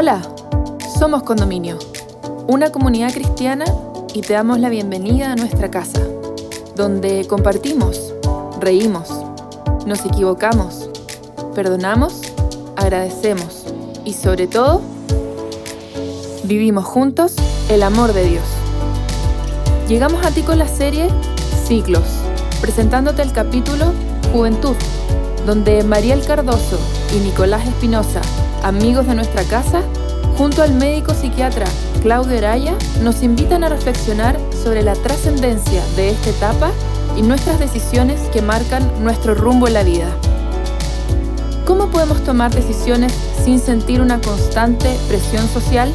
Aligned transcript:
Hola, 0.00 0.22
somos 0.96 1.24
Condominio, 1.24 1.76
una 2.46 2.70
comunidad 2.70 3.12
cristiana 3.12 3.64
y 4.14 4.20
te 4.20 4.32
damos 4.32 4.60
la 4.60 4.68
bienvenida 4.68 5.32
a 5.32 5.34
nuestra 5.34 5.72
casa, 5.72 6.00
donde 6.76 7.26
compartimos, 7.26 8.14
reímos, 8.60 9.08
nos 9.86 10.06
equivocamos, 10.06 10.88
perdonamos, 11.52 12.22
agradecemos 12.76 13.64
y 14.04 14.12
sobre 14.12 14.46
todo, 14.46 14.82
vivimos 16.44 16.84
juntos 16.84 17.34
el 17.68 17.82
amor 17.82 18.12
de 18.12 18.22
Dios. 18.28 18.44
Llegamos 19.88 20.24
a 20.24 20.30
ti 20.30 20.42
con 20.42 20.60
la 20.60 20.68
serie 20.68 21.08
Ciclos, 21.66 22.06
presentándote 22.60 23.22
el 23.22 23.32
capítulo 23.32 23.86
Juventud, 24.32 24.76
donde 25.44 25.82
Mariel 25.82 26.24
Cardoso 26.24 26.78
y 27.16 27.18
Nicolás 27.18 27.66
Espinosa, 27.66 28.20
amigos 28.68 29.06
de 29.06 29.14
nuestra 29.14 29.42
casa, 29.44 29.80
junto 30.36 30.62
al 30.62 30.74
médico 30.74 31.14
psiquiatra 31.14 31.64
Claudio 32.02 32.36
Araya, 32.36 32.74
nos 33.02 33.22
invitan 33.22 33.64
a 33.64 33.70
reflexionar 33.70 34.38
sobre 34.62 34.82
la 34.82 34.92
trascendencia 34.92 35.82
de 35.96 36.10
esta 36.10 36.28
etapa 36.28 36.70
y 37.16 37.22
nuestras 37.22 37.58
decisiones 37.58 38.20
que 38.30 38.42
marcan 38.42 38.86
nuestro 39.02 39.34
rumbo 39.34 39.68
en 39.68 39.74
la 39.74 39.82
vida. 39.84 40.06
¿Cómo 41.64 41.88
podemos 41.88 42.22
tomar 42.24 42.54
decisiones 42.54 43.12
sin 43.42 43.58
sentir 43.58 44.02
una 44.02 44.20
constante 44.20 44.94
presión 45.08 45.48
social? 45.48 45.90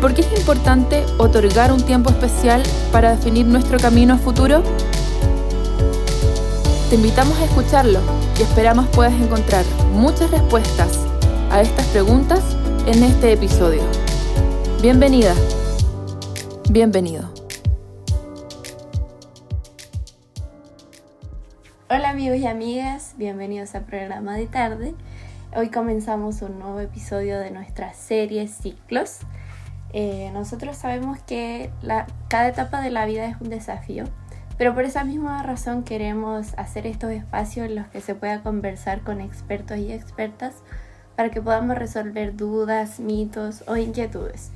¿Por 0.00 0.14
qué 0.14 0.22
es 0.22 0.38
importante 0.40 1.04
otorgar 1.18 1.72
un 1.72 1.82
tiempo 1.82 2.10
especial 2.10 2.64
para 2.90 3.10
definir 3.14 3.46
nuestro 3.46 3.78
camino 3.78 4.14
a 4.14 4.18
futuro? 4.18 4.64
Te 6.90 6.96
invitamos 6.96 7.38
a 7.38 7.44
escucharlo 7.44 8.00
y 8.38 8.42
esperamos 8.42 8.88
puedas 8.88 9.14
encontrar 9.14 9.64
muchas 9.92 10.30
respuestas 10.32 11.07
a 11.50 11.62
estas 11.62 11.86
preguntas 11.86 12.56
en 12.86 13.02
este 13.02 13.32
episodio. 13.32 13.80
Bienvenida, 14.82 15.34
bienvenido. 16.70 17.32
Hola 21.88 22.10
amigos 22.10 22.36
y 22.36 22.46
amigas, 22.46 23.14
bienvenidos 23.16 23.74
al 23.74 23.84
programa 23.84 24.36
de 24.36 24.46
tarde. 24.46 24.94
Hoy 25.56 25.70
comenzamos 25.70 26.42
un 26.42 26.58
nuevo 26.58 26.80
episodio 26.80 27.38
de 27.38 27.50
nuestra 27.50 27.94
serie 27.94 28.46
Ciclos. 28.48 29.20
Eh, 29.94 30.30
nosotros 30.34 30.76
sabemos 30.76 31.18
que 31.20 31.70
cada 32.28 32.48
etapa 32.48 32.82
de 32.82 32.90
la 32.90 33.06
vida 33.06 33.24
es 33.24 33.40
un 33.40 33.48
desafío, 33.48 34.04
pero 34.58 34.74
por 34.74 34.84
esa 34.84 35.02
misma 35.02 35.42
razón 35.42 35.82
queremos 35.82 36.52
hacer 36.58 36.86
estos 36.86 37.10
espacios 37.10 37.66
en 37.66 37.76
los 37.76 37.86
que 37.86 38.02
se 38.02 38.14
pueda 38.14 38.42
conversar 38.42 39.00
con 39.00 39.22
expertos 39.22 39.78
y 39.78 39.92
expertas 39.92 40.56
para 41.18 41.30
que 41.30 41.42
podamos 41.42 41.76
resolver 41.76 42.36
dudas, 42.36 43.00
mitos 43.00 43.64
o 43.66 43.76
inquietudes. 43.76 44.52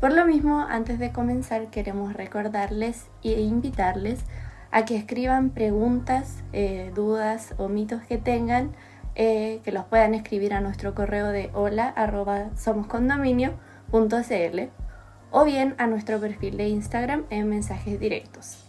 Por 0.00 0.12
lo 0.12 0.26
mismo, 0.26 0.66
antes 0.68 0.98
de 0.98 1.12
comenzar 1.12 1.68
queremos 1.68 2.12
recordarles 2.12 3.06
e 3.22 3.40
invitarles 3.42 4.18
a 4.72 4.84
que 4.84 4.96
escriban 4.96 5.50
preguntas, 5.50 6.42
eh, 6.52 6.90
dudas 6.92 7.54
o 7.56 7.68
mitos 7.68 8.02
que 8.02 8.18
tengan, 8.18 8.72
eh, 9.14 9.60
que 9.62 9.70
los 9.70 9.84
puedan 9.84 10.14
escribir 10.14 10.54
a 10.54 10.60
nuestro 10.60 10.92
correo 10.92 11.28
de 11.28 11.50
hola 11.54 11.86
arroba 11.90 12.50
somoscondominio.cl 12.56 14.60
o 15.30 15.44
bien 15.44 15.76
a 15.78 15.86
nuestro 15.86 16.18
perfil 16.18 16.56
de 16.56 16.66
Instagram 16.66 17.26
en 17.30 17.48
mensajes 17.48 18.00
directos. 18.00 18.64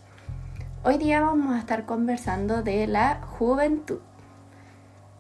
Hoy 0.84 1.00
día 1.00 1.22
vamos 1.22 1.56
a 1.56 1.58
estar 1.58 1.88
conversando 1.88 2.62
de 2.62 2.86
la 2.86 3.22
juventud. 3.26 4.02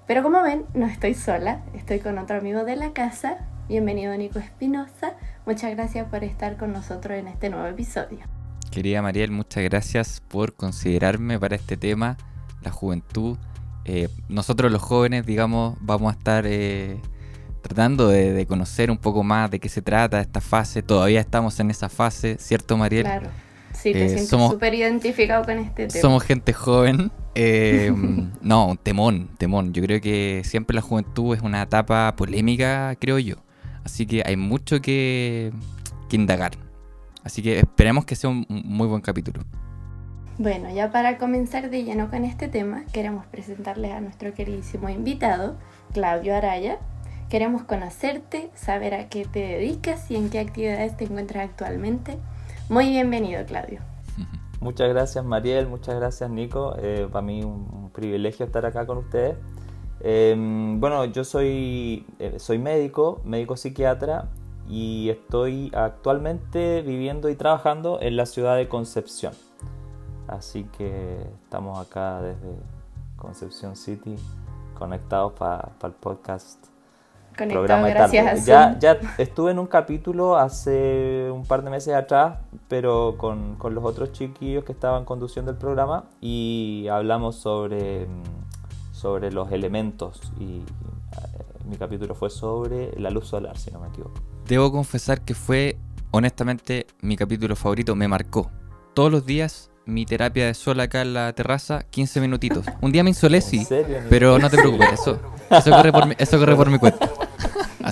Pero 0.08 0.24
como 0.24 0.42
ven, 0.42 0.64
no 0.74 0.86
estoy 0.86 1.14
sola, 1.14 1.66
estoy 1.74 2.00
con 2.00 2.18
otro 2.18 2.38
amigo 2.38 2.64
de 2.64 2.78
la 2.78 2.94
casa. 2.94 3.40
Bienvenido 3.68 4.16
Nico 4.16 4.40
Espinosa, 4.40 5.18
muchas 5.46 5.76
gracias 5.76 6.08
por 6.08 6.24
estar 6.24 6.56
con 6.56 6.72
nosotros 6.72 7.18
en 7.18 7.28
este 7.28 7.50
nuevo 7.50 7.68
episodio. 7.68 8.20
Querida 8.72 9.02
Mariel, 9.02 9.32
muchas 9.32 9.66
gracias 9.66 10.24
por 10.26 10.56
considerarme 10.56 11.38
para 11.38 11.58
este 11.58 11.76
tema, 11.76 12.16
la 12.62 12.72
juventud. 12.72 13.38
Eh, 13.84 14.08
nosotros 14.30 14.72
los 14.72 14.82
jóvenes, 14.82 15.26
digamos, 15.26 15.78
vamos 15.82 16.14
a 16.14 16.18
estar 16.18 16.46
eh, 16.48 17.02
tratando 17.62 18.08
de, 18.08 18.46
conocer 18.46 18.90
un 18.90 18.98
poco 18.98 19.24
más 19.24 19.52
de 19.52 19.60
qué 19.60 19.68
se 19.68 19.82
trata 19.82 20.22
esta 20.22 20.40
fase. 20.40 20.84
Todavía 20.84 21.20
estamos 21.20 21.60
en 21.60 21.70
esa 21.70 21.90
fase, 21.90 22.38
¿cierto 22.40 22.78
Mariel? 22.78 23.04
Claro. 23.04 23.30
Sí, 23.78 23.94
te 23.94 24.06
eh, 24.06 24.10
siento 24.10 24.50
súper 24.50 24.74
identificado 24.74 25.46
con 25.46 25.60
este 25.60 25.88
tema. 25.88 26.02
Somos 26.02 26.24
gente 26.24 26.52
joven 26.52 27.12
eh, 27.40 27.94
no, 28.42 28.78
temón, 28.82 29.30
temón. 29.38 29.74
Yo 29.74 29.84
creo 29.84 30.02
que 30.02 30.42
siempre 30.44 30.74
la 30.74 30.82
juventud 30.82 31.36
es 31.36 31.42
una 31.44 31.62
etapa 31.62 32.16
polémica, 32.16 32.96
creo 33.00 33.20
yo. 33.20 33.36
Así 33.84 34.08
que 34.08 34.24
hay 34.26 34.36
mucho 34.36 34.82
que, 34.82 35.54
indagar. 36.12 36.54
Así 37.24 37.44
que 37.44 37.60
esperemos 37.60 38.06
que 38.06 38.16
sea 38.16 38.32
un 38.32 38.46
muy 38.50 38.88
buen 38.88 39.02
capítulo. 39.02 39.44
Bueno, 40.40 40.74
ya 40.74 40.92
para 40.92 41.18
comenzar 41.18 41.70
de 41.70 41.84
lleno 41.84 42.10
con 42.10 42.24
este 42.26 42.48
tema, 42.48 42.86
queremos 42.92 43.26
presentarles 43.28 43.92
a 43.92 44.02
nuestro 44.02 44.34
queridísimo 44.34 44.90
invitado, 44.90 45.58
Claudio 45.94 46.36
Araya. 46.36 46.80
Queremos 47.30 47.64
conocerte, 47.64 48.50
saber 48.56 48.94
a 48.94 49.10
qué 49.10 49.26
te 49.26 49.40
dedicas 49.40 50.10
y 50.10 50.16
en 50.16 50.30
qué 50.30 50.40
actividades 50.40 50.96
te 50.98 51.04
encuentras 51.04 51.50
actualmente. 51.50 52.18
Muy 52.70 52.90
bienvenido, 52.90 53.46
Claudio. 53.46 53.80
Muchas 54.60 54.90
gracias 54.90 55.24
Mariel, 55.24 55.68
muchas 55.68 55.96
gracias 55.96 56.30
Nico. 56.30 56.76
Eh, 56.80 57.08
para 57.10 57.22
mí 57.22 57.42
un, 57.44 57.68
un, 57.72 57.90
privilegio 57.92 58.46
estar 58.46 58.66
acá 58.66 58.86
con 58.86 58.98
ustedes. 58.98 59.38
Em, 60.02 60.80
bueno, 60.80 61.06
yo 61.06 61.24
soy, 61.24 62.06
eh, 62.20 62.40
soy 62.40 62.60
médico, 62.60 63.22
médico 63.24 63.56
psiquiatra 63.56 64.28
y 64.68 65.10
estoy 65.10 65.72
actualmente 65.74 66.82
viviendo 66.82 67.30
y 67.30 67.36
trabajando 67.36 68.00
en 68.02 68.18
la 68.18 68.26
ciudad 68.26 68.58
de 68.58 68.68
Concepción. 68.68 69.34
Así 70.28 70.66
que 70.78 71.22
estamos 71.44 71.80
acá 71.80 72.22
desde 72.22 72.58
Concepción 73.16 73.78
City 73.78 74.16
conectados 74.78 75.34
para 75.34 75.72
el 75.84 75.94
podcast 75.94 76.68
programa 77.38 77.88
gracias 77.90 78.46
ya, 78.46 78.78
ya 78.80 78.98
estuve 79.18 79.52
en 79.52 79.60
un 79.60 79.68
capítulo 79.68 80.38
hace 80.38 81.30
un 81.32 81.46
par 81.46 81.64
de 81.64 81.70
meses 81.70 81.94
atrás, 81.94 82.40
pero 82.68 83.16
con, 83.18 83.56
con, 83.56 83.76
los 83.76 83.84
otros 83.84 84.12
chiquillos 84.12 84.64
que 84.64 84.72
estaban 84.72 85.06
conduciendo 85.06 85.52
el 85.52 85.58
programa 85.58 86.06
y 86.20 86.88
hablamos 86.90 87.36
sobre, 87.36 88.08
sobre 88.92 89.32
los 89.32 89.52
elementos 89.52 90.22
y 90.40 90.58
eh, 90.58 90.64
mi 91.66 91.78
capítulo 91.78 92.16
fue 92.16 92.30
sobre 92.30 92.92
la 93.00 93.10
luz 93.10 93.28
solar, 93.28 93.58
si 93.58 93.72
no 93.72 93.80
me 93.80 93.88
equivoco. 93.88 94.16
Debo 94.48 94.72
confesar 94.72 95.22
que 95.22 95.34
fue, 95.34 95.78
honestamente, 96.12 96.88
mi 97.02 97.18
capítulo 97.18 97.56
favorito, 97.56 97.96
me 97.96 98.08
marcó. 98.08 98.50
Todos 98.94 99.12
los 99.12 99.26
días 99.26 99.70
mi 99.88 100.06
terapia 100.06 100.46
de 100.46 100.54
sol 100.54 100.80
acá 100.82 101.02
en 101.02 101.14
la 101.14 101.34
terraza, 101.34 101.84
15 101.90 102.22
minutitos. 102.22 102.66
Un 102.82 102.92
día 102.92 103.04
me 103.04 103.10
insolecí, 103.10 103.66
pero 104.10 104.38
no 104.38 104.50
te 104.50 104.58
preocupes, 104.58 104.94
eso, 104.94 105.20
eso, 105.50 105.72
corre 105.72 105.92
por 105.92 106.06
mi, 106.06 106.16
eso 106.18 106.38
corre 106.38 106.56
por 106.56 106.70
mi 106.70 106.78
cuenta. 106.78 107.10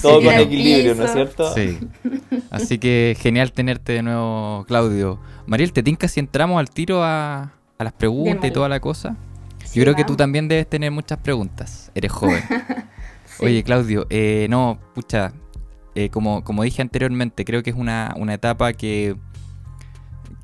Todo 0.01 0.21
con 0.21 0.33
equilibrio, 0.33 0.95
¿no 0.95 1.05
es 1.05 1.11
cierto? 1.11 1.53
Sí. 1.53 1.79
Así 2.49 2.77
que 2.77 3.15
genial 3.19 3.51
tenerte 3.51 3.93
de 3.93 4.01
nuevo, 4.01 4.65
Claudio. 4.67 5.19
Mariel, 5.45 5.73
¿te 5.73 5.83
tinca 5.83 6.07
si 6.07 6.19
entramos 6.19 6.59
al 6.59 6.69
tiro 6.69 7.03
a, 7.03 7.51
las 7.77 7.93
preguntas 7.93 8.45
y 8.45 8.51
toda 8.51 8.69
la 8.69 8.79
cosa? 8.79 9.17
Yo 9.73 9.83
creo 9.83 9.95
que 9.95 10.05
tú 10.05 10.15
también 10.15 10.47
debes 10.47 10.69
tener 10.69 10.91
muchas 10.91 11.19
preguntas. 11.19 11.91
Eres 11.95 12.11
joven. 12.11 12.43
Oye, 13.39 13.63
Claudio, 13.63 14.07
eh, 14.09 14.47
no, 14.49 14.79
pucha, 14.93 15.33
eh, 15.95 16.09
como, 16.09 16.43
como 16.43 16.63
dije 16.63 16.81
anteriormente, 16.81 17.43
creo 17.43 17.63
que 17.63 17.71
es 17.71 17.75
una, 17.75 18.15
etapa 18.29 18.73
que, 18.73 19.15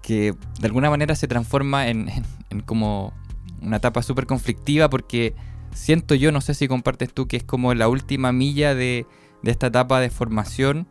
que 0.01 0.33
de 0.59 0.68
alguna 0.68 0.89
manera 0.89 1.15
se 1.15 1.27
transforma 1.27 1.88
en, 1.88 2.09
en 2.50 2.59
como 2.62 3.13
una 3.62 3.77
etapa 3.77 4.01
súper 4.01 4.25
conflictiva 4.25 4.89
porque 4.89 5.36
siento 5.74 6.15
yo, 6.15 6.31
no 6.31 6.42
sé 6.42 6.53
si 6.53 6.68
compartes 6.68 7.13
tú, 7.13 7.27
que 7.27 7.38
es 7.38 7.44
como 7.44 7.74
la 7.74 7.88
última 7.88 8.31
milla 8.31 8.75
de, 8.75 9.06
de 9.43 9.51
esta 9.51 9.67
etapa 9.67 9.99
de 9.99 10.09
formación, 10.09 10.88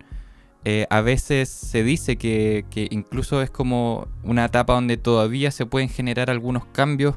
eh, 0.64 0.86
a 0.90 1.00
veces 1.00 1.48
se 1.48 1.82
dice 1.82 2.16
que, 2.16 2.64
incluso 2.90 3.40
es 3.40 3.50
como 3.50 4.08
una 4.22 4.44
etapa 4.44 4.74
donde 4.74 4.98
todavía 4.98 5.50
se 5.50 5.64
pueden 5.64 5.88
generar 5.88 6.30
algunos 6.30 6.66
cambios, 6.66 7.14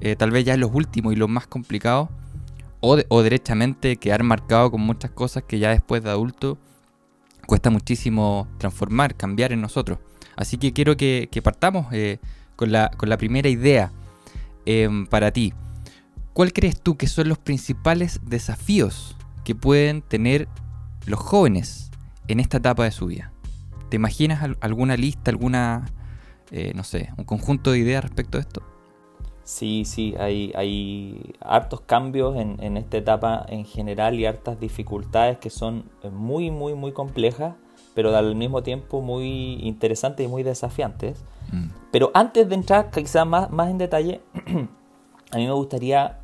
eh, 0.00 0.16
tal 0.16 0.30
vez 0.30 0.44
ya 0.44 0.56
los 0.56 0.70
últimos 0.72 1.12
y 1.12 1.16
los 1.16 1.28
más 1.28 1.46
complicados, 1.46 2.08
o, 2.80 2.98
o, 3.08 3.22
derechamente 3.22 3.96
quedar 3.96 4.22
marcado 4.22 4.70
con 4.70 4.80
muchas 4.80 5.10
cosas 5.10 5.44
que 5.44 5.58
ya 5.58 5.70
después 5.70 6.02
de 6.02 6.10
adulto 6.10 6.58
cuesta 7.46 7.70
muchísimo 7.70 8.48
transformar, 8.58 9.14
cambiar 9.14 9.52
en 9.52 9.60
nosotros. 9.60 9.98
Así 10.36 10.58
que 10.58 10.72
quiero 10.72 10.96
que, 10.96 11.28
partamos 11.42 11.86
eh, 11.92 12.18
con, 12.56 12.72
la, 12.72 12.90
con, 12.96 13.08
la, 13.08 13.16
primera 13.16 13.48
idea 13.48 13.92
para 15.10 15.30
ti. 15.30 15.52
¿Cuál 16.32 16.52
crees 16.52 16.80
tú 16.80 16.96
que 16.96 17.06
son 17.06 17.28
los 17.28 17.38
principales 17.38 18.20
desafíos 18.24 19.16
que 19.44 19.54
pueden 19.54 20.02
tener 20.02 20.48
los 21.06 21.20
jóvenes 21.20 21.90
en 22.28 22.40
esta 22.40 22.56
etapa 22.56 22.84
de 22.84 22.90
su 22.90 23.06
vida. 23.06 23.32
¿Te 23.90 23.96
imaginas 23.96 24.42
alguna 24.60 24.96
lista, 24.96 25.30
alguna, 25.30 25.84
eh, 26.50 26.72
no 26.74 26.82
sé, 26.82 27.10
un 27.16 27.24
conjunto 27.24 27.72
de 27.72 27.78
ideas 27.78 28.02
respecto 28.02 28.38
a 28.38 28.40
esto? 28.40 28.62
Sí, 29.44 29.84
sí, 29.84 30.14
hay, 30.18 30.52
hay 30.54 31.34
hartos 31.40 31.82
cambios 31.82 32.36
en, 32.36 32.56
en, 32.62 32.78
esta 32.78 32.96
etapa 32.96 33.44
en 33.48 33.66
general 33.66 34.18
y 34.18 34.24
hartas 34.24 34.58
dificultades 34.58 35.38
que 35.38 35.50
son 35.50 35.84
muy, 36.10 36.50
muy, 36.50 36.74
muy 36.74 36.92
complejas, 36.92 37.54
pero 37.94 38.16
al 38.16 38.34
mismo 38.36 38.62
tiempo 38.62 39.02
muy 39.02 39.58
interesantes 39.60 40.24
y 40.24 40.28
muy 40.30 40.42
desafiantes. 40.42 41.22
Mm. 41.52 41.66
Pero 41.92 42.10
antes 42.14 42.48
de 42.48 42.54
entrar 42.54 42.90
quizás 42.90 43.26
más, 43.26 43.50
más 43.50 43.68
en 43.68 43.76
detalle, 43.76 44.22
a 45.30 45.36
mí 45.36 45.46
me 45.46 45.52
gustaría 45.52 46.20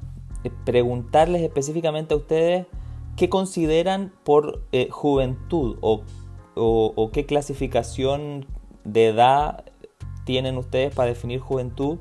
preguntarles 0.64 1.42
específicamente 1.42 2.14
a 2.14 2.16
ustedes 2.16 2.66
qué 3.20 3.28
consideran 3.28 4.14
por 4.24 4.62
eh, 4.72 4.88
juventud 4.90 5.76
o, 5.82 6.04
o 6.54 7.10
qué 7.12 7.26
clasificación 7.26 8.46
de 8.84 9.08
edad 9.08 9.66
tienen 10.24 10.56
ustedes 10.56 10.94
para 10.94 11.10
definir 11.10 11.38
juventud 11.38 11.98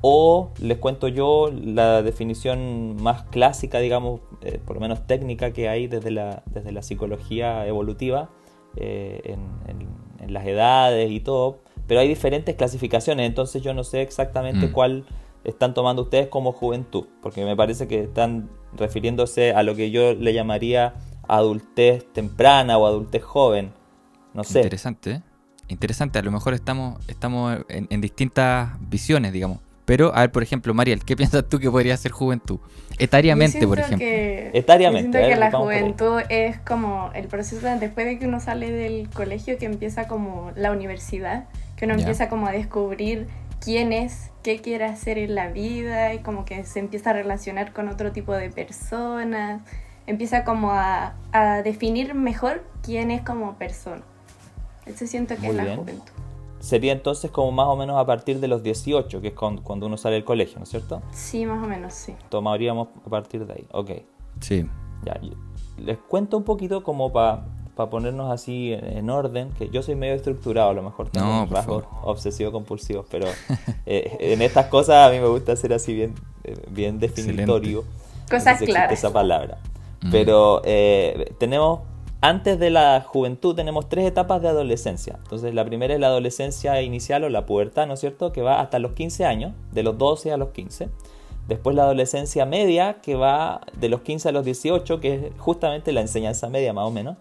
o 0.00 0.50
les 0.60 0.78
cuento 0.78 1.06
yo 1.06 1.48
la 1.52 2.02
definición 2.02 2.96
más 3.00 3.22
clásica, 3.22 3.78
digamos, 3.78 4.20
eh, 4.40 4.58
por 4.66 4.74
lo 4.74 4.80
menos 4.80 5.06
técnica 5.06 5.52
que 5.52 5.68
hay 5.68 5.86
desde 5.86 6.10
la, 6.10 6.42
desde 6.46 6.72
la 6.72 6.82
psicología 6.82 7.64
evolutiva 7.68 8.28
eh, 8.76 9.20
en, 9.24 9.62
las 10.26 10.44
edades 10.46 11.10
y 11.10 11.20
todo, 11.20 11.58
pero 11.86 12.00
hay 12.00 12.08
diferentes 12.08 12.56
clasificaciones, 12.56 13.28
entonces 13.28 13.62
yo 13.62 13.74
no 13.74 13.84
sé 13.84 14.02
exactamente 14.02 14.68
mm. 14.68 14.72
cuál 14.72 15.04
están 15.44 15.74
tomando 15.74 16.02
ustedes 16.02 16.28
como 16.28 16.52
juventud, 16.52 17.06
porque 17.22 17.44
me 17.44 17.56
parece 17.56 17.88
que 17.88 18.02
están 18.02 18.50
refiriéndose 18.74 19.52
a 19.52 19.62
lo 19.62 19.74
que 19.74 19.90
yo 19.90 20.14
le 20.14 20.32
llamaría 20.32 20.94
adultez 21.28 22.06
temprana 22.12 22.78
o 22.78 22.86
adultez 22.86 23.22
joven. 23.22 23.72
No 24.34 24.44
sé. 24.44 24.60
Interesante, 24.60 25.10
¿eh? 25.10 25.22
interesante. 25.68 26.18
A 26.18 26.22
lo 26.22 26.30
mejor 26.30 26.54
estamos, 26.54 27.00
estamos 27.08 27.58
en 27.68 28.00
distintas 28.00 28.70
visiones, 28.88 29.32
digamos. 29.32 29.58
Pero, 29.84 30.14
a 30.14 30.20
ver, 30.20 30.32
por 30.32 30.42
ejemplo, 30.42 30.72
Mariel, 30.74 31.04
¿qué 31.04 31.16
piensas 31.18 31.48
tú 31.48 31.58
que 31.58 31.70
podría 31.70 31.96
ser 31.96 32.12
juventud? 32.12 32.58
Etariamente, 32.98 33.66
por 33.66 33.78
ejemplo. 33.78 33.98
Que, 33.98 34.50
Etariamente. 34.54 35.18
siento 35.18 35.34
que 35.34 35.40
la 35.40 35.50
juventud 35.50 36.20
es 36.28 36.58
como 36.60 37.10
el 37.14 37.26
proceso 37.26 37.66
después 37.78 38.06
de 38.06 38.18
que 38.18 38.26
uno 38.26 38.40
sale 38.40 38.70
del 38.70 39.08
colegio, 39.10 39.58
que 39.58 39.66
empieza 39.66 40.06
como 40.06 40.52
la 40.54 40.70
universidad, 40.72 41.46
que 41.76 41.86
uno 41.86 41.94
empieza 41.94 42.28
como 42.28 42.46
a 42.46 42.52
descubrir 42.52 43.26
quién 43.62 43.92
es, 43.92 44.30
qué 44.42 44.60
quiere 44.60 44.84
hacer 44.84 45.18
en 45.18 45.34
la 45.34 45.48
vida 45.48 46.14
y 46.14 46.20
como 46.20 46.44
que 46.44 46.64
se 46.64 46.80
empieza 46.80 47.10
a 47.10 47.12
relacionar 47.12 47.72
con 47.72 47.88
otro 47.88 48.12
tipo 48.12 48.32
de 48.34 48.50
personas, 48.50 49.62
empieza 50.06 50.44
como 50.44 50.72
a, 50.72 51.14
a 51.32 51.62
definir 51.62 52.14
mejor 52.14 52.64
quién 52.82 53.10
es 53.10 53.22
como 53.22 53.54
persona. 53.54 54.02
Eso 54.86 55.06
siento 55.06 55.36
que 55.36 55.48
es 55.48 55.54
la 55.54 55.76
juventud 55.76 56.12
sería 56.62 56.92
entonces 56.92 57.30
como 57.30 57.50
más 57.50 57.66
o 57.66 57.76
menos 57.76 57.98
a 57.98 58.06
partir 58.06 58.38
de 58.38 58.46
los 58.46 58.62
18, 58.62 59.20
que 59.20 59.28
es 59.28 59.34
cuando 59.34 59.86
uno 59.86 59.96
sale 59.96 60.14
del 60.14 60.24
colegio, 60.24 60.58
¿no 60.58 60.62
es 60.62 60.70
cierto? 60.70 61.02
Sí, 61.10 61.44
más 61.44 61.62
o 61.62 61.66
menos, 61.66 61.92
sí. 61.92 62.14
Tomaríamos 62.28 62.88
a 63.04 63.10
partir 63.10 63.44
de 63.46 63.54
ahí, 63.54 63.66
ok. 63.72 63.90
Sí. 64.40 64.64
Ya, 65.04 65.20
les 65.78 65.98
cuento 65.98 66.36
un 66.36 66.44
poquito 66.44 66.84
como 66.84 67.12
para 67.12 67.44
ponernos 67.74 68.30
así 68.30 68.72
en, 68.72 69.08
orden, 69.10 69.50
que 69.58 69.68
yo 69.70 69.82
soy 69.82 69.94
medio 69.94 70.14
estructurado, 70.14 70.70
a 70.70 70.74
lo 70.74 70.82
mejor 70.82 71.08
tengo 71.08 71.42
un 71.42 71.50
rasgo 71.50 71.84
obsesivo 72.02 72.52
compulsivo, 72.52 73.04
pero 73.10 73.26
eh, 73.86 74.16
en 74.20 74.42
estas 74.42 74.66
cosas 74.66 75.08
a 75.08 75.10
mí 75.10 75.18
me 75.18 75.28
gusta 75.28 75.56
ser 75.56 75.72
así 75.72 75.94
bien, 75.94 76.14
eh, 76.44 76.56
bien 76.70 76.98
definitorio. 76.98 77.84
Cosas 78.30 78.60
claras. 78.60 78.92
Esa 78.92 79.12
palabra. 79.12 79.58
Mm. 80.02 80.10
Pero 80.10 80.62
eh, 80.64 81.34
tenemos 81.38 81.80
antes 82.24 82.56
de 82.60 82.70
la 82.70 83.04
juventud 83.04 83.56
tenemos 83.56 83.88
tres 83.88 84.06
etapas 84.06 84.40
de 84.40 84.48
adolescencia. 84.48 85.18
Entonces 85.24 85.54
la 85.54 85.64
primera 85.64 85.92
es 85.92 85.98
la 85.98 86.06
adolescencia 86.06 86.80
inicial 86.80 87.24
o 87.24 87.28
la 87.28 87.46
pubertad, 87.46 87.88
¿no 87.88 87.94
es 87.94 88.00
cierto? 88.00 88.32
Que 88.32 88.42
va 88.42 88.60
hasta 88.60 88.78
los 88.78 88.92
15 88.92 89.24
años, 89.24 89.52
de 89.72 89.82
los 89.82 89.98
12 89.98 90.30
a 90.30 90.36
los 90.36 90.50
15. 90.50 90.88
Después 91.48 91.74
la 91.74 91.82
adolescencia 91.82 92.46
media, 92.46 93.00
que 93.02 93.16
va 93.16 93.62
de 93.76 93.88
los 93.88 94.02
15 94.02 94.28
a 94.28 94.32
los 94.32 94.44
18, 94.44 95.00
que 95.00 95.14
es 95.14 95.22
justamente 95.36 95.90
la 95.90 96.00
enseñanza 96.00 96.48
media 96.48 96.72
más 96.72 96.86
o 96.86 96.92
menos. 96.92 97.16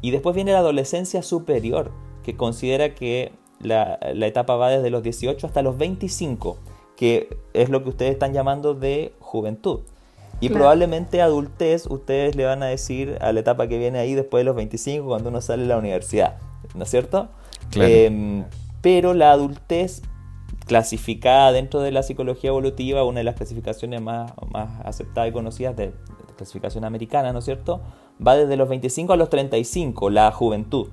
Y 0.00 0.10
después 0.10 0.34
viene 0.34 0.52
la 0.52 0.58
adolescencia 0.58 1.22
superior, 1.22 1.90
que 2.22 2.36
considera 2.36 2.94
que 2.94 3.32
la, 3.60 3.98
la 4.14 4.26
etapa 4.26 4.56
va 4.56 4.70
desde 4.70 4.90
los 4.90 5.02
18 5.02 5.46
hasta 5.46 5.62
los 5.62 5.76
25, 5.76 6.56
que 6.96 7.36
es 7.54 7.68
lo 7.68 7.82
que 7.82 7.90
ustedes 7.90 8.12
están 8.12 8.32
llamando 8.32 8.74
de 8.74 9.12
juventud. 9.20 9.80
Y 10.40 10.48
probablemente 10.48 11.20
adultez, 11.20 11.86
ustedes 11.86 12.34
le 12.34 12.46
van 12.46 12.62
a 12.62 12.66
decir 12.66 13.18
a 13.20 13.32
la 13.32 13.40
etapa 13.40 13.68
que 13.68 13.78
viene 13.78 13.98
ahí 13.98 14.14
después 14.14 14.40
de 14.40 14.44
los 14.44 14.56
25, 14.56 15.06
cuando 15.06 15.28
uno 15.28 15.42
sale 15.42 15.62
de 15.62 15.68
la 15.68 15.76
universidad, 15.76 16.38
¿no 16.74 16.84
es 16.84 16.90
cierto? 16.90 17.28
Em, 17.74 18.44
pero 18.80 19.12
la 19.12 19.32
adultez 19.32 20.00
clasificada 20.66 21.52
dentro 21.52 21.80
de 21.80 21.92
la 21.92 22.02
psicología 22.02 22.48
evolutiva, 22.48 23.04
una 23.04 23.18
de 23.18 23.24
las 23.24 23.34
clasificaciones 23.34 24.00
más, 24.00 24.32
más 24.50 24.80
aceptadas 24.86 25.28
y 25.28 25.32
conocidas 25.32 25.76
de, 25.76 25.92
clasificación 26.36 26.84
americana, 26.84 27.34
¿no 27.34 27.40
es 27.40 27.44
cierto? 27.44 27.82
Va 28.24 28.36
desde 28.36 28.56
los 28.56 28.68
25 28.68 29.12
a 29.12 29.16
los 29.16 29.30
35, 29.30 30.10
la 30.10 30.30
juventud, 30.32 30.88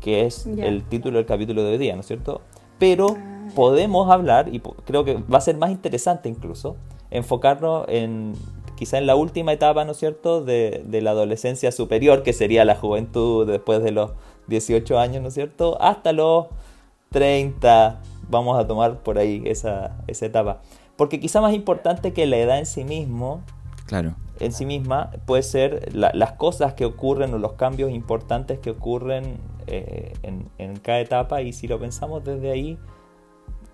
que 0.00 0.26
es 0.26 0.46
el 0.46 0.82
título 0.84 1.18
del 1.18 1.26
capítulo 1.26 1.62
de 1.62 1.72
hoy 1.72 1.78
día, 1.78 1.94
¿no 1.94 2.00
es 2.00 2.06
cierto? 2.06 2.40
Pero 2.78 3.16
ah. 3.16 3.48
podemos 3.54 4.10
hablar, 4.10 4.52
y 4.52 4.60
creo 4.60 5.04
que 5.04 5.14
va 5.14 5.38
a 5.38 5.40
ser 5.40 5.56
más 5.56 5.70
interesante 5.70 6.28
incluso, 6.28 6.76
enfocarnos 7.10 7.84
en 7.88 8.34
quizá 8.82 8.98
en 8.98 9.06
la 9.06 9.14
última 9.14 9.52
etapa, 9.52 9.84
¿no 9.84 9.92
es 9.92 9.98
cierto?, 9.98 10.42
de, 10.42 10.82
la 10.90 11.12
adolescencia 11.12 11.70
superior, 11.70 12.24
que 12.24 12.32
sería 12.32 12.64
la 12.64 12.74
juventud 12.74 13.46
después 13.46 13.80
de 13.80 13.92
los 13.92 14.10
18 14.48 14.98
años, 14.98 15.22
¿no 15.22 15.28
es 15.28 15.34
cierto?, 15.34 15.80
hasta 15.80 16.12
los 16.12 16.46
30, 17.10 18.00
vamos 18.28 18.58
a 18.58 18.66
tomar 18.66 18.98
por 18.98 19.18
ahí 19.18 19.40
esa, 19.46 19.98
etapa. 20.08 20.62
Porque 20.96 21.20
quizá 21.20 21.40
más 21.40 21.54
importante 21.54 22.12
que 22.12 22.26
la 22.26 22.38
edad 22.38 22.58
en 22.58 22.66
sí 22.66 22.82
mismo, 22.82 23.42
claro. 23.86 24.16
En 24.42 24.52
sí 24.52 24.66
misma, 24.66 25.10
puede 25.24 25.42
ser 25.42 25.94
las 25.94 26.32
cosas 26.32 26.74
que 26.74 26.84
ocurren 26.84 27.32
o 27.34 27.38
los 27.38 27.52
cambios 27.52 27.92
importantes 27.92 28.58
que 28.58 28.70
ocurren 28.70 29.38
eh, 29.68 30.12
en, 30.22 30.76
cada 30.76 31.00
etapa 31.00 31.42
y 31.42 31.52
si 31.52 31.68
lo 31.68 31.78
pensamos 31.78 32.24
desde 32.24 32.50
ahí, 32.50 32.78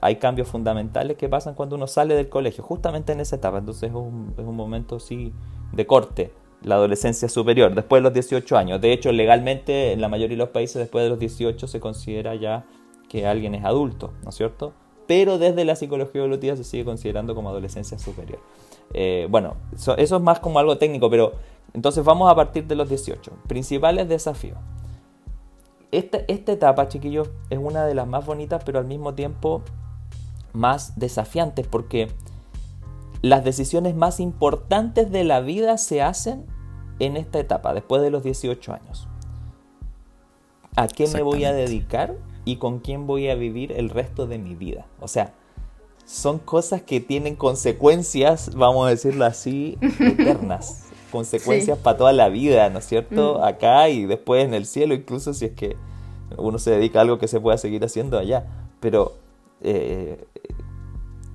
hay 0.00 0.17
cambios 0.17 0.49
fundamentales 0.49 1.17
que 1.17 1.29
pasan 1.29 1.55
cuando 1.55 1.76
uno 1.76 1.87
sale 1.87 2.15
del 2.15 2.29
colegio, 2.29 2.62
justamente 2.62 3.12
en 3.12 3.20
esa 3.20 3.37
etapa. 3.37 3.59
Entonces 3.59 3.91
es 3.91 3.94
un, 3.94 4.35
un 4.37 4.56
momento 4.56 5.00
sí 5.00 5.32
de 5.73 5.87
corte, 5.87 6.32
la 6.62 6.75
adolescencia 6.75 7.29
superior, 7.29 7.75
después 7.75 8.00
de 8.00 8.05
los 8.05 8.12
18 8.12 8.56
años. 8.59 8.81
De 8.81 8.93
hecho, 8.93 9.11
legalmente 9.11 9.93
en 9.93 10.00
la 10.03 10.09
mayoría 10.09 10.37
de 10.37 10.44
los 10.44 10.50
países 10.50 10.76
después 10.76 11.05
de 11.05 11.11
los 11.11 11.19
18 11.19 11.67
se 11.67 11.81
considera 11.81 12.35
ya 12.35 12.67
que 13.09 13.26
alguien 13.26 13.55
es 13.55 13.64
adulto, 13.64 14.12
¿no 14.23 14.29
es 14.29 14.35
cierto? 14.35 14.75
Pero 15.06 15.38
desde 15.38 15.64
la 15.64 15.76
psicología 15.76 16.21
evolutiva 16.21 16.54
se 16.57 16.64
sigue 16.64 16.85
considerando 16.85 17.35
como 17.35 17.49
adolescencia 17.49 17.99
superior. 17.99 18.40
Eh, 18.95 19.26
bueno, 19.30 19.57
eso, 19.73 19.97
es 19.97 20.11
más 20.21 20.40
como 20.40 20.59
algo 20.59 20.78
técnico, 20.78 21.11
pero 21.11 21.33
entonces 21.75 22.04
vamos 22.04 22.30
a 22.30 22.35
partir 22.35 22.66
de 22.66 22.75
los 22.75 22.88
18. 22.88 23.33
Principales 23.47 24.09
desafíos. 24.09 24.59
Esta, 25.90 26.18
esta 26.28 26.52
etapa, 26.52 26.88
chiquillos, 26.88 27.30
es 27.50 27.59
una 27.59 27.85
de 27.85 27.95
las 27.95 28.07
más 28.07 28.26
bonitas, 28.26 28.62
pero 28.64 28.78
al 28.78 28.87
mismo 28.87 29.14
tiempo 29.14 29.62
más 30.52 30.99
desafiantes 30.99 31.66
porque 31.66 32.09
las 33.23 33.45
decisiones 33.45 33.95
más 33.95 34.21
importantes 34.21 35.11
de 35.11 35.25
la 35.25 35.40
vida 35.40 35.78
se 35.78 36.02
hacen 36.02 36.47
en 36.99 37.16
esta 37.16 37.38
etapa, 37.38 37.75
después 37.75 38.02
de 38.02 38.11
los 38.11 38.23
18 38.23 38.73
años. 38.73 39.09
¿A 40.76 40.87
qué 40.87 41.09
me 41.09 41.23
voy 41.23 41.45
a 41.45 41.52
dedicar 41.52 42.14
y 42.45 42.57
con 42.57 42.78
quién 42.78 43.07
voy 43.07 43.28
a 43.28 43.35
vivir 43.35 43.73
el 43.73 43.90
resto 43.90 44.26
de 44.26 44.38
mi 44.38 44.54
vida? 44.54 44.87
O 45.00 45.09
sea, 45.09 45.35
son 46.09 46.38
cosas 46.38 46.81
que 46.81 47.00
tienen 47.00 47.37
consecuencias, 47.37 48.55
vamos 48.55 48.87
a 48.87 48.91
decirlo 48.91 49.27
así, 49.27 49.77
eternas. 50.00 50.87
consecuencias 51.12 51.79
para 51.79 51.99
toda 51.99 52.12
la 52.15 52.31
vida, 52.31 52.71
¿no 52.71 52.79
es 52.79 52.87
cierto? 52.87 53.38
Mm. 53.38 53.45
Acá 53.45 53.88
y 53.91 54.07
después 54.07 54.43
en 54.45 54.55
el 54.55 54.65
cielo, 54.65 54.95
incluso 54.95 55.35
si 55.35 55.47
es 55.47 55.53
que 55.53 55.77
uno 56.38 56.59
se 56.59 56.71
dedica 56.71 56.99
a 56.99 57.03
algo 57.03 57.19
que 57.19 57.29
se 57.29 57.41
pueda 57.41 57.59
seguir 57.59 57.85
haciendo 57.85 58.19
allá. 58.19 58.47
Pero 58.81 59.17
eh, 59.61 60.25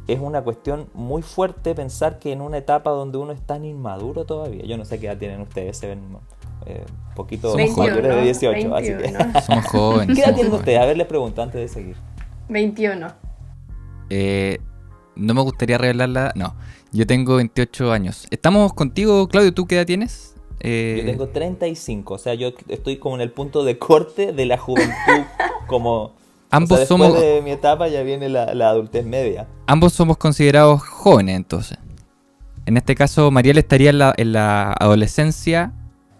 es 0.08 0.20
una 0.20 0.44
cuestión 0.44 0.89
muy 0.96 1.22
fuerte 1.22 1.75
pensar 1.75 2.18
que 2.18 2.32
en 2.32 2.42
una 2.42 2.58
etapa 2.58 2.89
donde 2.89 3.20
uno 3.20 3.32
es 3.32 3.42
tan 3.42 3.65
inmaduro 3.65 4.25
todavía, 4.25 4.63
yo 4.63 4.75
no 4.77 4.86
sé 4.86 5.00
qué 5.00 5.06
edad 5.06 5.18
tienen 5.18 5.42
ustedes, 5.42 5.77
se 5.77 5.88
ven 5.88 6.01
eh, 6.65 6.84
poquito 7.15 7.56
mayores 7.56 8.15
de 8.15 8.22
18, 8.24 8.75
así 8.75 8.88
que... 8.88 9.42
Somos 9.42 9.65
jóvenes. 9.68 10.15
¿Qué 10.18 10.24
edad 10.24 10.34
tienen 10.34 10.53
ustedes? 10.53 10.80
A 10.80 10.86
ver, 10.86 10.98
les 10.98 11.08
pregunto 11.08 11.44
antes 11.44 11.62
de 11.62 11.68
seguir. 11.68 11.96
21. 12.50 13.23
Eh, 14.15 14.60
no 15.15 15.34
me 15.34 15.41
gustaría 15.41 15.79
revelarla, 15.79 16.34
no. 16.36 16.55
Yo 16.91 17.08
tengo 17.08 17.38
28 17.38 17.91
años. 17.91 18.27
¿Estamos 18.29 18.72
contigo, 18.74 19.27
Claudio? 19.27 19.55
¿Tú 19.55 19.65
qué 19.65 19.75
edad 19.75 19.88
tienes? 19.88 20.36
Eh... 20.60 20.98
Yo 21.00 21.05
tengo 21.12 21.29
35, 21.29 22.13
o 22.13 22.17
sea, 22.20 22.36
yo 22.36 22.53
estoy 22.67 22.98
como 22.98 23.15
en 23.15 23.22
el 23.22 23.32
punto 23.32 23.63
de 23.63 23.79
corte 23.79 24.32
de 24.32 24.46
la 24.46 24.60
juventud 24.60 24.93
como 25.67 26.13
Ambos 26.51 26.77
después 26.77 26.88
somos. 26.88 27.20
de 27.20 27.41
mi 27.41 27.50
etapa 27.50 27.88
ya 27.88 28.03
viene 28.03 28.29
la, 28.29 28.70
adultez 28.70 29.03
media. 29.03 29.48
Ambos 29.65 29.93
somos 29.93 30.17
considerados 30.17 30.84
jóvenes, 30.84 31.36
entonces. 31.36 31.79
En 32.67 32.77
este 32.77 32.93
caso, 32.93 33.32
Mariel 33.32 33.58
estaría 33.58 33.89
en 33.89 34.32
la, 34.34 34.74
adolescencia 34.74 35.74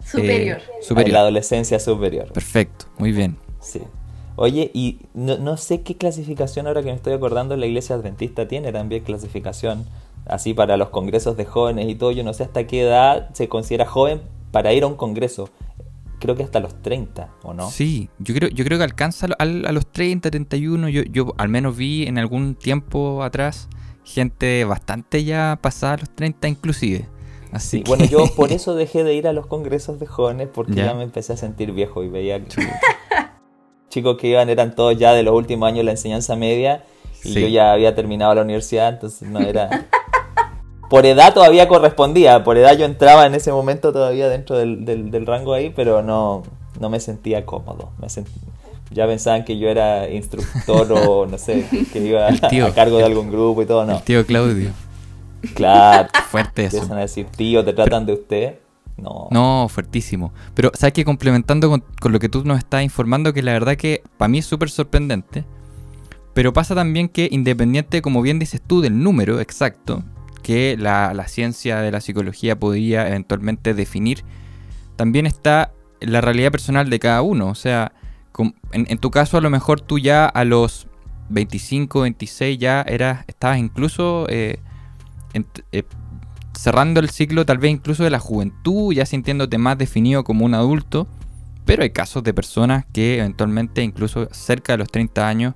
superior. 0.04 0.58
Eh, 0.58 0.82
superior. 0.82 1.08
En 1.10 1.14
la 1.14 1.20
adolescencia 1.20 1.78
superior. 1.78 2.32
Perfecto, 2.32 2.86
muy 2.98 3.12
bien. 3.12 3.36
Sí. 3.60 3.82
Oye, 4.36 4.70
y 4.74 4.98
no, 5.14 5.38
no, 5.38 5.56
sé 5.56 5.82
qué 5.82 5.96
clasificación 5.96 6.66
ahora 6.66 6.82
que 6.82 6.88
me 6.88 6.96
estoy 6.96 7.12
acordando 7.12 7.56
la 7.56 7.66
iglesia 7.66 7.94
adventista 7.94 8.48
tiene 8.48 8.72
también 8.72 9.04
clasificación 9.04 9.84
así 10.26 10.54
para 10.54 10.76
los 10.76 10.88
congresos 10.88 11.36
de 11.36 11.44
jóvenes 11.44 11.88
y 11.88 11.94
todo. 11.94 12.10
Yo 12.10 12.24
no 12.24 12.32
sé 12.32 12.42
hasta 12.42 12.66
qué 12.66 12.82
edad 12.82 13.30
se 13.32 13.48
considera 13.48 13.86
joven 13.86 14.22
para 14.50 14.72
ir 14.72 14.82
a 14.82 14.86
un 14.86 14.96
congreso. 14.96 15.50
Creo 16.18 16.36
que 16.36 16.42
hasta 16.42 16.58
los 16.58 16.80
30, 16.80 17.28
¿o 17.42 17.52
no? 17.52 17.70
Sí, 17.70 18.08
yo 18.18 18.34
creo, 18.34 18.48
yo 18.48 18.64
creo 18.64 18.78
que 18.78 18.84
alcanza 18.84 19.26
a 19.38 19.72
los 19.72 19.86
30, 19.86 20.30
31. 20.30 20.88
Yo, 20.88 21.02
yo 21.02 21.34
al 21.36 21.48
menos 21.48 21.76
vi 21.76 22.06
en 22.06 22.18
algún 22.18 22.54
tiempo 22.54 23.22
atrás 23.22 23.68
gente 24.04 24.64
bastante 24.64 25.24
ya 25.24 25.58
pasada 25.60 25.94
a 25.94 25.96
los 25.98 26.10
30 26.10 26.48
inclusive. 26.48 27.08
Así 27.52 27.82
Bueno, 27.86 28.04
yo 28.04 28.26
por 28.36 28.52
eso 28.52 28.74
dejé 28.74 29.04
de 29.04 29.14
ir 29.14 29.28
a 29.28 29.32
los 29.32 29.46
congresos 29.46 29.98
de 30.00 30.06
jóvenes 30.06 30.48
porque 30.52 30.74
ya, 30.74 30.94
me 30.94 31.04
empecé 31.04 31.34
a 31.34 31.36
sentir 31.36 31.72
viejo 31.72 32.02
y 32.02 32.08
veía 32.08 32.42
que 32.42 32.48
chicos 33.94 34.16
que 34.18 34.26
iban 34.26 34.50
eran 34.50 34.74
todos 34.74 34.98
ya 34.98 35.12
de 35.12 35.22
los 35.22 35.34
últimos 35.34 35.68
años 35.68 35.78
de 35.78 35.84
la 35.84 35.90
enseñanza 35.92 36.34
media 36.34 36.82
y 37.22 37.32
yo 37.32 37.46
ya 37.46 37.72
había 37.72 37.94
terminado 37.94 38.34
la 38.34 38.42
universidad, 38.42 38.88
entonces 38.88 39.28
no 39.28 39.38
era... 39.38 39.86
por 40.90 41.06
edad 41.06 41.32
todavía 41.32 41.68
correspondía, 41.68 42.42
por 42.42 42.58
edad 42.58 42.76
yo 42.76 42.86
entraba 42.86 43.24
en 43.24 43.34
ese 43.34 43.52
momento 43.52 43.92
todavía 43.92 44.28
dentro 44.28 44.58
del, 44.58 44.84
del, 44.84 45.26
rango 45.26 45.54
ahí, 45.54 45.72
pero 45.74 46.02
no, 46.02 46.42
no 46.80 46.90
me 46.90 47.00
sentía 47.00 47.46
cómodo. 47.46 47.90
Me 47.98 48.08
ya 48.90 49.06
pensaban 49.06 49.44
que 49.44 49.58
yo 49.58 49.68
era 49.68 50.10
instructor 50.10 50.92
o 50.92 51.26
no 51.30 51.38
sé, 51.38 51.66
que 51.92 52.00
iba 52.00 52.28
a, 52.28 52.72
cargo 52.74 52.98
de 52.98 53.04
algún 53.04 53.30
grupo 53.30 53.62
y 53.62 53.66
todo, 53.66 53.86
no. 53.86 53.96
El 53.96 54.02
tío 54.02 54.26
Claudio. 54.26 54.70
Claro. 55.54 56.08
Fuerte 56.30 56.66
eso. 56.66 56.76
Empiezan 56.76 56.98
a 56.98 57.02
decir, 57.02 57.26
tío, 57.36 57.64
¿te 57.64 57.72
tratan 57.72 58.06
de 58.06 58.12
usted? 58.12 58.54
No. 58.96 59.28
No, 59.30 59.68
fuertísimo. 59.68 60.32
Pero, 60.54 60.70
¿sabes 60.74 60.92
que 60.92 61.04
Complementando 61.04 61.68
con, 61.68 62.12
lo 62.12 62.18
que 62.18 62.28
tú 62.28 62.44
nos 62.44 62.58
estás 62.58 62.82
informando, 62.82 63.32
que 63.32 63.42
la 63.42 63.52
verdad 63.52 63.76
que 63.76 64.02
para 64.16 64.28
mí 64.28 64.38
es 64.38 64.46
súper 64.46 64.70
sorprendente. 64.70 65.44
Pero 66.32 66.52
pasa 66.52 66.74
también 66.74 67.08
que, 67.08 67.28
independiente, 67.30 68.02
como 68.02 68.22
bien 68.22 68.38
dices 68.38 68.60
tú, 68.60 68.80
del 68.80 69.02
número 69.02 69.40
exacto, 69.40 70.02
que 70.42 70.76
la, 70.78 71.26
ciencia 71.28 71.80
de 71.80 71.90
la 71.90 72.00
psicología 72.00 72.58
podría 72.58 73.08
eventualmente 73.08 73.74
definir, 73.74 74.24
también 74.96 75.26
está 75.26 75.72
la 76.00 76.20
realidad 76.20 76.50
personal 76.50 76.90
de 76.90 76.98
cada 76.98 77.22
uno. 77.22 77.48
O 77.48 77.54
sea, 77.54 77.92
en, 78.72 78.98
tu 78.98 79.10
caso 79.10 79.38
a 79.38 79.40
lo 79.40 79.50
mejor 79.50 79.80
tú 79.80 79.98
ya 79.98 80.26
a 80.26 80.44
los 80.44 80.88
25, 81.30 82.00
26 82.02 82.58
ya 82.58 82.82
eras, 82.82 83.24
estabas 83.28 83.58
incluso 83.58 84.26
eh, 84.28 84.58
eh, 85.72 85.82
cerrando 86.56 87.00
el 87.00 87.10
ciclo 87.10 87.44
tal 87.44 87.58
vez 87.58 87.70
incluso 87.70 88.04
de 88.04 88.10
la 88.10 88.18
juventud, 88.18 88.92
ya 88.92 89.06
sintiéndote 89.06 89.58
más 89.58 89.78
definido 89.78 90.24
como 90.24 90.44
un 90.44 90.54
adulto. 90.54 91.06
Pero 91.64 91.82
hay 91.82 91.90
casos 91.90 92.22
de 92.22 92.34
personas 92.34 92.84
que 92.92 93.18
eventualmente 93.18 93.82
incluso 93.82 94.28
cerca 94.32 94.74
de 94.74 94.78
los 94.78 94.90
30 94.90 95.26
años 95.26 95.54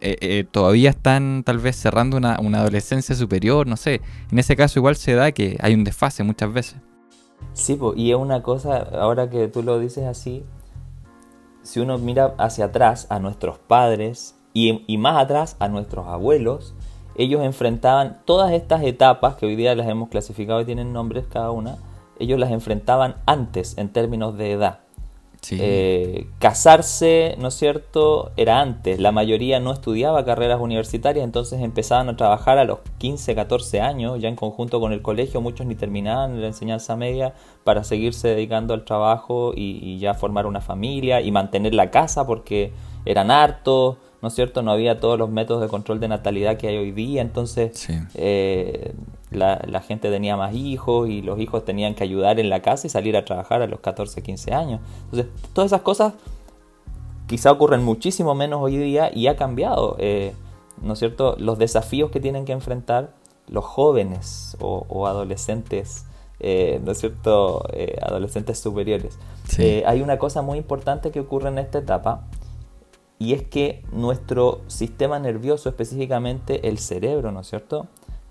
eh, 0.00 0.16
eh, 0.20 0.44
todavía 0.48 0.90
están 0.90 1.42
tal 1.44 1.58
vez 1.58 1.74
cerrando 1.74 2.16
una, 2.16 2.34
adolescencia 2.34 3.16
superior, 3.16 3.66
no 3.66 3.76
sé. 3.76 4.00
En 4.30 4.38
ese 4.38 4.54
caso 4.54 4.78
igual 4.78 4.94
se 4.94 5.14
da 5.14 5.32
que 5.32 5.58
hay 5.60 5.74
un 5.74 5.82
desfase 5.82 6.22
muchas 6.22 6.52
veces. 6.52 6.76
Sí, 7.52 7.78
y 7.96 8.10
es 8.12 8.16
una 8.16 8.42
cosa, 8.42 8.78
ahora 8.78 9.28
que 9.28 9.48
tú 9.48 9.62
lo 9.62 9.80
dices 9.80 10.04
así, 10.04 10.44
si 11.62 11.80
uno 11.80 11.98
mira 11.98 12.34
hacia 12.38 12.66
atrás 12.66 13.06
a 13.10 13.18
nuestros 13.18 13.58
padres 13.58 14.36
y 14.54 14.98
más 14.98 15.22
atrás 15.22 15.56
a 15.60 15.68
nuestros 15.68 16.06
abuelos, 16.06 16.74
ellos 17.18 17.42
enfrentaban 17.42 18.22
todas 18.24 18.52
estas 18.52 18.82
etapas 18.84 19.34
que 19.34 19.44
hoy 19.44 19.56
día 19.56 19.74
las 19.74 19.88
hemos 19.88 20.08
clasificado 20.08 20.60
y 20.60 20.64
tienen 20.64 20.92
nombres 20.92 21.26
cada 21.26 21.50
una, 21.50 21.76
ellos 22.18 22.38
las 22.38 22.50
enfrentaban 22.50 23.16
antes 23.26 23.76
en 23.76 23.90
términos 23.90 24.38
de 24.38 24.52
edad. 24.52 24.80
Eh, 25.50 26.28
casarse, 26.40 27.36
¿no 27.38 27.48
es 27.48 27.54
cierto?, 27.54 28.32
era 28.36 28.60
antes. 28.60 29.00
La 29.00 29.12
mayoría 29.12 29.60
no 29.60 29.72
estudiaba 29.72 30.24
carreras 30.24 30.60
universitarias, 30.60 31.24
entonces 31.24 31.60
empezaban 31.60 32.08
a 32.08 32.16
trabajar 32.16 32.58
a 32.58 32.64
los 32.64 32.80
15, 32.98 33.34
14 33.34 33.80
años, 33.80 34.20
ya 34.20 34.28
en 34.28 34.36
conjunto 34.36 34.80
con 34.80 34.92
el 34.92 35.00
colegio. 35.00 35.40
Muchos 35.40 35.66
ni 35.66 35.74
terminaban 35.74 36.40
la 36.40 36.48
enseñanza 36.48 36.96
media 36.96 37.34
para 37.64 37.84
seguirse 37.84 38.28
dedicando 38.28 38.74
al 38.74 38.84
trabajo 38.84 39.52
y 39.54 39.98
ya 39.98 40.14
formar 40.14 40.46
una 40.46 40.60
familia 40.60 41.20
y 41.20 41.30
mantener 41.30 41.74
la 41.74 41.90
casa 41.90 42.26
porque 42.26 42.72
eran 43.04 43.30
hartos. 43.30 43.96
¿No 44.20 44.28
es 44.28 44.34
cierto? 44.34 44.62
No 44.62 44.72
había 44.72 44.98
todos 45.00 45.18
los 45.18 45.30
métodos 45.30 45.62
de 45.62 45.68
control 45.68 46.00
de 46.00 46.08
natalidad 46.08 46.56
que 46.56 46.68
hay 46.68 46.76
hoy 46.76 46.90
día, 46.90 47.22
entonces 47.22 47.88
eh, 48.14 48.94
la, 49.30 49.80
gente 49.80 50.10
tenía 50.10 50.36
más 50.36 50.54
hijos 50.54 51.08
y 51.08 51.22
los 51.22 51.38
hijos 51.38 51.64
tenían 51.64 51.94
que 51.94 52.04
ayudar 52.04 52.40
en 52.40 52.50
la 52.50 52.60
casa 52.60 52.86
y 52.86 52.90
salir 52.90 53.16
a 53.16 53.24
trabajar 53.24 53.62
a 53.62 53.66
los 53.66 53.80
14, 53.80 54.22
15 54.22 54.52
años. 54.52 54.80
Entonces, 55.04 55.28
todas 55.52 55.70
esas 55.70 55.82
cosas 55.82 56.14
quizá 57.26 57.52
ocurren 57.52 57.84
muchísimo 57.84 58.34
menos 58.34 58.60
hoy 58.60 58.76
día 58.76 59.10
y 59.14 59.28
ha 59.28 59.36
cambiado, 59.36 59.96
eh, 59.98 60.34
¿no 60.82 60.94
es 60.94 60.98
cierto?, 60.98 61.36
los 61.38 61.58
desafíos 61.58 62.10
que 62.10 62.18
tienen 62.18 62.44
que 62.44 62.52
enfrentar 62.52 63.14
los 63.46 63.64
jóvenes 63.64 64.56
o, 64.60 65.06
adolescentes. 65.06 66.04
Eh, 66.40 66.80
¿no 66.84 66.92
es 66.92 66.98
cierto?, 66.98 67.64
adolescentes 68.02 68.58
superiores. 68.58 69.18
hay 69.86 70.02
una 70.02 70.18
cosa 70.18 70.42
muy 70.42 70.58
importante 70.58 71.10
que 71.10 71.20
ocurre 71.20 71.48
en 71.48 71.58
esta 71.58 71.78
etapa 71.78 72.24
y 73.18 73.32
es 73.32 73.42
que 73.42 73.84
nuestro 73.92 74.60
sistema 74.68 75.18
nervioso, 75.18 75.68
específicamente 75.68 76.68
el 76.68 76.78
cerebro, 76.78 77.32
¿no 77.32 77.40
es 77.40 77.48
cierto?, 77.48 77.86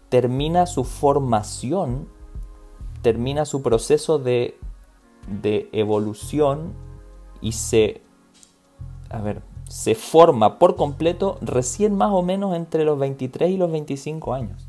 termina 0.10 0.66
su 0.66 0.86
formación, 0.86 2.08
termina 3.02 3.46
su 3.46 3.62
proceso 3.62 4.20
de, 4.20 4.58
de 5.42 5.70
evolución 5.74 6.74
y 7.42 7.52
se, 7.52 8.02
a 9.10 9.20
ver, 9.20 9.42
se 9.68 9.96
forma 9.96 10.58
por 10.60 10.78
completo 10.78 11.38
recién 11.42 11.96
más 11.96 12.12
o 12.14 12.22
menos 12.22 12.56
entre 12.56 12.86
los 12.86 12.98
23 12.98 13.52
y 13.52 13.58
los 13.58 13.70
25 13.70 14.34
años. 14.34 14.66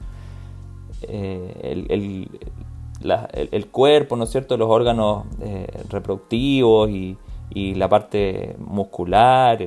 Eh, 1.02 2.28
el, 3.52 3.66
cuerpo, 3.68 4.16
¿no 4.16 4.24
es 4.24 4.30
cierto?, 4.30 4.56
los 4.56 4.68
órganos 4.68 5.26
eh, 5.40 5.68
reproductivos 5.88 6.90
y, 6.90 7.16
y 7.50 7.74
la 7.74 7.88
parte 7.88 8.56
muscular, 8.58 9.58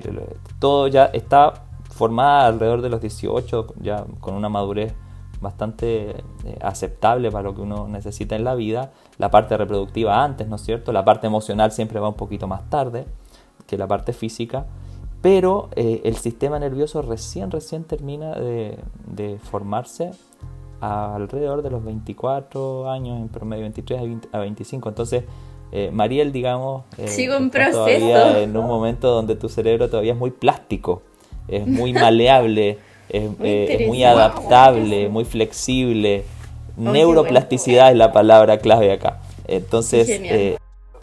todo 0.60 0.88
ya 0.88 1.06
está 1.06 1.54
formada 1.90 2.48
alrededor 2.48 2.82
de 2.82 2.90
los 2.90 3.02
18, 3.02 3.76
ya 3.82 4.06
con 4.20 4.36
una 4.36 4.50
madurez 4.50 4.94
bastante 5.42 6.12
eh, 6.12 6.58
aceptable 6.62 7.32
para 7.32 7.44
lo 7.44 7.56
que 7.56 7.62
uno 7.62 7.88
necesita 7.88 8.36
en 8.36 8.44
la 8.44 8.56
vida. 8.56 8.92
La 9.18 9.30
parte 9.32 9.58
reproductiva 9.58 10.24
antes, 10.24 10.48
¿no 10.48 10.56
es 10.56 10.62
cierto? 10.62 10.92
La 10.92 11.04
parte 11.04 11.28
emocional 11.28 11.72
siempre 11.72 12.00
va 12.00 12.10
un 12.10 12.16
poquito 12.16 12.48
más 12.48 12.70
tarde 12.70 13.06
que 13.68 13.78
la 13.78 13.88
parte 13.88 14.14
física. 14.14 14.66
Pero 15.22 15.70
eh, 15.76 16.02
el 16.06 16.16
sistema 16.16 16.58
nervioso 16.58 17.02
recién, 17.02 17.52
recién 17.52 17.84
termina 17.84 18.34
de, 18.34 18.80
de 19.06 19.38
formarse 19.38 20.12
alrededor 20.80 21.62
de 21.62 21.70
los 21.70 21.84
24 21.84 22.90
años, 22.90 23.20
en 23.20 23.30
promedio 23.30 23.62
23 23.62 24.02
a 24.32 24.40
25. 24.40 24.90
Entonces, 24.90 25.24
eh, 25.74 25.90
Mariel, 25.92 26.34
digamos, 26.34 26.84
eh, 26.98 27.08
Sigo 27.08 27.36
en 27.36 27.50
todavía 27.50 28.42
en 28.42 28.58
un 28.58 28.68
momento 28.68 29.10
donde 29.10 29.36
tu 29.38 29.48
cerebro 29.48 29.90
todavía 29.90 30.12
es 30.12 30.20
muy 30.20 30.32
plástico, 30.32 31.02
es 31.48 31.66
muy 31.66 31.94
maleable, 31.94 32.78
es, 33.08 33.38
muy, 33.38 34.04
eh, 34.04 34.06
adaptable, 34.06 35.08
muy 35.08 35.24
flexible. 35.24 36.26
Neuroplasticidad 36.76 37.92
es 37.92 37.98
la 37.98 38.12
palabra 38.12 38.58
clave 38.58 38.92
acá. 38.92 39.22
Entonces, 39.48 40.10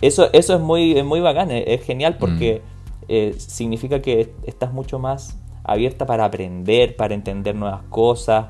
eso, 0.03 0.29
eso 0.33 0.55
es 0.55 0.61
muy, 0.61 1.03
muy 1.03 1.21
bacán, 1.21 1.51
es, 1.51 1.83
genial 1.85 2.17
porque 2.19 2.61
mm. 3.09 3.39
significa 3.39 4.03
que 4.03 4.33
estás 4.45 4.73
mucho 4.73 4.99
más 4.99 5.39
abierta 5.65 6.05
para 6.05 6.27
aprender, 6.27 6.95
para 6.97 7.15
entender 7.15 7.55
nuevas 7.55 7.83
cosas, 7.89 8.47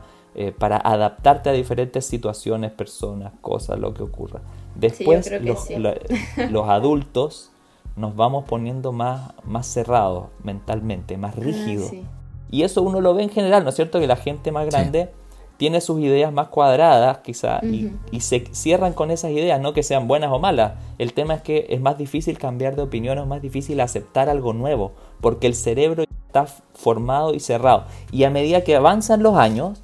para 0.58 0.76
adaptarte 0.76 1.50
a 1.50 1.52
diferentes 1.52 2.06
situaciones, 2.06 2.70
personas, 2.72 3.32
cosas, 3.40 3.78
lo 3.78 3.94
que 3.94 4.02
ocurra. 4.02 4.40
Después 4.78 5.30
los, 6.50 6.68
adultos 6.68 7.50
nos 7.96 8.14
vamos 8.14 8.44
poniendo 8.44 8.92
más, 8.92 9.32
más 9.44 9.66
cerrados 9.66 10.28
mentalmente, 10.42 11.18
más 11.18 11.34
ah, 11.36 11.40
rígidos. 11.40 11.92
Y 12.50 12.62
eso 12.62 12.82
uno 12.82 13.00
lo 13.00 13.12
ve 13.12 13.24
en 13.24 13.30
general, 13.30 13.64
¿no 13.64 13.70
es 13.70 13.76
cierto? 13.76 14.00
Que 14.00 14.06
la 14.06 14.16
gente 14.16 14.52
más 14.52 14.66
grande 14.66 15.10
tiene 15.58 15.80
sus 15.80 16.00
ideas 16.00 16.32
más 16.32 16.48
cuadradas 16.48 17.18
quizá 17.18 17.60
y, 17.64 17.90
se 18.20 18.44
cierran 18.52 18.92
con 18.92 19.10
esas 19.10 19.32
ideas, 19.32 19.60
no 19.60 19.72
que 19.72 19.82
sean 19.82 20.06
buenas 20.06 20.30
o 20.30 20.38
malas. 20.38 20.74
El 20.98 21.12
tema 21.12 21.34
es 21.34 21.42
que 21.42 21.66
es 21.70 21.80
más 21.80 21.98
difícil 21.98 22.38
cambiar 22.38 22.76
de 22.76 22.82
opinión, 22.82 23.18
es 23.18 23.26
más 23.26 23.42
difícil 23.42 23.80
aceptar 23.80 24.28
algo 24.28 24.52
nuevo, 24.52 24.92
porque 25.20 25.48
el 25.48 25.56
cerebro 25.56 26.04
está 26.28 26.46
formado 26.74 27.34
y 27.34 27.40
cerrado. 27.40 27.84
Y 28.12 28.22
a 28.22 28.30
medida 28.30 28.62
que 28.62 28.76
avanzan 28.76 29.24
los 29.24 29.36
años, 29.36 29.82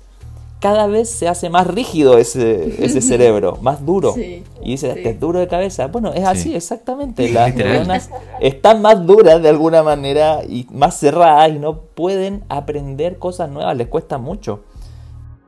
cada 0.65 0.87
vez 0.87 1.11
se 1.11 1.29
hace 1.29 1.51
más 1.51 1.67
rígido 1.67 2.17
ese, 2.17 2.83
ese 2.83 3.03
cerebro, 3.03 3.59
más 3.61 3.85
duro. 3.85 4.15
y 4.17 4.43
dice, 4.63 5.07
es 5.07 5.21
duro 5.21 5.39
de 5.39 5.47
cabeza. 5.47 5.89
Bueno, 5.89 6.15
es 6.15 6.25
así, 6.25 6.55
exactamente. 6.55 7.29
Las 7.29 7.55
neuronas 7.55 8.09
están 8.41 8.81
más 8.81 9.05
duras 9.07 9.43
de 9.43 9.51
alguna 9.51 9.83
manera 9.83 10.41
y 10.43 10.67
más 10.73 10.99
cerradas 10.99 11.51
y 11.51 11.59
no 11.59 11.81
pueden 11.81 12.45
aprender 12.49 13.19
cosas 13.19 13.51
nuevas, 13.51 13.77
les 13.77 13.89
cuesta 13.89 14.17
mucho. 14.17 14.61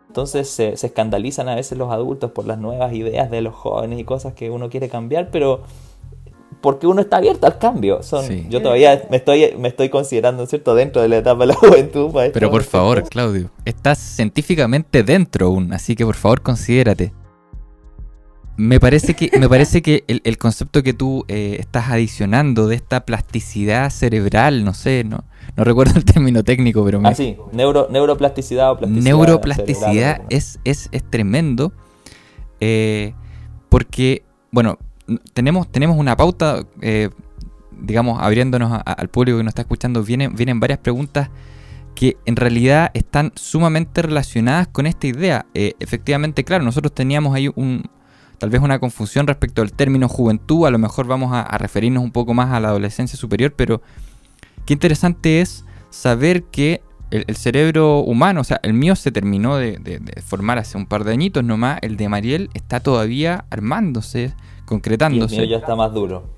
Entonces 0.08 0.50
se, 0.50 0.74
escandalizan 0.74 1.48
a 1.48 1.54
veces 1.54 1.78
los 1.78 1.90
adultos 1.90 2.32
por 2.32 2.46
las 2.46 2.58
nuevas 2.58 2.92
ideas 2.92 3.30
de 3.30 3.40
los 3.40 3.54
jóvenes 3.54 3.98
y 3.98 4.04
cosas 4.04 4.34
que 4.34 4.50
uno 4.50 4.68
quiere 4.68 4.90
cambiar, 4.90 5.30
pero 5.30 5.62
porque 6.60 6.86
uno 6.86 7.00
está 7.00 7.18
abierto 7.18 7.46
al 7.46 7.58
cambio. 7.58 8.02
Son, 8.02 8.48
Yo 8.48 8.60
todavía 8.62 9.02
me 9.10 9.18
estoy, 9.18 9.54
me 9.58 9.68
estoy 9.68 9.88
considerando, 9.88 10.46
¿cierto?, 10.46 10.74
dentro 10.74 11.02
de 11.02 11.08
la 11.08 11.18
etapa 11.18 11.40
de 11.40 11.46
la 11.46 11.54
juventud. 11.54 12.10
Pero 12.32 12.50
por 12.50 12.62
favor, 12.62 13.08
Claudio, 13.08 13.50
estás 13.64 13.98
científicamente 13.98 15.02
dentro 15.02 15.46
aún, 15.46 15.72
así 15.72 15.94
que 15.94 16.04
por 16.04 16.16
favor 16.16 16.42
considérate. 16.42 17.12
Me 18.58 18.80
parece 18.80 19.12
que, 19.12 19.30
me 19.38 19.50
parece 19.50 19.82
que 19.82 20.04
el, 20.06 20.38
concepto 20.38 20.82
que 20.82 20.94
tú 20.94 21.26
eh, 21.28 21.56
estás 21.60 21.90
adicionando 21.90 22.66
de 22.68 22.76
esta 22.76 23.04
plasticidad 23.04 23.90
cerebral, 23.90 24.64
no 24.64 24.72
sé, 24.72 25.04
no, 25.04 25.24
no 25.56 25.64
recuerdo 25.64 25.92
el 25.96 26.06
término 26.06 26.42
técnico, 26.42 26.82
pero 26.82 26.98
me... 26.98 27.10
Ah, 27.10 27.14
sí, 27.14 27.36
Neuro, 27.52 27.88
neuroplasticidad 27.90 28.70
o 28.72 28.78
plasticidad. 28.78 29.04
Neuroplasticidad 29.04 30.22
es, 30.30 30.58
es, 30.64 30.88
es, 30.90 31.10
tremendo, 31.10 31.74
eh, 32.60 33.12
porque, 33.68 34.24
bueno, 34.50 34.78
tenemos, 35.32 35.70
tenemos 35.70 35.98
una 35.98 36.16
pauta, 36.16 36.64
eh, 36.80 37.10
digamos, 37.70 38.20
abriéndonos 38.20 38.80
al 38.84 39.08
público 39.08 39.38
que 39.38 39.44
nos 39.44 39.52
está 39.52 39.62
escuchando, 39.62 40.02
vienen, 40.02 40.34
vienen 40.34 40.60
varias 40.60 40.78
preguntas 40.78 41.30
que 41.94 42.16
en 42.26 42.36
realidad 42.36 42.90
están 42.94 43.32
sumamente 43.34 44.02
relacionadas 44.02 44.68
con 44.68 44.86
esta 44.86 45.06
idea. 45.06 45.46
Eh, 45.54 45.74
efectivamente, 45.80 46.44
claro, 46.44 46.62
nosotros 46.62 46.94
teníamos 46.94 47.34
ahí 47.34 47.50
un, 47.54 47.84
tal 48.38 48.50
vez 48.50 48.60
una 48.60 48.78
confusión 48.78 49.26
respecto 49.26 49.62
al 49.62 49.72
término 49.72 50.08
juventud, 50.08 50.66
a 50.66 50.70
lo 50.70 50.78
mejor 50.78 51.06
vamos 51.06 51.30
a, 51.32 51.56
referirnos 51.58 52.04
un 52.04 52.12
poco 52.12 52.34
más 52.34 52.52
a 52.52 52.60
la 52.60 52.68
adolescencia 52.68 53.18
superior, 53.18 53.54
pero 53.56 53.80
qué 54.66 54.74
interesante 54.74 55.40
es 55.40 55.64
saber 55.90 56.44
que 56.44 56.82
el, 57.10 57.36
cerebro 57.36 58.00
humano, 58.00 58.42
o 58.42 58.44
sea, 58.44 58.60
el 58.62 58.74
mío 58.74 58.94
se 58.96 59.10
terminó 59.10 59.56
de, 59.56 59.78
de, 59.78 60.22
formar 60.22 60.58
hace 60.58 60.76
un 60.76 60.86
par 60.86 61.04
de 61.04 61.12
añitos 61.12 61.44
nomás, 61.44 61.78
el 61.82 61.96
de 61.96 62.08
Mariel 62.08 62.50
está 62.52 62.80
todavía 62.80 63.46
armándose, 63.48 64.34
concretándose. 64.66 65.36
Y 65.36 65.38
el 65.38 65.46
mío 65.46 65.50
ya 65.52 65.60
está 65.62 65.74
más 65.74 65.94
duro. 65.94 66.36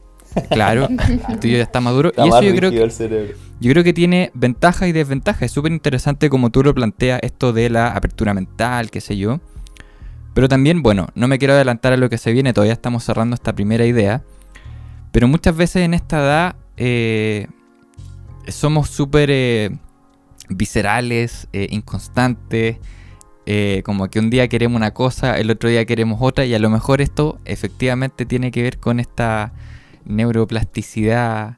Claro, 0.50 0.88
el 1.28 1.40
tuyo 1.40 1.56
ya 1.56 1.62
está 1.62 1.80
más 1.80 1.94
duro. 1.94 2.12
y 2.16 2.28
eso 2.28 2.42
yo 2.42 2.54
creo, 2.54 2.70
que, 2.70 3.34
yo 3.60 3.72
creo 3.72 3.82
que 3.84 3.92
tiene 3.92 4.30
ventajas 4.34 4.88
y 4.88 4.92
desventajas. 4.92 5.42
Es 5.42 5.52
súper 5.52 5.72
interesante 5.72 6.30
como 6.30 6.50
tú 6.50 6.62
lo 6.62 6.74
planteas 6.74 7.20
esto 7.22 7.52
de 7.52 7.70
la 7.70 7.88
apertura 7.88 8.34
mental, 8.34 8.90
qué 8.90 9.00
sé 9.00 9.16
yo. 9.16 9.40
Pero 10.34 10.48
también, 10.48 10.82
bueno, 10.82 11.08
no 11.14 11.26
me 11.26 11.38
quiero 11.38 11.54
adelantar 11.54 11.92
a 11.92 11.96
lo 11.96 12.08
que 12.08 12.18
se 12.18 12.32
viene, 12.32 12.52
todavía 12.52 12.74
estamos 12.74 13.02
cerrando 13.02 13.34
esta 13.34 13.54
primera 13.54 13.84
idea. 13.86 14.22
Pero 15.10 15.26
muchas 15.26 15.56
veces 15.56 15.82
en 15.82 15.94
esta 15.94 16.18
edad 16.20 16.56
eh, 16.76 17.48
somos 18.46 18.88
súper 18.88 19.30
eh, 19.32 19.70
viscerales, 20.48 21.48
eh, 21.52 21.66
inconstantes. 21.70 22.76
Eh, 23.50 23.82
como 23.82 24.08
que 24.08 24.18
un 24.18 24.28
día 24.28 24.46
queremos 24.46 24.76
una 24.76 24.92
cosa, 24.92 25.38
el 25.38 25.50
otro 25.50 25.70
día 25.70 25.86
queremos 25.86 26.18
otra, 26.20 26.44
y 26.44 26.52
a 26.52 26.58
lo 26.58 26.68
mejor 26.68 27.00
esto 27.00 27.38
efectivamente 27.46 28.26
tiene 28.26 28.50
que 28.50 28.60
ver 28.62 28.78
con 28.78 29.00
esta 29.00 29.54
neuroplasticidad 30.04 31.56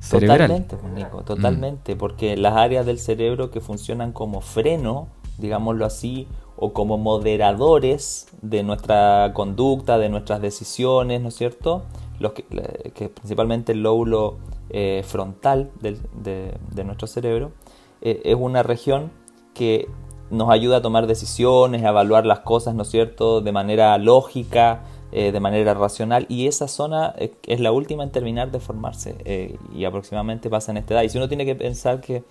cerebral. 0.00 0.38
Totalmente, 0.38 0.76
pues, 0.78 0.92
Nico, 0.94 1.24
totalmente, 1.24 1.94
mm. 1.94 1.98
porque 1.98 2.38
las 2.38 2.56
áreas 2.56 2.86
del 2.86 2.98
cerebro 2.98 3.50
que 3.50 3.60
funcionan 3.60 4.12
como 4.12 4.40
freno, 4.40 5.08
digámoslo 5.36 5.84
así, 5.84 6.26
o 6.56 6.72
como 6.72 6.96
moderadores 6.96 8.28
de 8.40 8.62
nuestra 8.62 9.32
conducta, 9.34 9.98
de 9.98 10.08
nuestras 10.08 10.40
decisiones, 10.40 11.20
¿no 11.20 11.28
es 11.28 11.34
cierto? 11.34 11.84
Los 12.18 12.32
que, 12.32 12.44
que 12.94 13.10
principalmente 13.10 13.72
el 13.72 13.82
lóbulo 13.82 14.38
eh, 14.70 15.02
frontal 15.06 15.70
de, 15.82 15.98
de, 16.14 16.84
nuestro 16.84 17.06
cerebro, 17.06 17.52
eh, 18.00 18.22
es 18.24 18.36
una 18.36 18.62
región 18.62 19.12
que 19.52 19.86
nos 20.30 20.50
ayuda 20.50 20.78
a 20.78 20.82
tomar 20.82 21.06
decisiones, 21.06 21.84
a 21.84 21.88
evaluar 21.88 22.26
las 22.26 22.40
cosas, 22.40 22.74
¿no 22.74 22.82
es 22.82 22.88
cierto?, 22.88 23.40
de 23.40 23.52
manera 23.52 23.96
lógica, 23.98 24.82
eh, 25.12 25.30
de 25.30 25.38
manera 25.38 25.72
racional, 25.74 26.26
y 26.28 26.48
esa 26.48 26.66
zona 26.66 27.14
eh, 27.16 27.32
es 27.46 27.60
la 27.60 27.70
última 27.70 28.02
en 28.02 28.10
terminar 28.10 28.50
de 28.50 28.58
formarse, 28.58 29.14
eh, 29.24 29.56
y 29.74 29.84
aproximadamente 29.84 30.50
pasa 30.50 30.72
en 30.72 30.78
esta 30.78 30.94
edad. 30.94 31.02
Y 31.04 31.08
si 31.08 31.18
uno 31.18 31.28
tiene 31.28 31.46
que 31.46 31.54
pensar 31.54 32.00
que 32.00 32.24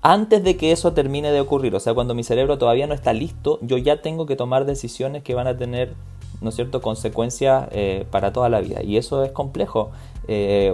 antes 0.00 0.42
de 0.42 0.56
que 0.56 0.72
eso 0.72 0.94
termine 0.94 1.30
de 1.30 1.40
ocurrir, 1.40 1.74
o 1.74 1.80
sea, 1.80 1.92
cuando 1.92 2.14
mi 2.14 2.24
cerebro 2.24 2.56
todavía 2.56 2.86
no 2.86 2.94
está 2.94 3.12
listo, 3.12 3.58
yo 3.60 3.76
ya 3.76 4.00
tengo 4.00 4.24
que 4.24 4.34
tomar 4.34 4.64
decisiones 4.64 5.22
que 5.22 5.34
van 5.34 5.46
a 5.46 5.56
tener, 5.58 5.94
¿no 6.40 6.48
es 6.48 6.56
cierto?, 6.56 6.80
consecuencias 6.80 7.68
para 8.10 8.32
toda 8.32 8.48
la 8.48 8.60
vida. 8.60 8.82
Y 8.82 8.96
eso 8.96 9.22
es 9.22 9.30
complejo. 9.30 9.92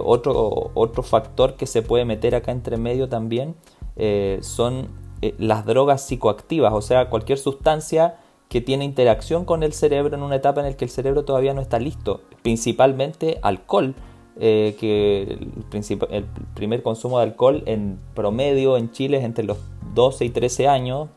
otro, 0.03 0.71
otro 0.73 1.03
factor 1.03 1.55
que 1.55 1.67
se 1.67 1.83
puede 1.83 2.05
meter 2.05 2.33
acá 2.33 2.51
entre 2.51 2.77
medio 2.77 3.07
también 3.07 3.53
son 4.41 4.87
eh, 5.21 5.35
las 5.37 5.65
drogas 5.65 6.05
psicoactivas, 6.05 6.73
o 6.73 6.81
sea, 6.81 7.09
cualquier 7.09 7.37
sustancia 7.37 8.15
que 8.47 8.61
tiene 8.61 8.85
interacción 8.85 9.45
con 9.45 9.63
el 9.63 9.73
cerebro 9.73 10.15
en 10.15 10.23
una 10.23 10.37
etapa 10.37 10.61
en 10.61 10.67
la 10.67 10.77
que 10.77 10.85
el 10.85 10.91
cerebro 10.91 11.23
todavía 11.23 11.53
no 11.53 11.61
está 11.61 11.77
listo, 11.77 12.21
principalmente 12.41 13.37
alcohol, 13.41 13.95
eh, 14.39 14.77
que 14.79 15.23
el, 15.23 16.07
el, 16.11 16.25
primer 16.55 16.81
consumo 16.81 17.19
de 17.19 17.25
alcohol 17.25 17.63
en 17.65 17.99
promedio 18.15 18.77
en 18.77 18.91
Chile 18.91 19.17
es 19.17 19.25
entre 19.25 19.43
los 19.43 19.57
12 19.93 20.25
y 20.25 20.29
13 20.29 20.67
años, 20.69 21.09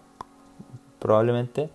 probablemente, 0.98 1.70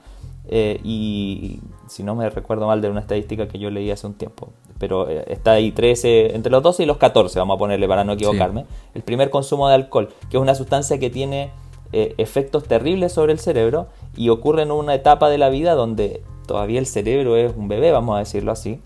eh, 0.49 0.79
y 0.83 1.59
si 1.87 2.03
no 2.03 2.13
me 2.15 2.29
recuerdo 2.29 2.67
mal 2.67 2.81
de 2.81 2.89
una 2.89 2.99
estadística 2.99 3.47
que 3.47 3.57
yo 3.57 3.69
leí 3.69 3.89
hace 3.89 4.05
un 4.05 4.13
tiempo, 4.13 4.49
pero 4.79 5.07
está 5.09 5.53
ahí 5.53 5.71
13, 5.71 6.35
entre 6.35 6.51
los 6.51 6.61
12 6.61 6.83
y 6.83 6.85
los 6.85 6.97
14, 6.97 7.39
vamos 7.39 7.55
a 7.55 7.57
ponerle 7.57 7.87
para 7.87 8.03
no 8.03 8.13
equivocarme, 8.13 8.65
el 8.93 9.01
primer 9.01 9.29
consumo 9.29 9.69
de 9.69 9.75
alcohol, 9.75 10.09
que 10.29 10.37
es 10.37 10.41
una 10.41 10.55
sustancia 10.55 10.99
que 10.99 11.09
tiene 11.09 11.51
eh, 11.93 12.15
efectos 12.17 12.65
terribles 12.65 13.13
sobre 13.13 13.33
el 13.33 13.39
cerebro 13.39 13.87
y 14.15 14.29
ocurre 14.29 14.63
en 14.63 14.71
una 14.71 14.95
etapa 14.95 15.29
de 15.29 15.37
la 15.37 15.49
vida 15.49 15.73
donde 15.75 16.21
todavía 16.47 16.79
el 16.79 16.85
cerebro 16.85 17.35
es 17.37 17.53
un 17.55 17.67
bebé, 17.67 17.91
vamos 17.91 18.15
a 18.15 18.19
decirlo 18.19 18.51
así, 18.51 18.81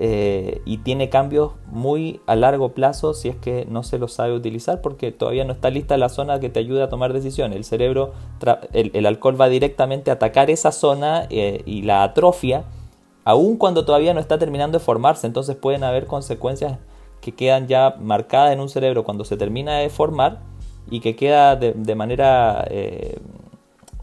eh, 0.00 0.62
y 0.64 0.78
tiene 0.78 1.08
cambios 1.08 1.54
muy 1.66 2.20
a 2.26 2.36
largo 2.36 2.68
plazo 2.68 3.14
si 3.14 3.28
es 3.28 3.34
que 3.34 3.66
no 3.68 3.82
se 3.82 3.98
lo 3.98 4.06
sabe 4.06 4.32
utilizar 4.32 4.80
porque 4.80 5.10
todavía 5.10 5.44
no 5.44 5.52
está 5.52 5.70
lista 5.70 5.96
la 5.96 6.08
zona 6.08 6.38
que 6.38 6.48
te 6.48 6.60
ayude 6.60 6.84
a 6.84 6.88
tomar 6.88 7.12
decisiones. 7.12 7.56
El 7.56 7.64
cerebro, 7.64 8.12
el, 8.72 9.06
alcohol 9.06 9.40
va 9.40 9.48
directamente 9.48 10.12
a 10.12 10.14
atacar 10.14 10.50
esa 10.50 10.70
zona 10.70 11.26
eh, 11.30 11.62
y 11.66 11.82
la 11.82 12.04
atrofia, 12.04 12.62
aun 13.24 13.56
cuando 13.56 13.84
todavía 13.84 14.14
no 14.14 14.20
está 14.20 14.38
terminando 14.38 14.78
de 14.78 14.84
formarse, 14.84 15.26
entonces 15.26 15.56
pueden 15.56 15.82
haber 15.82 16.06
consecuencias 16.06 16.78
que 17.20 17.34
quedan 17.34 17.66
ya 17.66 17.96
marcadas 18.00 18.52
en 18.52 18.60
un 18.60 18.68
cerebro 18.68 19.02
cuando 19.02 19.24
se 19.24 19.36
termina 19.36 19.78
de 19.78 19.90
formar 19.90 20.38
y 20.90 21.00
que 21.00 21.16
queda 21.16 21.56
de, 21.56 21.94
manera 21.94 22.66
eh, 22.70 23.18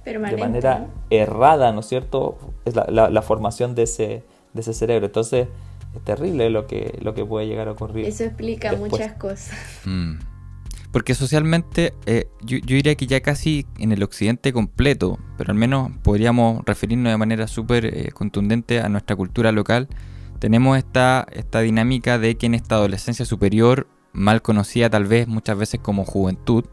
de 0.06 0.20
manera 0.38 0.88
errada, 1.10 1.72
¿no 1.72 1.80
es 1.80 1.88
cierto? 1.88 2.38
Es 2.66 2.76
la, 2.76 3.10
la, 3.10 3.22
formación 3.22 3.74
de 3.76 3.84
ese, 3.84 4.24
de 4.54 4.62
ese 4.62 4.74
cerebro. 4.74 5.08
Entonces, 5.08 5.48
es 5.96 6.04
terrible 6.04 6.50
lo 6.50 6.68
que, 6.68 6.98
lo 7.02 7.14
que 7.14 7.26
puede 7.26 7.48
llegar 7.48 7.68
a 7.68 7.72
ocurrir. 7.72 8.06
Eso 8.06 8.24
explica 8.24 8.74
muchas 8.74 9.14
cosas. 9.14 9.58
Mm. 9.86 10.20
Porque 10.92 11.14
socialmente, 11.14 11.94
eh, 12.06 12.28
yo, 12.42 12.58
yo, 12.60 12.76
diría 12.76 12.96
que 12.96 13.08
ya 13.08 13.20
casi 13.22 13.66
en 13.80 13.92
el 13.92 14.02
occidente 14.04 14.54
completo, 14.54 15.20
pero 15.38 15.52
al 15.52 15.58
menos 15.58 15.92
podríamos 16.04 16.64
referirnos 16.66 17.12
de 17.12 17.18
manera 17.18 17.48
súper 17.48 17.86
eh, 17.86 18.12
contundente 18.14 18.80
a 18.80 18.88
nuestra 18.88 19.16
cultura 19.16 19.52
local, 19.52 19.90
tenemos 20.40 20.78
esta, 20.78 21.26
esta 21.32 21.62
dinámica 21.62 22.18
de 22.20 22.36
que 22.36 22.46
en 22.46 22.54
esta 22.54 22.76
adolescencia 22.76 23.26
superior, 23.26 23.88
mal 24.16 24.42
conocida 24.42 24.90
tal 24.90 25.06
vez 25.06 25.28
muchas 25.28 25.58
veces 25.58 25.80
como 25.82 26.06
juventud, 26.06 26.66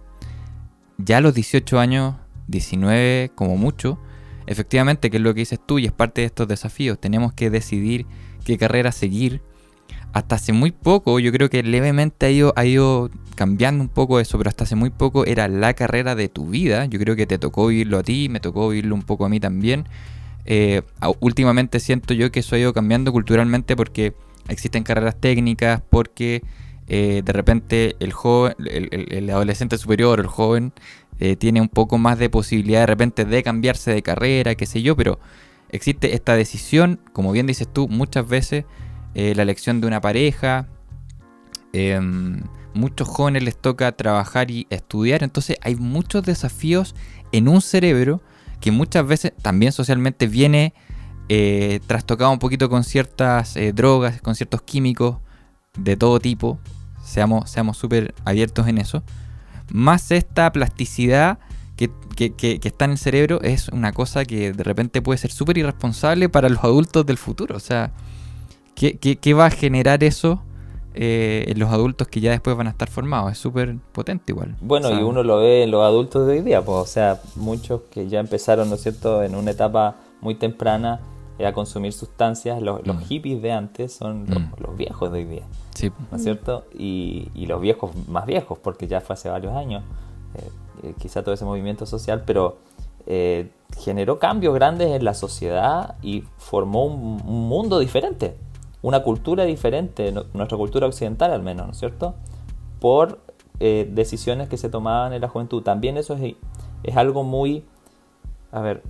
ya 0.98 1.18
a 1.18 1.20
los 1.20 1.34
18 1.34 1.78
años, 1.78 2.14
19 2.46 3.32
como 3.34 3.56
mucho, 3.56 3.98
efectivamente, 4.46 5.10
que 5.10 5.16
es 5.16 5.22
lo 5.22 5.34
que 5.34 5.40
dices 5.40 5.60
tú 5.64 5.78
y 5.78 5.86
es 5.86 5.92
parte 5.92 6.20
de 6.22 6.26
estos 6.26 6.48
desafíos, 6.48 7.00
tenemos 7.00 7.32
que 7.32 7.50
decidir 7.50 8.06
qué 8.44 8.56
carrera 8.58 8.92
seguir. 8.92 9.42
Hasta 10.12 10.34
hace 10.34 10.52
muy 10.52 10.72
poco, 10.72 11.18
yo 11.20 11.32
creo 11.32 11.48
que 11.48 11.62
levemente 11.62 12.26
ha 12.26 12.30
ido, 12.30 12.52
ha 12.56 12.66
ido 12.66 13.10
cambiando 13.34 13.82
un 13.82 13.88
poco 13.88 14.20
eso, 14.20 14.36
pero 14.36 14.48
hasta 14.48 14.64
hace 14.64 14.76
muy 14.76 14.90
poco 14.90 15.24
era 15.24 15.48
la 15.48 15.72
carrera 15.72 16.14
de 16.14 16.28
tu 16.28 16.46
vida. 16.46 16.84
Yo 16.84 16.98
creo 16.98 17.16
que 17.16 17.26
te 17.26 17.38
tocó 17.38 17.68
vivirlo 17.68 17.98
a 17.98 18.02
ti, 18.02 18.28
me 18.28 18.38
tocó 18.38 18.68
vivirlo 18.68 18.94
un 18.94 19.02
poco 19.02 19.24
a 19.24 19.30
mí 19.30 19.40
también. 19.40 19.86
Eh, 20.44 20.82
últimamente 21.20 21.80
siento 21.80 22.12
yo 22.12 22.30
que 22.30 22.40
eso 22.40 22.56
ha 22.56 22.58
ido 22.58 22.74
cambiando 22.74 23.10
culturalmente 23.10 23.74
porque 23.74 24.14
existen 24.48 24.82
carreras 24.82 25.18
técnicas, 25.18 25.82
porque 25.88 26.42
eh, 26.88 27.22
de 27.24 27.32
repente 27.32 27.96
el, 28.00 28.12
joven, 28.12 28.54
el, 28.58 29.30
adolescente 29.30 29.78
superior, 29.78 30.18
el 30.20 30.26
joven, 30.26 30.72
eh, 31.20 31.36
tiene 31.36 31.60
un 31.60 31.68
poco 31.68 31.96
más 31.98 32.18
de 32.18 32.28
posibilidad 32.28 32.80
de 32.80 32.86
repente 32.86 33.24
de 33.24 33.42
cambiarse 33.42 33.92
de 33.92 34.02
carrera, 34.02 34.54
qué 34.56 34.66
sé 34.66 34.82
yo, 34.82 34.96
pero 34.96 35.20
existe 35.70 36.14
esta 36.14 36.34
decisión, 36.34 37.00
como 37.12 37.30
bien 37.32 37.46
dices 37.46 37.68
tú, 37.72 37.88
muchas 37.88 38.28
veces 38.28 38.64
eh, 39.14 39.34
la 39.36 39.42
elección 39.42 39.80
de 39.80 39.86
una 39.86 40.00
pareja, 40.00 40.68
em, 41.72 42.42
muchos 42.74 43.08
jóvenes 43.08 43.44
les 43.44 43.56
toca 43.56 43.92
trabajar 43.92 44.50
y 44.50 44.66
estudiar, 44.70 45.22
entonces 45.22 45.56
hay 45.62 45.76
muchos 45.76 46.24
desafíos 46.24 46.94
en 47.30 47.46
un 47.46 47.60
cerebro 47.60 48.20
que 48.60 48.72
muchas 48.72 49.06
veces 49.06 49.32
también 49.40 49.72
socialmente 49.72 50.26
viene 50.26 50.74
trastocado 51.86 52.30
un 52.30 52.38
poquito 52.38 52.68
con 52.68 52.84
ciertas 52.84 53.56
drogas, 53.72 54.20
con 54.20 54.34
ciertos 54.34 54.60
químicos, 54.60 55.16
de 55.78 55.96
todo 55.96 56.20
tipo, 56.20 56.58
seamos 57.02 57.76
súper 57.76 58.14
abiertos 58.24 58.68
en 58.68 58.78
eso, 58.78 59.02
más 59.70 60.10
esta 60.10 60.52
plasticidad 60.52 61.38
que, 61.76 62.60
está 62.62 62.84
en 62.84 62.92
el 62.92 62.98
cerebro 62.98 63.40
es 63.42 63.68
una 63.68 63.92
cosa 63.92 64.24
que 64.24 64.52
de 64.52 64.64
repente 64.64 65.02
puede 65.02 65.18
ser 65.18 65.30
súper 65.30 65.58
irresponsable 65.58 66.28
para 66.28 66.48
los 66.48 66.62
adultos 66.62 67.06
del 67.06 67.18
futuro. 67.18 67.56
O 67.56 67.60
sea, 67.60 67.92
¿qué, 68.74 69.34
va 69.34 69.46
a 69.46 69.50
generar 69.50 70.04
eso 70.04 70.42
eh, 70.94 71.46
en 71.48 71.58
los 71.58 71.70
adultos 71.70 72.06
que 72.08 72.20
ya 72.20 72.30
después 72.30 72.54
van 72.56 72.66
a 72.66 72.70
estar 72.70 72.90
formados. 72.90 73.32
Es 73.32 73.38
súper 73.38 73.76
potente 73.92 74.32
igual. 74.32 74.56
Bueno, 74.60 74.90
y 74.90 75.02
uno 75.02 75.22
lo 75.22 75.38
ve 75.38 75.62
en 75.62 75.70
los 75.70 75.82
adultos 75.82 76.26
de 76.26 76.34
hoy 76.34 76.42
día, 76.42 76.62
pues, 76.62 76.78
o 76.78 76.86
sea, 76.86 77.20
muchos 77.36 77.80
que 77.90 78.08
ya 78.08 78.20
empezaron, 78.20 78.68
¿no 78.68 78.74
es 78.74 78.82
cierto?, 78.82 79.22
en 79.22 79.34
una 79.34 79.52
etapa 79.52 79.96
muy 80.20 80.34
temprana 80.34 81.00
a 81.44 81.52
consumir 81.52 81.92
sustancias. 81.92 82.60
Los, 82.62 82.84
mm. 82.84 82.98
hippies 83.08 83.42
de 83.42 83.52
antes 83.52 83.92
son 83.92 84.24
mm. 84.24 84.52
los, 84.58 84.76
viejos 84.76 85.12
de 85.12 85.18
hoy 85.18 85.24
día, 85.24 85.42
sí. 85.74 85.90
¿no 86.10 86.16
es 86.16 86.22
cierto? 86.22 86.64
Y, 86.72 87.30
y, 87.34 87.46
los 87.46 87.60
viejos 87.60 87.90
más 88.08 88.26
viejos, 88.26 88.58
porque 88.58 88.86
ya 88.86 89.00
fue 89.00 89.14
hace 89.14 89.28
varios 89.28 89.54
años, 89.54 89.82
eh, 90.82 90.94
quizá 90.98 91.22
todo 91.22 91.34
ese 91.34 91.44
movimiento 91.44 91.86
social, 91.86 92.22
pero 92.26 92.58
generó 93.78 94.20
cambios 94.20 94.54
grandes 94.54 94.92
en 94.92 95.04
la 95.04 95.12
sociedad 95.12 95.96
y 96.02 96.22
formó 96.38 96.84
un 96.84 97.48
mundo 97.48 97.80
diferente 97.80 98.36
una 98.82 99.02
cultura 99.02 99.44
diferente, 99.44 100.12
nuestra 100.12 100.58
cultura 100.58 100.86
occidental 100.86 101.30
al 101.30 101.42
menos, 101.42 101.66
¿no 101.66 101.72
es 101.72 101.78
cierto? 101.78 102.14
Por 102.80 103.20
eh, 103.60 103.88
decisiones 103.90 104.48
que 104.48 104.56
se 104.56 104.68
tomaban 104.68 105.12
en 105.12 105.20
la 105.20 105.28
juventud. 105.28 105.62
También 105.62 105.96
eso 105.96 106.14
es, 106.14 106.34
es 106.82 106.96
algo 106.96 107.22
muy, 107.22 107.64
a 108.50 108.60
ver, 108.60 108.82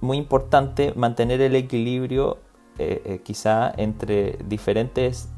muy 0.00 0.16
importante 0.16 0.92
mantener 0.94 1.40
el 1.40 1.56
equilibrio 1.56 2.38
eh, 2.78 3.02
eh, 3.04 3.20
quizá 3.24 3.72
entre 3.76 4.38
diferentes 4.46 5.28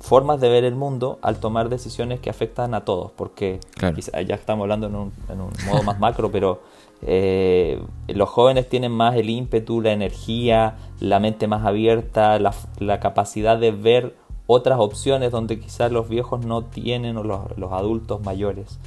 formas 0.00 0.40
de 0.40 0.48
ver 0.48 0.64
el 0.64 0.74
mundo 0.74 1.18
al 1.22 1.38
tomar 1.38 1.68
decisiones 1.68 2.20
que 2.20 2.30
afectan 2.30 2.74
a 2.74 2.84
todos, 2.84 3.10
porque 3.12 3.60
ya 3.80 4.34
estamos 4.34 4.64
hablando 4.64 4.86
en 4.86 4.94
un, 4.94 5.12
en 5.28 5.40
un 5.40 5.50
modo 5.66 5.82
más 5.82 5.98
macro, 5.98 6.30
pero 6.30 6.60
eh, 7.02 7.82
los 8.08 8.28
jóvenes 8.28 8.68
tienen 8.68 8.92
más 8.92 9.16
el 9.16 9.28
ímpetu, 9.28 9.80
la 9.80 9.92
energía, 9.92 10.76
la 11.00 11.20
mente 11.20 11.46
más 11.46 11.64
abierta, 11.64 12.38
la, 12.38 13.00
capacidad 13.00 13.58
de 13.58 13.70
ver 13.70 14.16
otras 14.46 14.78
opciones 14.78 15.30
donde 15.30 15.58
quizás 15.58 15.92
los 15.92 16.08
viejos 16.08 16.44
no 16.46 16.64
tienen 16.64 17.16
o 17.16 17.24
los, 17.24 17.72
adultos 17.72 18.22
mayores. 18.22 18.78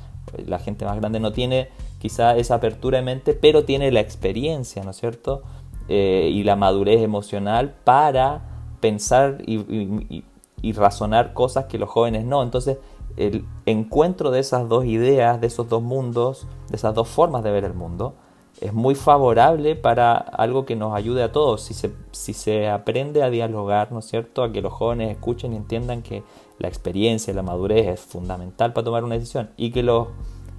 La 0.45 0.59
gente 0.59 0.85
más 0.85 0.97
grande 0.97 1.19
no 1.19 1.31
tiene 1.31 1.69
quizás 1.99 2.37
esa 2.37 2.55
apertura 2.55 2.99
de 2.99 3.03
mente, 3.03 3.33
pero 3.33 3.65
tiene 3.65 3.91
la 3.91 3.99
experiencia, 3.99 4.83
¿no 4.83 4.91
es 4.91 4.97
cierto? 4.97 5.43
Eh, 5.87 6.29
y 6.31 6.43
la 6.43 6.55
madurez 6.55 7.01
emocional 7.01 7.75
para 7.83 8.41
pensar 8.79 9.41
y, 9.45 10.23
y 10.61 10.73
razonar 10.73 11.33
cosas 11.33 11.65
que 11.65 11.77
los 11.77 11.89
jóvenes 11.89 12.25
no. 12.25 12.43
Entonces, 12.43 12.77
el 13.17 13.45
encuentro 13.65 14.31
de 14.31 14.39
esas 14.39 14.69
dos 14.69 14.85
ideas, 14.85 15.41
de 15.41 15.47
esos 15.47 15.67
dos 15.67 15.81
mundos, 15.81 16.47
de 16.69 16.75
esas 16.75 16.93
dos 16.93 17.07
formas 17.07 17.43
de 17.43 17.51
ver 17.51 17.63
el 17.63 17.73
mundo, 17.73 18.15
es 18.61 18.73
muy 18.73 18.95
favorable 18.95 19.75
para 19.75 20.13
algo 20.15 20.65
que 20.65 20.75
nos 20.75 20.93
ayude 20.95 21.23
a 21.23 21.31
todos. 21.31 21.61
Si 21.61 21.73
se, 21.73 21.91
si 22.11 22.33
se 22.33 22.69
aprende 22.69 23.23
a 23.23 23.29
dialogar, 23.29 23.91
¿no 23.91 23.99
es 23.99 24.05
cierto? 24.05 24.43
A 24.43 24.51
que 24.51 24.61
los 24.61 24.73
jóvenes 24.73 25.11
escuchen 25.11 25.53
y 25.53 25.55
entiendan 25.55 26.01
que 26.01 26.23
la 26.57 26.67
experiencia 26.67 27.33
la 27.33 27.41
madurez 27.41 27.87
es 27.87 27.99
fundamental 28.01 28.73
para 28.73 28.83
tomar 28.83 29.03
una 29.03 29.15
decisión 29.15 29.51
y 29.55 29.71
que 29.71 29.81
los 29.81 30.09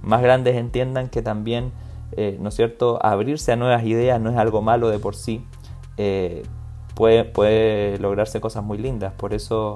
más 0.01 0.21
grandes 0.21 0.55
entiendan 0.55 1.09
que 1.09 1.21
también, 1.21 1.71
eh, 2.13 2.37
¿no 2.39 2.49
es 2.49 2.55
cierto?, 2.55 2.97
abrirse 3.03 3.51
a 3.51 3.55
nuevas 3.55 3.83
ideas 3.85 4.19
no 4.19 4.31
es 4.31 4.37
algo 4.37 4.61
malo 4.61 4.89
de 4.89 4.97
por 4.97 5.15
sí. 5.15 5.45
Eh, 5.97 6.43
puede, 6.95 7.23
puede 7.23 7.99
lograrse 7.99 8.41
cosas 8.41 8.63
muy 8.63 8.79
lindas. 8.79 9.13
Por 9.13 9.33
eso, 9.33 9.75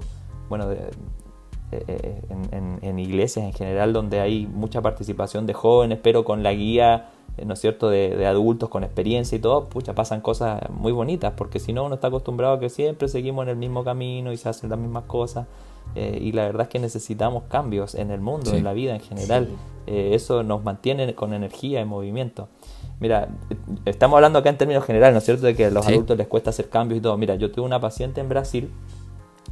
bueno, 0.49 0.65
eh, 0.71 2.21
en, 2.81 2.99
iglesias 2.99 3.45
en 3.45 3.53
general 3.53 3.93
donde 3.93 4.19
hay 4.19 4.47
mucha 4.47 4.81
participación 4.81 5.45
de 5.45 5.53
jóvenes, 5.53 5.99
pero 6.01 6.23
con 6.23 6.43
la 6.43 6.53
guía, 6.53 7.09
¿no 7.43 7.53
es 7.53 7.59
cierto?, 7.59 7.89
de, 7.89 8.25
adultos 8.25 8.69
con 8.69 8.83
experiencia 8.83 9.35
y 9.37 9.39
todo, 9.39 9.65
pucha, 9.69 9.93
pasan 9.93 10.21
cosas 10.21 10.61
muy 10.69 10.91
bonitas, 10.91 11.33
porque 11.35 11.59
si 11.59 11.73
no 11.73 11.85
uno 11.85 11.95
está 11.95 12.07
acostumbrado 12.07 12.55
a 12.55 12.59
que 12.59 12.69
siempre 12.69 13.07
seguimos 13.07 13.43
en 13.43 13.49
el 13.49 13.57
mismo 13.57 13.83
camino 13.83 14.31
y 14.31 14.37
se 14.37 14.49
hacen 14.49 14.69
las 14.69 14.79
mismas 14.79 15.03
cosas. 15.05 15.47
Eh, 15.93 16.17
y 16.19 16.31
la 16.31 16.45
verdad 16.45 16.63
es 16.63 16.69
que 16.69 16.79
necesitamos 16.79 17.43
cambios 17.43 17.93
en 17.95 18.09
el 18.11 18.19
mundo, 18.19 18.53
en 18.53 18.63
la 18.63 18.73
vida 18.73 18.95
en 18.95 19.01
general. 19.01 19.49
eso 19.85 20.41
nos 20.41 20.63
mantiene 20.63 21.13
con 21.13 21.33
energía 21.33 21.79
en 21.81 21.87
movimiento. 21.87 22.47
Mira, 22.99 23.29
estamos 23.85 24.15
hablando 24.15 24.39
acá 24.39 24.49
en 24.49 24.57
términos 24.57 24.83
generales, 24.83 25.13
¿no 25.13 25.19
es 25.19 25.25
cierto?, 25.25 25.45
de 25.45 25.55
que 25.55 25.65
a 25.65 25.69
los 25.69 25.87
adultos 25.87 26.17
les 26.17 26.27
cuesta 26.27 26.49
hacer 26.49 26.69
cambios 26.69 26.99
y 26.99 27.01
todo. 27.01 27.17
Mira, 27.17 27.35
yo 27.35 27.51
tuve 27.51 27.65
una 27.65 27.79
paciente 27.79 28.21
en 28.21 28.29
Brasil 28.29 28.71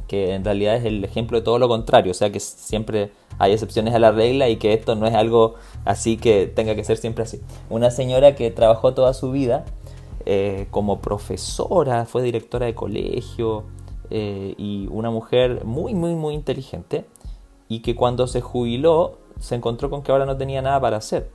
que 0.06 0.34
en 0.34 0.44
realidad 0.44 0.76
es 0.76 0.84
el 0.84 1.04
ejemplo 1.04 1.38
de 1.38 1.44
todo 1.44 1.58
lo 1.58 1.68
contrario, 1.68 2.10
o 2.10 2.14
sea 2.14 2.30
que 2.30 2.40
siempre 2.40 3.12
hay 3.38 3.52
excepciones 3.52 3.94
a 3.94 3.98
la 3.98 4.12
regla 4.12 4.48
y 4.48 4.56
que 4.56 4.72
esto 4.72 4.94
no 4.94 5.06
es 5.06 5.14
algo 5.14 5.54
así 5.84 6.16
que 6.16 6.46
tenga 6.46 6.74
que 6.74 6.84
ser 6.84 6.96
siempre 6.96 7.24
así. 7.24 7.40
Una 7.70 7.90
señora 7.90 8.34
que 8.34 8.50
trabajó 8.50 8.94
toda 8.94 9.14
su 9.14 9.30
vida 9.30 9.64
eh, 10.26 10.66
como 10.70 11.00
profesora, 11.00 12.06
fue 12.06 12.22
directora 12.22 12.66
de 12.66 12.74
colegio 12.74 13.64
eh, 14.10 14.54
y 14.56 14.88
una 14.90 15.10
mujer 15.10 15.64
muy, 15.64 15.94
muy, 15.94 16.14
muy 16.14 16.34
inteligente 16.34 17.04
y 17.68 17.80
que 17.80 17.94
cuando 17.94 18.26
se 18.26 18.40
jubiló 18.40 19.18
se 19.40 19.54
encontró 19.56 19.90
con 19.90 20.02
que 20.02 20.12
ahora 20.12 20.26
no 20.26 20.36
tenía 20.36 20.62
nada 20.62 20.80
para 20.80 20.98
hacer 20.98 21.28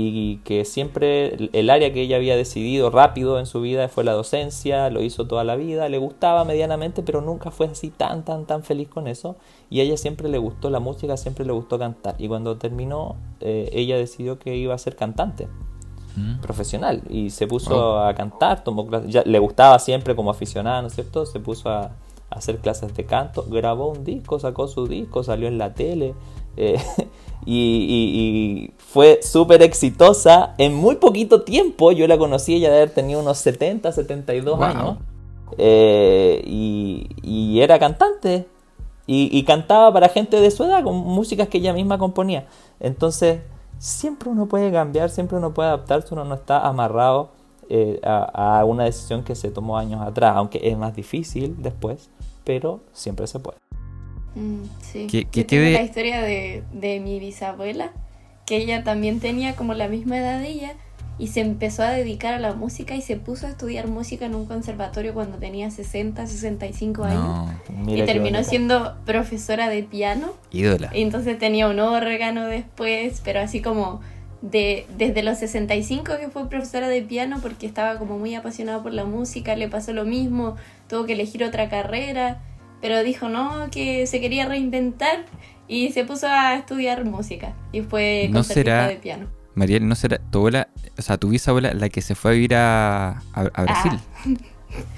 y 0.00 0.36
que 0.44 0.64
siempre 0.64 1.50
el 1.52 1.70
área 1.70 1.92
que 1.92 2.02
ella 2.02 2.16
había 2.16 2.36
decidido 2.36 2.88
rápido 2.88 3.40
en 3.40 3.46
su 3.46 3.60
vida 3.60 3.88
fue 3.88 4.04
la 4.04 4.12
docencia, 4.12 4.90
lo 4.90 5.02
hizo 5.02 5.26
toda 5.26 5.42
la 5.42 5.56
vida, 5.56 5.88
le 5.88 5.98
gustaba 5.98 6.44
medianamente, 6.44 7.02
pero 7.02 7.20
nunca 7.20 7.50
fue 7.50 7.66
así 7.66 7.90
tan, 7.90 8.24
tan, 8.24 8.46
tan 8.46 8.62
feliz 8.62 8.86
con 8.88 9.08
eso. 9.08 9.34
Y 9.70 9.80
a 9.80 9.82
ella 9.82 9.96
siempre 9.96 10.28
le 10.28 10.38
gustó 10.38 10.70
la 10.70 10.78
música, 10.78 11.16
siempre 11.16 11.44
le 11.44 11.50
gustó 11.50 11.80
cantar. 11.80 12.14
Y 12.18 12.28
cuando 12.28 12.58
terminó, 12.58 13.16
eh, 13.40 13.70
ella 13.72 13.96
decidió 13.96 14.38
que 14.38 14.54
iba 14.54 14.72
a 14.72 14.78
ser 14.78 14.94
cantante 14.94 15.48
mm. 16.14 16.42
profesional 16.42 17.02
y 17.10 17.30
se 17.30 17.48
puso 17.48 17.94
oh. 17.94 17.98
a 17.98 18.14
cantar, 18.14 18.62
tomó 18.62 18.86
clases, 18.86 19.12
ya 19.12 19.24
le 19.24 19.40
gustaba 19.40 19.80
siempre 19.80 20.14
como 20.14 20.30
aficionada, 20.30 20.80
¿no 20.80 20.86
es 20.86 20.94
cierto? 20.94 21.26
Se 21.26 21.40
puso 21.40 21.70
a, 21.70 21.90
hacer 22.30 22.58
clases 22.58 22.94
de 22.94 23.04
canto, 23.04 23.46
grabó 23.48 23.88
un 23.88 24.04
disco, 24.04 24.38
sacó 24.38 24.68
su 24.68 24.86
disco, 24.86 25.24
salió 25.24 25.48
en 25.48 25.58
la 25.58 25.74
tele. 25.74 26.14
Eh, 26.58 26.76
y, 27.46 28.72
fue 28.78 29.20
súper 29.22 29.62
exitosa 29.62 30.54
en 30.58 30.74
muy 30.74 30.96
poquito 30.96 31.42
tiempo. 31.42 31.92
Yo 31.92 32.06
la 32.06 32.18
conocí 32.18 32.54
ella 32.54 32.70
de 32.70 32.76
haber 32.78 32.90
tenido 32.90 33.20
unos 33.20 33.38
70, 33.38 33.92
72 33.92 34.60
años. 34.60 34.98
Eh, 35.56 36.42
y, 36.44 37.60
era 37.60 37.78
cantante. 37.78 38.46
Y, 39.06 39.42
cantaba 39.44 39.92
para 39.92 40.08
gente 40.08 40.40
de 40.40 40.50
su 40.50 40.64
edad 40.64 40.82
con 40.82 40.96
músicas 40.96 41.48
que 41.48 41.58
ella 41.58 41.72
misma 41.72 41.96
componía. 41.96 42.46
Entonces, 42.80 43.40
siempre 43.78 44.28
uno 44.28 44.46
puede 44.46 44.70
cambiar, 44.72 45.10
siempre 45.10 45.38
uno 45.38 45.54
puede 45.54 45.68
adaptarse, 45.68 46.12
uno 46.12 46.24
no 46.24 46.34
está 46.34 46.66
amarrado 46.66 47.30
eh, 47.70 48.00
a, 48.02 48.58
a 48.60 48.64
una 48.64 48.84
decisión 48.84 49.22
que 49.22 49.34
se 49.34 49.50
tomó 49.50 49.78
años 49.78 50.02
atrás, 50.02 50.34
aunque 50.36 50.60
es 50.62 50.76
más 50.76 50.94
difícil 50.94 51.56
después, 51.58 52.10
pero 52.44 52.80
siempre 52.92 53.26
se 53.26 53.38
puede. 53.38 53.67
Mm, 54.38 54.64
sí. 54.80 55.06
Que, 55.06 55.46
la 55.72 55.82
historia 55.82 56.22
de, 56.22 56.62
de 56.72 57.00
mi 57.00 57.18
bisabuela, 57.18 57.90
que 58.46 58.56
ella 58.56 58.84
también 58.84 59.20
tenía 59.20 59.56
como 59.56 59.74
la 59.74 59.88
misma 59.88 60.18
edad 60.18 60.40
de 60.40 60.48
ella 60.48 60.74
y 61.18 61.28
se 61.28 61.40
empezó 61.40 61.82
a 61.82 61.90
dedicar 61.90 62.34
a 62.34 62.38
la 62.38 62.54
música 62.54 62.94
y 62.94 63.02
se 63.02 63.16
puso 63.16 63.46
a 63.46 63.50
estudiar 63.50 63.88
música 63.88 64.26
en 64.26 64.36
un 64.36 64.46
conservatorio 64.46 65.14
cuando 65.14 65.38
tenía 65.38 65.70
60, 65.70 66.26
65 66.26 67.04
años. 67.04 67.50
y 67.86 68.02
terminó 68.02 68.44
siendo 68.44 68.94
profesora 69.04 69.68
de 69.68 69.82
piano. 69.82 70.32
Ídola. 70.52 70.90
Y 70.94 71.02
entonces 71.02 71.36
tenía 71.38 71.68
un 71.68 71.80
órgano 71.80 72.46
después, 72.46 73.20
pero 73.24 73.40
así 73.40 73.60
como 73.60 74.00
de, 74.42 74.86
desde 74.96 75.24
los 75.24 75.38
65 75.38 76.12
que 76.20 76.28
fue 76.28 76.48
profesora 76.48 76.88
de 76.88 77.02
piano 77.02 77.38
porque 77.42 77.66
estaba 77.66 77.98
como 77.98 78.16
muy 78.18 78.36
apasionada 78.36 78.80
por 78.80 78.92
la 78.92 79.04
música, 79.04 79.56
le 79.56 79.68
pasó 79.68 79.92
lo 79.92 80.04
mismo, 80.04 80.54
tuvo 80.88 81.04
que 81.04 81.14
elegir 81.14 81.42
otra 81.42 81.68
carrera 81.68 82.40
pero 82.80 83.02
dijo 83.02 83.28
no, 83.28 83.68
que 83.70 84.06
se 84.06 84.20
quería 84.20 84.46
reinventar 84.46 85.24
y 85.68 85.92
se 85.92 86.04
puso 86.04 86.26
a 86.26 86.56
estudiar 86.56 87.04
música 87.04 87.54
y 87.72 87.82
fue 87.82 88.28
no 88.30 88.42
será, 88.42 88.88
de 88.88 88.96
piano. 88.96 89.26
Mariel, 89.54 89.86
¿no 89.86 89.94
será 89.94 90.18
tu 90.18 90.38
abuela, 90.38 90.68
o 90.96 91.02
sea, 91.02 91.18
tu 91.18 91.28
bisabuela 91.28 91.74
la 91.74 91.88
que 91.88 92.00
se 92.00 92.14
fue 92.14 92.30
a 92.30 92.34
vivir 92.34 92.54
a, 92.54 93.22
a, 93.32 93.62
Brasil? 93.62 93.92
Ah. 93.94 94.24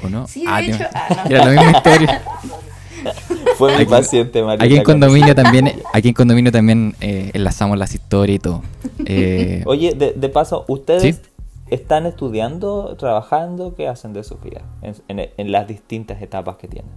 ¿O 0.05 0.09
no? 0.09 0.27
Sí, 0.27 0.41
de 0.41 0.47
ah, 0.49 0.61
hecho. 0.61 0.85
Ah, 0.95 1.25
Era 1.29 1.47
la 1.47 1.51
misma 1.51 1.71
historia. 1.71 2.23
Fue 3.57 3.79
mi 3.79 3.87
paciente, 3.87 4.43
Mariel. 4.43 4.67
Aquí 4.67 4.77
en 4.77 4.85
condominio 4.85 5.35
también, 5.35 5.73
aquí 5.95 6.09
en 6.09 6.15
condominio 6.15 6.53
también 6.53 6.95
eh, 7.01 7.31
enlazamos 7.33 7.79
las 7.79 7.95
historias 7.95 8.37
y 8.37 8.39
todo. 8.39 8.63
Eh, 9.07 9.63
Oye, 9.67 9.95
de, 9.95 10.13
de, 10.13 10.29
paso, 10.29 10.67
¿ustedes 10.69 11.23
están 11.71 12.05
estudiando, 12.05 12.97
trabajando? 12.99 13.75
¿Qué 13.75 13.89
hacen 13.89 14.13
de 14.13 14.23
su 14.23 14.37
vida 14.37 14.63
en, 14.83 15.31
en 15.35 15.53
las 15.53 15.67
distintas 15.67 16.21
etapas 16.21 16.57
que 16.57 16.69
tienen? 16.69 16.91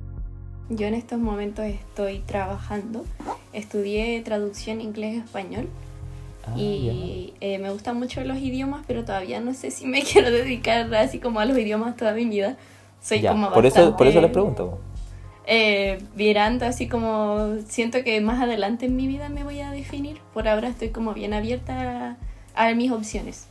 Yo 0.70 0.88
en 0.88 0.94
estos 0.94 1.20
momentos 1.20 1.66
estoy 1.66 2.20
trabajando. 2.20 3.06
Estudié 3.52 4.22
traducción 4.22 4.82
inglés-español. 4.82 5.68
Ah, 6.46 6.54
y 6.58 7.34
eh, 7.40 7.58
me 7.60 7.70
gustan 7.70 7.98
mucho 7.98 8.22
los 8.24 8.38
idiomas, 8.38 8.84
pero 8.88 9.06
todavía 9.06 9.40
no 9.40 9.54
sé 9.54 9.72
si 9.72 9.86
me 9.86 10.04
quiero 10.12 10.32
dedicar 10.32 10.94
así 10.96 11.20
como 11.20 11.40
a 11.40 11.46
los 11.46 11.58
idiomas 11.58 11.96
toda 11.96 12.14
mi 12.14 12.26
vida. 12.26 12.58
Soy 13.02 13.22
como 13.22 13.52
por 13.52 13.66
eso 13.66 13.96
Por 13.96 14.08
eso 14.08 14.22
les 14.22 14.32
pregunto. 14.32 14.80
Eh, 15.46 16.02
virando 16.16 16.66
así 16.66 16.88
como 16.88 17.58
siento 17.68 18.02
que 18.06 18.22
más 18.22 18.42
adelante 18.42 18.86
en 18.86 18.96
mi 18.96 19.08
vida 19.08 19.28
me 19.28 19.44
voy 19.44 19.60
a 19.60 19.72
definir. 19.72 20.20
Por 20.34 20.48
ahora 20.48 20.70
estoy 20.70 20.90
como 20.90 21.14
bien 21.14 21.34
abierta 21.34 22.18
a, 22.56 22.74
mis 22.74 22.92
opciones. 22.92 23.48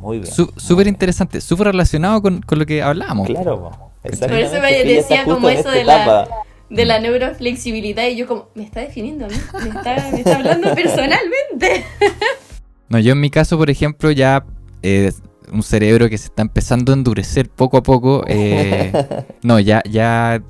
Muy 0.00 0.20
bien. 0.20 0.32
Súper 0.32 0.86
interesante, 0.86 1.40
súper 1.40 1.68
relacionado 1.68 2.22
con, 2.22 2.40
con, 2.42 2.60
lo 2.60 2.66
que 2.66 2.82
hablábamos. 2.82 3.26
Claro, 3.26 3.87
Por 4.16 4.32
eso 4.32 4.60
me 4.60 4.84
decía 4.84 5.24
como 5.24 5.48
eso 5.48 5.70
de 5.70 5.84
la, 5.84 6.28
de 6.70 6.84
la 6.84 7.00
neuroflexibilidad 7.00 8.06
y 8.08 8.16
yo 8.16 8.26
como, 8.26 8.48
me 8.54 8.64
está 8.64 8.80
definiendo 8.80 9.26
a 9.26 9.28
mí, 9.28 9.36
me 9.62 9.68
está, 9.68 10.10
me 10.12 10.18
está 10.18 10.36
hablando 10.36 10.74
personalmente. 10.74 11.84
No, 12.90 12.98
yo 12.98 13.12
en 13.12 13.20
mi 13.20 13.28
caso, 13.28 13.58
por 13.58 13.68
ejemplo, 13.68 14.10
ya 14.10 14.46
eh, 14.82 15.12
un 15.52 15.62
cerebro 15.62 16.08
que 16.08 16.16
se 16.16 16.26
está 16.26 16.42
empezando 16.42 16.92
a 16.92 16.94
endurecer 16.94 17.50
poco 17.50 17.76
a 17.76 17.82
poco. 17.82 18.24
Eh, 18.26 18.92
no, 19.42 19.60
ya, 19.60 19.82
ya 19.88 20.42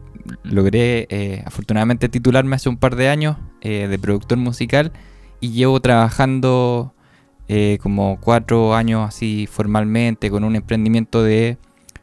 logré 0.44 1.06
eh, 1.10 1.42
afortunadamente 1.44 2.08
titularme 2.08 2.56
hace 2.56 2.68
un 2.68 2.76
par 2.76 2.96
de 2.96 3.08
años 3.08 3.36
de 3.60 3.98
productor 3.98 4.38
musical 4.38 4.92
y 5.40 5.50
llevo 5.50 5.80
trabajando 5.80 6.94
como 7.82 8.20
cuatro 8.20 8.74
años 8.74 9.08
así 9.08 9.48
formalmente 9.50 10.30
con 10.30 10.44
un 10.44 10.54
emprendimiento 10.54 11.24
de 11.24 11.58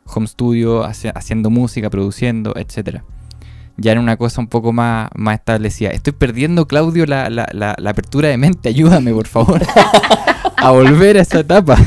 home 0.05 0.27
studio, 0.27 0.83
haciendo 0.83 1.49
música, 1.49 1.89
produciendo, 1.89 2.53
etcétera 2.55 3.03
ya 3.77 3.91
era 3.91 3.99
una 3.99 4.17
cosa 4.17 4.41
un 4.41 4.47
poco 4.47 4.71
más, 4.71 5.09
más 5.15 5.35
establecida. 5.39 5.89
Estoy 5.89 6.13
perdiendo, 6.13 6.65
Claudio, 6.67 7.05
la, 7.05 7.29
la, 7.29 7.47
la, 7.51 7.89
apertura 7.89 8.29
de 8.29 8.37
mente. 8.37 8.69
Ayúdame, 8.69 9.13
por 9.13 9.27
favor, 9.27 9.61
a 10.57 10.71
volver 10.71 11.17
a 11.17 11.21
esa 11.21 11.39
etapa. 11.41 11.77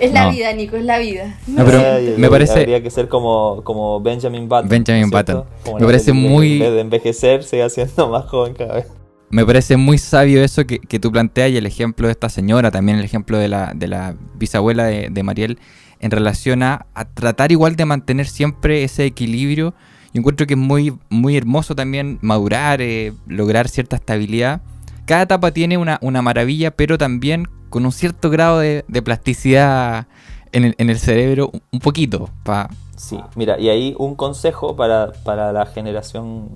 Es 0.00 0.12
la 0.12 0.30
vida, 0.30 0.52
Nico, 0.52 0.76
es 0.76 0.84
la 0.84 0.98
vida. 0.98 1.38
No, 1.46 1.64
pero 1.64 1.82
me 2.18 2.28
parece... 2.28 2.60
Habría 2.60 2.82
que 2.82 2.90
ser 2.90 3.08
como, 3.08 3.62
como 3.64 4.00
Benjamin 4.00 4.48
Button. 4.48 4.68
Benjamin 4.68 5.10
Button. 5.10 5.44
me 5.78 5.86
parece 5.86 6.12
muy... 6.12 6.58
de 6.58 6.80
envejecer, 6.80 7.42
sigue 7.42 7.64
haciendo 7.64 8.08
más 8.08 8.26
joven 8.26 8.54
cada 8.54 8.74
vez. 8.74 8.86
Me 9.30 9.44
parece 9.44 9.76
muy 9.76 9.98
sabio 9.98 10.42
eso 10.42 10.66
que, 10.66 10.78
que 10.78 10.98
tú 10.98 11.12
planteas 11.12 11.50
y 11.50 11.56
el 11.56 11.66
ejemplo 11.66 12.08
de 12.08 12.12
esta 12.12 12.28
señora, 12.28 12.70
también 12.70 12.98
el 12.98 13.04
ejemplo 13.04 13.38
de 13.38 13.48
la, 13.48 13.72
de 13.74 13.88
la 13.88 14.14
bisabuela 14.36 14.84
de, 14.84 15.08
de 15.10 15.22
Mariel, 15.22 15.58
en 16.00 16.10
relación 16.10 16.62
a, 16.62 16.86
a 16.94 17.04
tratar 17.04 17.52
igual 17.52 17.76
de 17.76 17.84
mantener 17.84 18.26
siempre 18.26 18.84
ese 18.84 19.04
equilibrio 19.04 19.74
yo 20.12 20.20
encuentro 20.20 20.46
que 20.46 20.54
es 20.54 20.58
muy, 20.58 20.96
muy 21.10 21.36
hermoso 21.36 21.74
también 21.74 22.18
madurar, 22.22 22.80
eh, 22.80 23.12
lograr 23.26 23.68
cierta 23.68 23.96
estabilidad. 23.96 24.62
Cada 25.04 25.22
etapa 25.22 25.50
tiene 25.50 25.76
una, 25.76 25.98
maravilla, 26.22 26.70
pero 26.70 26.96
también 26.96 27.46
con 27.68 27.84
un 27.84 27.92
cierto 27.92 28.30
grado 28.30 28.58
de, 28.58 28.84
plasticidad 29.04 30.06
en 30.52 30.64
el, 30.64 30.74
en 30.78 30.90
el, 30.90 30.98
cerebro, 30.98 31.50
un 31.70 31.80
poquito. 31.80 32.30
Pa. 32.42 32.70
Sí, 32.96 33.20
mira, 33.36 33.58
y 33.60 33.68
ahí 33.68 33.94
un 33.98 34.14
consejo 34.16 34.76
para, 34.76 35.12
la 35.52 35.66
generación 35.66 36.48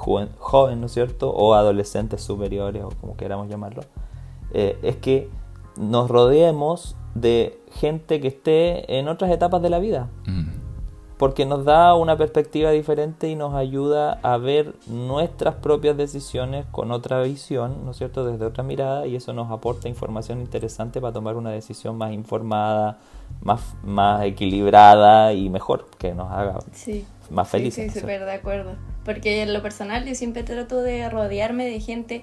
joven, 0.00 0.30
joven, 0.38 0.80
¿no 0.80 0.86
es 0.86 0.92
cierto? 0.92 1.30
O 1.30 1.54
adolescentes 1.54 2.22
superiores, 2.22 2.82
o 2.82 2.88
como 3.00 3.16
queramos 3.16 3.48
llamarlo, 3.48 3.82
eh, 4.52 4.78
es 4.82 4.96
que 4.96 5.28
nos 5.76 6.08
rodeemos 6.08 6.96
de 7.14 7.60
gente 7.72 8.20
que 8.20 8.28
esté 8.28 8.98
en 8.98 9.08
otras 9.08 9.30
etapas 9.30 9.62
de 9.62 9.70
la 9.70 9.78
vida. 9.78 10.08
Mm 10.26 10.60
porque 11.20 11.44
nos 11.44 11.66
da 11.66 11.94
una 11.96 12.16
perspectiva 12.16 12.70
diferente 12.70 13.28
y 13.28 13.36
nos 13.36 13.52
ayuda 13.52 14.20
a 14.22 14.38
ver 14.38 14.74
nuestras 14.86 15.56
propias 15.56 15.94
decisiones 15.94 16.64
con 16.70 16.90
otra 16.92 17.20
visión, 17.20 17.84
¿no 17.84 17.90
es 17.90 17.98
cierto?, 17.98 18.24
desde 18.24 18.46
otra 18.46 18.64
mirada 18.64 19.06
y 19.06 19.16
eso 19.16 19.34
nos 19.34 19.50
aporta 19.50 19.86
información 19.86 20.40
interesante 20.40 20.98
para 20.98 21.12
tomar 21.12 21.36
una 21.36 21.50
decisión 21.50 21.98
más 21.98 22.14
informada, 22.14 23.00
más, 23.42 23.60
más 23.82 24.24
equilibrada 24.24 25.34
y 25.34 25.50
mejor, 25.50 25.88
que 25.98 26.14
nos 26.14 26.30
haga 26.30 26.58
más 27.30 27.48
felices. 27.48 27.92
Sí, 27.92 28.00
súper 28.00 28.24
de 28.24 28.32
acuerdo. 28.32 28.76
Porque 29.04 29.42
en 29.42 29.52
lo 29.52 29.62
personal 29.62 30.04
yo 30.04 30.14
siempre 30.14 30.42
trato 30.42 30.82
de 30.82 31.08
rodearme 31.08 31.64
de 31.66 31.80
gente 31.80 32.22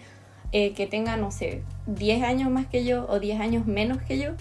eh, 0.52 0.74
que 0.74 0.88
tenga, 0.88 1.18
no 1.18 1.32
sé, 1.32 1.62
10 1.88 2.24
años 2.24 2.50
más 2.50 2.68
que 2.68 2.86
yo 2.86 3.06
o 3.10 3.20
10 3.20 3.40
años 3.40 3.66
menos 3.66 4.02
que 4.02 4.18
yo. 4.20 4.32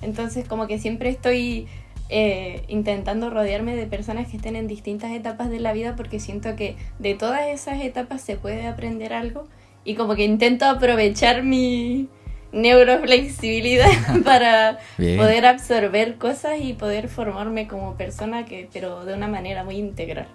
Entonces 0.00 0.48
como 0.48 0.66
que 0.66 0.78
siempre 0.78 1.10
estoy 1.10 1.68
eh, 2.08 2.64
intentando 2.68 3.30
rodearme 3.30 3.76
de 3.76 3.86
personas 3.86 4.28
que 4.28 4.36
estén 4.36 4.56
en 4.56 4.66
distintas 4.66 5.12
etapas 5.12 5.50
de 5.50 5.60
la 5.60 5.72
vida 5.72 5.96
porque 5.96 6.20
siento 6.20 6.56
que 6.56 6.76
de 6.98 7.14
todas 7.14 7.48
esas 7.48 7.80
etapas 7.80 8.20
se 8.20 8.36
puede 8.36 8.66
aprender 8.66 9.12
algo 9.12 9.46
y 9.84 9.94
como 9.94 10.14
que 10.14 10.24
intento 10.24 10.66
aprovechar 10.66 11.42
mi 11.42 12.08
neuroflexibilidad 12.52 13.90
para 14.24 14.78
poder 14.96 15.46
absorber 15.46 16.16
cosas 16.16 16.60
y 16.60 16.74
poder 16.74 17.08
formarme 17.08 17.66
como 17.66 17.96
persona 17.96 18.44
que 18.44 18.68
pero 18.72 19.04
de 19.04 19.14
una 19.14 19.28
manera 19.28 19.64
muy 19.64 19.76
integral. 19.76 20.28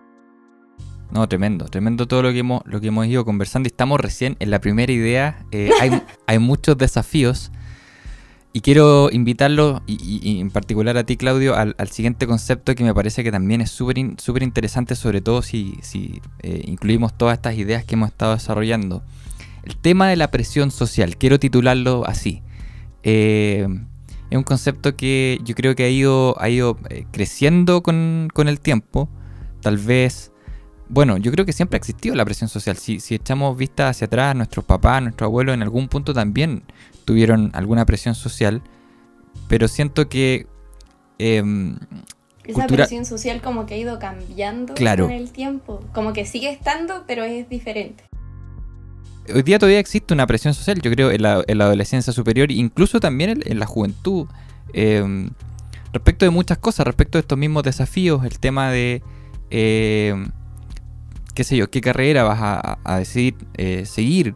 No, 1.11 1.27
tremendo, 1.29 1.65
tremendo 1.65 2.05
todo 2.07 2.21
lo 2.21 2.31
que 2.33 2.39
hemos, 2.39 2.61
lo 2.65 2.81
que 2.81 2.87
hemos 2.87 3.07
ido 3.07 3.23
conversando 3.23 3.67
y 3.67 3.71
estamos 3.71 3.99
recién 3.99 4.35
en 4.39 4.51
la 4.51 4.59
primera 4.59 4.91
idea. 4.91 5.45
Eh, 5.51 5.69
hay, 5.81 6.01
hay 6.25 6.39
muchos 6.39 6.77
desafíos 6.77 7.51
y 8.57 8.61
quiero 8.61 9.11
invitarlo, 9.11 9.83
y, 9.85 10.39
en 10.39 10.49
particular 10.49 10.97
a 10.97 11.03
ti, 11.03 11.15
Claudio, 11.15 11.55
al, 11.55 11.75
siguiente 11.91 12.25
concepto 12.25 12.73
que 12.73 12.83
me 12.83 12.91
parece 12.91 13.23
que 13.23 13.31
también 13.31 13.61
es 13.61 13.69
súper 13.69 14.41
interesante, 14.41 14.95
sobre 14.95 15.21
todo 15.21 15.43
si, 15.43 15.77
si 15.83 16.23
eh, 16.41 16.63
incluimos 16.65 17.15
todas 17.15 17.37
estas 17.37 17.55
ideas 17.55 17.85
que 17.85 17.93
hemos 17.93 18.09
estado 18.09 18.33
desarrollando. 18.33 19.03
El 19.67 19.75
tema 19.75 20.07
de 20.07 20.15
la 20.15 20.31
presión 20.31 20.71
social, 20.71 21.17
quiero 21.17 21.39
titularlo 21.39 22.07
así. 22.07 22.41
Eh, 23.03 23.67
es 24.29 24.37
un 24.37 24.43
concepto 24.43 24.95
que 24.95 25.41
yo 25.43 25.55
creo 25.55 25.75
que 25.75 25.83
ha 25.83 25.89
ido, 25.89 26.41
ha 26.41 26.47
ido 26.47 26.77
eh, 26.89 27.05
creciendo 27.11 27.83
con, 27.83 28.29
con, 28.33 28.47
el 28.47 28.61
tiempo. 28.61 29.09
Tal 29.59 29.77
vez, 29.77 30.31
bueno, 30.87 31.17
yo 31.17 31.33
creo 31.33 31.45
que 31.45 31.51
siempre 31.51 31.75
ha 31.75 31.79
existido 31.79 32.15
la 32.15 32.23
presión 32.23 32.47
social. 32.49 32.77
Si, 32.77 33.01
si 33.01 33.15
echamos 33.15 33.57
vista 33.57 33.89
hacia 33.89 34.05
atrás, 34.05 34.37
nuestros 34.37 34.63
papás, 34.63 35.03
nuestros 35.03 35.27
abuelos 35.27 35.53
en 35.53 35.61
algún 35.61 35.89
punto 35.89 36.13
también 36.13 36.63
tuvieron 37.03 37.51
alguna 37.53 37.85
presión 37.85 38.15
social, 38.15 38.61
pero 39.49 39.67
siento 39.67 40.07
que... 40.07 40.47
Em, 41.17 41.77
Esa 42.45 42.67
presión 42.67 43.03
social 43.03 43.41
como 43.41 43.65
que 43.65 43.73
ha 43.73 43.77
ido 43.77 43.99
cambiando 43.99 44.75
con 44.75 45.11
el 45.11 45.29
tiempo, 45.31 45.81
como 45.93 46.13
que 46.13 46.25
sigue 46.25 46.51
estando, 46.51 47.03
pero 47.05 47.25
es 47.25 47.49
diferente. 47.49 48.06
Hoy 49.33 49.43
día 49.43 49.59
todavía 49.59 49.79
existe 49.79 50.13
una 50.13 50.25
presión 50.25 50.53
social, 50.53 50.81
yo 50.81 50.89
creo, 50.91 51.11
en 51.11 51.21
la, 51.21 51.43
adolescencia 51.65 52.13
superior, 52.13 52.51
incluso 52.51 52.99
también 52.99 53.41
en, 53.43 53.59
la 53.59 53.65
juventud, 53.65 54.27
em, 54.73 55.31
respecto 55.91 56.23
de 56.23 56.31
muchas 56.31 56.57
cosas, 56.59 56.85
respecto 56.87 57.17
de 57.17 57.21
estos 57.21 57.37
mismos 57.37 57.63
desafíos, 57.63 58.23
el 58.23 58.39
tema 58.39 58.71
de, 58.71 59.01
em, 59.49 60.29
qué 61.33 61.43
sé 61.43 61.57
yo, 61.57 61.69
qué 61.69 61.81
carrera 61.81 62.23
vas 62.23 62.39
a, 62.85 62.97
decidir 62.99 63.35
eh, 63.57 63.85
seguir, 63.85 64.35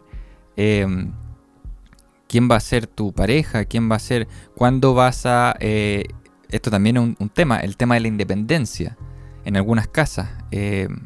quién 2.28 2.50
va 2.50 2.56
a 2.58 2.60
ser 2.60 2.86
tu 2.88 3.14
pareja, 3.14 3.66
quién 3.66 3.90
va 3.90 3.96
a 3.96 4.00
ser, 4.00 4.28
cuándo 4.56 4.94
vas 4.94 5.26
a... 5.26 5.56
Eh, 5.60 6.04
esto 6.50 6.70
también 6.70 6.98
es 6.98 7.16
un, 7.18 7.30
tema, 7.30 7.60
el 7.60 7.78
tema 7.78 7.96
de 7.96 8.02
la 8.02 8.08
independencia. 8.10 8.98
En 9.46 9.56
algunas 9.56 9.88
casas 9.88 10.30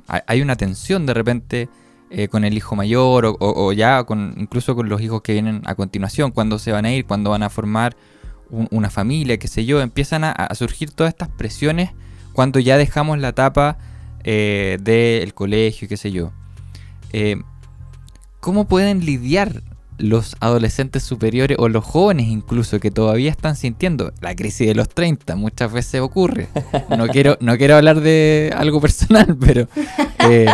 hay 0.07 0.41
una 0.41 0.55
tensión 0.55 1.05
de 1.05 1.13
repente 1.13 1.69
eh, 2.17 2.29
con 2.29 2.45
el 2.45 2.55
hijo 2.55 2.75
mayor 2.75 3.35
o, 3.39 3.73
ya 3.73 4.03
con, 4.05 4.35
incluso 4.37 4.73
con 4.73 4.87
los 4.87 5.01
hijos 5.01 5.21
que 5.21 5.33
vienen 5.33 5.61
a 5.65 5.75
continuación, 5.75 6.31
cuándo 6.31 6.59
se 6.59 6.71
van 6.71 6.85
a 6.85 6.93
ir, 6.93 7.05
cuándo 7.05 7.29
van 7.29 7.43
a 7.43 7.49
formar 7.49 7.97
una 8.49 8.89
familia, 8.89 9.37
qué 9.37 9.47
sé 9.47 9.65
yo. 9.65 9.81
Empiezan 9.81 10.23
a, 10.23 10.47
surgir 10.55 10.91
todas 10.91 11.11
estas 11.11 11.29
presiones 11.29 11.91
cuando 12.31 12.59
ya 12.59 12.77
dejamos 12.77 13.19
la 13.19 13.29
etapa 13.29 13.77
del 14.23 15.33
colegio, 15.33 15.87
qué 15.89 15.97
sé 15.97 16.11
yo. 16.11 16.31
¿Cómo 18.39 18.65
pueden 18.65 19.05
lidiar 19.05 19.61
los 19.97 20.35
adolescentes 20.39 21.03
superiores 21.03 21.57
o 21.59 21.69
los 21.69 21.83
jóvenes 21.83 22.27
incluso 22.27 22.79
que 22.79 22.91
todavía 22.91 23.31
están 23.31 23.55
sintiendo 23.55 24.13
la 24.21 24.35
crisis 24.35 24.67
de 24.67 24.75
los 24.75 24.89
30 24.89 25.35
muchas 25.35 25.71
veces 25.71 26.01
ocurre 26.01 26.49
no 26.97 27.07
quiero 27.07 27.37
no 27.39 27.57
quiero 27.57 27.77
hablar 27.77 28.01
de 28.01 28.53
algo 28.57 28.81
personal 28.81 29.37
pero 29.39 29.67
eh, 30.29 30.47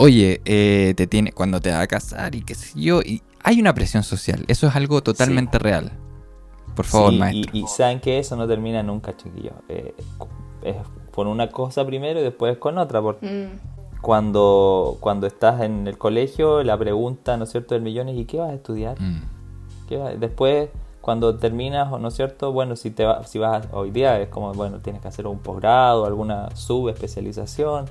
oye 0.00 0.40
eh, 0.44 0.94
te 0.96 1.06
tiene 1.06 1.32
cuando 1.32 1.60
te 1.60 1.70
vas 1.70 1.80
a 1.80 1.86
casar 1.86 2.34
y 2.34 2.42
qué 2.42 2.54
sé 2.54 2.78
yo 2.78 3.00
y 3.02 3.22
hay 3.42 3.60
una 3.60 3.74
presión 3.74 4.02
social 4.02 4.44
eso 4.48 4.66
es 4.66 4.76
algo 4.76 5.02
totalmente 5.02 5.58
real 5.58 5.92
por 6.74 6.84
favor 6.84 7.12
maestro 7.12 7.50
y, 7.56 7.66
saben 7.66 8.00
que 8.00 8.18
eso 8.18 8.36
no 8.36 8.46
termina 8.46 8.82
nunca 8.82 9.16
chiquillos 9.16 9.54
eh, 9.68 9.94
es 10.62 10.76
con 11.12 11.26
una 11.26 11.50
cosa 11.50 11.84
primero 11.86 12.20
y 12.20 12.22
después 12.22 12.58
con 12.58 12.78
otra 12.78 13.02
porque 13.02 13.26
mm 13.26 13.80
cuando, 14.00 14.96
cuando 15.00 15.26
estás 15.26 15.60
en 15.60 15.86
el 15.86 15.98
colegio, 15.98 16.62
la 16.62 16.78
pregunta, 16.78 17.36
¿no 17.36 17.44
es 17.44 17.50
cierto?, 17.50 17.74
del 17.74 17.82
millón 17.82 18.08
es 18.08 18.16
¿y 18.16 18.24
qué 18.24 18.38
vas 18.38 18.50
a 18.50 18.54
estudiar? 18.54 19.00
Mm. 19.00 19.22
Después, 20.18 20.70
cuando 21.00 21.36
terminas, 21.36 21.90
¿no 21.90 22.08
es 22.08 22.14
cierto?, 22.14 22.52
bueno, 22.52 22.76
si, 22.76 22.90
te 22.90 23.04
si 23.26 23.38
vas 23.38 23.66
hoy 23.72 23.90
día 23.90 24.20
es 24.20 24.28
como, 24.28 24.52
bueno, 24.54 24.78
tienes 24.78 25.02
que 25.02 25.08
hacer 25.08 25.26
un 25.26 25.40
posgrado, 25.40 26.06
alguna 26.06 26.54
subespecialización. 26.54 27.86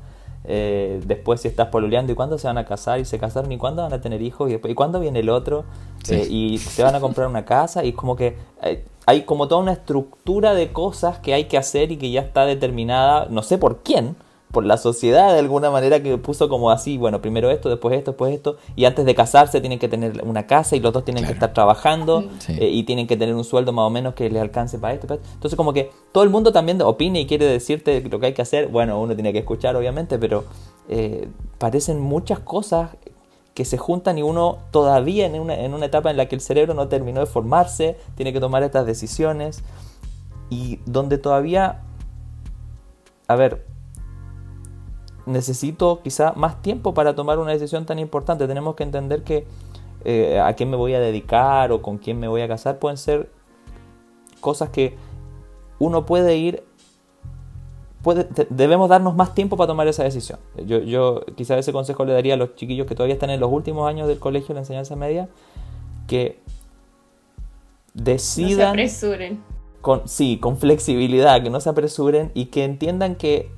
Eh, 0.45 1.01
después 1.05 1.41
si 1.41 1.49
estás 1.49 1.67
poluleando 1.67 2.13
y 2.13 2.15
cuándo 2.15 2.37
se 2.37 2.47
van 2.47 2.57
a 2.57 2.65
casar 2.65 2.99
y 2.99 3.05
se 3.05 3.19
casaron 3.19 3.51
y 3.51 3.57
cuándo 3.57 3.81
van 3.81 3.91
a 3.91 3.99
tener 3.99 4.21
hijos 4.21 4.49
y, 4.49 4.53
después, 4.53 4.71
¿y 4.71 4.75
cuándo 4.75 4.99
viene 4.99 5.19
el 5.19 5.29
otro 5.29 5.65
eh, 6.09 6.25
y 6.29 6.57
se 6.59 6.81
van 6.81 6.95
a 6.95 7.01
comprar 7.01 7.27
una 7.27 7.43
casa 7.43 7.83
y 7.83 7.91
como 7.91 8.15
que 8.15 8.37
eh, 8.63 8.85
hay 9.05 9.23
como 9.23 9.47
toda 9.47 9.61
una 9.61 9.73
estructura 9.73 10.53
de 10.53 10.71
cosas 10.71 11.19
que 11.19 11.33
hay 11.33 11.45
que 11.45 11.57
hacer 11.57 11.91
y 11.91 11.97
que 11.97 12.09
ya 12.09 12.21
está 12.21 12.45
determinada, 12.45 13.27
no 13.29 13.43
sé 13.43 13.57
por 13.57 13.79
quién, 13.79 14.15
por 14.51 14.65
la 14.65 14.77
sociedad 14.77 15.33
de 15.33 15.39
alguna 15.39 15.69
manera 15.69 16.01
que 16.01 16.17
puso 16.17 16.49
como 16.49 16.71
así, 16.71 16.97
bueno, 16.97 17.21
primero 17.21 17.51
esto, 17.51 17.69
después 17.69 17.95
esto, 17.95 18.11
después 18.11 18.33
esto, 18.33 18.57
y 18.75 18.85
antes 18.85 19.05
de 19.05 19.13
casarse 19.13 19.61
tienen 19.61 19.77
que 19.77 19.87
tener 19.87 20.23
una 20.23 20.47
casa 20.47 20.75
y 20.75 20.79
los 20.79 20.91
dos 20.91 21.05
tienen 21.05 21.25
que 21.25 21.33
estar 21.33 21.53
trabajando 21.53 22.23
eh, 22.47 22.67
y 22.67 22.83
tienen 22.83 23.05
que 23.05 23.15
tener 23.15 23.35
un 23.35 23.43
sueldo 23.43 23.71
más 23.73 23.85
o 23.85 23.89
menos 23.91 24.15
que 24.15 24.29
les 24.29 24.41
alcance 24.41 24.79
para 24.79 24.95
esto, 24.95 25.19
Entonces 25.33 25.55
como 25.55 25.71
que 25.71 25.91
todo 26.11 26.23
el 26.23 26.31
mundo 26.31 26.51
también 26.51 26.81
opina 26.81 27.19
y 27.19 27.27
quiere 27.27 27.45
decirte 27.45 28.01
lo 28.01 28.19
que 28.19 28.27
hay 28.27 28.33
que 28.33 28.41
hacer, 28.41 28.69
bueno, 28.69 28.99
uno 28.99 29.13
tiene 29.13 29.31
que 29.33 29.39
escuchar 29.39 29.75
obviamente, 29.75 30.17
pero 30.17 30.45
eh, 30.87 31.27
parecen 31.59 31.99
muchas 31.99 32.39
cosas 32.39 32.91
que 33.53 33.65
se 33.65 33.77
juntan 33.77 34.17
y 34.17 34.23
uno 34.23 34.57
todavía 34.71 35.27
en 35.27 35.39
una, 35.39 35.53
en 35.53 35.73
una 35.75 35.85
etapa 35.85 36.09
en 36.09 36.17
la 36.17 36.27
que 36.27 36.35
el 36.35 36.41
cerebro 36.41 36.73
no 36.73 36.87
terminó 36.87 37.19
de 37.19 37.25
formarse, 37.27 37.97
tiene 38.15 38.33
que 38.33 38.39
tomar 38.39 38.63
estas 38.63 38.85
decisiones 38.87 39.63
y 40.49 40.79
donde 40.85 41.19
todavía, 41.19 41.81
a 43.27 43.35
ver, 43.35 43.68
necesito 45.29 46.01
quizá 46.03 46.33
más 46.35 46.61
tiempo 46.61 46.93
para 46.93 47.15
tomar 47.15 47.39
una 47.39 47.51
decisión 47.51 47.85
tan 47.85 47.99
importante. 47.99 48.47
Tenemos 48.47 48.75
que 48.75 48.83
entender 48.83 49.23
que 49.23 49.45
eh, 50.03 50.39
a 50.39 50.53
quién 50.53 50.69
me 50.69 50.77
voy 50.77 50.93
a 50.93 50.99
dedicar 50.99 51.71
o 51.71 51.81
con 51.81 51.97
quién 51.97 52.19
me 52.19 52.27
voy 52.27 52.41
a 52.41 52.47
casar 52.47 52.79
pueden 52.79 52.97
ser 52.97 53.29
cosas 54.39 54.69
que 54.69 54.95
uno 55.77 56.05
puede 56.05 56.37
ir 56.37 56.63
Puede, 58.01 58.29
debemos 58.49 58.89
darnos 58.89 59.13
más 59.13 59.35
tiempo 59.35 59.57
para 59.57 59.67
tomar 59.67 59.85
esa 59.89 60.03
decisión. 60.03 60.39
Yo, 60.65 60.79
yo 60.79 61.21
quizá 61.35 61.57
ese 61.57 61.73
consejo 61.73 62.05
le 62.05 62.13
daría 62.13 62.35
a 62.35 62.37
los 62.37 62.55
chiquillos 62.55 62.87
que 62.87 62.95
todavía 62.95 63.13
están 63.13 63.29
en 63.29 63.41
los 63.41 63.51
últimos 63.51 63.89
años 63.89 64.07
del 64.07 64.19
colegio 64.19 64.49
de 64.49 64.53
la 64.53 64.59
enseñanza 64.61 64.95
media, 64.95 65.27
que 66.07 66.39
decidan... 67.93 68.57
No 68.57 68.57
se 68.57 68.63
apresuren. 68.63 69.43
Con, 69.81 70.07
sí, 70.07 70.37
con 70.39 70.57
flexibilidad, 70.57 71.43
que 71.43 71.49
no 71.49 71.59
se 71.59 71.69
apresuren 71.69 72.31
y 72.33 72.45
que 72.45 72.63
entiendan 72.63 73.15
que 73.15 73.51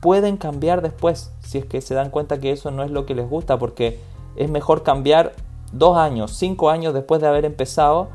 pueden 0.00 0.36
cambiar 0.36 0.82
después, 0.82 1.32
si 1.40 1.58
es 1.58 1.64
que 1.64 1.80
se 1.80 1.94
dan 1.94 2.10
cuenta 2.10 2.38
que 2.40 2.52
eso 2.52 2.70
no 2.70 2.82
es 2.82 2.90
lo 2.90 3.06
que 3.06 3.14
les 3.14 3.28
gusta, 3.28 3.58
porque 3.58 3.98
es 4.36 4.50
mejor 4.50 4.82
cambiar 4.82 5.32
dos 5.72 5.96
años, 5.96 6.32
cinco 6.36 6.70
años 6.70 6.94
después 6.94 7.20
de 7.20 7.28
haber 7.28 7.44
empezado, 7.44 8.08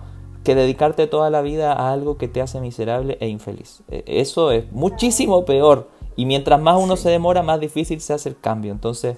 que 0.44 0.56
dedicarte 0.56 1.08
toda 1.08 1.30
la 1.30 1.42
vida 1.42 1.74
a 1.74 1.92
algo 1.92 2.18
que 2.18 2.28
te 2.28 2.42
hace 2.42 2.60
miserable 2.60 3.18
e 3.20 3.28
infeliz. 3.28 3.82
E, 3.90 4.04
eso 4.08 4.52
es 4.52 4.72
muchísimo 4.72 5.46
peor. 5.46 5.90
Y 6.16 6.26
mientras 6.26 6.60
más 6.60 6.78
uno 6.78 6.98
se 6.98 7.10
demora, 7.10 7.42
más 7.42 7.60
difícil 7.60 8.02
se 8.02 8.14
hace 8.14 8.30
el 8.30 8.40
cambio. 8.40 8.72
Entonces, 8.72 9.16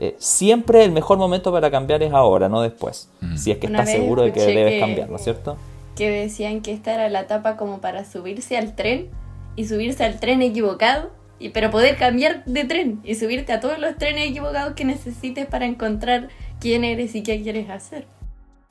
eh, 0.00 0.16
siempre 0.18 0.84
el 0.84 0.90
mejor 0.90 1.18
momento 1.18 1.52
para 1.52 1.70
cambiar 1.70 2.02
es 2.02 2.12
ahora, 2.12 2.48
no 2.48 2.62
después. 2.62 3.08
Mm. 3.20 3.36
Si 3.36 3.50
es 3.52 3.58
que 3.58 3.66
estás 3.66 3.90
seguro 3.90 4.22
de 4.22 4.32
que 4.32 4.44
debes 4.44 4.80
cambiar, 4.80 5.08
¿no 5.08 5.16
es 5.16 5.22
cierto? 5.22 5.56
Que 5.94 6.10
decían 6.10 6.60
que 6.60 6.72
esta 6.72 6.94
era 6.94 7.08
la 7.10 7.20
etapa 7.20 7.56
como 7.56 7.80
para 7.80 8.04
subirse 8.04 8.56
al 8.56 8.74
tren 8.74 9.08
y 9.54 9.66
subirse 9.66 10.04
al 10.04 10.18
tren 10.18 10.42
equivocado 10.42 11.10
pero 11.50 11.70
poder 11.70 11.96
cambiar 11.96 12.44
de 12.44 12.64
tren 12.64 13.00
y 13.04 13.14
subirte 13.14 13.52
a 13.52 13.60
todos 13.60 13.78
los 13.78 13.96
trenes 13.96 14.30
equivocados 14.30 14.74
que 14.74 14.84
necesites 14.84 15.46
para 15.46 15.66
encontrar 15.66 16.28
quién 16.60 16.84
eres 16.84 17.14
y 17.14 17.22
qué 17.22 17.42
quieres 17.42 17.70
hacer. 17.70 18.06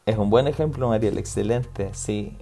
Es 0.05 0.17
un 0.17 0.29
buen 0.29 0.47
ejemplo, 0.47 0.87
Mariel, 0.87 1.17
excelente, 1.17 1.89
sí, 1.93 2.35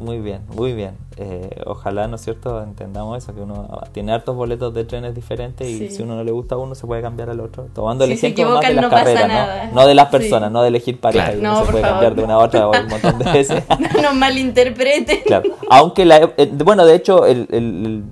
muy 0.00 0.20
bien, 0.20 0.42
muy 0.54 0.74
bien. 0.74 0.96
Eh, 1.16 1.50
ojalá, 1.66 2.06
¿no 2.06 2.16
es 2.16 2.22
cierto?, 2.22 2.62
entendamos 2.62 3.18
eso, 3.18 3.34
que 3.34 3.40
uno 3.40 3.68
tiene 3.92 4.12
hartos 4.12 4.36
boletos 4.36 4.72
de 4.72 4.84
trenes 4.84 5.12
diferentes 5.14 5.68
y 5.68 5.90
si 5.90 6.02
uno 6.02 6.14
no 6.14 6.22
le 6.22 6.30
gusta 6.30 6.54
a 6.54 6.58
uno 6.58 6.76
se 6.76 6.86
puede 6.86 7.02
cambiar 7.02 7.30
al 7.30 7.40
otro. 7.40 7.66
Tomando 7.74 8.04
el 8.04 8.12
ejemplo 8.12 8.48
más 8.48 8.66
de 8.66 8.74
las 8.74 8.86
carreras, 8.86 9.72
¿no? 9.72 9.86
de 9.86 9.94
las 9.94 10.08
personas, 10.08 10.52
no 10.52 10.62
de 10.62 10.68
elegir 10.68 11.00
pareja, 11.00 11.34
y 11.34 11.38
uno 11.38 11.64
se 11.64 11.72
puede 11.72 11.82
cambiar 11.82 12.14
de 12.14 12.22
una 12.22 12.34
a 12.34 12.38
otra 12.38 12.68
un 12.68 12.86
montón 12.88 13.18
de 13.18 13.32
veces. 13.32 13.64
no 13.68 14.02
nos 14.02 14.14
malinterpreten. 14.14 15.20
Claro. 15.26 15.50
Aunque, 15.68 16.04
la, 16.04 16.32
eh, 16.36 16.50
bueno, 16.52 16.86
de 16.86 16.94
hecho, 16.94 17.26
el 17.26 17.48
el 17.50 18.04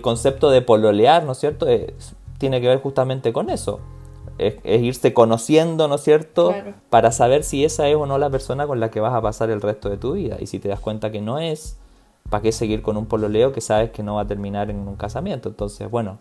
concepto 0.00 0.50
de 0.50 0.62
pololear, 0.62 1.24
¿no 1.24 1.32
es 1.32 1.38
cierto? 1.38 1.66
tiene 2.38 2.60
que 2.60 2.68
ver 2.68 2.80
justamente 2.80 3.32
con 3.32 3.50
eso. 3.50 3.80
Es, 4.38 4.56
irse 4.64 5.14
conociendo, 5.14 5.88
¿no 5.88 5.94
es 5.94 6.02
cierto? 6.02 6.52
Para 6.90 7.12
saber 7.12 7.44
si 7.44 7.64
esa 7.64 7.88
es 7.88 7.96
o 7.96 8.06
no 8.06 8.18
la 8.18 8.30
persona 8.30 8.66
con 8.66 8.80
la 8.80 8.90
que 8.90 9.00
vas 9.00 9.14
a 9.14 9.22
pasar 9.22 9.50
el 9.50 9.60
resto 9.60 9.88
de 9.88 9.96
tu 9.96 10.12
vida. 10.12 10.36
Y 10.40 10.46
si 10.46 10.58
te 10.58 10.68
das 10.68 10.80
cuenta 10.80 11.10
que 11.10 11.20
no 11.20 11.38
es, 11.38 11.78
¿para 12.30 12.42
qué 12.42 12.52
seguir 12.52 12.82
con 12.82 12.96
un 12.96 13.06
pololeo 13.06 13.52
que 13.52 13.60
sabes 13.60 13.90
que 13.90 14.02
no 14.02 14.16
va 14.16 14.22
a 14.22 14.26
terminar 14.26 14.70
en 14.70 14.88
un 14.88 14.96
casamiento? 14.96 15.48
Entonces, 15.48 15.88
bueno, 15.90 16.18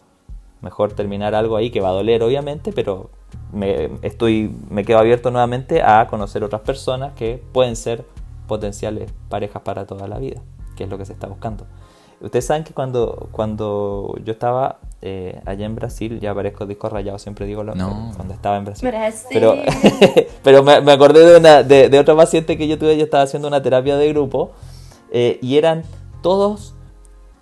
mejor 0.62 0.94
terminar 0.94 1.36
algo 1.36 1.58
ahí 1.58 1.72
que 1.72 1.82
va 1.82 1.90
a 1.90 1.94
doler, 1.94 2.24
obviamente, 2.24 2.72
pero 2.72 3.10
me, 3.52 3.90
estoy, 4.02 4.56
me 4.70 4.86
quedo 4.86 5.00
abierto 5.00 5.30
nuevamente 5.32 5.82
a 5.82 6.08
conocer 6.08 6.44
otras 6.44 6.62
personas 6.62 7.14
que 7.14 7.44
pueden 7.52 7.76
ser 7.76 8.06
potenciales 8.48 9.12
parejas 9.30 9.62
para 9.62 9.86
toda 9.86 10.08
la 10.08 10.20
vida, 10.20 10.42
que 10.76 10.86
es 10.86 10.90
lo 10.90 10.98
que 10.98 11.06
se 11.06 11.14
está 11.14 11.28
buscando. 11.28 11.66
Ustedes 12.24 12.46
saben 12.46 12.64
que 12.64 12.74
cuando, 12.74 13.28
cuando 13.34 14.16
yo 14.24 14.32
estaba 14.32 14.80
eh, 15.02 15.42
allá 15.46 15.66
en 15.66 15.76
Brasil, 15.76 16.22
ya 16.22 16.32
aparezco 16.32 16.66
disco 16.66 16.88
rayado, 16.88 17.20
siempre 17.20 17.46
digo 17.46 17.66
lo, 17.66 17.74
cuando 17.74 18.34
estaba 18.34 18.56
en 18.56 18.64
Brasil. 18.64 18.88
Pero, 19.30 19.56
pero 20.44 20.64
me, 20.64 20.90
acordé 20.90 21.26
de, 21.26 21.38
una, 21.38 21.64
de, 21.64 22.00
otro 22.00 22.16
paciente 22.16 22.58
que 22.58 22.70
yo 22.70 22.80
tuve, 22.80 22.96
yo 22.96 23.04
estaba 23.04 23.24
haciendo 23.24 23.50
una 23.50 23.62
terapia 23.62 23.98
de 23.98 24.08
grupo 24.08 24.52
eh, 25.12 25.38
y 25.42 25.58
eran 25.58 25.84
todos 26.22 26.76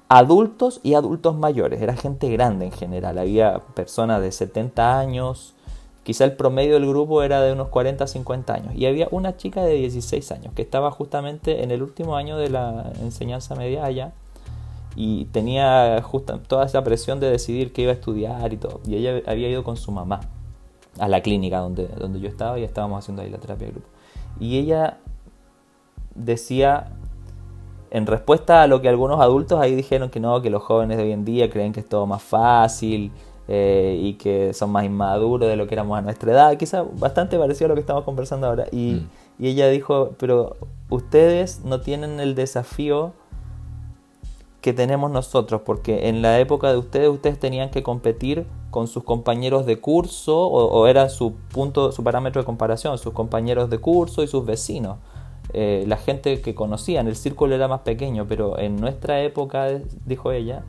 adultos 0.10 0.80
y 0.82 0.96
adultos 0.96 1.36
mayores, 1.36 1.80
era 1.80 1.96
gente 1.96 2.28
grande 2.32 2.66
en 2.66 2.72
general, 2.72 3.20
había 3.20 3.60
personas 3.76 4.20
de 4.20 4.32
70 4.32 5.00
años, 5.00 5.54
quizá 6.02 6.26
el 6.26 6.36
promedio 6.36 6.74
del 6.74 6.88
grupo 6.88 7.22
era 7.22 7.42
de 7.42 7.54
unos 7.54 7.68
40 7.68 8.08
50 8.08 8.54
años 8.54 8.74
y 8.76 8.88
había 8.88 9.08
una 9.12 9.38
chica 9.38 9.64
de 9.64 9.76
16 9.76 10.32
años 10.32 10.54
que 10.56 10.64
estaba 10.64 10.90
justamente 10.90 11.64
en 11.64 11.70
el 11.70 11.84
último 11.84 12.16
año 12.16 12.38
de 12.38 12.50
la 12.50 12.92
enseñanza 13.00 13.54
media 13.54 13.86
allá 13.86 14.12
y 14.96 15.26
tenía 15.26 16.02
justa, 16.02 16.40
toda 16.40 16.66
esa 16.66 16.84
presión 16.84 17.20
de 17.20 17.30
decidir 17.30 17.72
qué 17.72 17.84
iba 17.84 17.92
a 17.92 17.96
estudiar 17.96 18.52
y 18.54 18.58
todo. 18.58 18.82
Y 18.86 18.96
ella 18.96 19.22
había 19.26 19.50
ido 19.50 19.64
con 19.64 19.78
su 19.78 19.92
mamá 19.92 20.20
a 21.00 21.08
la 21.08 21.22
clínica 21.22 21.60
donde, 21.60 21.88
donde 21.88 22.20
yo 22.20 22.28
estaba 22.28 22.60
y 22.60 22.64
estábamos 22.64 23.00
haciendo 23.00 23.22
ahí 23.22 23.30
la 23.30 23.38
terapia 23.38 23.68
de 23.68 23.74
grupo. 23.74 23.88
Y 24.40 24.58
ella 24.58 24.98
decía, 26.16 26.92
en 27.90 28.06
respuesta 28.06 28.64
a 28.64 28.68
lo 28.68 28.82
que 28.82 28.90
algunos 28.90 29.22
adultos 29.22 29.60
ahí 29.60 29.76
dijeron 29.76 30.10
que 30.10 30.20
no, 30.20 30.42
que 30.42 30.50
los 30.50 30.62
jóvenes 30.64 30.98
de 30.98 31.04
hoy 31.04 31.12
en 31.12 31.24
día 31.24 31.50
creen 31.50 31.72
que 31.72 31.80
es 31.80 31.88
todo 31.88 32.06
más 32.06 32.22
fácil 32.22 33.12
eh, 33.48 33.98
y 34.02 34.14
que 34.16 34.54
son 34.54 34.72
más 34.72 34.84
inmaduros 34.84 35.48
de 35.48 35.56
lo 35.56 35.68
que 35.68 35.76
éramos 35.76 35.98
a 35.98 36.02
nuestra 36.02 36.32
edad, 36.32 36.58
quizá 36.58 36.84
bastante 36.84 37.38
parecido 37.38 37.68
a 37.68 37.70
lo 37.70 37.76
que 37.76 37.82
estamos 37.82 38.04
conversando 38.04 38.48
ahora. 38.48 38.66
Y, 38.72 38.94
mm. 38.96 39.10
y 39.40 39.48
ella 39.48 39.70
dijo, 39.70 40.12
pero 40.18 40.58
ustedes 40.90 41.64
no 41.64 41.80
tienen 41.80 42.20
el 42.20 42.36
desafío 42.36 43.14
que 44.62 44.74
tenemos 44.74 45.10
nosotros, 45.12 45.62
porque 45.66 46.08
en 46.08 46.22
la 46.22 46.40
época 46.40 46.72
de 46.72 46.78
ustedes, 46.78 47.10
ustedes 47.10 47.40
tenían 47.40 47.72
que 47.72 47.82
competir 47.82 48.46
con 48.70 48.88
sus 48.88 49.04
compañeros 49.04 49.66
de 49.66 49.80
curso, 49.80 50.48
o, 50.48 50.88
era 50.88 51.10
su 51.10 51.34
punto, 51.52 51.92
su 51.92 52.04
parámetro 52.04 52.42
de 52.42 52.46
comparación, 52.46 52.98
sus 52.98 53.14
compañeros 53.14 53.70
de 53.70 53.80
curso 53.80 54.24
y 54.24 54.28
sus 54.28 54.46
vecinos. 54.46 54.98
Eh, 55.54 55.84
la 55.88 55.98
gente 55.98 56.42
que 56.42 56.56
conocían, 56.56 57.08
el 57.08 57.16
círculo 57.16 57.56
era 57.56 57.68
más 57.68 57.82
pequeño, 57.82 58.26
pero 58.28 58.58
en 58.60 58.78
nuestra 58.78 59.22
época, 59.22 59.68
dijo 60.06 60.32
ella, 60.32 60.64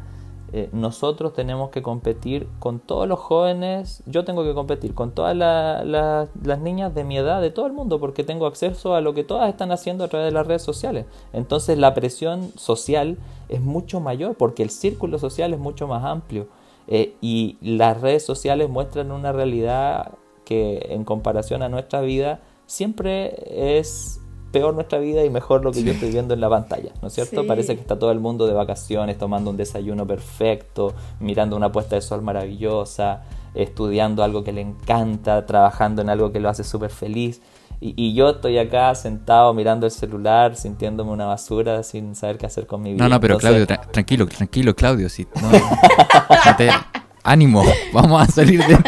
eh, 0.55 0.69
nosotros 0.73 1.33
tenemos 1.33 1.71
que 1.71 1.83
competir 1.83 2.47
con 2.59 2.79
todos 2.79 3.09
los 3.09 3.19
jóvenes, 3.19 4.03
yo 4.07 4.25
tengo 4.25 4.45
que 4.45 4.53
competir 4.53 4.95
con 4.95 5.13
todas 5.13 5.35
las 5.35 6.61
niñas 6.61 6.95
de 6.95 7.05
mi 7.05 7.17
edad, 7.17 7.41
de 7.41 7.51
todo 7.51 7.67
el 7.67 7.73
mundo, 7.73 7.99
porque 7.99 8.23
tengo 8.23 8.47
acceso 8.47 8.95
a 8.95 9.01
lo 9.01 9.15
que 9.15 9.25
todas 9.25 9.49
están 9.49 9.73
haciendo 9.73 10.05
a 10.05 10.09
través 10.09 10.27
de 10.27 10.33
las 10.33 10.47
redes 10.47 10.63
sociales. 10.63 11.07
Entonces 11.33 11.79
la 11.79 11.95
presión 11.95 12.53
social 12.57 13.17
es 13.49 13.63
mucho 13.63 14.01
mayor, 14.01 14.35
porque 14.37 14.63
el 14.63 14.71
círculo 14.71 15.19
social 15.19 15.55
es 15.55 15.59
mucho 15.59 15.89
más 15.89 16.05
amplio. 16.05 16.49
Eh, 16.87 17.15
y 17.21 17.57
las 17.63 18.01
redes 18.01 18.25
sociales 18.25 18.69
muestran 18.69 19.11
una 19.11 19.33
realidad 19.33 20.13
que 20.45 20.89
en 20.91 21.05
comparación 21.05 21.63
a 21.63 21.69
nuestra 21.69 22.01
vida 22.01 22.41
siempre 22.67 23.79
es 23.79 24.22
peor 24.53 24.75
nuestra 24.75 24.99
vida 24.99 25.25
y 25.25 25.31
mejor 25.31 25.65
lo 25.65 25.73
que 25.73 25.83
yo 25.83 25.93
estoy 25.93 26.11
viendo 26.11 26.35
en 26.35 26.41
la 26.41 26.49
pantalla, 26.49 26.93
¿no 27.01 27.09
es 27.09 27.15
cierto? 27.15 27.47
Parece 27.47 27.75
que 27.75 27.81
está 27.81 27.99
todo 27.99 28.13
el 28.13 28.21
mundo 28.21 28.47
de 28.47 28.53
vacaciones, 28.53 29.19
tomando 29.19 29.51
un 29.51 29.57
desayuno 29.57 30.07
perfecto, 30.07 30.95
mirando 31.19 31.57
una 31.57 31.73
puesta 31.73 31.97
de 31.97 32.03
sol 32.03 32.23
maravillosa, 32.23 33.23
estudiando 33.55 34.23
algo 34.23 34.45
que 34.45 34.53
le 34.53 34.61
encanta, 34.61 35.47
trabajando 35.47 36.03
en 36.03 36.11
algo 36.11 36.31
que 36.33 36.41
lo 36.41 36.49
hace 36.49 36.65
súper 36.65 36.91
feliz. 36.91 37.41
Y, 37.85 38.15
yo 38.15 38.31
estoy 38.31 38.59
acá 38.59 38.95
sentado 38.95 39.53
mirando 39.55 39.87
el 39.87 39.93
celular, 39.93 40.55
sintiéndome 40.55 41.11
una 41.11 41.27
basura, 41.27 41.83
sin 41.83 42.15
saber 42.15 42.39
qué 42.39 42.47
hacer 42.47 42.65
con 42.65 42.81
mi 42.81 42.93
vida. 42.93 43.03
No, 43.03 43.09
no, 43.09 43.19
pero 43.19 43.39
Claudio, 43.39 43.67
tranquilo, 43.67 44.29
tranquilo, 44.29 44.77
Claudio. 44.77 45.09
Si, 45.09 45.27
ánimo, 47.25 47.65
vamos 47.93 48.23
a 48.23 48.27
salir 48.31 48.65
de 48.65 48.79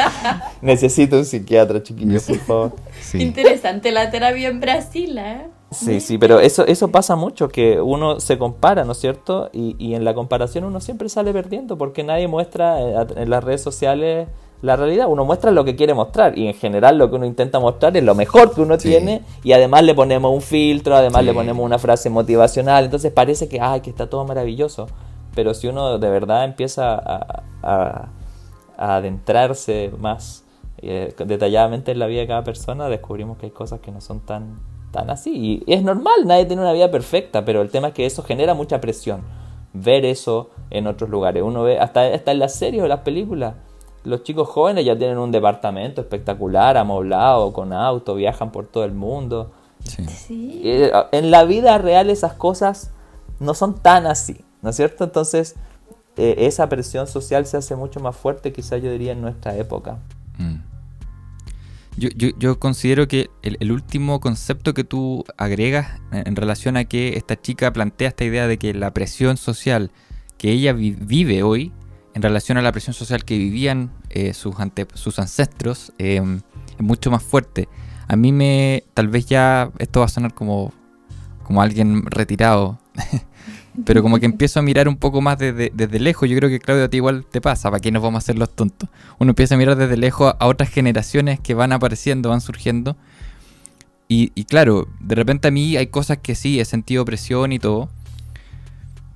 Necesito 0.62 1.18
un 1.18 1.26
psiquiatra, 1.26 1.82
chiquillo, 1.82 2.18
por 2.18 2.38
favor. 2.38 2.72
Interesante 3.14 3.92
la 3.92 4.10
terapia 4.10 4.48
en 4.48 4.60
Brasil, 4.60 5.18
¿eh? 5.18 5.48
Sí, 5.70 6.00
sí, 6.00 6.18
pero 6.18 6.40
eso, 6.40 6.66
eso 6.66 6.88
pasa 6.88 7.14
mucho, 7.14 7.48
que 7.48 7.80
uno 7.80 8.18
se 8.18 8.38
compara, 8.38 8.84
¿no 8.84 8.92
es 8.92 8.98
cierto? 8.98 9.50
Y, 9.52 9.76
y 9.78 9.94
en 9.94 10.04
la 10.04 10.14
comparación 10.14 10.64
uno 10.64 10.80
siempre 10.80 11.08
sale 11.08 11.32
perdiendo, 11.32 11.78
porque 11.78 12.02
nadie 12.02 12.26
muestra 12.26 12.80
eh, 12.80 13.06
en 13.16 13.30
las 13.30 13.44
redes 13.44 13.62
sociales 13.62 14.28
la 14.62 14.76
realidad. 14.76 15.06
Uno 15.08 15.24
muestra 15.24 15.52
lo 15.52 15.64
que 15.64 15.76
quiere 15.76 15.94
mostrar 15.94 16.36
y 16.36 16.48
en 16.48 16.54
general 16.54 16.98
lo 16.98 17.08
que 17.08 17.16
uno 17.16 17.24
intenta 17.24 17.60
mostrar 17.60 17.96
es 17.96 18.02
lo 18.02 18.14
mejor 18.14 18.52
que 18.54 18.60
uno 18.60 18.76
tiene 18.78 19.22
y 19.44 19.52
además 19.52 19.84
le 19.84 19.94
ponemos 19.94 20.34
un 20.34 20.42
filtro, 20.42 20.96
además 20.96 21.24
le 21.24 21.32
ponemos 21.32 21.64
una 21.64 21.78
frase 21.78 22.10
motivacional, 22.10 22.84
entonces 22.84 23.12
parece 23.12 23.48
que, 23.48 23.60
ay, 23.60 23.80
que 23.80 23.90
está 23.90 24.10
todo 24.10 24.24
maravilloso 24.24 24.86
pero 25.34 25.54
si 25.54 25.68
uno 25.68 25.98
de 25.98 26.10
verdad 26.10 26.44
empieza 26.44 26.94
a, 27.62 28.08
adentrarse 28.76 29.92
más 29.98 30.44
eh, 30.82 31.14
detalladamente 31.24 31.92
en 31.92 31.98
la 31.98 32.06
vida 32.06 32.20
de 32.20 32.26
cada 32.26 32.44
persona, 32.44 32.88
descubrimos 32.88 33.38
que 33.38 33.46
hay 33.46 33.52
cosas 33.52 33.80
que 33.80 33.90
no 33.92 34.00
son 34.00 34.20
tan, 34.20 34.58
tan 34.90 35.10
así. 35.10 35.62
Y 35.66 35.72
es 35.72 35.82
normal, 35.82 36.26
nadie 36.26 36.46
tiene 36.46 36.62
una 36.62 36.72
vida 36.72 36.90
perfecta, 36.90 37.44
pero 37.44 37.62
el 37.62 37.70
tema 37.70 37.88
es 37.88 37.94
que 37.94 38.06
eso 38.06 38.22
genera 38.22 38.54
mucha 38.54 38.80
presión. 38.80 39.22
Ver 39.72 40.04
eso 40.04 40.50
en 40.70 40.86
otros 40.86 41.10
lugares. 41.10 41.42
Uno 41.42 41.62
ve, 41.62 41.78
hasta, 41.78 42.06
hasta 42.06 42.32
en 42.32 42.38
las 42.38 42.54
series 42.54 42.82
o 42.82 42.88
las 42.88 43.00
películas, 43.00 43.54
los 44.04 44.22
chicos 44.22 44.48
jóvenes 44.48 44.84
ya 44.84 44.96
tienen 44.96 45.18
un 45.18 45.30
departamento 45.30 46.00
espectacular, 46.00 46.76
amoblado, 46.76 47.52
con 47.52 47.72
auto, 47.72 48.14
viajan 48.14 48.50
por 48.50 48.66
todo 48.66 48.84
el 48.84 48.92
mundo. 48.92 49.50
Eh, 50.28 50.92
en 51.12 51.30
la 51.30 51.44
vida 51.44 51.78
real 51.78 52.10
esas 52.10 52.34
cosas 52.34 52.90
no 53.38 53.54
son 53.54 53.78
tan 53.78 54.06
así, 54.06 54.44
¿no 54.62 54.70
es 54.70 54.76
cierto? 54.76 55.04
Entonces, 55.04 55.56
eh, 56.16 56.34
esa 56.38 56.68
presión 56.68 57.06
social 57.06 57.46
se 57.46 57.56
hace 57.56 57.76
mucho 57.76 58.00
más 58.00 58.16
fuerte, 58.16 58.52
quizás 58.52 58.82
yo 58.82 58.90
diría, 58.90 59.12
en 59.12 59.22
nuestra 59.22 59.56
época. 59.56 59.98
Mm. 60.38 60.69
Yo, 62.00 62.58
considero 62.58 63.06
que 63.08 63.28
el, 63.42 63.70
último 63.70 64.20
concepto 64.20 64.72
que 64.72 64.84
tú 64.84 65.22
agregas 65.36 66.00
en, 66.12 66.34
relación 66.34 66.78
a 66.78 66.84
que 66.86 67.18
esta 67.18 67.38
chica 67.38 67.74
plantea 67.74 68.08
esta 68.08 68.24
idea 68.24 68.46
de 68.46 68.58
que 68.58 68.72
la 68.72 68.94
presión 68.94 69.36
social 69.36 69.92
que 70.38 70.50
ella 70.50 70.72
vive 70.72 71.42
hoy, 71.42 71.74
en 72.14 72.22
relación 72.22 72.56
a 72.56 72.62
la 72.62 72.72
presión 72.72 72.94
social 72.94 73.26
que 73.26 73.36
vivían 73.36 73.92
eh, 74.08 74.32
sus, 74.32 74.54
sus 74.94 75.18
ancestros, 75.18 75.92
es 75.98 76.22
mucho 76.78 77.10
más 77.10 77.22
fuerte. 77.22 77.68
A 78.08 78.16
mí 78.16 78.32
me, 78.32 78.84
tal 78.94 79.08
vez 79.08 79.26
ya 79.26 79.70
esto 79.78 80.00
va 80.00 80.06
a 80.06 80.08
sonar 80.08 80.32
como, 80.32 80.72
como 81.42 81.60
alguien 81.60 82.06
retirado, 82.06 82.78
pero 83.84 84.02
como 84.02 84.18
que 84.18 84.26
empiezo 84.26 84.60
a 84.60 84.62
mirar 84.62 84.88
un 84.88 84.96
poco 84.96 85.20
más 85.20 85.38
desde, 85.38 85.98
lejos. 85.98 86.28
Yo 86.28 86.36
creo 86.36 86.50
que 86.50 86.58
Claudio 86.58 86.84
a 86.84 86.88
ti 86.88 86.98
igual 86.98 87.24
te 87.30 87.40
pasa, 87.40 87.70
¿para 87.70 87.80
qué 87.80 87.90
nos 87.90 88.02
vamos 88.02 88.16
a 88.16 88.24
hacer 88.24 88.38
los 88.38 88.54
tontos? 88.54 88.88
Uno 89.18 89.30
empieza 89.30 89.54
a 89.54 89.58
mirar 89.58 89.76
desde 89.76 89.96
lejos 89.96 90.34
a 90.38 90.46
otras 90.46 90.70
generaciones 90.70 91.40
que 91.40 91.54
van 91.54 91.72
apareciendo, 91.72 92.30
van 92.30 92.40
surgiendo. 92.40 92.96
Y, 94.12 94.44
claro, 94.46 94.88
de 94.98 95.14
repente 95.14 95.46
a 95.46 95.50
mí 95.52 95.76
hay 95.76 95.86
cosas 95.86 96.18
que 96.18 96.34
sí, 96.34 96.58
he 96.58 96.64
sentido 96.64 97.04
presión 97.04 97.52
y 97.52 97.60
todo. 97.60 97.88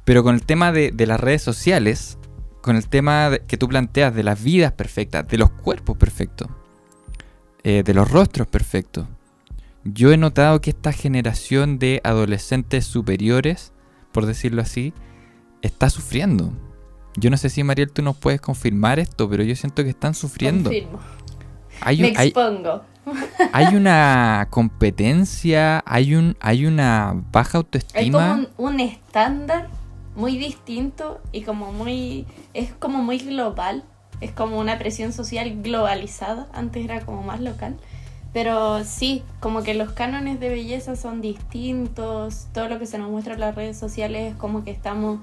Pero 0.05 0.23
con 0.23 0.37
el 0.37 0.43
tema 0.43 0.71
de, 0.71 0.93
de 0.93 1.07
las 1.07 1.19
redes 1.19 1.43
sociales, 1.43 2.17
con 2.63 2.77
el 2.77 2.89
tema 2.89 3.33
que 3.47 3.59
tú 3.59 3.69
planteas 3.69 4.15
de 4.15 4.23
las 4.23 4.43
vidas 4.43 4.73
perfectas, 4.73 5.27
de 5.27 5.37
los 5.37 5.51
cuerpos 5.51 5.99
perfectos, 5.99 6.49
eh, 7.65 7.83
de 7.85 7.93
los 7.93 8.11
rostros 8.11 8.47
perfectos. 8.47 9.07
Yo 9.85 10.13
he 10.13 10.17
notado 10.17 10.63
que 10.63 10.71
esta 10.71 10.93
generación 10.93 11.79
de 11.79 12.01
adolescentes 12.05 12.87
superiores, 12.87 13.74
por 14.15 14.27
decirlo 14.27 14.63
así, 14.63 14.95
está 15.61 15.91
sufriendo. 15.91 16.53
Yo 17.17 17.31
no 17.31 17.37
sé 17.37 17.51
si 17.51 17.63
Mariel 17.65 17.91
tú 17.91 18.01
nos 18.01 18.17
puedes 18.17 18.41
confirmar 18.41 18.99
esto, 18.99 19.29
pero 19.29 19.43
yo 19.43 19.55
siento 19.57 19.83
que 19.83 19.91
están 19.91 20.15
sufriendo. 20.15 20.71
Confirmo. 20.71 21.01
Hay 21.81 22.01
Me 22.01 22.09
expongo. 22.09 22.83
Hay, 23.53 23.67
una 23.77 24.47
competencia, 24.51 25.83
hay 25.85 26.15
un, 26.15 26.37
hay 26.41 26.65
una 26.65 27.13
baja 27.33 27.59
autoestima. 27.59 28.01
Hay 28.01 28.11
como 28.11 28.33
un, 28.33 28.75
un 28.75 28.81
estándar 28.81 29.69
muy 30.15 30.39
distinto 30.39 31.21
y 31.33 31.43
como 31.43 31.73
muy 31.73 32.25
es 32.55 32.73
como 32.73 33.03
muy 33.03 33.19
global 33.19 33.85
es 34.21 34.33
como 34.33 34.59
una 34.59 34.79
presión 34.79 35.13
social 35.13 35.63
globalizada, 35.63 36.47
antes 36.53 36.85
era 36.85 37.01
como 37.01 37.23
más 37.23 37.41
local. 37.41 37.77
Pero 38.35 38.83
sí, 38.83 39.23
como 39.39 39.63
que 39.63 39.75
los 39.75 39.93
cánones 39.93 40.41
de 40.41 40.49
belleza 40.49 40.97
son 40.97 41.21
distintos, 41.21 42.49
todo 42.53 42.69
lo 42.69 42.81
que 42.81 42.87
se 42.87 42.99
nos 42.99 43.09
muestra 43.09 43.35
en 43.35 43.41
las 43.41 43.55
redes 43.55 43.79
sociales 43.79 44.33
es 44.33 44.37
como 44.37 44.65
que 44.65 44.73
estamos 44.73 45.21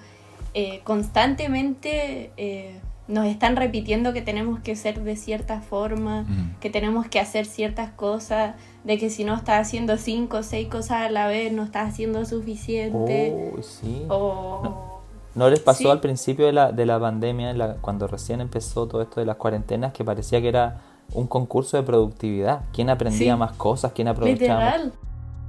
eh, 0.53 0.79
constantemente, 0.85 2.31
eh, 2.37 2.79
nos 3.09 3.25
están 3.25 3.57
repitiendo 3.57 4.13
que 4.13 4.21
tenemos 4.21 4.61
que 4.61 4.77
ser 4.77 5.03
de 5.03 5.17
cierta 5.17 5.59
forma, 5.59 6.25
que 6.61 6.69
tenemos 6.69 7.05
que 7.07 7.19
hacer 7.19 7.45
ciertas 7.45 7.91
cosas, 7.91 8.55
de 8.85 8.97
que 8.97 9.09
si 9.09 9.25
no 9.25 9.35
estás 9.35 9.67
haciendo 9.67 9.97
cinco 9.97 10.37
o 10.37 10.43
seis 10.43 10.69
cosas 10.69 11.01
a 11.01 11.09
la 11.09 11.27
vez 11.27 11.51
no 11.51 11.63
estás 11.63 11.89
haciendo 11.89 12.23
suficiente. 12.23 13.53
Oh, 13.57 13.61
sí. 13.61 14.05
O... 14.07 15.01
¿No 15.35 15.49
les 15.49 15.59
pasó 15.59 15.91
al 15.91 15.99
principio 15.99 16.45
de 16.45 16.53
la, 16.53 16.71
de 16.71 16.85
la 16.85 16.97
pandemia, 16.97 17.77
cuando 17.81 18.07
recién 18.07 18.39
empezó 18.39 18.87
todo 18.87 19.01
esto 19.01 19.19
de 19.19 19.25
las 19.25 19.35
cuarentenas, 19.35 19.91
que 19.91 20.05
parecía 20.05 20.39
que 20.39 20.47
era 20.47 20.81
un 21.13 21.27
concurso 21.27 21.77
de 21.77 21.83
productividad? 21.83 22.61
¿Quién 22.73 22.89
aprendía 22.89 23.35
más 23.37 23.53
cosas? 23.53 23.91
¿Quién 23.93 24.07
aprovechaba 24.07 24.59
más? 24.59 24.81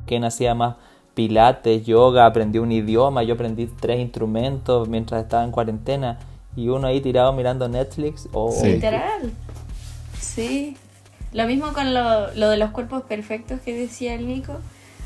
¿Quién 0.06 0.24
hacía 0.24 0.54
más 0.54 0.76
pilates, 1.14 1.86
yoga? 1.86 2.26
Aprendió 2.26 2.62
un 2.62 2.72
idioma. 2.72 3.22
Yo 3.22 3.34
aprendí 3.34 3.66
tres 3.66 4.00
instrumentos 4.00 4.88
mientras 4.88 5.22
estaba 5.22 5.44
en 5.44 5.50
cuarentena. 5.50 6.18
Y 6.56 6.68
uno 6.68 6.86
ahí 6.86 7.00
tirado 7.00 7.32
mirando 7.32 7.68
Netflix. 7.68 8.28
o 8.32 8.52
Literal. 8.64 9.32
Sí. 10.18 10.76
Lo 11.32 11.46
mismo 11.46 11.72
con 11.72 11.94
lo, 11.94 12.32
lo 12.34 12.50
de 12.50 12.56
los 12.56 12.70
cuerpos 12.70 13.02
perfectos 13.02 13.60
que 13.60 13.74
decía 13.74 14.14
el 14.14 14.26
Nico. 14.26 14.54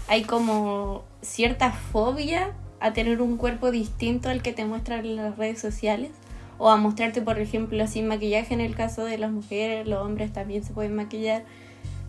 Hay 0.09 0.23
como 0.23 1.03
cierta 1.21 1.73
fobia 1.73 2.53
a 2.81 2.93
tener 2.93 3.21
un 3.21 3.37
cuerpo 3.37 3.71
distinto 3.71 4.29
al 4.29 4.43
que 4.43 4.53
te 4.53 4.65
muestran 4.65 5.05
en 5.05 5.17
las 5.17 5.37
redes 5.37 5.61
sociales 5.61 6.11
o 6.59 6.71
a 6.71 6.77
mostrarte, 6.77 7.23
por 7.23 7.39
ejemplo, 7.39 7.87
sin 7.87 8.07
maquillaje 8.07 8.55
en 8.55 8.61
el 8.61 8.75
caso 8.75 9.05
de 9.05 9.19
las 9.19 9.31
mujeres, 9.31 9.87
los 9.87 10.01
hombres 10.05 10.33
también 10.33 10.65
se 10.65 10.73
pueden 10.73 10.95
maquillar. 10.95 11.45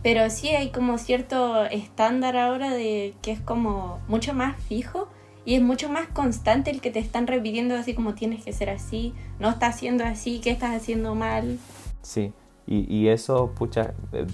Pero 0.03 0.29
sí 0.29 0.49
hay 0.49 0.69
como 0.69 0.97
cierto 0.97 1.65
estándar 1.65 2.37
ahora 2.37 2.71
de 2.71 3.13
que 3.21 3.31
es 3.31 3.39
como 3.39 3.99
mucho 4.07 4.33
más 4.33 4.61
fijo 4.63 5.07
y 5.43 5.55
es 5.55 5.61
mucho 5.61 5.89
más 5.89 6.07
constante 6.07 6.71
el 6.71 6.81
que 6.81 6.91
te 6.91 6.99
están 6.99 7.25
repitiendo 7.25 7.75
así 7.75 7.93
como 7.93 8.13
tienes 8.13 8.43
que 8.43 8.53
ser 8.53 8.69
así, 8.69 9.13
no 9.39 9.49
estás 9.49 9.75
haciendo 9.75 10.03
así, 10.03 10.39
¿qué 10.39 10.51
estás 10.51 10.75
haciendo 10.75 11.15
mal? 11.15 11.57
Sí, 12.01 12.31
y, 12.67 12.93
y 12.93 13.07
eso, 13.07 13.51
pucha, 13.57 13.93
eh, 14.13 14.27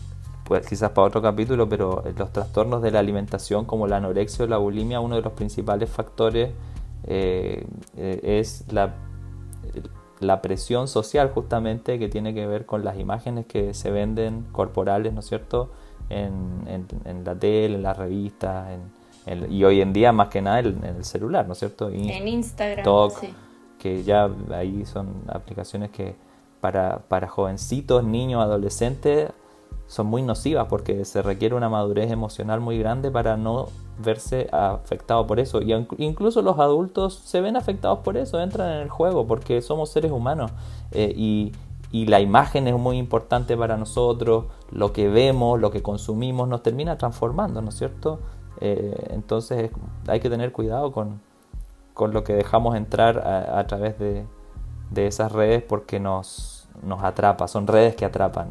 pues 0.44 0.68
quizás 0.68 0.92
para 0.92 1.08
otro 1.08 1.22
capítulo, 1.22 1.70
pero 1.70 2.04
los 2.18 2.32
trastornos 2.34 2.82
de 2.82 2.92
la 2.92 3.00
alimentación 3.00 3.66
como 3.66 3.88
la 3.88 3.98
anorexia 3.98 4.46
o 4.46 4.48
la 4.48 4.58
bulimia, 4.58 5.00
uno 5.00 5.16
de 5.16 5.22
los 5.22 5.34
principales 5.34 5.90
factores 5.90 6.50
eh, 7.06 7.66
eh, 7.98 8.20
es 8.24 8.66
la, 8.72 8.94
la, 10.20 10.42
presión 10.42 10.88
social 10.88 11.32
justamente 11.34 12.00
que 12.00 12.10
tiene 12.10 12.34
que 12.34 12.48
ver 12.48 12.66
con 12.66 12.84
las 12.84 12.98
imágenes 12.98 13.46
que 13.46 13.74
se 13.74 13.92
venden 13.92 14.46
corporales, 14.52 15.14
¿no 15.14 15.20
es 15.20 15.28
cierto?, 15.28 15.72
en, 16.10 16.88
en, 17.06 17.24
la 17.24 17.36
tele, 17.36 17.76
en 17.76 17.84
las 17.84 17.98
revistas, 17.98 18.70
en, 19.26 19.52
y 19.52 19.64
hoy 19.64 19.82
en 19.82 19.94
día 19.94 20.12
más 20.12 20.28
que 20.28 20.42
nada 20.42 20.60
en, 20.60 20.84
el 20.84 21.06
celular, 21.06 21.48
¿no 21.48 21.54
es 21.54 21.60
cierto? 21.60 21.90
en 21.90 22.28
Instagram, 22.28 22.86
que 23.80 24.04
ya 24.04 24.30
ahí 24.52 24.86
son 24.86 25.24
aplicaciones 25.28 25.90
que 25.92 26.16
para, 26.62 27.00
para 27.00 27.28
jovencitos, 27.28 28.04
niños, 28.04 28.42
adolescentes, 28.42 29.32
son 29.94 30.08
muy 30.08 30.24
nocivas 30.24 30.66
porque 30.70 31.06
se 31.06 31.22
requiere 31.22 31.54
una 31.54 31.70
madurez 31.70 32.10
emocional 32.12 32.60
muy 32.60 32.80
grande 32.80 33.12
para 33.12 33.38
no 33.38 33.68
verse 34.00 34.50
afectado 34.52 35.28
por 35.28 35.40
eso. 35.40 35.62
Y 35.62 35.72
incluso 36.00 36.42
los 36.42 36.58
adultos 36.58 37.14
se 37.14 37.42
ven 37.42 37.56
afectados 37.56 38.00
por 38.00 38.18
eso, 38.18 38.42
entran 38.42 38.72
en 38.72 38.80
el 38.80 38.90
juego 38.90 39.28
porque 39.28 39.62
somos 39.62 39.92
seres 39.92 40.12
humanos 40.12 40.52
eh, 40.92 41.14
y, 41.16 41.52
la 42.08 42.20
imagen 42.20 42.68
es 42.68 42.76
muy 42.76 42.98
importante 42.98 43.56
para 43.56 43.78
nosotros, 43.78 44.46
lo 44.72 44.92
que 44.94 45.10
vemos, 45.10 45.60
lo 45.60 45.70
que 45.70 45.84
consumimos 45.84 46.48
nos 46.48 46.64
termina 46.64 46.98
transformando, 46.98 47.62
¿no 47.62 47.70
es 47.70 47.76
cierto? 47.76 48.18
Eh, 48.62 49.10
entonces 49.12 49.70
hay 50.08 50.20
que 50.20 50.28
tener 50.28 50.52
cuidado 50.52 50.92
con, 50.92 51.22
lo 52.12 52.24
que 52.24 52.34
dejamos 52.34 52.76
entrar 52.76 53.20
a, 53.20 53.68
través 53.68 54.00
de, 54.00 54.26
de 54.90 55.06
esas 55.06 55.32
redes 55.32 55.62
porque 55.62 56.00
nos, 56.00 56.53
nos 56.82 57.04
atrapa, 57.04 57.48
son 57.48 57.68
redes 57.68 57.96
que 57.96 58.06
atrapan. 58.06 58.50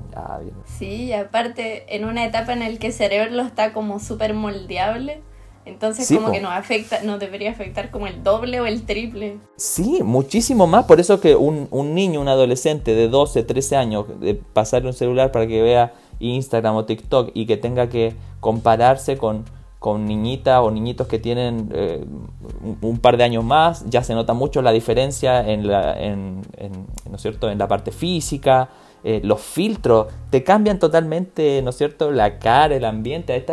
sí, 0.67 1.13
aparte 1.13 1.95
en 1.95 2.05
una 2.05 2.25
etapa 2.25 2.53
en 2.53 2.61
la 2.61 2.79
que 2.79 2.89
el 2.89 2.93
cerebro 2.93 3.43
está 3.43 3.73
como 3.73 3.99
súper 3.99 4.35
moldeable, 4.35 5.23
entonces 5.65 6.09
como 6.09 6.33
que 6.33 6.41
nos 6.41 6.53
afecta, 6.53 7.03
nos 7.03 7.21
debería 7.21 7.51
afectar 7.51 7.91
como 7.91 8.07
el 8.07 8.23
doble 8.23 8.61
o 8.61 8.67
el 8.67 8.85
triple. 8.85 9.39
Sí, 9.57 10.01
muchísimo 10.03 10.67
más, 10.67 10.87
por 10.87 10.99
eso 10.99 11.21
que 11.21 11.37
un, 11.37 11.69
un 11.71 11.95
niño, 11.95 12.21
un 12.21 12.29
adolescente 12.29 12.95
de 12.95 13.09
12, 13.09 13.43
13 13.45 13.77
años, 13.77 14.07
de 14.21 14.35
pasarle 14.35 14.89
un 14.89 14.95
celular 14.95 15.31
para 15.31 15.47
que 15.47 15.63
vea 15.63 15.93
Instagram 16.19 16.77
o 16.77 16.85
TikTok 16.85 17.31
y 17.35 17.47
que 17.47 17.57
tenga 17.57 17.89
que 17.89 18.15
compararse 18.41 19.17
con 19.17 19.45
con 19.83 20.07
niñitas 20.07 20.61
o 20.63 20.71
niñitos 20.71 21.09
que 21.09 21.19
tienen 21.19 21.69
eh, 21.75 22.07
un, 22.83 22.99
par 22.99 23.17
de 23.17 23.25
años 23.25 23.43
más, 23.43 23.85
ya 23.91 24.05
se 24.05 24.15
nota 24.15 24.33
mucho 24.33 24.63
la 24.63 24.71
diferencia 24.71 25.45
en 25.45 25.67
la, 25.67 26.01
en, 26.01 26.43
¿no 27.11 27.17
es 27.17 27.21
cierto? 27.21 27.51
en 27.51 27.59
la 27.59 27.67
parte 27.67 27.91
física, 27.91 28.69
eh, 29.03 29.21
los 29.25 29.41
filtros 29.41 30.07
te 30.31 30.45
cambian 30.45 30.79
totalmente, 30.79 31.61
¿no 31.63 31.71
es 31.71 31.77
cierto?, 31.77 32.13
la 32.13 32.39
cara, 32.39 32.77
el 32.77 32.85
ambiente. 32.85 33.45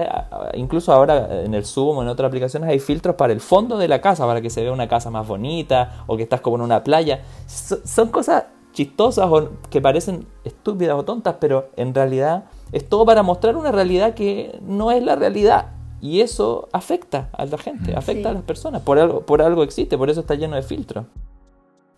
incluso 0.54 0.94
ahora 0.94 1.44
en 1.44 1.56
el 1.56 1.66
Zoom 1.66 1.98
o 1.98 2.02
en 2.04 2.10
otras 2.10 2.28
aplicaciones 2.28 2.70
hay 2.70 2.78
filtros 2.78 3.16
para 3.16 3.34
el 3.34 3.42
fondo 3.42 3.80
de 3.80 3.88
la 3.88 4.00
casa, 4.00 4.28
para 4.28 4.40
que 4.40 4.52
se 4.52 4.62
vea 4.62 4.72
una 4.72 4.88
casa 4.88 5.10
más 5.10 5.28
bonita 5.28 6.04
o 6.06 6.16
que 6.16 6.22
estás 6.22 6.42
como 6.42 6.58
en 6.58 6.62
una 6.62 6.84
playa. 6.84 7.24
son 7.48 8.10
cosas 8.10 8.44
chistosas 8.72 9.26
o 9.32 9.50
que 9.72 9.82
parecen 9.82 10.28
estúpidas 10.44 10.96
o 10.96 11.04
tontas, 11.04 11.38
pero 11.40 11.70
en 11.76 11.96
realidad 11.96 12.44
es 12.72 12.88
todo 12.88 13.04
para 13.04 13.24
mostrar 13.24 13.56
una 13.56 13.72
realidad 13.72 14.14
que 14.14 14.60
no 14.62 14.92
es 14.92 15.02
la 15.02 15.16
realidad. 15.16 15.79
Y 16.02 16.22
eso 16.22 16.70
afecta 16.72 17.30
a 17.34 17.46
la 17.46 17.58
gente, 17.58 17.94
mm. 17.94 17.98
afecta 17.98 18.30
a 18.30 18.34
las 18.34 18.44
personas. 18.44 18.82
Por 18.82 19.00
algo, 19.00 19.26
por 19.26 19.42
algo 19.42 19.64
existe, 19.64 19.98
por 19.98 20.10
eso 20.10 20.22
está 20.22 20.36
lleno 20.36 20.56
de 20.56 20.64
filtros. 20.64 21.06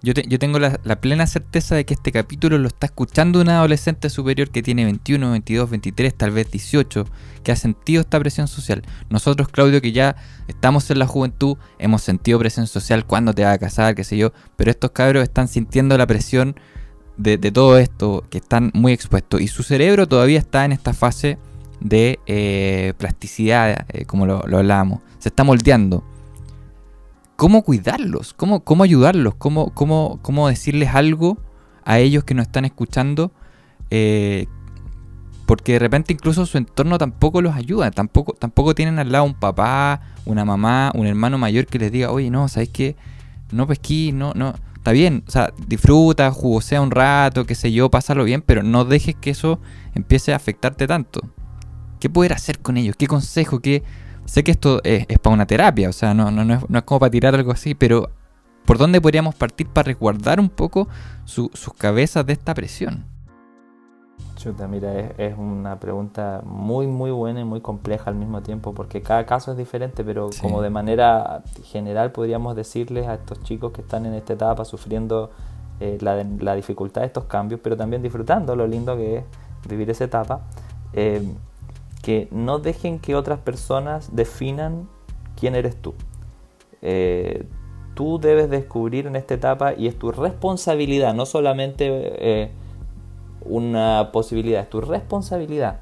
Yo, 0.04 0.14
yo 0.14 0.40
tengo 0.40 0.58
la, 0.58 0.80
plena 1.00 1.28
certeza 1.28 1.76
de 1.76 1.86
que 1.86 1.94
este 1.94 2.12
capítulo 2.12 2.58
lo 2.58 2.68
está 2.68 2.88
escuchando 2.88 3.40
un 3.40 3.50
adolescente 3.50 4.10
superior 4.10 4.50
que 4.50 4.64
tiene 4.64 4.84
21, 4.84 5.30
22, 5.30 5.70
23, 5.70 6.16
tal 6.16 6.32
vez 6.32 6.50
18, 6.50 7.06
que 7.44 7.52
ha 7.52 7.56
sentido 7.56 8.02
esta 8.02 8.20
presión 8.20 8.48
social. 8.48 8.82
Nosotros, 9.12 9.50
Claudio, 9.50 9.80
que 9.80 9.92
ya 9.92 10.16
estamos 10.48 10.90
en 10.90 10.98
la 10.98 11.06
juventud, 11.06 11.58
hemos 11.78 12.02
sentido 12.02 12.40
presión 12.40 12.66
social, 12.66 13.06
cuando 13.06 13.34
te 13.36 13.44
vas 13.44 13.54
a 13.54 13.60
casar, 13.60 13.94
qué 13.94 14.04
sé 14.04 14.18
yo, 14.18 14.34
pero 14.56 14.72
estos 14.72 14.90
cabros 14.90 15.22
están 15.22 15.48
sintiendo 15.48 15.96
la 16.00 16.08
presión 16.08 16.56
de, 17.18 17.38
todo 17.52 17.78
esto, 17.78 18.26
que 18.32 18.40
están 18.40 18.72
muy 18.74 18.94
expuestos, 18.94 19.40
y 19.40 19.48
su 19.48 19.62
cerebro 19.62 20.08
todavía 20.08 20.40
está 20.40 20.66
en 20.66 20.72
esta 20.72 20.94
fase 20.94 21.38
de 21.82 22.20
eh, 22.26 22.94
plasticidad, 22.98 23.86
eh, 23.90 24.06
como 24.06 24.26
lo, 24.26 24.44
lo 24.48 24.60
hablábamos, 24.60 25.02
se 25.20 25.30
está 25.30 25.44
moldeando 25.44 26.04
cómo 27.42 27.64
cuidarlos, 27.64 28.36
cómo, 28.36 28.60
cómo 28.64 28.84
ayudarlos, 28.84 29.34
cómo, 29.34 29.74
cómo, 29.74 30.20
cómo 30.22 30.48
decirles 30.48 30.94
algo 30.94 31.40
a 31.84 31.98
ellos 31.98 32.24
que 32.24 32.36
nos 32.36 32.46
están 32.46 32.66
escuchando. 32.66 33.32
Eh, 33.90 34.46
porque 35.48 35.74
de 35.74 35.80
repente 35.80 36.14
incluso 36.14 36.46
su 36.46 36.60
entorno 36.60 37.00
tampoco 37.00 37.42
los 37.42 37.56
ayuda, 37.56 37.90
tampoco, 37.90 38.34
tampoco 38.34 38.76
tienen 38.76 39.00
al 39.00 39.12
lado 39.12 39.24
un 39.24 39.34
papá, 39.34 40.02
una 40.24 40.46
mamá, 40.46 40.92
un 40.94 41.08
hermano 41.08 41.40
mayor 41.40 41.66
que 41.66 41.80
les 41.80 41.92
diga, 41.92 42.12
oye, 42.12 42.30
no, 42.30 42.48
¿sabes 42.48 42.70
qué? 42.70 42.96
No 43.52 43.66
pesquí, 43.66 44.12
no, 44.12 44.34
no, 44.36 44.54
está 44.76 44.92
bien, 44.92 45.24
o 45.28 45.32
sea, 45.32 45.52
disfruta, 45.68 46.30
jugosea 46.30 46.80
un 46.80 46.92
rato, 46.92 47.48
qué 47.48 47.56
sé 47.56 47.72
yo, 47.72 47.90
pásalo 47.90 48.24
bien, 48.24 48.44
pero 48.44 48.62
no 48.62 48.86
dejes 48.86 49.16
que 49.16 49.32
eso 49.32 49.60
empiece 49.96 50.32
a 50.32 50.36
afectarte 50.36 50.86
tanto. 50.86 51.22
¿Qué 52.02 52.10
poder 52.10 52.34
hacer 52.34 52.60
con 52.60 52.76
ellos? 52.76 52.98
¿Qué 52.98 53.08
consejo? 53.08 53.62
¿Qué, 53.62 53.84
Sé 54.26 54.44
que 54.44 54.52
esto 54.52 54.82
es, 54.84 55.06
para 55.20 55.34
una 55.34 55.46
terapia, 55.46 55.90
o 55.90 55.94
sea, 55.94 56.14
no, 56.14 56.32
no, 56.32 56.46
no, 56.46 56.54
es, 56.54 56.84
como 56.84 57.00
para 57.00 57.10
tirar 57.10 57.36
algo 57.36 57.52
así, 57.52 57.76
pero 57.76 58.10
¿por 58.66 58.78
dónde 58.78 59.02
podríamos 59.02 59.36
partir 59.36 59.68
para 59.68 59.88
resguardar 59.88 60.40
un 60.40 60.50
poco 60.50 60.88
sus 61.26 61.50
cabezas 61.78 62.26
de 62.26 62.34
esta 62.34 62.54
presión? 62.54 63.06
Chuta, 64.36 64.68
mira, 64.68 64.98
es, 65.18 65.38
una 65.38 65.80
pregunta 65.80 66.42
muy, 66.46 66.88
muy 66.88 67.12
buena 67.12 67.42
y 67.42 67.44
muy 67.44 67.62
compleja 67.62 68.10
al 68.10 68.16
mismo 68.16 68.42
tiempo, 68.42 68.74
porque 68.74 69.02
cada 69.02 69.26
caso 69.26 69.52
es 69.52 69.58
diferente, 69.58 70.04
pero 70.04 70.30
como 70.42 70.62
de 70.62 70.70
manera 70.70 71.44
general 71.66 72.12
podríamos 72.12 72.56
decirles 72.56 73.08
a 73.08 73.16
estos 73.16 73.44
chicos 73.44 73.72
que 73.72 73.82
están 73.82 74.06
en 74.06 74.14
esta 74.14 74.34
etapa 74.34 74.66
sufriendo 74.66 75.32
eh, 75.80 75.98
la, 76.02 76.24
la, 76.40 76.56
dificultad 76.56 77.02
de 77.02 77.08
estos 77.08 77.26
cambios, 77.26 77.60
pero 77.62 77.76
también 77.76 78.02
disfrutando 78.02 78.56
lo 78.56 78.68
lindo 78.68 78.96
que 78.96 79.18
es 79.18 79.24
vivir 79.68 79.90
esa 79.90 80.06
etapa. 80.06 80.42
Eh, 80.94 81.22
que 82.02 82.28
no 82.32 82.60
dejen 82.60 83.00
que 83.00 83.16
otras 83.16 83.40
personas 83.40 84.16
definan 84.16 84.88
quién 85.40 85.56
eres 85.56 85.76
tú. 85.76 85.94
Eh, 86.82 87.46
tú 87.94 88.20
debes 88.20 88.50
descubrir 88.50 89.08
en 89.08 89.16
esta 89.16 89.36
etapa 89.36 89.74
y 89.74 89.88
es 89.88 89.98
tu 89.98 90.12
responsabilidad, 90.12 91.14
no 91.14 91.26
solamente 91.26 91.88
eh, 91.92 92.52
una 93.46 94.10
posibilidad, 94.12 94.62
es 94.62 94.70
tu 94.70 94.82
responsabilidad 94.82 95.82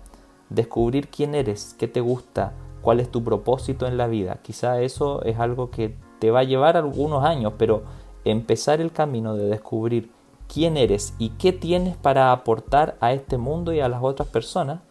descubrir 0.49 1.09
quién 1.09 1.35
eres, 1.35 1.75
qué 1.77 1.87
te 1.87 2.01
gusta, 2.01 2.53
cuál 2.81 2.99
es 2.99 3.09
tu 3.09 3.23
propósito 3.23 3.87
en 3.87 3.97
la 3.97 4.07
vida. 4.07 4.39
Quizá 4.41 4.81
eso 4.81 5.23
es 5.23 5.39
algo 5.39 5.69
que 5.69 5.95
te 6.19 6.31
va 6.31 6.39
a 6.39 6.43
llevar 6.43 6.75
algunos 6.75 7.23
años, 7.23 7.53
pero 7.57 7.83
empezar 8.25 8.81
el 8.81 8.91
camino 8.91 9.35
de 9.35 9.47
descubrir 9.47 10.11
quién 10.51 10.77
eres 10.77 11.13
y 11.19 11.29
qué 11.29 11.53
tienes 11.53 11.95
para 11.95 12.31
aportar 12.31 12.97
a 12.99 13.13
este 13.13 13.37
mundo 13.37 13.73
y 13.73 13.79
a 13.79 13.89
las 13.89 14.03
otras 14.03 14.27
personas 14.27 14.81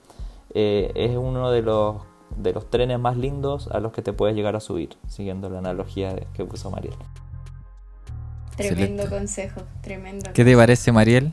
eh, 0.60 0.90
es 0.96 1.16
uno 1.16 1.52
de 1.52 1.62
los, 1.62 2.02
de 2.36 2.52
los 2.52 2.68
trenes 2.68 2.98
más 2.98 3.16
lindos 3.16 3.68
a 3.68 3.78
los 3.78 3.92
que 3.92 4.02
te 4.02 4.12
puedes 4.12 4.34
llegar 4.34 4.56
a 4.56 4.60
subir, 4.60 4.96
siguiendo 5.06 5.48
la 5.48 5.60
analogía 5.60 6.16
que 6.34 6.44
puso 6.44 6.68
Mariel. 6.68 6.96
Tremendo 8.56 9.08
consejo, 9.08 9.60
tremendo. 9.82 10.30
¿Qué 10.34 10.44
te 10.44 10.56
parece, 10.56 10.90
Mariel? 10.90 11.32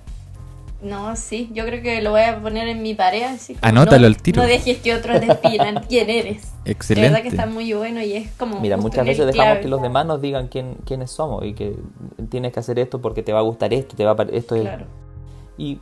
No, 0.80 1.16
sí, 1.16 1.50
yo 1.54 1.66
creo 1.66 1.82
que 1.82 2.04
lo 2.04 2.12
voy 2.12 2.22
a 2.22 2.40
poner 2.40 2.68
en 2.68 2.84
mi 2.84 2.94
pared. 2.94 3.24
Así 3.24 3.58
Anótalo 3.62 4.02
no, 4.02 4.06
al 4.06 4.18
tiro. 4.18 4.44
No 4.44 4.48
dejes 4.48 4.78
que 4.78 4.94
otros 4.94 5.20
definan 5.20 5.84
quién 5.90 6.08
eres. 6.08 6.52
Excelente. 6.64 7.08
De 7.08 7.10
verdad 7.10 7.24
que 7.24 7.30
está 7.30 7.48
muy 7.48 7.74
bueno 7.74 8.04
y 8.04 8.14
es 8.14 8.32
como. 8.34 8.60
Mira, 8.60 8.78
muchas 8.78 9.08
veces 9.08 9.26
dejamos 9.26 9.58
que 9.58 9.70
los 9.70 9.82
demás 9.82 10.06
nos 10.06 10.22
digan 10.22 10.50
quién, 10.50 10.76
quiénes 10.86 11.10
somos 11.10 11.44
y 11.44 11.56
que 11.56 11.76
tienes 12.30 12.54
que 12.54 12.60
hacer 12.60 12.78
esto 12.78 13.02
porque 13.02 13.24
te 13.24 13.34
va 13.34 13.40
a 13.40 13.42
gustar 13.42 13.74
esto, 13.74 13.96
te 13.96 14.06
va 14.06 14.12
a 14.12 14.24
esto 14.32 14.56
claro. 14.56 14.86
Y 15.58 15.80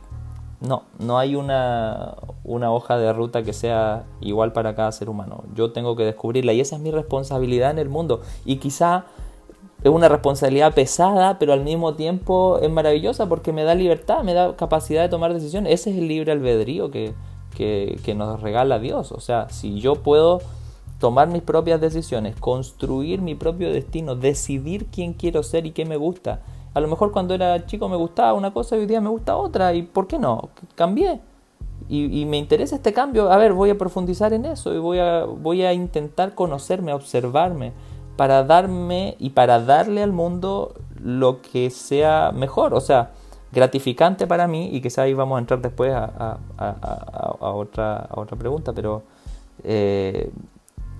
no, 0.66 0.84
no 0.98 1.18
hay 1.18 1.36
una, 1.36 2.16
hoja 2.44 2.98
de 2.98 3.12
ruta 3.12 3.42
que 3.42 3.52
sea 3.52 4.04
igual 4.20 4.52
para 4.52 4.74
cada 4.74 4.92
ser 4.92 5.08
humano. 5.08 5.44
Yo 5.54 5.72
tengo 5.72 5.96
que 5.96 6.04
descubrirla 6.04 6.52
y 6.52 6.60
esa 6.60 6.76
es 6.76 6.82
mi 6.82 6.90
responsabilidad 6.90 7.70
en 7.70 7.78
el 7.78 7.88
mundo. 7.88 8.22
Y 8.44 8.56
quizá 8.56 9.04
es 9.82 9.90
una 9.90 10.08
responsabilidad 10.08 10.74
pesada, 10.74 11.38
pero 11.38 11.52
al 11.52 11.62
mismo 11.62 11.94
tiempo 11.94 12.58
es 12.62 12.70
maravillosa 12.70 13.28
porque 13.28 13.52
me 13.52 13.64
da 13.64 13.74
libertad, 13.74 14.22
me 14.22 14.32
da 14.32 14.56
capacidad 14.56 15.02
de 15.02 15.08
tomar 15.08 15.34
decisiones. 15.34 15.72
Ese 15.72 15.90
es 15.90 15.98
el 15.98 16.08
libre 16.08 16.32
albedrío 16.32 16.90
que, 16.90 17.14
que 17.54 18.14
nos 18.16 18.40
regala 18.40 18.78
Dios. 18.78 19.12
O 19.12 19.20
sea, 19.20 19.48
si 19.50 19.80
yo 19.80 19.96
puedo 19.96 20.40
tomar 20.98 21.28
mis 21.28 21.42
propias 21.42 21.80
decisiones, 21.80 22.36
construir 22.36 23.20
mi 23.20 23.34
propio 23.34 23.70
destino, 23.70 24.16
decidir 24.16 24.86
quién 24.86 25.12
quiero 25.12 25.42
ser 25.42 25.66
y 25.66 25.72
qué 25.72 25.84
me 25.84 25.96
gusta, 25.98 26.40
a 26.74 26.80
lo 26.80 26.88
mejor 26.88 27.12
cuando 27.12 27.34
era 27.34 27.64
chico 27.66 27.88
me 27.88 27.96
gustaba 27.96 28.34
una 28.34 28.52
cosa 28.52 28.76
y 28.76 28.80
hoy 28.80 28.86
día 28.86 29.00
me 29.00 29.08
gusta 29.08 29.36
otra. 29.36 29.72
¿Y 29.72 29.82
por 29.82 30.08
qué 30.08 30.18
no? 30.18 30.50
Cambié. 30.74 31.20
Y, 31.88 32.24
me 32.24 32.38
interesa 32.38 32.76
este 32.76 32.92
cambio. 32.92 33.30
A 33.30 33.36
ver, 33.36 33.52
voy 33.52 33.70
a 33.70 33.78
profundizar 33.78 34.32
en 34.32 34.44
eso 34.44 34.74
y 34.74 34.78
voy 34.78 34.98
a, 34.98 35.24
voy 35.24 35.62
a 35.62 35.72
intentar 35.72 36.34
conocerme, 36.34 36.92
observarme, 36.92 37.72
para 38.16 38.42
darme 38.42 39.16
y 39.18 39.30
para 39.30 39.60
darle 39.60 40.02
al 40.02 40.12
mundo 40.12 40.74
lo 41.00 41.42
que 41.42 41.70
sea 41.70 42.32
mejor. 42.34 42.74
O 42.74 42.80
sea, 42.80 43.12
gratificante 43.52 44.26
para 44.26 44.48
mí 44.48 44.70
y 44.72 44.80
quizá 44.80 45.02
ahí 45.02 45.14
vamos 45.14 45.36
a 45.36 45.40
entrar 45.40 45.60
después 45.60 45.92
a, 45.94 46.38
otra, 47.38 47.96
a 47.98 48.20
otra 48.20 48.36
pregunta, 48.36 48.72
pero 48.72 49.02
eh, 49.62 50.32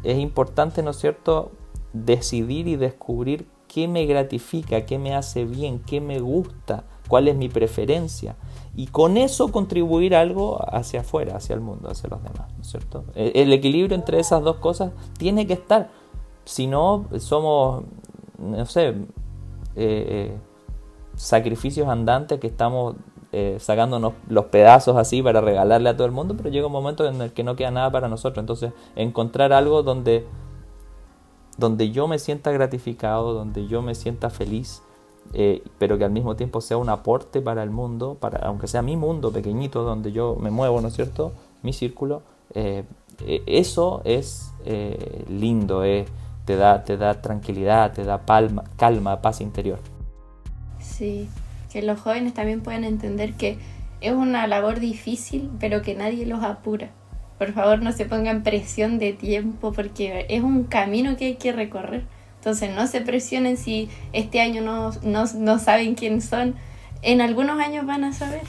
es 0.04 0.18
importante, 0.18 0.82
¿no 0.82 0.90
es 0.90 0.98
cierto?, 0.98 1.50
decidir 1.92 2.68
y 2.68 2.76
descubrir 2.76 3.46
qué 3.74 3.88
me 3.88 4.06
gratifica, 4.06 4.86
qué 4.86 5.00
me 5.00 5.16
hace 5.16 5.44
bien, 5.44 5.80
qué 5.80 6.00
me 6.00 6.20
gusta, 6.20 6.84
cuál 7.08 7.26
es 7.26 7.34
mi 7.34 7.48
preferencia. 7.48 8.36
Y 8.76 8.86
con 8.86 9.16
eso 9.16 9.50
contribuir 9.50 10.14
algo 10.14 10.60
hacia 10.72 11.00
afuera, 11.00 11.38
hacia 11.38 11.54
el 11.54 11.60
mundo, 11.60 11.90
hacia 11.90 12.08
los 12.08 12.22
demás, 12.22 12.52
¿no 12.54 12.62
es 12.62 12.68
cierto? 12.68 13.04
El 13.16 13.52
equilibrio 13.52 13.96
entre 13.96 14.20
esas 14.20 14.44
dos 14.44 14.58
cosas 14.58 14.92
tiene 15.18 15.48
que 15.48 15.54
estar. 15.54 15.90
Si 16.44 16.68
no, 16.68 17.06
somos, 17.18 17.82
no 18.38 18.64
sé, 18.66 18.90
eh, 18.90 18.94
eh, 19.74 20.38
sacrificios 21.16 21.88
andantes 21.88 22.38
que 22.38 22.46
estamos 22.46 22.94
eh, 23.32 23.56
sacándonos 23.58 24.12
los 24.28 24.44
pedazos 24.44 24.96
así 24.96 25.20
para 25.20 25.40
regalarle 25.40 25.88
a 25.88 25.96
todo 25.96 26.06
el 26.06 26.12
mundo, 26.12 26.36
pero 26.36 26.48
llega 26.48 26.68
un 26.68 26.72
momento 26.72 27.08
en 27.08 27.20
el 27.20 27.32
que 27.32 27.42
no 27.42 27.56
queda 27.56 27.72
nada 27.72 27.90
para 27.90 28.06
nosotros. 28.06 28.40
Entonces, 28.40 28.72
encontrar 28.94 29.52
algo 29.52 29.82
donde 29.82 30.24
donde 31.57 31.90
yo 31.90 32.09
me 32.09 32.18
sienta 32.18 32.50
gratificado, 32.50 33.34
donde 33.34 33.66
yo 33.66 33.82
me 33.82 33.94
sienta 33.94 34.30
feliz, 34.30 34.82
eh, 35.32 35.62
pero 35.78 35.98
que 35.98 36.05
al 36.05 36.11
mismo 36.11 36.36
tiempo 36.36 36.61
sea 36.61 36.76
un 36.76 36.88
aporte 36.88 37.40
para 37.40 37.62
el 37.62 37.70
mundo, 37.70 38.16
para, 38.20 38.46
aunque 38.46 38.66
sea 38.66 38.82
mi 38.82 38.96
mundo 38.96 39.32
pequeñito 39.32 39.82
donde 39.82 40.12
yo 40.12 40.36
me 40.36 40.50
muevo, 40.50 40.80
¿no 40.80 40.88
es 40.88 40.94
cierto? 40.94 41.32
Mi 41.62 41.72
círculo, 41.72 42.22
eh, 42.55 42.84
eh, 43.26 43.42
eso 43.46 44.02
es 44.05 44.52
lindo, 45.28 45.82
te, 46.44 46.57
da, 46.57 46.84
te 46.84 46.96
da 46.96 47.20
tranquilidad, 47.20 47.92
te 47.92 48.05
da 48.05 48.26
palma, 48.26 48.64
calma, 48.76 49.22
paz 49.22 49.40
interior. 49.40 49.78
Sí, 50.78 51.28
que 51.72 51.82
los 51.82 52.00
jóvenes 52.00 52.34
también 52.34 52.62
puedan 52.62 52.84
entender 52.84 53.34
que 53.34 53.59
es 54.00 54.12
una 54.12 54.46
labor 54.46 54.80
difícil, 54.80 55.50
pero 55.59 55.82
que 55.82 55.94
nadie 55.94 56.26
los 56.26 56.42
apura 56.42 56.90
por 57.39 57.53
favor 57.53 57.82
no 57.82 57.93
se 57.93 58.05
pongan 58.05 58.43
presión 58.43 58.99
de 58.99 59.12
tiempo 59.12 59.72
porque 59.72 60.26
es 60.28 60.43
un 60.43 60.64
camino 60.64 61.16
que 61.16 61.26
hay 61.26 61.35
que 61.35 61.53
recorrer. 61.53 62.05
Entonces 62.45 62.74
no 62.74 62.87
se 62.87 63.01
presionen 63.01 63.57
si 63.57 63.89
este 64.12 64.41
año 64.41 64.61
no, 64.61 64.91
no, 65.03 65.59
saben 65.59 65.95
quién 65.95 66.20
son. 66.20 66.55
En 67.03 67.20
algunos 67.20 67.59
años 67.59 67.87
van 67.87 68.05
a 68.05 68.12
saber. 68.12 68.43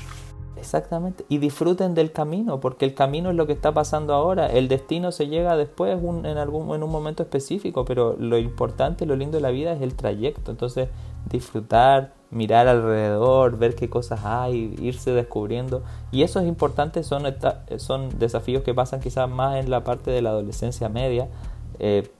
Exactamente. 0.57 1.25
Y 1.29 1.37
disfruten 1.37 1.93
del 1.93 2.11
camino, 2.11 2.59
porque 2.59 2.85
el 2.85 2.93
camino 2.93 3.29
es 3.29 3.35
lo 3.35 3.47
que 3.47 3.53
está 3.53 3.73
pasando 3.73 4.13
ahora. 4.13 4.47
El 4.47 4.67
destino 4.67 5.11
se 5.11 5.27
llega 5.27 5.55
después 5.55 5.93
en, 5.93 6.37
algún, 6.37 6.75
en 6.75 6.83
un 6.83 6.89
momento 6.89 7.23
específico, 7.23 7.85
pero 7.85 8.15
lo 8.19 8.37
importante, 8.37 9.05
lo 9.05 9.15
lindo 9.15 9.37
de 9.37 9.41
la 9.41 9.51
vida 9.51 9.73
es 9.73 9.81
el 9.81 9.95
trayecto. 9.95 10.51
Entonces, 10.51 10.89
disfrutar, 11.29 12.13
mirar 12.35 12.67
alrededor, 12.67 13.57
ver 13.57 13.75
qué 13.75 13.89
cosas 13.89 14.25
hay, 14.25 14.75
irse 14.81 15.11
descubriendo. 15.11 15.83
Y 16.11 16.23
eso 16.23 16.41
es 16.41 16.47
importante, 16.47 17.01
son, 17.03 17.23
son 17.77 18.19
desafíos 18.19 18.61
que 18.63 18.73
pasan 18.73 18.99
quizás 18.99 19.29
más 19.29 19.55
en 19.55 19.69
la 19.69 19.85
parte 19.85 20.11
de 20.11 20.21
la 20.21 20.31
adolescencia 20.31 20.89
media, 20.89 21.29
eh, 21.79 22.11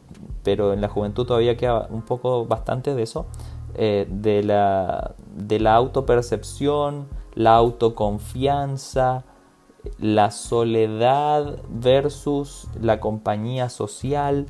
pero 0.41 0.72
en 0.72 0.80
la 0.80 0.88
juventud 0.88 1.26
todavía 1.26 1.57
queda 1.57 1.88
un 1.89 2.01
poco 2.01 2.45
bastante 2.45 2.95
de 2.95 3.03
eso, 3.03 3.26
eh, 3.76 4.07
de, 4.09 4.41
la, 4.41 5.16
de 5.36 5.59
la 5.59 5.76
autopercepción, 5.76 7.07
la 7.34 7.55
autoconfianza, 7.55 9.26
la 9.99 10.32
soledad 10.32 11.57
versus 11.68 12.70
la 12.80 13.01
compañía 13.01 13.68
social, 13.68 14.45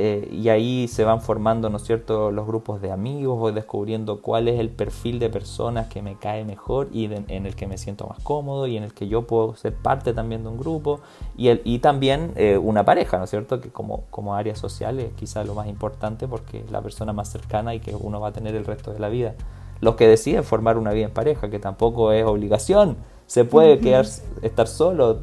eh, 0.00 0.28
y 0.30 0.48
ahí 0.48 0.86
se 0.86 1.02
van 1.02 1.20
formando, 1.20 1.68
¿no 1.70 1.78
es 1.78 1.82
cierto?, 1.82 2.30
los 2.30 2.46
grupos 2.46 2.80
de 2.80 2.92
amigos, 2.92 3.38
voy 3.38 3.52
descubriendo 3.52 4.22
cuál 4.22 4.46
es 4.46 4.60
el 4.60 4.70
perfil 4.70 5.18
de 5.18 5.28
personas 5.28 5.88
que 5.88 6.02
me 6.02 6.16
cae 6.16 6.44
mejor 6.44 6.88
y 6.92 7.06
en 7.06 7.46
el 7.46 7.56
que 7.56 7.66
me 7.66 7.78
siento 7.78 8.06
más 8.06 8.20
cómodo 8.22 8.68
y 8.68 8.76
en 8.76 8.84
el 8.84 8.94
que 8.94 9.08
yo 9.08 9.26
puedo 9.26 9.56
ser 9.56 9.74
parte 9.74 10.12
también 10.12 10.44
de 10.44 10.50
un 10.50 10.58
grupo 10.58 11.00
y, 11.36 11.48
el, 11.48 11.62
y 11.64 11.80
también 11.80 12.32
eh, 12.36 12.56
una 12.56 12.84
pareja, 12.84 13.18
¿no 13.18 13.24
es 13.24 13.30
cierto?, 13.30 13.60
que 13.60 13.70
como, 13.70 14.04
como 14.10 14.34
área 14.34 14.54
social 14.54 15.00
es 15.00 15.12
quizás 15.14 15.46
lo 15.46 15.54
más 15.54 15.66
importante 15.66 16.28
porque 16.28 16.60
es 16.60 16.70
la 16.70 16.80
persona 16.80 17.12
más 17.12 17.28
cercana 17.28 17.74
y 17.74 17.80
que 17.80 17.94
uno 17.94 18.20
va 18.20 18.28
a 18.28 18.32
tener 18.32 18.54
el 18.54 18.64
resto 18.64 18.92
de 18.92 19.00
la 19.00 19.08
vida. 19.08 19.34
Los 19.80 19.96
que 19.96 20.06
deciden 20.06 20.44
formar 20.44 20.78
una 20.78 20.92
vida 20.92 21.06
en 21.06 21.12
pareja, 21.12 21.50
que 21.50 21.58
tampoco 21.58 22.12
es 22.12 22.24
obligación, 22.24 22.96
se 23.26 23.44
puede 23.44 23.78
quedar, 23.78 24.06
estar 24.42 24.66
solo, 24.66 25.22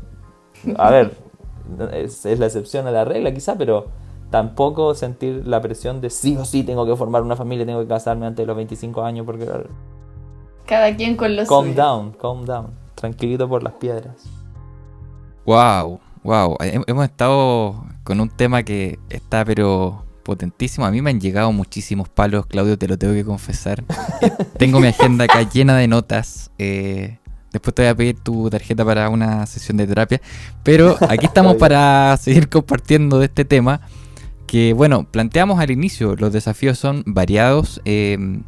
a 0.77 0.91
ver, 0.91 1.13
es, 1.93 2.25
es 2.25 2.39
la 2.39 2.45
excepción 2.45 2.87
a 2.87 2.91
la 2.91 3.05
regla 3.05 3.33
quizá, 3.33 3.57
pero 3.57 3.87
tampoco 4.29 4.93
sentir 4.95 5.43
la 5.45 5.61
presión 5.61 6.01
de 6.01 6.09
sí 6.09 6.35
o 6.37 6.45
sí 6.45 6.63
tengo 6.63 6.85
que 6.85 6.95
formar 6.95 7.21
una 7.21 7.35
familia, 7.35 7.65
tengo 7.65 7.81
que 7.81 7.87
casarme 7.87 8.25
antes 8.25 8.43
de 8.43 8.47
los 8.47 8.55
25 8.55 9.03
años 9.03 9.25
porque... 9.25 9.47
Cada 10.65 10.95
quien 10.95 11.15
con 11.15 11.35
los 11.35 11.47
Calm 11.47 11.75
down, 11.75 12.11
calm 12.13 12.45
down. 12.45 12.71
Tranquilito 12.95 13.47
por 13.47 13.61
las 13.61 13.73
piedras. 13.73 14.15
Wow, 15.45 15.99
wow. 16.23 16.57
Hemos 16.59 17.05
estado 17.05 17.85
con 18.03 18.19
un 18.19 18.29
tema 18.29 18.63
que 18.63 18.97
está 19.09 19.45
pero 19.45 20.03
potentísimo. 20.23 20.85
A 20.85 20.91
mí 20.91 21.01
me 21.01 21.11
han 21.11 21.21
llegado 21.21 21.51
muchísimos 21.51 22.09
palos, 22.09 22.47
Claudio, 22.47 22.77
te 22.77 22.87
lo 22.87 22.97
tengo 22.97 23.13
que 23.13 23.23
confesar. 23.23 23.83
Eh, 24.21 24.31
tengo 24.57 24.79
mi 24.79 24.87
agenda 24.87 25.25
acá 25.25 25.43
llena 25.43 25.77
de 25.77 25.87
notas. 25.87 26.49
Eh, 26.57 27.19
después 27.53 27.75
te 27.75 27.83
voy 27.83 27.89
a 27.89 27.95
pedir 27.95 28.19
tu 28.19 28.49
tarjeta 28.49 28.83
para 28.83 29.07
una 29.09 29.45
sesión 29.45 29.77
de 29.77 29.85
terapia. 29.85 30.19
Pero 30.63 30.97
aquí 31.07 31.27
estamos 31.27 31.55
para 31.59 32.17
seguir 32.17 32.49
compartiendo 32.49 33.19
de 33.19 33.25
este 33.25 33.45
tema 33.45 33.81
bueno, 34.75 35.09
planteamos 35.09 35.59
al 35.59 35.71
inicio, 35.71 36.15
los 36.15 36.31
desafíos 36.31 36.77
son 36.77 37.03
variados. 37.05 37.81
Em, 37.83 38.43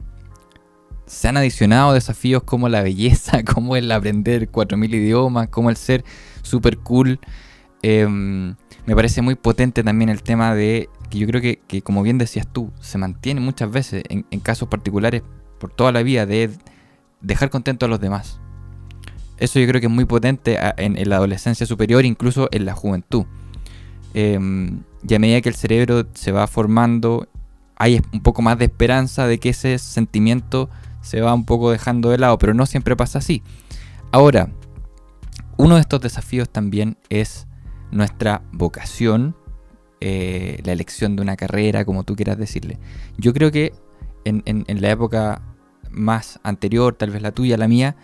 se 1.06 1.28
han 1.28 1.38
adicionado 1.38 1.94
desafíos 1.94 2.44
como 2.44 2.70
la 2.70 2.82
belleza, 2.82 3.44
como 3.46 3.76
el 3.76 3.92
aprender 3.92 4.52
4.000 4.52 4.96
idiomas, 4.96 5.50
como 5.50 5.70
el 5.70 5.78
ser 5.78 6.04
super 6.44 6.78
cool. 6.78 7.20
Em, 7.82 8.56
me 8.86 8.96
parece 8.96 9.22
muy 9.22 9.36
potente 9.36 9.84
también 9.84 10.10
el 10.10 10.24
tema 10.24 10.56
de 10.56 10.90
que 11.10 11.20
yo 11.20 11.28
creo 11.28 11.42
que, 11.42 11.82
como 11.82 12.04
bien 12.04 12.18
decías 12.18 12.48
tú, 12.48 12.72
se 12.80 12.98
mantiene 12.98 13.40
muchas 13.40 13.72
veces 13.72 14.04
en, 14.10 14.24
casos 14.42 14.68
particulares 14.68 15.24
por 15.60 15.72
toda 15.72 15.92
la 15.92 16.04
vida 16.04 16.26
de 16.26 16.50
dejar 17.22 17.50
contento 17.50 17.86
a 17.86 17.90
los 17.90 18.00
demás. 18.00 18.40
Eso 19.38 19.60
yo 19.60 19.68
creo 19.68 19.80
que 19.80 19.88
es 19.88 19.94
muy 19.94 20.06
potente 20.06 20.58
en, 20.78 20.98
en 20.98 21.10
la 21.10 21.18
adolescencia 21.18 21.66
superior, 21.66 22.06
incluso 22.06 22.50
en 22.52 22.66
la 22.66 22.74
juventud. 22.74 23.26
Em, 24.14 24.82
y 25.08 25.14
a 25.14 25.20
medida 25.20 25.42
que 25.42 25.50
el 25.50 25.56
cerebro 25.56 26.08
se 26.14 26.32
va 26.32 26.48
formando, 26.48 27.28
hay 27.76 28.02
un 28.12 28.22
poco 28.22 28.42
más 28.42 28.58
de 28.58 28.66
esperanza 28.66 29.28
de 29.28 29.40
que 29.40 29.50
ese 29.50 29.78
sentimiento 29.78 30.70
se 31.02 31.22
va 31.22 31.34
un 31.34 31.46
poco 31.46 31.72
dejando 31.72 32.10
de 32.10 32.18
lado, 32.18 32.38
pero 32.38 32.54
no 32.54 32.66
siempre 32.66 32.96
pasa 32.96 33.20
así. 33.20 33.44
Ahora, 34.12 34.50
uno 35.58 35.76
de 35.76 35.82
estos 35.82 36.02
desafíos 36.02 36.50
también 36.50 36.98
es 37.10 37.48
nuestra 37.92 38.42
vocación, 38.52 39.36
eh, 40.02 40.60
la 40.64 40.74
elección 40.74 41.16
de 41.16 41.22
una 41.22 41.36
carrera, 41.36 41.86
como 41.86 42.04
tú 42.04 42.16
quieras 42.16 42.38
decirle. 42.38 42.78
Yo 43.18 43.34
creo 43.34 43.52
que 43.52 43.74
en, 44.26 44.82
la 44.82 44.92
época 44.92 45.42
más 45.90 46.40
anterior, 46.44 46.96
tal 46.96 47.12
vez 47.12 47.22
la 47.22 47.32
tuya, 47.32 47.58
la 47.58 47.68
mía, 47.68 47.96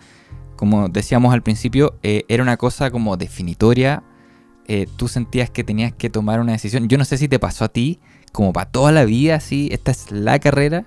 como 0.56 0.88
decíamos 0.88 1.34
al 1.34 1.42
principio, 1.42 1.98
eh, 2.02 2.24
era 2.28 2.42
una 2.42 2.56
cosa 2.56 2.90
como 2.90 3.16
definitoria 3.16 4.02
eh, 4.66 4.88
tú 4.96 5.08
sentías 5.08 5.50
que 5.50 5.64
tenías 5.64 5.92
que 5.92 6.10
tomar 6.10 6.40
una 6.40 6.52
decisión. 6.52 6.88
Yo 6.88 6.98
no 6.98 7.04
sé 7.04 7.18
si 7.18 7.28
te 7.28 7.38
pasó 7.38 7.64
a 7.64 7.68
ti, 7.68 8.00
como 8.32 8.52
para 8.52 8.70
toda 8.70 8.92
la 8.92 9.04
vida, 9.04 9.36
así, 9.36 9.68
esta 9.72 9.90
es 9.90 10.10
la 10.10 10.38
carrera. 10.38 10.84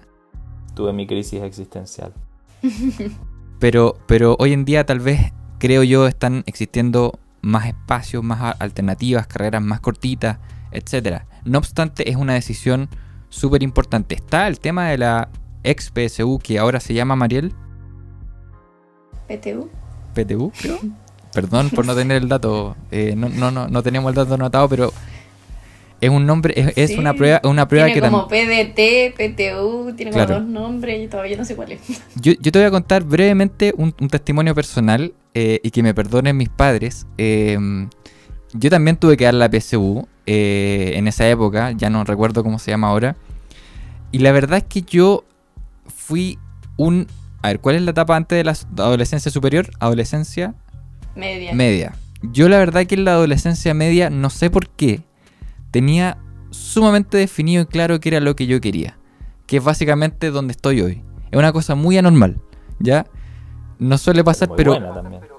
Tuve 0.75 0.93
mi 0.93 1.07
crisis 1.07 1.41
existencial. 1.41 2.13
pero, 3.59 3.97
pero 4.07 4.35
hoy 4.39 4.53
en 4.53 4.65
día 4.65 4.85
tal 4.85 4.99
vez, 4.99 5.33
creo 5.59 5.83
yo, 5.83 6.07
están 6.07 6.43
existiendo 6.45 7.19
más 7.41 7.67
espacios, 7.67 8.23
más 8.23 8.55
alternativas, 8.59 9.27
carreras 9.27 9.61
más 9.61 9.79
cortitas, 9.79 10.39
etc. 10.71 11.23
No 11.45 11.59
obstante, 11.59 12.09
es 12.09 12.15
una 12.15 12.33
decisión 12.33 12.89
súper 13.29 13.63
importante. 13.63 14.15
Está 14.15 14.47
el 14.47 14.59
tema 14.59 14.89
de 14.89 14.97
la 14.97 15.29
ex 15.63 15.91
PSU, 15.93 16.39
que 16.39 16.59
ahora 16.59 16.79
se 16.79 16.93
llama 16.93 17.15
Mariel. 17.15 17.53
PTU. 19.27 19.69
PTU, 20.13 20.51
creo. 20.59 20.79
Perdón 21.37 21.69
por 21.69 21.85
no 21.85 21.93
tener 21.93 22.23
el 22.23 22.29
dato. 22.29 22.75
Eh, 22.89 23.13
no, 23.15 23.29
no, 23.29 23.51
no, 23.51 23.67
no 23.67 23.83
tenemos 23.83 24.09
el 24.09 24.15
dato 24.15 24.33
anotado, 24.33 24.67
pero 24.67 24.91
es 26.01 26.09
un 26.09 26.25
nombre, 26.25 26.73
es, 26.75 26.97
una 26.97 27.13
prueba, 27.13 27.41
una 27.43 27.67
prueba 27.67 27.85
tiene 27.85 28.09
como 28.09 28.27
PDT, 28.27 29.13
PTU, 29.13 29.93
tiene 29.95 30.13
como 30.13 30.25
dos 30.25 30.43
nombres 30.43 31.03
y 31.03 31.07
todavía 31.07 31.37
no 31.37 31.45
sé 31.45 31.55
cuál 31.55 31.73
es. 31.73 31.81
Yo, 32.15 32.33
yo 32.41 32.51
te 32.51 32.57
voy 32.57 32.65
a 32.65 32.71
contar 32.71 33.03
brevemente 33.03 33.71
un, 33.77 33.91
testimonio 34.09 34.55
personal 34.55 35.13
eh, 35.35 35.59
y 35.61 35.69
que 35.69 35.83
me 35.83 35.93
perdonen 35.93 36.35
mis 36.35 36.49
padres. 36.49 37.05
Em, 37.19 37.87
yo 38.53 38.71
también 38.71 38.97
tuve 38.97 39.15
que 39.15 39.25
dar 39.25 39.35
la 39.35 39.47
PSU 39.47 40.07
eh, 40.25 40.93
en 40.95 41.07
esa 41.07 41.29
época, 41.29 41.71
ya 41.73 41.91
no 41.91 42.03
recuerdo 42.03 42.43
cómo 42.43 42.57
se 42.57 42.71
llama 42.71 42.87
ahora. 42.87 43.15
Y 44.11 44.17
la 44.17 44.31
verdad 44.31 44.57
es 44.57 44.63
que 44.63 44.81
yo 44.81 45.23
fui 45.85 46.39
un... 46.77 47.05
A 47.43 47.49
ver, 47.49 47.59
¿cuál 47.59 47.75
es 47.75 47.83
la 47.83 47.91
etapa 47.91 48.15
antes 48.15 48.35
de 48.39 48.43
la 48.43 48.57
adolescencia 48.83 49.29
superior? 49.29 49.69
Adolescencia 49.79 50.55
Media. 51.17 51.53
Media. 51.53 51.95
Yo 52.21 52.49
la 52.49 52.57
verdad 52.57 52.85
que 52.85 52.95
en 52.95 53.05
la 53.05 53.11
adolescencia 53.11 53.73
media, 53.73 54.09
no 54.09 54.29
sé 54.29 54.49
por 54.49 54.69
qué, 54.69 55.01
tenía 55.71 56.17
sumamente 56.49 57.17
definido 57.17 57.63
y 57.63 57.65
claro 57.65 57.99
que 57.99 58.09
era 58.09 58.19
lo 58.19 58.35
que 58.35 58.47
yo 58.47 58.61
quería. 58.61 58.97
Que 59.45 59.57
es 59.57 59.63
básicamente 59.63 60.31
donde 60.31 60.51
estoy 60.51 60.81
hoy. 60.81 61.03
Es 61.31 61.37
una 61.37 61.51
cosa 61.51 61.75
muy 61.75 61.97
anormal, 61.97 62.39
¿ya? 62.79 63.05
No 63.79 63.97
suele 63.97 64.23
pasar, 64.23 64.49
pero, 64.55 64.77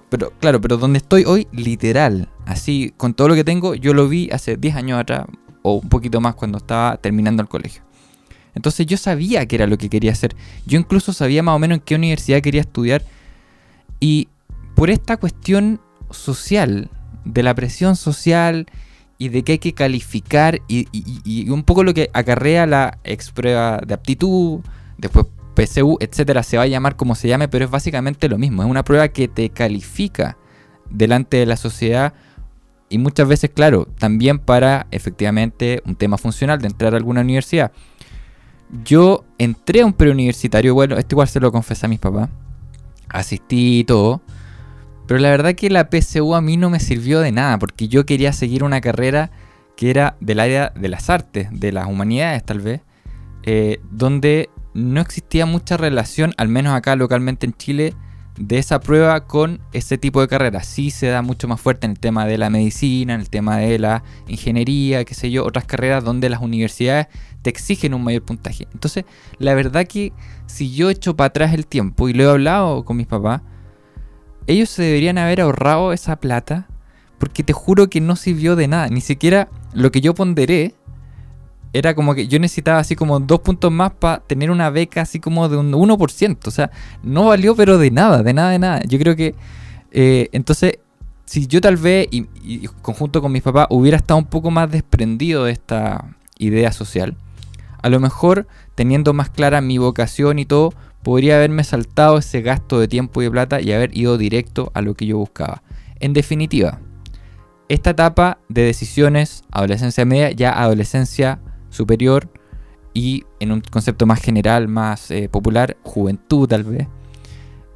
pero 0.09 0.33
claro, 0.39 0.61
pero 0.61 0.77
donde 0.77 0.99
estoy 0.99 1.25
hoy, 1.25 1.49
literal, 1.53 2.29
así, 2.47 2.93
con 2.97 3.15
todo 3.15 3.29
lo 3.29 3.35
que 3.35 3.45
tengo, 3.45 3.75
yo 3.75 3.95
lo 3.95 4.09
vi 4.09 4.29
hace 4.31 4.57
10 4.57 4.77
años 4.77 5.01
atrás, 5.01 5.27
o 5.63 5.75
un 5.75 5.89
poquito 5.89 6.21
más 6.21 6.35
cuando 6.35 6.59
estaba 6.59 6.97
terminando 6.99 7.43
el 7.43 7.49
colegio. 7.49 7.83
Entonces 8.55 8.87
yo 8.87 8.97
sabía 8.97 9.47
que 9.47 9.57
era 9.57 9.67
lo 9.67 9.79
que 9.79 9.89
quería 9.89 10.13
hacer. 10.13 10.35
Yo 10.67 10.79
incluso 10.79 11.13
sabía 11.13 11.43
más 11.43 11.55
o 11.55 11.59
menos 11.59 11.79
en 11.79 11.85
qué 11.85 11.95
universidad 11.95 12.41
quería 12.41 12.61
estudiar. 12.61 13.05
Y 14.01 14.29
por 14.79 14.91
esta 14.91 15.17
cuestión 15.17 15.81
social, 16.11 16.89
de 17.25 17.43
la 17.43 17.53
presión 17.57 17.97
social 17.97 18.67
y 19.19 19.29
de 19.29 19.43
que 19.43 19.53
hay 19.53 19.59
que 19.59 19.75
calificar 19.75 20.61
y, 20.69 21.51
un 21.51 21.65
poco 21.65 21.83
lo 21.83 21.93
que 21.93 22.11
acarrea 22.13 22.65
la 22.65 22.99
ex 23.03 23.33
prueba 23.33 23.81
de 23.85 23.93
aptitud, 23.95 24.61
después 24.97 25.27
PSU, 25.57 25.97
etcétera, 25.99 26.45
se 26.45 26.59
va 26.59 26.63
a 26.63 26.69
llamar 26.69 26.95
como 26.95 27.17
se 27.17 27.27
llame, 27.27 27.49
pero 27.49 27.65
es 27.65 27.73
básicamente 27.73 28.29
lo 28.29 28.39
mismo. 28.39 28.63
Es 28.63 28.71
una 28.71 28.85
prueba 28.85 29.09
que 29.09 29.27
te 29.27 29.51
califica 29.51 30.37
delante 30.89 31.39
de 31.39 31.47
la 31.47 31.57
sociedad 31.57 32.15
y 32.89 32.99
muchas 32.99 33.27
veces, 33.27 33.51
claro, 33.51 33.89
también 33.99 34.39
para 34.39 34.87
efectivamente 34.93 35.83
un 35.87 35.97
tema 35.97 36.19
funcional 36.19 36.61
de 36.61 36.69
entrar 36.69 36.95
a 36.95 36.99
alguna 36.99 37.23
universidad. 37.23 37.73
Yo 38.85 39.25
entré 39.39 39.81
a 39.81 39.87
un 39.87 39.93
preuniversitario, 39.93 40.73
bueno, 40.73 40.97
esto 40.97 41.17
igual 41.17 41.27
se 41.27 41.41
lo 41.41 41.51
confesé 41.51 41.87
a 41.87 41.89
mis 41.89 41.99
papás, 41.99 42.29
asistí 43.09 43.81
y 43.81 43.85
todo, 43.85 44.23
pero 45.09 45.21
la 45.21 45.31
verdad 45.31 45.55
que 45.55 45.71
la 45.71 45.89
PSU 45.91 46.35
a 46.35 46.43
mí 46.43 46.59
no 46.59 46.69
me 46.69 46.81
sirvió 46.81 47.21
de 47.21 47.33
nada, 47.33 47.59
porque 47.59 47.89
yo 47.89 48.05
quería 48.05 48.35
seguir 48.35 48.63
una 48.63 48.83
carrera 48.83 49.31
que 49.75 49.89
era 49.89 50.19
del 50.21 50.39
área 50.39 50.71
de 50.77 50.89
las 50.89 51.09
artes, 51.09 51.49
de 51.51 51.73
las 51.73 51.87
humanidades 51.87 52.45
tal 52.45 52.61
vez, 52.61 52.83
eh, 53.43 53.81
donde 53.91 54.51
no 54.75 55.01
existía 55.01 55.47
mucha 55.47 55.79
relación, 55.79 56.35
al 56.37 56.49
menos 56.49 56.75
acá 56.75 56.95
localmente 56.95 57.47
en 57.47 57.55
Chile, 57.55 57.95
de 58.37 58.59
esa 58.59 58.81
prueba 58.81 59.27
con 59.27 59.63
ese 59.73 59.97
tipo 59.97 60.21
de 60.21 60.29
carrera. 60.29 60.63
Sí 60.63 60.91
se 60.91 61.07
da 61.07 61.23
mucho 61.23 61.49
más 61.49 61.59
fuerte 61.59 61.87
en 61.87 61.93
el 61.93 61.99
tema 61.99 62.27
de 62.27 62.37
la 62.37 62.51
medicina, 62.51 63.15
en 63.15 63.21
el 63.23 63.31
tema 63.31 63.57
de 63.57 63.79
la 63.79 64.05
ingeniería, 64.27 65.07
qué 65.07 65.15
sé 65.15 65.31
yo, 65.31 65.47
otras 65.47 65.65
carreras 65.65 66.05
donde 66.05 66.29
las 66.29 66.43
universidades 66.43 67.07
te 67.41 67.49
exigen 67.49 67.95
un 67.95 68.05
mayor 68.05 68.25
puntaje. 68.25 68.69
Entonces, 68.75 69.07
la 69.39 69.55
verdad 69.55 69.87
que 69.87 70.13
si 70.45 70.71
yo 70.75 70.91
echo 70.91 71.17
para 71.17 71.29
atrás 71.29 71.55
el 71.55 71.67
tiempo 71.67 72.11
y 72.11 72.13
lo 72.13 72.25
he 72.25 72.31
hablado 72.31 72.85
con 72.85 72.99
mis 72.99 73.07
papás, 73.07 73.41
ellos 74.49 74.71
se 74.71 74.83
deberían 74.83 75.19
haber 75.19 75.43
ahorrado 75.43 75.93
esa 75.93 76.17
plata 76.17 76.67
porque 77.19 77.45
te 77.45 77.53
juro 77.53 77.89
que 77.89 78.01
no 78.01 78.17
sirvió 78.17 78.57
de 78.57 78.67
nada. 78.67 78.89
Ni 78.89 79.01
siquiera 79.01 79.49
lo 79.75 79.93
que 79.93 80.01
yo 80.01 80.15
ponderé 80.15 80.75
era 81.75 81.95
como 81.95 82.15
que 82.15 82.29
yo 82.29 82.39
necesitaba 82.39 82.79
así 82.79 82.97
como 82.97 83.21
dos 83.21 83.41
puntos 83.41 83.71
más 83.71 83.93
para 83.93 84.21
tener 84.21 84.51
una 84.51 84.71
beca 84.71 85.03
así 85.03 85.21
como 85.21 85.49
de 85.49 85.59
un 85.59 85.73
1%. 85.73 86.39
O 86.47 86.51
sea, 86.51 86.71
no 87.03 87.27
valió 87.27 87.55
pero 87.55 87.77
de 87.77 87.91
nada, 87.91 88.23
de 88.23 88.33
nada, 88.33 88.51
de 88.51 88.59
nada. 88.59 88.83
Yo 88.89 88.99
creo 88.99 89.15
que 89.15 89.35
eh, 89.91 90.29
entonces, 90.33 90.79
si 91.27 91.47
yo 91.47 91.61
tal 91.61 91.77
vez, 91.77 92.09
y, 92.11 92.27
y, 92.43 92.69
conjunto 92.83 93.21
con 93.21 93.33
mis 93.33 93.43
papás, 93.43 93.67
hubiera 93.71 93.99
estado 93.99 94.19
un 94.19 94.27
poco 94.27 94.51
más 94.51 94.71
desprendido 94.71 95.45
de 95.45 95.53
esta 95.53 96.17
idea 96.39 96.73
social, 96.73 97.17
a 97.83 97.89
lo 97.89 98.01
mejor 98.01 98.47
teniendo 98.75 99.13
más 99.13 99.31
clara 99.31 99.61
mi 99.61 99.79
vocación 99.79 100.39
y 100.39 100.47
todo, 100.47 100.73
podría 101.03 101.37
haberme 101.37 101.65
saltado 101.65 102.19
ese 102.19 102.43
gasto 102.43 102.81
de 102.81 102.89
tiempo 102.89 103.21
y 103.21 103.27
de 103.27 103.31
plata 103.31 103.61
y 103.61 103.73
haber 103.73 103.97
ido 103.97 104.19
directo 104.19 104.71
a 104.75 104.83
lo 104.83 104.95
que 104.95 105.07
yo 105.07 105.19
buscaba. 105.19 105.63
En 106.01 106.13
definitiva, 106.13 106.81
esta 107.69 107.91
etapa 107.91 108.39
de 108.49 108.63
decisiones, 108.63 109.43
adolescencia 109.51 110.05
media, 110.05 110.31
ya 110.31 110.53
adolescencia 110.53 111.41
superior 111.71 112.31
y 112.95 113.25
en 113.41 113.53
un 113.53 113.61
concepto 113.61 114.07
más 114.07 114.21
general, 114.21 114.69
más 114.69 115.11
eh, 115.11 115.29
popular, 115.29 115.77
juventud 115.83 116.49
tal 116.49 116.65
vez, 116.65 116.89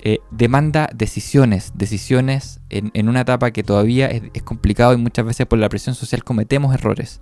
eh, 0.05 0.19
demanda 0.31 0.89
decisiones, 0.95 1.73
decisiones 1.77 2.61
en, 2.71 3.09
una 3.09 3.21
etapa 3.21 3.53
que 3.53 3.63
todavía 3.63 4.09
es, 4.09 4.43
complicado 4.43 4.95
y 4.95 4.97
muchas 4.97 5.25
veces 5.25 5.47
por 5.47 5.59
la 5.59 5.69
presión 5.69 5.95
social 5.95 6.25
cometemos 6.25 6.75
errores. 6.75 7.21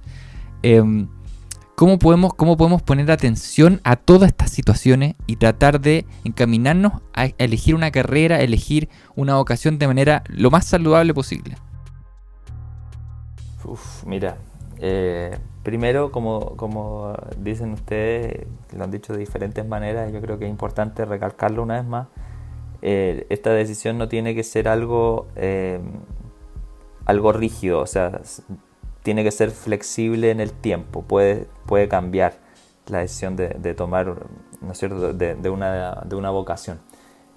Em, 0.62 1.09
¿cómo, 1.81 1.99
podemos, 1.99 2.35
¿Cómo 2.35 2.59
podemos 2.59 2.83
poner 2.83 3.11
atención 3.11 3.81
a 3.85 3.97
todas 3.97 4.28
estas 4.28 4.51
situaciones 4.51 5.14
y 5.26 5.37
tratar 5.37 5.81
de 5.81 6.05
encaminarnos 6.24 6.93
a 7.14 7.31
elegir 7.39 7.74
una 7.74 7.91
carrera, 7.91 8.43
elegir 8.43 8.91
una 9.16 9.37
vocación 9.37 9.78
de 9.78 9.87
manera 9.87 10.22
lo 10.28 10.51
más 10.51 10.66
saludable 10.66 11.14
posible? 11.14 11.57
Uf, 13.64 14.05
mira, 14.05 14.37
eh, 14.78 15.35
primero, 15.62 16.12
como, 16.12 16.55
como 16.57 17.14
dicen 17.39 17.72
ustedes, 17.72 18.47
lo 18.76 18.85
han 18.85 18.91
dicho 18.91 19.14
de 19.14 19.20
diferentes 19.20 19.66
maneras, 19.66 20.12
yo 20.12 20.20
creo 20.20 20.39
que 20.39 20.45
es 20.45 20.51
importante 20.51 21.07
recalcarlo 21.07 21.62
una 21.62 21.76
vez 21.76 21.87
más, 21.87 22.09
eh, 22.83 23.26
esta 23.31 23.55
decisión 23.55 23.97
no 23.97 24.07
tiene 24.07 24.35
que 24.35 24.43
ser 24.43 24.68
algo, 24.68 25.28
eh, 25.35 25.81
algo 27.07 27.33
rígido, 27.33 27.81
o 27.81 27.87
sea, 27.87 28.20
tiene 29.03 29.24
que 29.24 29.30
ser 29.30 29.51
flexible 29.51 30.30
en 30.30 30.40
el 30.40 30.53
tiempo, 30.53 31.03
puede, 31.03 31.46
puede 31.66 31.88
cambiar 31.88 32.34
la 32.86 32.98
decisión 32.98 33.36
de, 33.36 33.74
tomar, 33.74 34.07
¿no 34.61 34.72
es 34.72 34.78
cierto?, 34.78 35.12
de, 35.12 35.51
una, 35.51 36.03
de 36.05 36.16
una 36.16 36.30
vocación. 36.30 36.80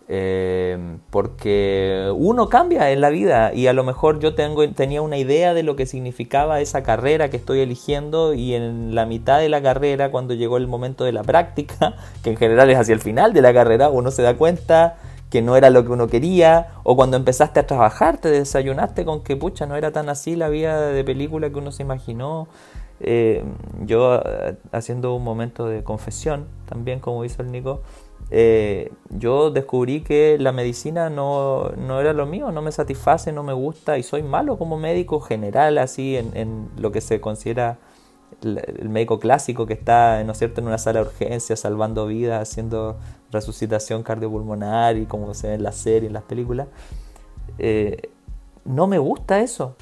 Eh, 0.09 0.97
porque 1.11 2.11
uno 2.13 2.49
cambia 2.49 2.91
en 2.91 2.99
la 2.99 3.09
vida 3.09 3.53
y 3.53 3.67
a 3.67 3.73
lo 3.73 3.85
mejor 3.85 4.19
yo 4.19 4.35
tengo, 4.35 4.69
tenía 4.71 5.01
una 5.01 5.17
idea 5.17 5.53
de 5.53 5.63
lo 5.63 5.77
que 5.77 5.85
significaba 5.85 6.59
esa 6.59 6.83
carrera 6.83 7.29
que 7.29 7.37
estoy 7.37 7.61
eligiendo 7.61 8.33
y 8.33 8.53
en 8.53 8.95
la 8.95 9.05
mitad 9.05 9.39
de 9.39 9.47
la 9.47 9.61
carrera, 9.61 10.11
cuando 10.11 10.33
llegó 10.33 10.57
el 10.57 10.67
momento 10.67 11.05
de 11.05 11.13
la 11.13 11.23
práctica, 11.23 11.95
que 12.23 12.31
en 12.31 12.37
general 12.37 12.69
es 12.69 12.77
hacia 12.77 12.93
el 12.93 12.99
final 12.99 13.31
de 13.31 13.41
la 13.41 13.53
carrera, 13.53 13.89
uno 13.89 14.11
se 14.11 14.21
da 14.21 14.35
cuenta 14.35 14.97
que 15.33 15.41
no 15.41 15.57
era 15.57 15.71
lo 15.71 15.83
que 15.83 15.91
uno 15.91 16.05
quería, 16.05 16.73
o 16.83 16.95
cuando 16.95 17.17
empezaste 17.17 17.59
a 17.59 17.65
trabajar 17.65 18.19
te 18.19 18.29
desayunaste 18.29 19.03
con 19.03 19.23
que 19.23 19.35
pucha, 19.35 19.65
no 19.65 19.75
era 19.75 19.91
tan 19.91 20.07
así 20.07 20.35
la 20.35 20.47
vida 20.47 20.89
de 20.89 21.03
película 21.03 21.49
que 21.49 21.57
uno 21.57 21.71
se 21.71 21.81
imaginó. 21.81 22.47
Eh, 22.99 23.43
yo 23.83 24.21
eh, 24.23 24.57
haciendo 24.71 25.15
un 25.15 25.23
momento 25.23 25.65
de 25.65 25.83
confesión, 25.83 26.45
también 26.69 26.99
como 26.99 27.25
hizo 27.25 27.41
el 27.41 27.51
Nico, 27.51 27.81
eh, 28.29 28.91
yo 29.09 29.49
descubrí 29.49 30.01
que 30.01 30.37
la 30.37 30.51
medicina 30.51 31.09
no, 31.09 31.71
no, 31.77 31.99
era 31.99 32.13
lo 32.13 32.27
mío, 32.27 32.51
no 32.51 32.61
me 32.61 32.71
satisface, 32.71 33.31
no 33.31 33.41
me 33.41 33.53
gusta 33.53 33.97
y 33.97 34.03
soy 34.03 34.21
malo 34.21 34.59
como 34.59 34.77
médico 34.77 35.19
general, 35.19 35.79
así 35.79 36.15
en, 36.15 36.69
lo 36.77 36.91
que 36.91 37.01
se 37.01 37.19
considera 37.19 37.79
el 38.43 38.87
médico 38.89 39.19
clásico 39.19 39.65
que 39.65 39.73
está, 39.73 40.23
¿no 40.23 40.33
es 40.33 40.37
cierto?, 40.37 40.61
en 40.61 40.67
una 40.67 40.77
sala 40.77 40.99
de 40.99 41.07
urgencias 41.07 41.61
salvando 41.61 42.05
vidas, 42.05 42.47
haciendo 42.47 42.97
resucitación 43.33 44.03
cardiopulmonar 44.03 44.95
y 44.95 45.05
como 45.05 45.33
se 45.33 45.49
ve 45.49 45.53
en 45.55 45.63
la 45.63 45.73
serie, 45.73 46.07
en 46.07 46.13
las 46.13 46.23
películas. 46.23 46.67
Eh, 47.59 48.09
no 48.63 48.87
me 48.87 48.97
gusta 48.97 49.41
eso. 49.41 49.75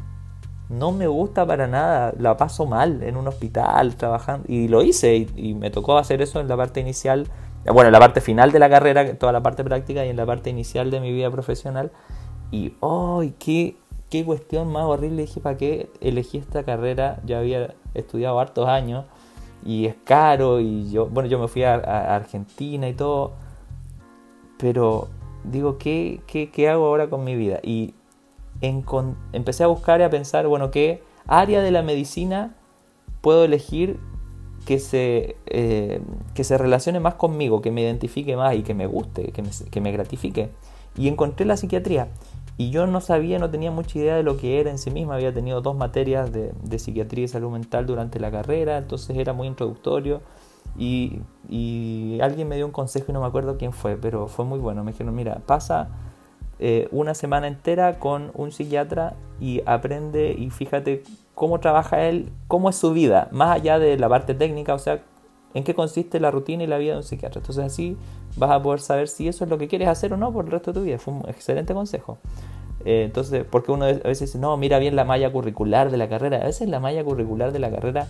No 0.70 0.91
me 0.91 1.06
gusta 1.08 1.45
para 1.45 1.68
nada. 1.68 2.14
La 2.18 2.38
paso 2.38 2.66
mal 2.66 3.04
en 3.04 3.18
un 3.18 3.28
hospital 3.28 3.95
trabajando. 3.95 4.45
Y 4.47 4.68
lo 4.68 4.82
hice 4.82 5.28
y, 5.36 5.54
me 5.54 5.70
tocó 5.70 5.97
hacer 5.97 6.22
eso 6.22 6.39
en 6.39 6.47
la 6.47 6.58
parte 6.58 6.80
inicial. 6.80 7.28
Bueno, 7.66 7.89
en 7.89 7.91
la 7.93 7.99
parte 7.99 8.22
final 8.22 8.52
de 8.52 8.58
la 8.60 8.70
carrera, 8.70 9.14
toda 9.16 9.32
la 9.32 9.43
parte 9.43 9.64
práctica 9.64 10.04
y 10.06 10.10
en 10.10 10.18
la 10.18 10.26
parte 10.26 10.49
inicial 10.49 10.89
de 10.89 10.99
mi 10.99 11.12
vida 11.12 11.30
profesional. 11.30 11.91
Y, 12.49 12.74
¡ay, 12.82 13.36
qué, 13.38 13.76
qué 14.10 14.26
cuestión 14.26 14.72
más 14.72 14.86
horrible! 14.86 15.24
Dije, 15.24 15.41
¿para 15.41 15.58
qué 15.58 15.89
elegí 16.02 16.38
esta 16.38 16.64
carrera? 16.64 17.20
Ya 17.26 17.39
había 17.39 17.76
estudiado 17.93 18.39
hartos 18.39 18.68
años 18.68 19.06
y 19.64 19.86
es 19.86 19.95
caro 20.03 20.59
y 20.59 20.89
yo, 20.91 21.07
bueno, 21.07 21.30
yo 21.30 21.39
me 21.39 21.47
fui 21.47 21.64
a, 21.64 21.76
Argentina 22.16 22.88
y 22.89 22.93
todo, 22.93 23.34
pero 24.57 25.09
digo, 25.43 25.78
¿qué, 25.78 26.22
qué, 26.28 26.70
hago 26.70 26.86
ahora 26.86 27.09
con 27.09 27.24
mi 27.24 27.36
vida? 27.36 27.59
Y 27.64 27.93
empecé 28.62 29.64
a 29.64 29.68
buscar 29.68 30.01
y 30.01 30.03
a 30.03 30.09
pensar, 30.09 30.47
bueno, 30.47 30.72
¿qué 30.72 31.03
área 31.28 31.62
de 31.62 31.72
la 31.72 31.82
medicina 31.82 32.55
puedo 33.22 33.43
elegir 33.43 33.99
que 34.66 34.80
se, 34.80 35.36
eh, 35.47 36.01
que 36.34 36.43
se 36.43 36.57
relacione 36.57 36.99
más 36.99 37.16
conmigo, 37.16 37.62
que 37.62 37.72
me 37.72 37.82
identifique 37.82 38.36
más 38.36 38.55
y 38.55 38.64
que 38.64 38.74
me 38.74 38.88
guste, 38.88 39.32
que 39.32 39.41
me, 39.41 39.49
que 39.70 39.82
me 39.82 39.91
gratifique? 39.91 40.49
Y 40.97 41.07
encontré 41.07 41.45
la 41.45 41.57
psiquiatría. 41.57 42.09
Y 42.62 42.70
yo 42.70 42.86
no 42.86 43.01
sabía, 43.01 43.39
no 43.39 43.49
tenía 43.49 43.72
mucha 43.72 43.97
idea 43.97 44.16
de 44.16 44.22
lo 44.22 44.38
que 44.38 44.59
era 44.59 44.70
en 44.70 44.78
sí 44.78 44.91
misma. 44.91 45.16
Había 45.16 45.34
tenido 45.34 45.62
dos 45.62 45.76
materias 45.76 46.32
de, 46.32 46.53
psiquiatría 46.78 47.26
y 47.26 47.28
salud 47.28 47.49
mental 47.49 47.88
durante 47.88 48.20
la 48.20 48.30
carrera, 48.30 48.78
entonces 48.78 49.18
era 49.18 49.34
muy 49.34 49.47
introductorio. 49.47 50.22
Y, 50.78 51.22
alguien 52.22 52.47
me 52.47 52.57
dio 52.57 52.68
un 52.68 52.72
consejo 52.72 53.07
y 53.09 53.14
no 53.14 53.22
me 53.22 53.26
acuerdo 53.26 53.57
quién 53.57 53.74
fue, 53.74 53.97
pero 53.97 54.28
fue 54.28 54.45
muy 54.45 54.59
bueno. 54.59 54.84
Me 54.84 54.91
dijeron, 54.91 55.16
mira, 55.16 55.41
pasa 55.47 55.89
eh, 56.59 56.88
una 56.91 57.16
semana 57.16 57.47
entera 57.47 57.97
con 57.97 58.30
un 58.36 58.51
psiquiatra 58.51 59.16
y 59.39 59.64
aprende 59.66 60.32
y 60.38 60.51
fíjate 60.51 61.01
cómo 61.34 61.59
trabaja 61.59 62.03
él, 62.03 62.32
cómo 62.47 62.70
es 62.70 62.76
su 62.76 62.93
vida, 62.93 63.28
más 63.32 63.55
allá 63.55 63.80
de 63.80 63.97
la 63.97 64.07
parte 64.07 64.36
técnica, 64.36 64.76
o 64.76 64.80
sea, 64.80 65.01
en 65.54 65.64
qué 65.64 65.74
consiste 65.74 66.20
la 66.20 66.32
rutina 66.32 66.64
y 66.64 66.68
la 66.68 66.78
vida 66.78 66.93
de 66.93 66.97
un 66.97 67.04
psiquiatra. 67.04 67.39
Entonces 67.39 67.64
así 67.66 67.97
vas 68.38 68.52
a 68.52 68.62
poder 68.62 68.80
saber 68.80 69.08
si 69.08 69.28
eso 69.28 69.43
es 69.43 69.49
lo 69.49 69.58
que 69.58 69.68
quieres 69.68 69.88
hacer 69.88 70.14
o 70.14 70.18
no 70.18 70.32
por 70.32 70.45
el 70.45 70.52
resto 70.52 70.72
de 70.72 70.80
tu 70.80 70.86
vida. 70.86 70.97
Fue 70.97 71.14
un 71.14 71.28
excelente 71.28 71.74
consejo. 71.74 72.18
Eh, 72.86 73.04
entonces, 73.06 73.45
porque 73.49 73.72
uno 73.72 73.86
a 73.86 73.93
veces 73.93 74.20
dice, 74.20 74.39
no, 74.39 74.58
mira 74.58 74.80
bien 74.80 74.95
la 74.95 75.04
malla 75.04 75.32
curricular 75.32 75.91
de 75.91 75.97
la 75.97 76.10
carrera. 76.10 76.38
A 76.38 76.45
veces 76.45 76.70
la 76.70 76.80
malla 76.80 77.04
curricular 77.04 77.52
de 77.52 77.60
la 77.60 77.70
carrera 77.70 78.08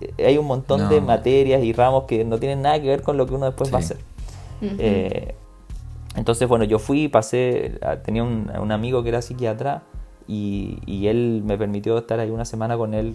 eh, 0.00 0.26
hay 0.26 0.38
un 0.38 0.46
montón 0.46 0.88
de 0.88 1.00
materias 1.00 1.62
y 1.62 1.72
ramos 1.72 2.04
que 2.04 2.24
no 2.24 2.38
tienen 2.38 2.62
nada 2.62 2.80
que 2.80 2.88
ver 2.88 3.02
con 3.02 3.16
lo 3.16 3.26
que 3.26 3.34
uno 3.34 3.46
después 3.46 3.72
va 3.72 3.78
a 3.78 3.80
hacer. 3.80 3.98
Eh, 4.60 5.34
entonces, 6.16 6.48
bueno, 6.48 6.64
yo 6.64 6.78
fui, 6.78 7.08
pasé, 7.08 7.78
tenía 8.04 8.22
un, 8.22 8.72
amigo 8.72 9.02
que 9.02 9.08
era 9.08 9.20
psiquiatra 9.20 9.82
y, 10.28 10.78
y, 10.86 11.08
él 11.08 11.42
me 11.44 11.58
permitió 11.58 11.98
estar 11.98 12.18
ahí 12.20 12.30
una 12.30 12.46
semana 12.46 12.78
con 12.78 12.94
él 12.94 13.14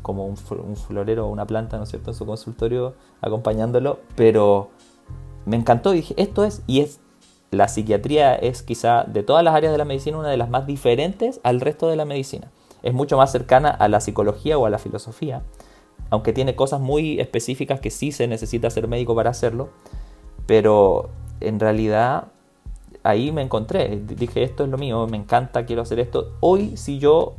como 0.00 0.26
un, 0.26 0.36
florero 0.36 1.26
o 1.26 1.30
una 1.30 1.46
planta, 1.46 1.76
¿no 1.76 1.84
es 1.84 1.90
cierto?, 1.90 2.10
en 2.10 2.16
su 2.16 2.26
consultorio 2.26 2.94
acompañándolo, 3.20 4.00
pero 4.16 4.70
me 5.44 5.56
encantó 5.56 5.92
y 5.92 5.98
dije, 5.98 6.14
esto 6.16 6.44
es, 6.44 6.62
y 6.66 6.80
es, 6.80 7.00
la 7.50 7.68
psiquiatría 7.68 8.34
es 8.34 8.62
quizá 8.62 9.04
de 9.04 9.22
todas 9.22 9.44
las 9.44 9.54
áreas 9.54 9.72
de 9.72 9.78
la 9.78 9.84
medicina 9.84 10.18
una 10.18 10.30
de 10.30 10.36
las 10.36 10.48
más 10.48 10.66
diferentes 10.66 11.40
al 11.42 11.60
resto 11.60 11.88
de 11.88 11.96
la 11.96 12.04
medicina. 12.04 12.50
Es 12.82 12.94
mucho 12.94 13.16
más 13.16 13.30
cercana 13.30 13.70
a 13.70 13.88
la 13.88 14.00
psicología 14.00 14.58
o 14.58 14.66
a 14.66 14.70
la 14.70 14.78
filosofía, 14.78 15.42
aunque 16.10 16.32
tiene 16.32 16.56
cosas 16.56 16.80
muy 16.80 17.20
específicas 17.20 17.80
que 17.80 17.90
sí 17.90 18.12
se 18.12 18.26
necesita 18.26 18.70
ser 18.70 18.88
médico 18.88 19.14
para 19.14 19.30
hacerlo, 19.30 19.70
pero 20.46 21.10
en 21.40 21.60
realidad 21.60 22.28
ahí 23.02 23.32
me 23.32 23.42
encontré, 23.42 24.00
dije 24.06 24.42
esto 24.42 24.64
es 24.64 24.70
lo 24.70 24.78
mío, 24.78 25.06
me 25.06 25.16
encanta, 25.16 25.66
quiero 25.66 25.82
hacer 25.82 26.00
esto. 26.00 26.32
Hoy 26.40 26.76
si 26.76 26.98
yo 26.98 27.34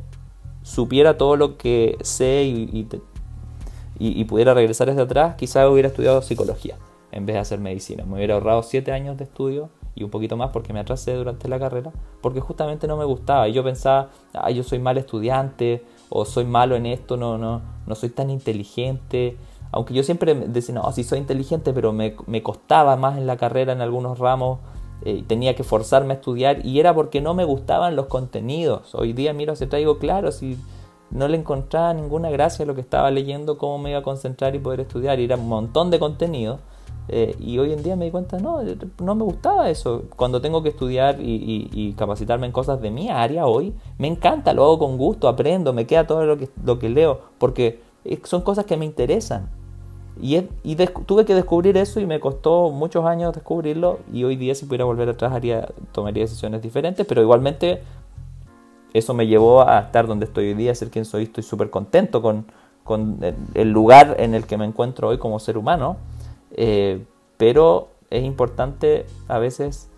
supiera 0.64 1.18
todo 1.18 1.36
lo 1.36 1.56
que 1.58 1.98
sé 2.00 2.42
y, 2.44 2.88
y, 3.98 4.24
pudiera 4.24 4.54
regresar 4.54 4.88
desde 4.88 5.02
atrás, 5.02 5.36
quizá 5.36 5.68
hubiera 5.68 5.88
estudiado 5.88 6.22
psicología 6.22 6.76
en 7.12 7.26
vez 7.26 7.34
de 7.34 7.40
hacer 7.40 7.60
medicina. 7.60 8.04
Me 8.04 8.14
hubiera 8.14 8.34
ahorrado 8.34 8.62
siete 8.62 8.90
años 8.90 9.16
de 9.18 9.24
estudio 9.24 9.68
y 9.94 10.02
un 10.02 10.10
poquito 10.10 10.36
más 10.36 10.50
porque 10.50 10.72
me 10.72 10.80
atrasé 10.80 11.14
durante 11.14 11.48
la 11.48 11.58
carrera, 11.58 11.92
porque 12.22 12.40
justamente 12.40 12.88
no 12.88 12.96
me 12.96 13.04
gustaba. 13.04 13.46
Y 13.46 13.52
yo 13.52 13.62
pensaba, 13.62 14.08
ah, 14.32 14.50
yo 14.50 14.64
soy 14.64 14.78
mal 14.78 14.96
estudiante, 14.96 15.84
o 16.08 16.24
soy 16.24 16.46
malo 16.46 16.76
en 16.76 16.86
esto, 16.86 17.16
no, 17.16 17.36
no, 17.36 17.60
no 17.86 17.94
soy 17.94 18.08
tan 18.08 18.30
inteligente. 18.30 19.36
Aunque 19.70 19.92
yo 19.92 20.02
siempre 20.02 20.34
decía, 20.34 20.74
no, 20.74 20.90
sí 20.92 21.04
soy 21.04 21.18
inteligente, 21.18 21.74
pero 21.74 21.92
me, 21.92 22.16
me 22.26 22.42
costaba 22.42 22.96
más 22.96 23.18
en 23.18 23.26
la 23.26 23.36
carrera 23.36 23.74
en 23.74 23.82
algunos 23.82 24.18
ramos, 24.18 24.60
eh, 25.02 25.24
tenía 25.26 25.54
que 25.54 25.64
forzarme 25.64 26.14
a 26.14 26.16
estudiar, 26.16 26.64
y 26.64 26.80
era 26.80 26.94
porque 26.94 27.20
no 27.20 27.34
me 27.34 27.44
gustaban 27.44 27.96
los 27.96 28.06
contenidos. 28.06 28.94
Hoy 28.94 29.12
día 29.12 29.32
miro 29.32 29.52
hacia 29.52 29.68
traigo 29.68 29.98
claro, 29.98 30.32
si 30.32 30.58
no 31.10 31.28
le 31.28 31.36
encontraba 31.36 31.94
ninguna 31.94 32.30
gracia 32.30 32.64
a 32.64 32.66
lo 32.66 32.74
que 32.74 32.80
estaba 32.80 33.10
leyendo, 33.10 33.58
cómo 33.58 33.78
me 33.78 33.90
iba 33.90 34.00
a 34.00 34.02
concentrar 34.02 34.54
y 34.54 34.58
poder 34.58 34.80
estudiar, 34.80 35.20
y 35.20 35.24
era 35.24 35.36
un 35.36 35.48
montón 35.48 35.90
de 35.90 35.98
contenido 35.98 36.58
eh, 37.08 37.36
y 37.38 37.58
hoy 37.58 37.72
en 37.72 37.82
día 37.82 37.96
me 37.96 38.06
di 38.06 38.10
cuenta, 38.10 38.38
no, 38.38 38.60
no 39.00 39.14
me 39.14 39.24
gustaba 39.24 39.68
eso. 39.68 40.04
Cuando 40.16 40.40
tengo 40.40 40.62
que 40.62 40.70
estudiar 40.70 41.18
y, 41.20 41.94
capacitarme 41.98 42.46
en 42.46 42.52
cosas 42.52 42.80
de 42.80 42.90
mi 42.90 43.10
área 43.10 43.46
hoy, 43.46 43.74
me 43.98 44.08
encanta, 44.08 44.52
lo 44.52 44.64
hago 44.64 44.78
con 44.78 44.96
gusto, 44.96 45.28
aprendo, 45.28 45.72
me 45.72 45.86
queda 45.86 46.06
todo 46.06 46.24
lo 46.24 46.38
que, 46.38 46.48
lo 46.64 46.78
que 46.78 46.88
leo, 46.88 47.20
porque 47.38 47.80
son 48.24 48.42
cosas 48.42 48.64
que 48.64 48.76
me 48.76 48.84
interesan. 48.84 49.50
Y, 50.20 50.48
y 50.62 50.76
tuve 51.06 51.24
que 51.24 51.34
descubrir 51.34 51.76
eso 51.76 51.98
y 52.00 52.06
me 52.06 52.20
costó 52.20 52.70
muchos 52.70 53.04
años 53.04 53.34
descubrirlo 53.34 53.98
y 54.12 54.24
hoy 54.24 54.36
día 54.36 54.54
si 54.54 54.64
pudiera 54.64 54.84
volver 54.84 55.08
atrás 55.08 55.32
haría, 55.32 55.68
tomaría 55.92 56.22
decisiones 56.22 56.62
diferentes, 56.62 57.04
pero 57.04 57.20
igualmente 57.20 57.82
eso 58.92 59.12
me 59.12 59.26
llevó 59.26 59.68
a 59.68 59.80
estar 59.80 60.06
donde 60.06 60.26
estoy 60.26 60.48
hoy 60.48 60.54
día, 60.54 60.74
ser 60.74 60.90
quien 60.90 61.04
soy, 61.04 61.24
estoy 61.24 61.42
súper 61.42 61.68
contento 61.68 62.22
con, 62.22 62.46
con 62.84 63.18
el 63.54 63.70
lugar 63.70 64.16
en 64.20 64.34
el 64.34 64.46
que 64.46 64.56
me 64.56 64.64
encuentro 64.64 65.08
hoy 65.08 65.18
como 65.18 65.40
ser 65.40 65.58
humano 65.58 65.96
eh, 66.54 67.04
pero 67.36 67.88
es 68.10 68.24
importante 68.24 69.06
a 69.28 69.38
veces 69.38 69.90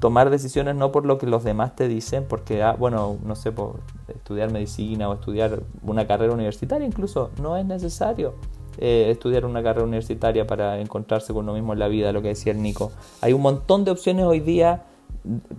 tomar 0.00 0.30
decisiones 0.30 0.74
no 0.74 0.90
por 0.90 1.04
lo 1.04 1.18
que 1.18 1.26
los 1.26 1.44
demás 1.44 1.76
te 1.76 1.86
dicen, 1.86 2.24
porque, 2.26 2.62
ah, 2.62 2.74
bueno, 2.78 3.18
no 3.22 3.36
sé, 3.36 3.52
por 3.52 3.80
estudiar 4.08 4.50
medicina 4.50 5.10
o 5.10 5.14
estudiar 5.14 5.62
una 5.82 6.06
carrera 6.06 6.32
universitaria 6.32 6.86
incluso, 6.86 7.30
no 7.40 7.56
es 7.58 7.66
necesario. 7.66 8.34
Eh, 8.82 9.10
estudiar 9.10 9.44
una 9.44 9.62
carrera 9.62 9.84
universitaria 9.84 10.46
para 10.46 10.80
encontrarse 10.80 11.34
con 11.34 11.44
uno 11.44 11.52
mismo 11.52 11.74
en 11.74 11.78
la 11.78 11.88
vida, 11.88 12.12
lo 12.12 12.22
que 12.22 12.28
decía 12.28 12.52
el 12.52 12.62
Nico. 12.62 12.92
Hay 13.20 13.34
un 13.34 13.42
montón 13.42 13.84
de 13.84 13.90
opciones 13.90 14.24
hoy 14.24 14.40
día 14.40 14.84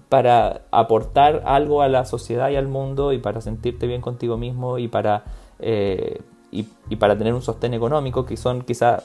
para 0.09 0.63
aportar 0.72 1.43
algo 1.45 1.84
a 1.84 1.88
la 1.88 2.05
sociedad 2.05 2.49
y 2.49 2.55
al 2.55 2.67
mundo 2.67 3.13
y 3.13 3.19
para 3.19 3.39
sentirte 3.41 3.86
bien 3.86 4.01
contigo 4.01 4.38
mismo 4.38 4.80
y 4.80 4.88
para, 4.88 5.26
eh, 5.59 6.22
y, 6.49 6.63
para 6.95 7.15
tener 7.15 7.36
un 7.36 7.43
sostén 7.43 7.76
económico, 7.76 8.26
que 8.26 8.38
son 8.38 8.63
quizá, 8.63 9.03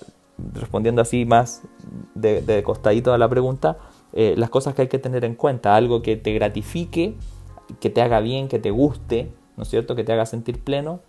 respondiendo 0.54 1.02
así 1.02 1.26
más 1.26 1.62
de, 2.14 2.62
costadito 2.64 3.12
a 3.12 3.18
la 3.18 3.28
pregunta, 3.28 3.76
eh, 4.14 4.34
las 4.38 4.48
cosas 4.48 4.74
que 4.74 4.82
hay 4.82 4.88
que 4.88 4.98
tener 4.98 5.26
en 5.26 5.34
cuenta, 5.34 5.76
algo 5.76 6.00
que 6.00 6.16
te 6.16 6.32
gratifique, 6.32 7.16
que 7.80 7.90
te 7.90 8.00
haga 8.00 8.20
bien, 8.20 8.48
que 8.48 8.58
te 8.58 8.70
guste, 8.70 9.30
¿no 9.58 9.64
es 9.64 9.68
cierto?, 9.68 9.94
que 9.94 10.04
te 10.04 10.12
haga 10.14 10.24
sentir 10.24 10.64
pleno, 10.64 11.00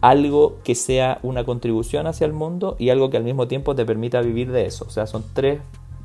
algo 0.00 0.58
que 0.64 0.74
sea 0.74 1.18
una 1.22 1.44
contribución 1.44 2.06
hacia 2.06 2.26
el 2.26 2.32
mundo 2.32 2.76
y 2.78 2.90
algo 2.90 3.10
que 3.10 3.16
al 3.16 3.24
mismo 3.24 3.48
tiempo 3.48 3.74
te 3.74 3.84
permita 3.84 4.20
vivir 4.20 4.50
de 4.50 4.66
eso. 4.66 4.84
O 4.86 4.90
sea, 4.90 5.06
son 5.06 5.24
tres 5.34 5.60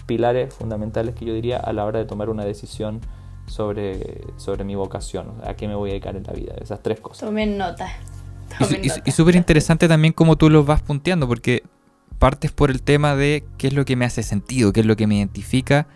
pilares 0.05 0.53
fundamentales 0.53 1.15
que 1.15 1.25
yo 1.25 1.33
diría 1.33 1.57
a 1.57 1.73
la 1.73 1.85
hora 1.85 1.99
de 1.99 2.05
tomar 2.05 2.29
una 2.29 2.43
decisión 2.43 3.01
sobre, 3.47 4.21
sobre 4.37 4.63
mi 4.63 4.75
vocación, 4.75 5.33
a 5.45 5.53
qué 5.53 5.67
me 5.67 5.75
voy 5.75 5.91
a 5.91 5.93
dedicar 5.93 6.15
en 6.15 6.23
la 6.23 6.33
vida, 6.33 6.55
esas 6.61 6.81
tres 6.81 6.99
cosas. 6.99 7.27
Tomen 7.27 7.57
nota. 7.57 7.89
y, 9.05 9.11
súper 9.11 9.35
interesante 9.35 9.87
también 9.87 10.13
cómo 10.13 10.35
tú 10.35 10.49
los 10.49 10.65
vas 10.65 10.81
punteando, 10.81 11.27
porque 11.27 11.63
partes 12.19 12.51
por 12.51 12.71
el 12.71 12.81
tema 12.81 13.15
de 13.15 13.43
qué 13.57 13.67
es 13.67 13.73
lo 13.73 13.85
que 13.85 13.95
me 13.95 14.05
hace 14.05 14.23
sentido, 14.23 14.73
qué 14.73 14.81
es 14.81 14.85
lo 14.85 14.95
que 14.95 15.07
me 15.07 15.15
identifica 15.15 15.87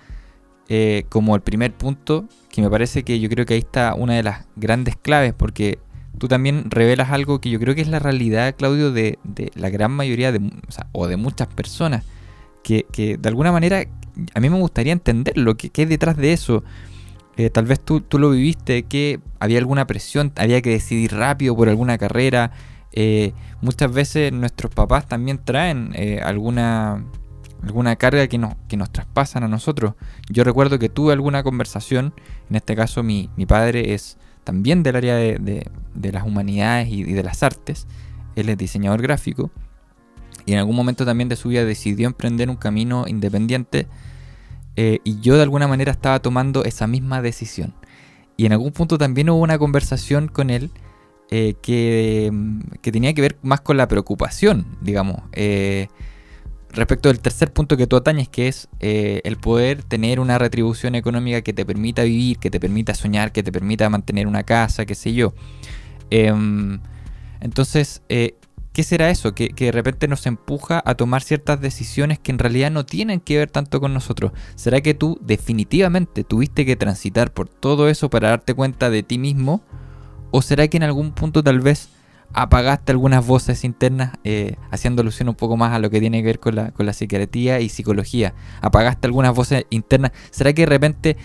eh, 0.68 1.06
como 1.10 1.36
el 1.36 1.42
primer 1.42 1.74
punto, 1.74 2.26
que 2.50 2.62
me 2.62 2.70
parece 2.70 3.04
que 3.04 3.20
yo 3.20 3.30
creo 3.30 3.46
que 3.46 3.56
ahí 3.56 3.60
está 3.60 3.96
una 3.96 4.14
de 4.14 4.24
las 4.24 4.46
grandes 4.56 4.96
claves, 4.96 5.34
porque 5.34 5.80
tú 6.20 6.28
también 6.28 6.70
revelas 6.70 7.10
algo 7.10 7.42
que 7.42 7.50
yo 7.50 7.60
creo 7.60 7.74
que 7.74 7.82
es 7.82 7.88
la 7.88 8.00
realidad, 8.00 8.56
Claudio, 8.58 8.92
de, 8.92 9.18
de 9.24 9.52
la 9.56 9.70
gran 9.70 9.92
mayoría 9.92 10.32
de, 10.32 10.40
o, 10.94 11.04
o 11.04 11.08
de 11.08 11.18
muchas 11.18 11.48
personas, 11.48 12.06
que, 12.64 12.86
que, 12.92 13.18
de 13.18 13.30
alguna 13.30 13.52
manera 13.52 13.86
a 14.34 14.40
mí 14.40 14.50
me 14.50 14.58
gustaría 14.58 14.94
entender 14.94 15.38
lo 15.38 15.56
que, 15.56 15.72
hay 15.76 15.86
detrás 15.86 16.18
de 16.18 16.34
eso. 16.34 16.64
Eh, 17.38 17.50
tal 17.50 17.66
vez 17.66 17.80
tú, 17.80 18.02
tú, 18.02 18.20
lo 18.20 18.32
viviste, 18.32 18.84
que 18.84 19.20
había 19.40 19.60
alguna 19.60 19.88
presión, 19.88 20.34
había 20.36 20.62
que 20.62 20.72
decidir 20.72 21.14
rápido 21.14 21.56
por 21.56 21.70
alguna 21.70 21.98
carrera. 21.98 22.52
Eh, 22.92 23.34
muchas 23.62 23.92
veces 23.92 24.34
nuestros 24.34 24.74
papás 24.74 25.08
también 25.08 25.40
traen 25.44 25.92
eh, 25.96 26.20
alguna, 26.22 27.06
alguna 27.64 27.96
carga 27.96 28.28
que 28.28 28.38
nos, 28.38 28.56
que 28.68 28.78
nos 28.78 28.92
traspasan 28.92 29.44
a 29.44 29.48
nosotros. 29.48 29.94
Yo 30.30 30.44
recuerdo 30.44 30.80
que 30.80 30.90
tuve 30.90 31.14
alguna 31.14 31.44
conversación, 31.44 32.14
en 32.50 32.56
este 32.58 32.76
caso 32.76 33.04
mi, 33.04 33.30
mi 33.38 33.46
padre 33.46 33.94
es 33.94 34.18
también 34.50 34.82
del 34.82 34.96
área 34.96 35.16
de, 35.16 35.70
las 36.12 36.24
humanidades 36.26 36.88
y, 36.90 37.02
y, 37.02 37.14
de 37.14 37.22
las 37.22 37.44
artes, 37.44 37.86
él 38.36 38.50
es 38.50 38.58
diseñador 38.58 39.00
gráfico, 39.00 39.52
y 40.48 40.54
en 40.54 40.58
algún 40.58 40.76
momento 40.76 41.06
también 41.06 41.30
de 41.30 41.36
su 41.36 41.50
vida 41.50 41.64
decidió 41.64 42.08
emprender 42.08 42.50
un 42.50 42.56
camino 42.56 43.06
independiente 43.08 43.86
eh, 44.76 44.98
y 45.04 45.20
yo 45.20 45.36
de 45.36 45.44
alguna 45.44 45.68
manera 45.68 45.92
estaba 45.92 46.20
tomando 46.20 46.64
esa 46.64 46.88
misma 46.88 47.22
decisión. 47.22 47.76
Y 48.38 48.48
en 48.48 48.54
algún 48.54 48.72
punto 48.72 48.98
también 48.98 49.30
hubo 49.30 49.40
una 49.40 49.60
conversación 49.60 50.28
con 50.28 50.50
él 50.50 50.72
eh, 51.30 51.54
que, 51.62 52.32
mm, 52.34 52.60
que, 52.82 52.92
tenía 52.92 53.14
que 53.14 53.22
ver 53.22 53.38
más 53.44 53.62
con 53.62 53.78
la 53.78 53.88
preocupación, 53.88 54.66
digamos, 54.82 55.22
eh, 55.34 55.90
respecto 56.72 57.10
del 57.10 57.20
tercer 57.20 57.52
punto 57.52 57.78
que 57.78 57.88
tú 57.88 57.96
atañes, 57.96 58.30
que 58.30 58.48
es 58.48 58.68
el 58.80 59.38
poder 59.38 59.84
tener 59.84 60.20
una 60.20 60.38
retribución 60.38 60.96
económica 60.96 61.42
que 61.42 61.54
te 61.54 61.66
permita 61.66 62.04
vivir, 62.04 62.38
que 62.38 62.50
te 62.50 62.60
permita 62.60 62.94
soñar, 62.94 63.32
que 63.32 63.44
te 63.44 63.52
permita 63.52 63.90
mantener 63.90 64.28
una 64.28 64.44
casa, 64.44 64.86
qué 64.86 64.96
sé 64.96 65.14
yo. 65.14 65.34
Em, 66.10 66.80
entonces, 67.42 68.02
¿Qué 68.80 68.84
será 68.84 69.10
eso? 69.10 69.34
Que, 69.34 69.50
de 69.50 69.72
repente 69.72 70.08
nos 70.08 70.26
empuja 70.26 70.82
a 70.86 70.96
tomar 70.96 71.22
ciertas 71.22 71.60
decisiones 71.60 72.20
que 72.20 72.32
en 72.32 72.40
realidad 72.40 72.70
no 72.72 72.86
tienen 72.86 73.20
que 73.20 73.38
ver 73.38 73.50
tanto 73.50 73.82
con 73.82 73.94
nosotros. 73.94 74.32
¿Será 74.56 74.82
que 74.82 74.94
tú 74.94 75.20
definitivamente 75.22 76.24
tuviste 76.24 76.66
que 76.66 76.76
transitar 76.76 77.34
por 77.34 77.50
todo 77.50 77.90
eso 77.90 78.10
para 78.10 78.30
darte 78.30 78.54
cuenta 78.54 78.90
de 78.90 79.04
ti 79.04 79.18
mismo? 79.18 79.64
¿O 80.32 80.42
será 80.42 80.68
que 80.68 80.78
en 80.78 80.84
algún 80.84 81.12
punto 81.12 81.44
tal 81.44 81.60
vez 81.60 81.90
apagaste 82.34 82.92
algunas 82.92 83.26
voces 83.26 83.64
internas, 83.64 84.12
eh, 84.24 84.56
haciendo 84.72 85.02
alusión 85.02 85.30
un 85.30 85.36
poco 85.36 85.58
más 85.58 85.74
a 85.74 85.80
lo 85.80 85.90
que 85.90 86.00
tiene 86.00 86.20
que 86.20 86.26
ver 86.26 86.40
con 86.40 86.56
la, 86.56 86.72
con 86.72 86.86
la 86.86 86.94
psiquiatría 86.94 87.60
y 87.60 87.70
psicología? 87.70 88.34
¿Apagaste 88.62 89.08
algunas 89.08 89.36
voces 89.36 89.66
internas? 89.70 90.12
¿Será 90.32 90.54
que 90.54 90.64
de 90.64 90.68
repente 90.68 91.18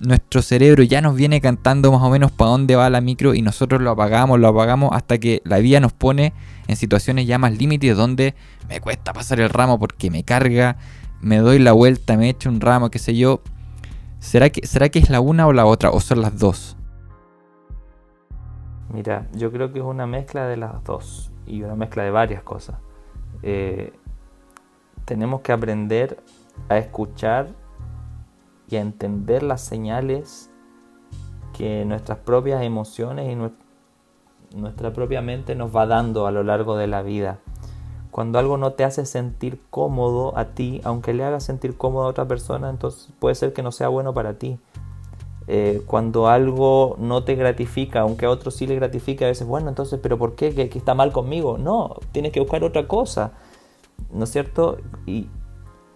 nuestro 0.00 0.42
cerebro 0.42 0.82
ya 0.82 1.00
nos 1.00 1.16
viene 1.16 1.40
cantando 1.40 1.90
más 1.92 2.02
o 2.02 2.10
menos 2.10 2.30
para 2.30 2.50
dónde 2.50 2.76
va 2.76 2.88
la 2.90 3.00
micro 3.00 3.34
y 3.34 3.42
nosotros 3.42 3.80
lo 3.80 3.90
apagamos, 3.90 4.38
lo 4.38 4.48
apagamos 4.48 4.90
hasta 4.92 5.18
que 5.18 5.42
la 5.44 5.58
vida 5.58 5.80
nos 5.80 5.92
pone 5.92 6.32
en 6.66 6.76
situaciones 6.76 7.26
ya 7.26 7.38
más 7.38 7.56
límites 7.56 7.96
donde 7.96 8.34
me 8.68 8.80
cuesta 8.80 9.12
pasar 9.12 9.40
el 9.40 9.48
ramo 9.48 9.78
porque 9.78 10.10
me 10.10 10.22
carga, 10.22 10.76
me 11.20 11.38
doy 11.38 11.58
la 11.58 11.72
vuelta, 11.72 12.16
me 12.16 12.28
echo 12.28 12.48
un 12.48 12.60
ramo, 12.60 12.90
qué 12.90 12.98
sé 12.98 13.16
yo. 13.16 13.42
¿Será 14.20 14.50
que, 14.50 14.66
¿Será 14.66 14.88
que 14.88 14.98
es 14.98 15.10
la 15.10 15.20
una 15.20 15.46
o 15.46 15.52
la 15.52 15.64
otra 15.66 15.90
o 15.90 16.00
son 16.00 16.22
las 16.22 16.38
dos? 16.38 16.77
Mira, 18.92 19.26
yo 19.32 19.52
creo 19.52 19.72
que 19.72 19.80
es 19.80 19.84
una 19.84 20.06
mezcla 20.06 20.46
de 20.46 20.56
las 20.56 20.82
dos 20.84 21.30
y 21.46 21.62
una 21.62 21.74
mezcla 21.74 22.02
de 22.02 22.10
varias 22.10 22.42
cosas. 22.42 22.76
Eh, 23.42 23.92
tenemos 25.04 25.42
que 25.42 25.52
aprender 25.52 26.22
a 26.68 26.78
escuchar 26.78 27.48
y 28.68 28.76
a 28.76 28.80
entender 28.80 29.42
las 29.42 29.60
señales 29.60 30.50
que 31.52 31.84
nuestras 31.84 32.18
propias 32.18 32.62
emociones 32.62 33.32
y 33.32 34.56
nuestra 34.56 34.92
propia 34.92 35.22
mente 35.22 35.54
nos 35.54 35.74
va 35.74 35.86
dando 35.86 36.26
a 36.26 36.30
lo 36.30 36.42
largo 36.42 36.76
de 36.76 36.86
la 36.86 37.02
vida. 37.02 37.38
Cuando 38.10 38.38
algo 38.38 38.56
no 38.56 38.72
te 38.72 38.84
hace 38.84 39.04
sentir 39.06 39.60
cómodo 39.70 40.36
a 40.36 40.46
ti, 40.46 40.80
aunque 40.84 41.12
le 41.12 41.24
haga 41.24 41.40
sentir 41.40 41.76
cómodo 41.76 42.06
a 42.06 42.08
otra 42.08 42.26
persona, 42.26 42.70
entonces 42.70 43.12
puede 43.18 43.34
ser 43.34 43.52
que 43.52 43.62
no 43.62 43.70
sea 43.70 43.88
bueno 43.88 44.14
para 44.14 44.34
ti. 44.38 44.58
Eh, 45.50 45.80
cuando 45.86 46.28
algo 46.28 46.96
no 46.98 47.24
te 47.24 47.34
gratifica, 47.34 48.00
aunque 48.00 48.26
a 48.26 48.30
otro 48.30 48.50
sí 48.50 48.66
le 48.66 48.74
gratifica, 48.74 49.24
a 49.24 49.28
veces, 49.28 49.46
bueno, 49.46 49.70
entonces, 49.70 49.98
¿pero 50.02 50.18
por 50.18 50.34
qué? 50.34 50.54
¿Que, 50.54 50.64
está 50.76 50.94
mal 50.94 51.10
conmigo? 51.10 51.56
No, 51.56 51.96
tienes 52.12 52.32
que 52.32 52.40
buscar 52.40 52.64
otra 52.64 52.86
cosa, 52.86 53.32
¿no 54.12 54.24
es 54.24 54.30
cierto? 54.30 54.76
Y, 55.06 55.26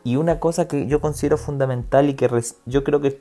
y 0.05 0.17
una 0.17 0.41
cosa 0.41 0.69
que 0.69 0.87
yo 0.87 1.03
considero 1.03 1.37
fundamental 1.37 2.09
y 2.09 2.15
que 2.15 2.31
yo 2.65 2.83
creo 2.83 3.03
que 3.03 3.21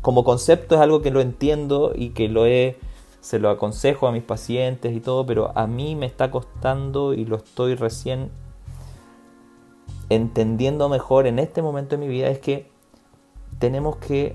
como 0.00 0.24
concepto 0.24 0.76
es 0.76 0.80
algo 0.80 1.02
que 1.02 1.10
lo 1.10 1.20
entiendo 1.20 1.92
y 1.94 2.10
que 2.10 2.28
lo 2.28 2.46
he, 2.46 2.78
se 3.20 3.38
lo 3.38 3.50
aconsejo 3.50 4.06
a 4.06 4.12
mis 4.12 4.22
pacientes 4.22 4.96
y 4.96 5.00
todo, 5.00 5.26
pero 5.26 5.52
a 5.54 5.66
mí 5.66 5.96
me 5.96 6.06
está 6.06 6.30
costando 6.30 7.12
y 7.12 7.26
lo 7.26 7.36
estoy 7.36 7.74
recién 7.74 8.30
entendiendo 10.08 10.88
mejor 10.88 11.26
en 11.26 11.38
este 11.38 11.60
momento 11.60 11.96
de 11.96 12.06
mi 12.06 12.08
vida 12.08 12.28
es 12.28 12.38
que 12.38 12.70
tenemos 13.58 13.96
que 13.96 14.34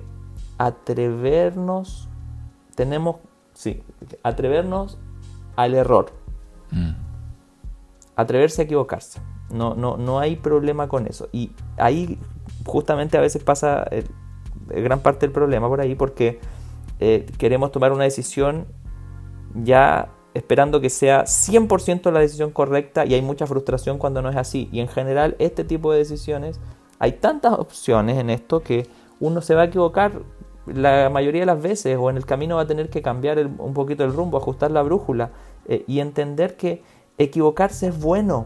atrevernos, 0.66 2.07
tenemos, 2.76 3.18
sí, 3.53 3.84
atrevernos 4.24 4.97
al 5.55 5.76
error. 5.76 6.11
Mm. 6.72 6.91
Atreverse 8.16 8.61
a 8.61 8.66
equivocarse. 8.66 9.20
No, 9.49 9.76
no, 9.76 9.97
no 9.97 10.20
hay 10.20 10.36
problema 10.36 10.88
con 10.88 11.07
eso. 11.07 11.30
Y 11.32 11.51
ahí 11.78 12.20
justamente 12.66 13.18
a 13.18 13.22
veces 13.22 13.43
pasa 13.43 13.88
gran 14.68 15.01
parte 15.01 15.26
del 15.26 15.34
problema 15.34 15.68
por 15.68 15.82
ahí 15.82 15.95
porque 15.95 16.39
eh, 16.99 17.26
queremos 17.38 17.72
tomar 17.72 17.91
una 17.91 18.05
decisión 18.05 18.66
ya 19.55 20.09
esperando 20.34 20.82
que 20.82 20.89
sea 20.89 21.26
100% 21.26 22.11
la 22.11 22.20
decisión 22.20 22.51
correcta 22.51 23.05
y 23.05 23.14
hay 23.14 23.22
mucha 23.22 23.45
frustración 23.45 23.97
cuando 23.97 24.22
no 24.22 24.30
es 24.30 24.36
así. 24.36 24.70
Y 24.72 24.80
en 24.80 24.88
general 24.88 25.36
este 25.39 25.64
tipo 25.64 25.91
de 25.91 25.99
decisiones, 25.99 26.59
hay 26.99 27.14
tantas 27.14 27.53
opciones 27.53 28.18
en 28.18 28.30
esto 28.30 28.61
que 28.61 28.88
uno 29.20 29.41
se 29.41 29.55
va 29.55 29.64
a 29.64 29.66
equivocar 29.66 30.22
la 30.66 31.09
mayoría 31.09 31.41
de 31.41 31.45
las 31.45 31.61
veces 31.61 31.97
o 31.99 32.09
en 32.09 32.18
el 32.18 32.26
camino 32.26 32.55
va 32.55 32.64
a 32.64 32.68
tener 32.68 32.89
que 32.89 33.01
cambiar 33.01 33.38
un 33.57 33.74
poquito 33.74 34.03
el 34.03 34.14
rumbo, 34.14 34.38
ajustar 34.38 34.72
la 34.72 34.82
brújula 34.82 35.32
eh, 35.68 35.84
y 35.88 35.99
entender 35.99 36.55
que 36.55 36.82
equivocarse 37.18 37.88
es 37.88 37.99
bueno 37.99 38.45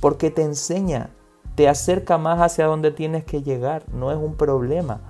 porque 0.00 0.30
te 0.30 0.42
enseña, 0.42 1.10
te 1.54 1.68
acerca 1.68 2.18
más 2.18 2.40
hacia 2.40 2.66
donde 2.66 2.90
tienes 2.90 3.24
que 3.24 3.42
llegar, 3.42 3.84
no 3.92 4.10
es 4.10 4.18
un 4.18 4.34
problema. 4.34 5.00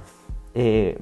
Eh, 0.55 0.99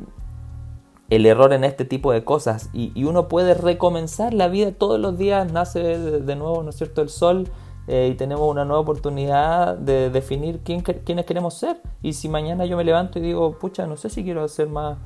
el 1.11 1.27
error 1.27 1.53
en 1.53 1.63
este 1.65 1.85
tipo 1.85 2.11
de 2.11 2.25
cosas 2.25 2.71
y, 2.73 3.05
uno 3.05 3.29
puede 3.29 3.53
recomenzar 3.53 4.33
la 4.33 4.49
vida 4.49 4.73
todos 4.73 4.99
los 4.99 5.19
días, 5.19 5.53
nace 5.53 5.81
de, 5.81 6.37
nuevo, 6.37 6.63
¿no 6.63 6.71
es 6.71 6.77
cierto?, 6.77 7.03
el 7.03 7.11
sol 7.11 7.49
eh, 7.89 8.11
y 8.13 8.17
tenemos 8.17 8.49
una 8.49 8.65
nueva 8.65 8.81
oportunidad 8.81 9.77
de 9.77 10.11
definir 10.11 10.61
quién, 10.65 10.83
quiénes 10.83 11.27
queremos 11.27 11.55
ser. 11.55 11.81
Y 12.03 12.13
si 12.13 12.29
mañana 12.29 12.65
yo 12.65 12.77
me 12.77 12.85
levanto 12.85 13.19
y 13.19 13.23
digo, 13.23 13.59
pucha, 13.59 13.87
no 13.87 13.97
sé 13.97 14.11
si 14.11 14.23
quiero 14.25 14.45
hacer 14.45 14.69
más 14.69 14.99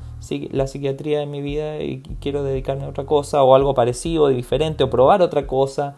la 0.50 0.66
psiquiatría 0.66 1.20
de 1.20 1.26
mi 1.26 1.40
vida 1.40 1.80
y 1.80 2.02
quiero 2.20 2.42
dedicarme 2.42 2.84
a 2.84 2.88
otra 2.88 3.06
cosa 3.06 3.42
o 3.42 3.54
algo 3.54 3.74
parecido, 3.74 4.28
diferente 4.28 4.84
o 4.84 4.90
probar 4.90 5.22
otra 5.22 5.46
cosa, 5.46 5.96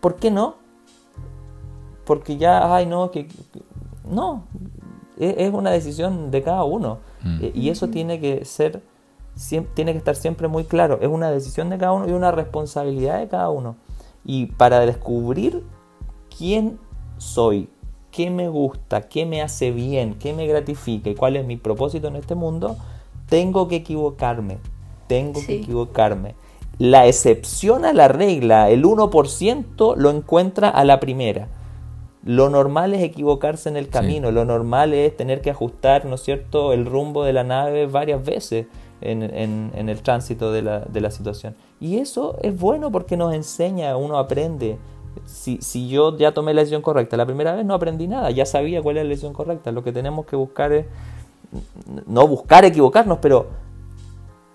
¿por 0.00 0.16
qué 0.16 0.30
no? 0.30 0.60
porque 2.10 2.38
ya, 2.38 2.74
ay, 2.74 2.86
no, 2.86 3.12
que, 3.12 3.28
no, 4.04 4.42
e, 5.16 5.46
es, 5.46 5.54
una 5.54 5.70
decisión 5.70 6.32
de 6.32 6.42
cada 6.42 6.64
uno. 6.64 6.98
Mm. 7.22 7.44
E, 7.44 7.52
y 7.54 7.68
eso 7.68 7.86
tiene 7.86 8.18
que 8.18 8.44
ser, 8.44 8.82
tiene 9.74 9.92
que 9.92 9.98
estar 9.98 10.16
siempre 10.16 10.48
muy 10.48 10.64
claro. 10.64 10.98
Es 11.00 11.06
una 11.06 11.30
decisión 11.30 11.70
de 11.70 11.78
cada 11.78 11.92
uno 11.92 12.08
y 12.08 12.10
una 12.10 12.32
responsabilidad 12.32 13.20
de 13.20 13.28
cada 13.28 13.50
uno. 13.50 13.76
Y 14.24 14.46
para 14.46 14.80
descubrir 14.80 15.62
quién 16.40 16.78
soy, 17.18 17.68
qué 18.10 18.30
me 18.30 18.48
gusta, 18.48 19.02
qué 19.02 19.26
me 19.26 19.42
hace 19.42 19.72
bien, 19.72 20.14
qué 20.14 20.32
me 20.32 20.46
gratifica 20.46 21.10
y 21.10 21.14
cuál 21.14 21.36
es 21.36 21.44
mi 21.44 21.58
propósito 21.58 22.08
en 22.08 22.16
este 22.16 22.34
mundo, 22.34 22.78
tengo 23.28 23.68
que 23.68 23.76
equivocarme, 23.76 24.56
tengo 25.06 25.38
que 25.46 25.56
equivocarme. 25.56 26.34
La 26.78 27.06
excepción 27.06 27.84
a 27.84 27.92
la 27.92 28.08
regla, 28.08 28.70
el 28.70 28.84
1%, 28.84 29.96
lo 29.98 30.10
encuentra 30.10 30.70
a 30.70 30.82
la 30.86 30.98
primera. 30.98 31.48
Lo 32.24 32.48
normal 32.48 32.94
es 32.94 33.02
equivocarse 33.02 33.68
en 33.68 33.76
el 33.76 33.90
camino, 33.90 34.30
lo 34.30 34.46
normal 34.46 34.94
es 34.94 35.14
tener 35.14 35.42
que 35.42 35.50
ajustar, 35.50 36.06
¿no 36.06 36.14
es 36.14 36.22
cierto?, 36.22 36.72
el 36.72 36.86
rumbo 36.86 37.22
de 37.22 37.34
la 37.34 37.44
nave 37.44 37.84
varias 37.84 38.24
veces 38.24 38.66
en, 39.02 39.22
en, 39.22 39.88
el 39.90 40.00
tránsito 40.00 40.52
de 40.52 40.62
la, 40.62 40.80
de 40.80 41.00
la, 41.02 41.10
situación. 41.10 41.54
Y 41.80 41.98
eso 41.98 42.38
es 42.42 42.58
bueno 42.58 42.90
porque 42.90 43.18
nos 43.18 43.34
enseña, 43.34 43.94
uno 43.98 44.18
aprende. 44.18 44.78
Si, 45.26 45.58
si 45.60 45.88
yo 45.88 46.16
ya 46.16 46.32
tomé 46.32 46.54
la 46.54 46.60
decisión 46.60 46.82
correcta, 46.82 47.16
la 47.16 47.26
primera 47.26 47.54
vez 47.54 47.64
no 47.64 47.74
aprendí 47.74 48.08
nada, 48.08 48.30
ya 48.30 48.46
sabía 48.46 48.82
cuál 48.82 48.98
es 48.98 49.04
la 49.04 49.10
decisión 49.10 49.32
correcta. 49.32 49.72
Lo 49.72 49.82
que 49.82 49.92
tenemos 49.92 50.26
que 50.26 50.36
buscar 50.36 50.72
es, 50.72 50.86
no 52.06 52.26
buscar 52.26 52.64
equivocarnos, 52.64 53.18
pero 53.20 53.48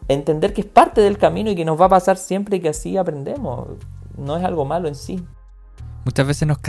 entender 0.07 0.53
que 0.53 0.61
es 0.61 0.67
parte 0.67 1.01
del 1.01 1.17
camino 1.17 1.49
y 1.49 1.55
que 1.55 1.65
nos 1.65 1.79
va 1.79 1.85
a 1.85 1.89
pasar 1.89 2.17
siempre 2.17 2.57
y 2.57 2.59
que 2.59 2.69
así 2.69 2.97
aprendemos. 2.97 3.67
No 4.17 4.37
es 4.37 4.43
algo 4.43 4.65
malo 4.65 4.87
en 4.87 4.95
sí. 4.95 5.23
Muchas 6.05 6.27
veces 6.27 6.47
nos, 6.47 6.59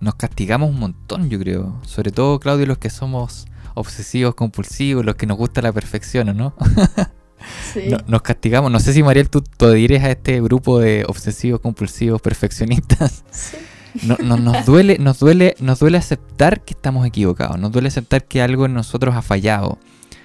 nos 0.00 0.14
castigamos 0.14 0.70
un 0.70 0.78
montón, 0.78 1.28
yo 1.28 1.38
creo. 1.38 1.74
Sobre 1.84 2.10
todo, 2.10 2.40
Claudio, 2.40 2.66
los 2.66 2.78
que 2.78 2.90
somos 2.90 3.46
obsesivos, 3.74 4.34
compulsivos, 4.34 5.04
los 5.04 5.16
que 5.16 5.26
nos 5.26 5.36
gusta 5.36 5.60
la 5.62 5.72
perfección, 5.72 6.36
¿no? 6.36 6.54
Sí. 7.72 7.88
nos 8.06 8.22
castigamos. 8.22 8.70
No 8.70 8.80
sé 8.80 8.92
si 8.92 9.02
Mariel, 9.02 9.28
tú 9.28 9.42
te 9.42 9.66
adhieres 9.66 10.02
a 10.04 10.10
este 10.10 10.40
grupo 10.40 10.78
de 10.78 11.04
obsesivos, 11.08 11.60
compulsivos, 11.60 12.20
perfeccionistas. 12.20 13.24
Sí. 13.30 13.56
No, 14.02 14.36
nos 14.36 14.66
duele, 14.66 14.98
nos 14.98 15.18
duele, 15.18 15.54
nos 15.58 15.78
duele 15.78 15.98
aceptar 15.98 16.60
que 16.62 16.74
estamos 16.74 17.06
equivocados. 17.06 17.58
Nos 17.58 17.72
duele 17.72 17.88
aceptar 17.88 18.24
que 18.24 18.42
algo 18.42 18.66
en 18.66 18.74
nosotros 18.74 19.14
ha 19.14 19.22
fallado. 19.22 19.78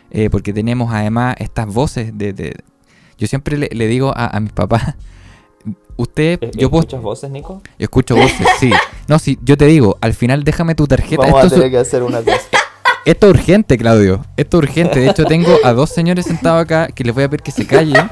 Eh, 0.10 0.30
porque 0.30 0.52
tenemos 0.52 0.94
además 0.94 1.36
estas 1.40 1.68
voces 1.68 2.18
de... 2.18 2.54
yo 3.18 3.28
siempre 3.28 3.58
le, 3.58 3.88
digo 3.88 4.12
a, 4.14 4.36
a 4.36 4.40
mis 4.42 4.52
papás, 4.52 4.96
usted... 5.96 6.38
Eh, 6.42 6.52
yo 6.56 6.68
¿Escuchas 6.68 7.02
voces, 7.02 7.32
Nico? 7.32 7.62
Yo 7.80 7.86
escucho 7.86 8.16
voces, 8.16 8.46
sí. 8.60 8.72
No, 9.08 9.20
sí, 9.20 9.40
yo 9.42 9.58
te 9.58 9.66
digo, 9.66 9.98
al 10.02 10.14
final 10.14 10.44
déjame 10.44 10.76
tu 10.76 10.86
tarjeta. 10.86 11.22
Vamos 11.22 11.46
a 11.46 11.50
tener 11.50 11.72
que 11.72 11.78
hacer 11.78 12.04
una 12.04 12.22
cosa. 12.22 12.40
Esto 13.04 13.28
es 13.28 13.34
urgente, 13.34 13.78
Claudio. 13.78 14.24
Esto 14.38 14.58
es 14.58 14.64
urgente. 14.64 15.00
De 15.00 15.10
hecho, 15.10 15.26
tengo 15.26 15.58
a 15.64 15.74
dos 15.74 15.90
señores 15.90 16.26
sentados 16.26 16.62
acá 16.62 16.88
que 16.88 17.04
les 17.04 17.16
voy 17.16 17.24
a 17.24 17.30
pedir 17.30 17.42
que 17.42 17.52
se 17.52 17.66
callen. 17.66 18.10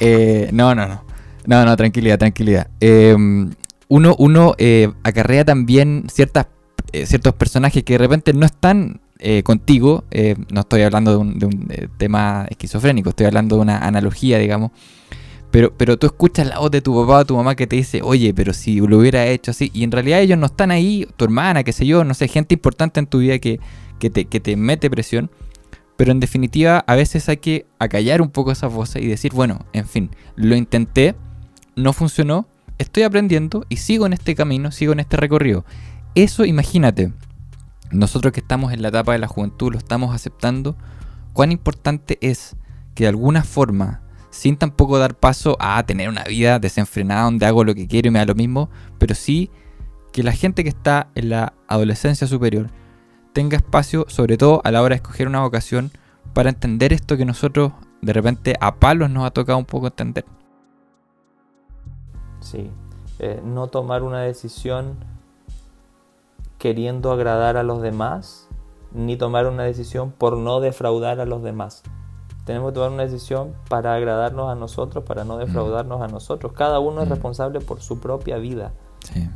Eh, 0.00 0.50
no, 0.52 0.74
no, 0.74 0.86
no. 0.86 1.02
No, 1.46 1.64
no, 1.64 1.74
tranquilidad, 1.76 2.18
tranquilidad. 2.18 2.66
Em, 2.80 3.50
uno 3.88 4.14
uno 4.18 4.54
eh, 4.58 4.92
acarrea 5.04 5.44
también 5.44 6.04
ciertas, 6.12 6.48
eh, 6.92 7.06
ciertos 7.06 7.34
personajes 7.34 7.82
que 7.82 7.94
de 7.94 7.98
repente 7.98 8.34
no 8.34 8.44
están 8.44 9.00
contigo. 9.44 10.04
no 10.50 10.60
estoy 10.60 10.82
hablando 10.82 11.12
de 11.12 11.16
un, 11.16 11.38
de 11.38 11.46
un 11.46 11.70
tema 11.96 12.46
esquizofrénico, 12.50 13.10
estoy 13.10 13.26
hablando 13.26 13.56
de 13.56 13.62
una 13.62 13.78
analogía, 13.78 14.38
digamos. 14.38 14.72
Pero, 15.50 15.72
pero 15.74 15.96
tú 15.96 16.06
escuchas 16.06 16.46
la 16.46 16.58
voz 16.58 16.70
de 16.70 16.82
tu 16.82 16.94
papá 16.94 17.20
o 17.20 17.24
tu 17.24 17.34
mamá 17.34 17.54
que 17.54 17.66
te 17.66 17.76
dice, 17.76 18.00
oye, 18.02 18.34
pero 18.34 18.52
si 18.52 18.78
lo 18.80 18.98
hubiera 18.98 19.24
hecho 19.26 19.52
así, 19.52 19.70
y 19.72 19.84
en 19.84 19.92
realidad 19.92 20.20
ellos 20.20 20.36
no 20.36 20.46
están 20.46 20.70
ahí, 20.70 21.08
tu 21.16 21.24
hermana, 21.24 21.64
qué 21.64 21.72
sé 21.72 21.86
yo, 21.86 22.04
no 22.04 22.12
sé, 22.12 22.28
gente 22.28 22.54
importante 22.54 23.00
en 23.00 23.06
tu 23.06 23.20
vida 23.20 23.38
que, 23.38 23.58
que 23.98 24.10
te, 24.10 24.56
mete 24.56 24.90
presión. 24.90 25.30
Pero 25.96 26.12
en 26.12 26.20
definitiva, 26.20 26.84
a 26.86 26.94
veces 26.94 27.28
hay 27.28 27.38
que 27.38 27.66
acallar 27.78 28.20
un 28.20 28.30
poco 28.30 28.52
esas 28.52 28.72
voces 28.72 29.02
y 29.02 29.06
decir, 29.06 29.32
bueno, 29.32 29.64
en 29.72 29.86
fin, 29.86 30.10
lo 30.34 30.54
intenté, 30.54 31.14
no 31.74 31.92
funcionó, 31.94 32.48
estoy 32.76 33.04
aprendiendo 33.04 33.64
y 33.70 33.78
sigo 33.78 34.04
en 34.04 34.12
este 34.12 34.34
camino, 34.34 34.72
sigo 34.72 34.92
en 34.92 35.00
este 35.00 35.16
recorrido. 35.16 35.64
Eso, 36.14 36.44
imagínate, 36.44 37.12
nosotros 37.90 38.32
que 38.32 38.40
estamos 38.40 38.72
en 38.72 38.82
la 38.82 38.88
etapa 38.88 39.12
de 39.12 39.18
la 39.18 39.28
juventud, 39.28 39.72
lo 39.72 39.78
estamos 39.78 40.14
aceptando, 40.14 40.76
cuán 41.32 41.52
importante 41.52 42.18
es 42.20 42.56
que 42.94 43.04
de 43.04 43.08
alguna 43.08 43.42
forma, 43.42 44.02
sin 44.30 44.56
tampoco 44.56 44.98
dar 44.98 45.14
paso 45.14 45.56
a 45.60 45.82
tener 45.84 46.08
una 46.08 46.24
vida 46.24 46.58
desenfrenada 46.58 47.24
donde 47.24 47.46
hago 47.46 47.64
lo 47.64 47.74
que 47.74 47.86
quiero 47.86 48.08
y 48.08 48.10
me 48.10 48.18
da 48.18 48.26
lo 48.26 48.34
mismo, 48.34 48.68
pero 48.98 49.14
sí 49.14 49.50
que 50.12 50.22
la 50.22 50.32
gente 50.32 50.62
que 50.62 50.70
está 50.70 51.08
en 51.14 51.28
la 51.28 51.54
adolescencia 51.68 52.26
superior 52.26 52.70
tenga 53.36 53.58
espacio, 53.58 54.06
sobre 54.08 54.38
todo 54.38 54.62
a 54.64 54.70
la 54.70 54.80
hora 54.80 54.94
de 54.94 54.96
escoger 54.96 55.28
una 55.28 55.42
vocación, 55.42 55.90
para 56.32 56.48
entender 56.48 56.94
esto 56.94 57.18
que 57.18 57.26
nosotros 57.26 57.72
de 58.00 58.14
repente 58.14 58.56
a 58.62 58.76
palos 58.76 59.10
nos 59.10 59.26
ha 59.26 59.30
tocado 59.30 59.58
un 59.58 59.66
poco 59.66 59.88
entender. 59.88 60.24
Sí, 62.40 62.70
eh, 63.18 63.42
no 63.44 63.66
tomar 63.66 64.02
una 64.04 64.22
decisión 64.22 64.96
queriendo 66.56 67.12
agradar 67.12 67.58
a 67.58 67.62
los 67.62 67.82
demás, 67.82 68.48
ni 68.94 69.18
tomar 69.18 69.46
una 69.46 69.64
decisión 69.64 70.12
por 70.12 70.38
no 70.38 70.60
defraudar 70.60 71.20
a 71.20 71.26
los 71.26 71.42
demás. 71.42 71.82
Tenemos 72.46 72.70
que 72.70 72.76
tomar 72.76 72.90
una 72.90 73.02
decisión 73.02 73.52
para 73.68 73.94
agradarnos 73.94 74.50
a 74.50 74.54
nosotros, 74.54 75.04
para 75.04 75.24
no 75.24 75.36
defraudarnos 75.36 76.00
a 76.00 76.08
nosotros. 76.08 76.52
Cada 76.52 76.78
uno 76.78 77.02
es 77.02 77.08
mm. 77.08 77.10
responsable 77.10 77.60
por 77.60 77.82
su 77.82 78.00
propia 78.00 78.38
vida. 78.38 78.72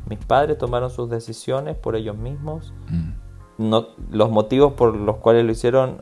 Mis 0.09 0.19
padres 0.25 0.57
tomaron 0.57 0.89
sus 0.89 1.11
decisiones 1.11 1.77
por 1.77 1.97
ellos 1.97 2.17
mismos. 2.17 2.73
Mm 2.89 3.20
no, 3.61 3.89
los 4.11 4.31
motivos 4.31 4.73
por 4.73 4.97
los 4.97 5.17
cuales 5.17 5.45
lo 5.45 5.53
hicieron 5.53 5.99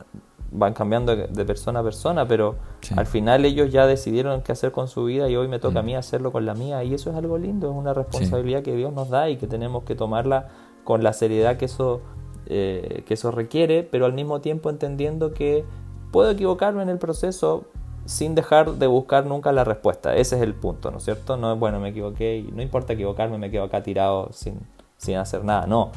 van 0.50 0.72
cambiando 0.72 1.14
de 1.14 1.44
persona 1.44 1.80
a 1.80 1.82
persona, 1.82 2.26
pero 2.26 2.54
al 2.96 3.04
final 3.04 3.44
ellos 3.44 3.70
ya 3.70 3.86
decidieron 3.86 4.40
qué 4.40 4.52
hacer 4.52 4.72
con 4.72 4.88
su 4.88 5.04
vida 5.04 5.28
y 5.28 5.36
hoy 5.36 5.46
me 5.46 5.58
toca 5.58 5.80
a 5.80 5.82
mí 5.82 5.94
mm. 5.94 5.98
hacerlo 5.98 6.32
con 6.32 6.46
la 6.46 6.54
mía 6.54 6.82
y 6.84 6.94
eso 6.94 7.10
es 7.10 7.16
algo 7.16 7.36
lindo, 7.36 7.70
es 7.70 7.76
una 7.76 7.92
responsabilidad 7.92 8.62
que 8.62 8.74
Dios 8.74 8.92
nos 8.94 9.10
da 9.10 9.28
y 9.28 9.36
que 9.36 9.46
tenemos 9.46 9.82
que 9.84 9.94
tomarla 9.94 10.48
con 10.84 11.02
la 11.02 11.12
seriedad 11.12 11.58
que 11.58 11.66
eso, 11.66 12.00
eh, 12.46 13.02
que 13.06 13.14
eso 13.14 13.30
requiere, 13.30 13.82
pero 13.82 14.06
al 14.06 14.14
mismo 14.14 14.40
tiempo 14.40 14.70
entendiendo 14.70 15.34
que 15.34 15.66
puedo 16.12 16.30
equivocarme 16.30 16.82
en 16.82 16.88
el 16.88 16.98
proceso 16.98 17.64
sin 18.06 18.34
dejar 18.34 18.74
de 18.74 18.86
buscar 18.86 19.26
nunca 19.26 19.52
la 19.52 19.64
respuesta. 19.64 20.16
Ese 20.16 20.36
es 20.36 20.42
el 20.42 20.54
punto, 20.54 20.90
¿no 20.90 20.96
es 20.96 21.04
cierto? 21.04 21.36
No 21.36 21.52
es 21.52 21.58
bueno, 21.58 21.78
me 21.78 21.90
equivoqué 21.90 22.38
y 22.38 22.52
no 22.52 22.62
importa 22.62 22.94
equivocarme, 22.94 23.36
me 23.36 23.50
quedo 23.50 23.64
acá 23.64 23.82
tirado 23.82 24.30
sin, 24.32 24.60
sin 24.96 25.16
hacer 25.16 25.44
nada, 25.44 25.66
no 25.66 25.90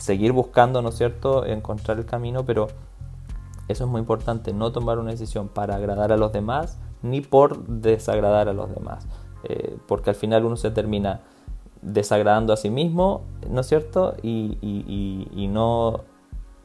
seguir 0.00 0.32
buscando, 0.32 0.82
¿no 0.82 0.88
es 0.88 0.96
cierto?, 0.96 1.44
encontrar 1.44 1.98
el 1.98 2.06
camino, 2.06 2.44
pero 2.44 2.68
eso 3.68 3.84
es 3.84 3.90
muy 3.90 4.00
importante, 4.00 4.52
no 4.52 4.72
tomar 4.72 4.98
una 4.98 5.10
decisión 5.10 5.48
para 5.48 5.76
agradar 5.76 6.10
a 6.10 6.16
los 6.16 6.32
demás 6.32 6.78
ni 7.02 7.20
por 7.20 7.66
desagradar 7.66 8.48
a 8.48 8.52
los 8.52 8.74
demás, 8.74 9.06
eh, 9.44 9.76
porque 9.86 10.10
al 10.10 10.16
final 10.16 10.44
uno 10.44 10.56
se 10.56 10.70
termina 10.70 11.20
desagradando 11.82 12.52
a 12.52 12.56
sí 12.56 12.70
mismo, 12.70 13.22
¿no 13.48 13.60
es 13.60 13.66
cierto?, 13.66 14.16
y, 14.22 15.48
no 15.50 16.00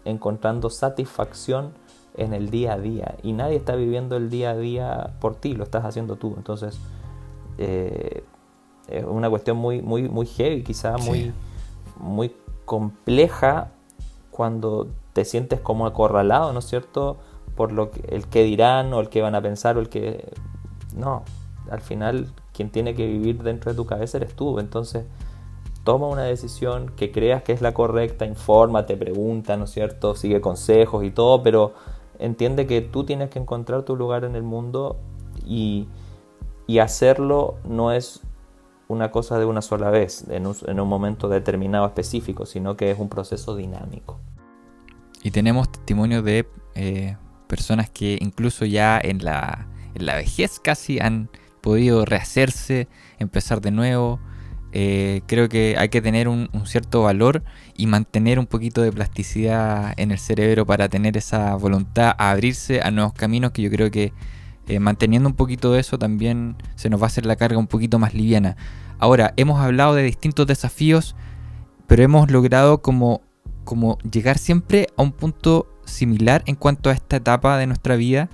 encontrando 0.03 0.69
satisfacción 0.69 1.73
en 2.15 2.33
el 2.33 2.49
día 2.49 2.73
a 2.73 2.77
día, 2.79 3.15
y 3.21 3.33
nadie 3.33 3.57
está 3.57 3.75
viviendo 3.75 4.15
el 4.15 4.29
día 4.29 4.51
a 4.51 4.57
día 4.57 5.13
por 5.19 5.35
ti, 5.35 5.53
lo 5.53 5.63
estás 5.63 5.83
haciendo 5.83 6.15
tú, 6.15 6.33
entonces 6.37 6.79
eh, 7.57 8.23
es 8.87 9.03
una 9.03 9.29
cuestión 9.29 9.57
muy, 9.57 9.81
muy, 9.81 10.07
muy 10.07 10.25
heavy, 10.25 10.63
quizá 10.63 10.97
muy, 10.97 11.33
muy 11.97 12.29
compleja 12.65 13.71
cuando 14.31 14.87
te 15.13 15.23
sientes 15.23 15.59
como 15.61 15.85
acorralado, 15.85 16.51
¿no 16.51 16.59
es 16.59 16.65
cierto? 16.65 17.17
Por 17.55 17.71
lo 17.71 17.91
que, 17.91 18.01
el 18.09 18.27
que 18.27 18.43
dirán 18.43 18.93
o 18.93 18.99
el 18.99 19.09
que 19.09 19.21
van 19.21 19.35
a 19.35 19.41
pensar 19.41 19.77
o 19.77 19.79
el 19.79 19.89
que... 19.89 20.33
No, 20.95 21.23
al 21.69 21.81
final 21.81 22.27
quien 22.53 22.69
tiene 22.69 22.95
que 22.95 23.05
vivir 23.05 23.43
dentro 23.43 23.71
de 23.71 23.77
tu 23.77 23.85
cabeza 23.85 24.17
eres 24.17 24.33
tú. 24.33 24.59
Entonces, 24.59 25.05
toma 25.83 26.07
una 26.07 26.23
decisión 26.23 26.91
que 26.95 27.11
creas 27.11 27.43
que 27.43 27.53
es 27.53 27.61
la 27.61 27.73
correcta, 27.73 28.25
informa, 28.25 28.85
te 28.85 28.97
pregunta, 28.97 29.55
¿no 29.57 29.65
es 29.65 29.71
cierto? 29.71 30.15
Sigue 30.15 30.41
consejos 30.41 31.03
y 31.03 31.11
todo, 31.11 31.43
pero 31.43 31.73
entiende 32.19 32.65
que 32.65 32.81
tú 32.81 33.03
tienes 33.03 33.29
que 33.29 33.39
encontrar 33.39 33.83
tu 33.83 33.95
lugar 33.95 34.23
en 34.23 34.35
el 34.35 34.43
mundo 34.43 34.97
y, 35.45 35.87
y 36.65 36.79
hacerlo 36.79 37.55
no 37.65 37.91
es 37.91 38.21
una 38.87 39.11
cosa 39.11 39.39
de 39.39 39.45
una 39.45 39.61
sola 39.61 39.89
vez, 39.89 40.25
en 40.29 40.45
un, 40.45 40.87
momento 40.87 41.27
determinado 41.27 41.85
específico, 41.85 42.45
sino 42.45 42.77
que 42.77 42.91
es 42.91 42.99
un 42.99 43.09
proceso 43.09 43.55
dinámico. 43.55 44.19
Y 45.23 45.31
tenemos 45.31 45.71
testimonios 45.71 46.23
de 46.23 46.47
eh, 46.75 47.17
personas 47.47 47.89
que 47.89 48.17
incluso 48.21 48.65
ya 48.65 48.99
en 49.01 49.23
la, 49.23 49.67
en 49.95 50.05
la 50.05 50.15
vejez 50.15 50.59
casi 50.59 50.99
han 50.99 51.29
podido 51.61 52.05
rehacerse, 52.05 52.87
empezar 53.17 53.59
de 53.59 53.71
nuevo. 53.71 54.19
Eh, 54.71 55.21
creo 55.25 55.49
que 55.49 55.75
hay 55.79 55.89
que 55.89 56.01
tener 56.01 56.27
un, 56.27 56.49
cierto 56.65 57.01
valor 57.01 57.43
y 57.75 57.87
mantener 57.87 58.37
un 58.37 58.45
poquito 58.45 58.81
de 58.81 58.91
plasticidad 58.91 59.93
en 59.97 60.11
el 60.11 60.19
cerebro 60.19 60.65
para 60.65 60.89
tener 60.89 61.17
esa 61.17 61.55
voluntad 61.55 62.13
a 62.17 62.31
abrirse 62.31 62.81
a 62.81 62.91
nuevos 62.91 63.13
caminos 63.13 63.51
que 63.51 63.61
yo 63.63 63.71
creo 63.71 63.89
que 63.89 64.13
eh, 64.67 64.79
manteniendo 64.79 65.29
un 65.29 65.35
poquito 65.35 65.71
de 65.71 65.79
eso 65.79 65.99
también 65.99 66.55
se 66.75 66.89
nos 66.89 66.99
va 66.99 67.05
a 67.05 67.07
hacer 67.07 67.25
la 67.25 67.35
carga 67.35 67.57
un 67.57 67.67
poquito 67.67 67.99
más 67.99 68.13
liviana. 68.13 68.57
Ahora, 68.97 69.33
hemos 69.37 69.59
hablado 69.59 69.93
de 69.93 70.03
distintos 70.03 70.47
desafíos, 70.47 71.15
pero 71.87 72.03
hemos 72.03 72.31
logrado 72.31 72.81
como, 72.81 73.21
como 73.63 73.97
llegar 73.99 74.37
siempre 74.37 74.87
a 74.97 75.03
un 75.03 75.11
punto 75.11 75.67
similar 75.85 76.43
en 76.47 76.55
cuanto 76.55 76.89
a 76.89 76.93
esta 76.93 77.17
etapa 77.17 77.57
de 77.57 77.67
nuestra 77.67 77.95
vida, 77.95 78.29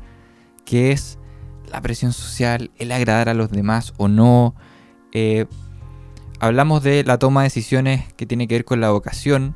que 0.64 0.92
es 0.92 1.20
la 1.70 1.82
presión 1.82 2.14
social, 2.14 2.72
el 2.78 2.92
agradar 2.92 3.30
a 3.30 3.34
los 3.34 3.50
demás 3.50 3.94
o 3.98 4.08
no. 4.08 4.56
Eh, 5.12 5.46
hablamos 6.40 6.84
de 6.84 7.04
la 7.04 7.18
toma 7.20 7.42
de 7.42 7.48
decisiones 7.48 8.14
que 8.14 8.26
tiene 8.26 8.48
que 8.48 8.56
ver 8.56 8.66
con 8.66 8.80
la 8.80 8.92
vocación, 8.92 9.56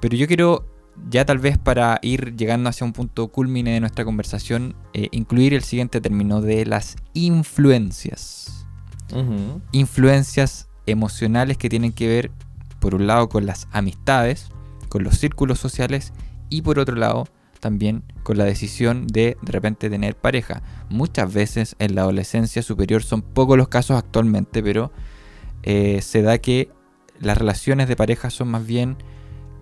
pero 0.00 0.16
yo 0.16 0.26
quiero 0.26 0.66
ya 1.10 1.24
tal 1.24 1.38
vez 1.38 1.58
para 1.58 1.98
ir 2.02 2.36
llegando 2.36 2.68
hacia 2.68 2.84
un 2.84 2.92
punto 2.92 3.28
culmine 3.28 3.72
de 3.72 3.80
nuestra 3.80 4.04
conversación, 4.04 4.74
eh, 4.92 5.08
incluir 5.12 5.54
el 5.54 5.62
siguiente 5.62 6.00
término 6.00 6.40
de 6.40 6.66
las 6.66 6.96
influencias. 7.12 8.66
Influencias 9.70 10.68
emocionales 10.86 11.56
que 11.56 11.68
tienen 11.68 11.92
que 11.92 12.08
ver, 12.08 12.30
por 12.80 12.94
un 12.94 13.06
lado, 13.06 13.28
con 13.28 13.46
las 13.46 13.68
amistades, 13.70 14.48
con 14.88 15.04
los 15.04 15.18
círculos 15.18 15.58
sociales 15.58 16.12
y 16.48 16.62
por 16.62 16.78
otro 16.78 16.96
lado, 16.96 17.28
también 17.60 18.02
con 18.22 18.38
la 18.38 18.44
decisión 18.44 19.06
de 19.06 19.36
de 19.40 19.52
repente 19.52 19.88
tener 19.88 20.16
pareja. 20.16 20.62
Muchas 20.88 21.32
veces 21.32 21.76
en 21.78 21.94
la 21.94 22.02
adolescencia 22.02 22.62
superior 22.62 23.02
son 23.02 23.22
pocos 23.22 23.56
los 23.56 23.68
casos 23.68 23.96
actualmente, 23.96 24.62
pero 24.62 24.92
eh, 25.62 26.02
se 26.02 26.22
da 26.22 26.38
que 26.38 26.70
las 27.20 27.38
relaciones 27.38 27.88
de 27.88 27.96
pareja 27.96 28.30
son 28.30 28.48
más 28.48 28.66
bien 28.66 28.96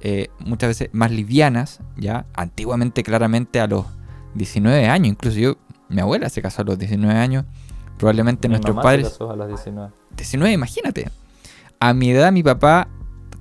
eh, 0.04 0.30
muchas 0.40 0.68
veces 0.68 0.88
más 0.92 1.12
livianas, 1.12 1.78
ya 1.96 2.26
antiguamente 2.34 3.04
claramente 3.04 3.60
a 3.60 3.68
los 3.68 3.86
19 4.34 4.88
años, 4.88 5.06
incluso 5.06 5.38
yo, 5.38 5.56
mi 5.88 6.00
abuela 6.00 6.28
se 6.28 6.42
casó 6.42 6.62
a 6.62 6.64
los 6.64 6.76
19 6.76 7.16
años, 7.16 7.44
probablemente 7.98 8.48
nuestros 8.48 8.82
padres... 8.82 9.16
a 9.20 9.36
los 9.36 9.46
19. 9.46 9.92
19, 10.16 10.52
imagínate. 10.52 11.08
A 11.78 11.94
mi 11.94 12.10
edad 12.10 12.32
mi 12.32 12.42
papá 12.42 12.88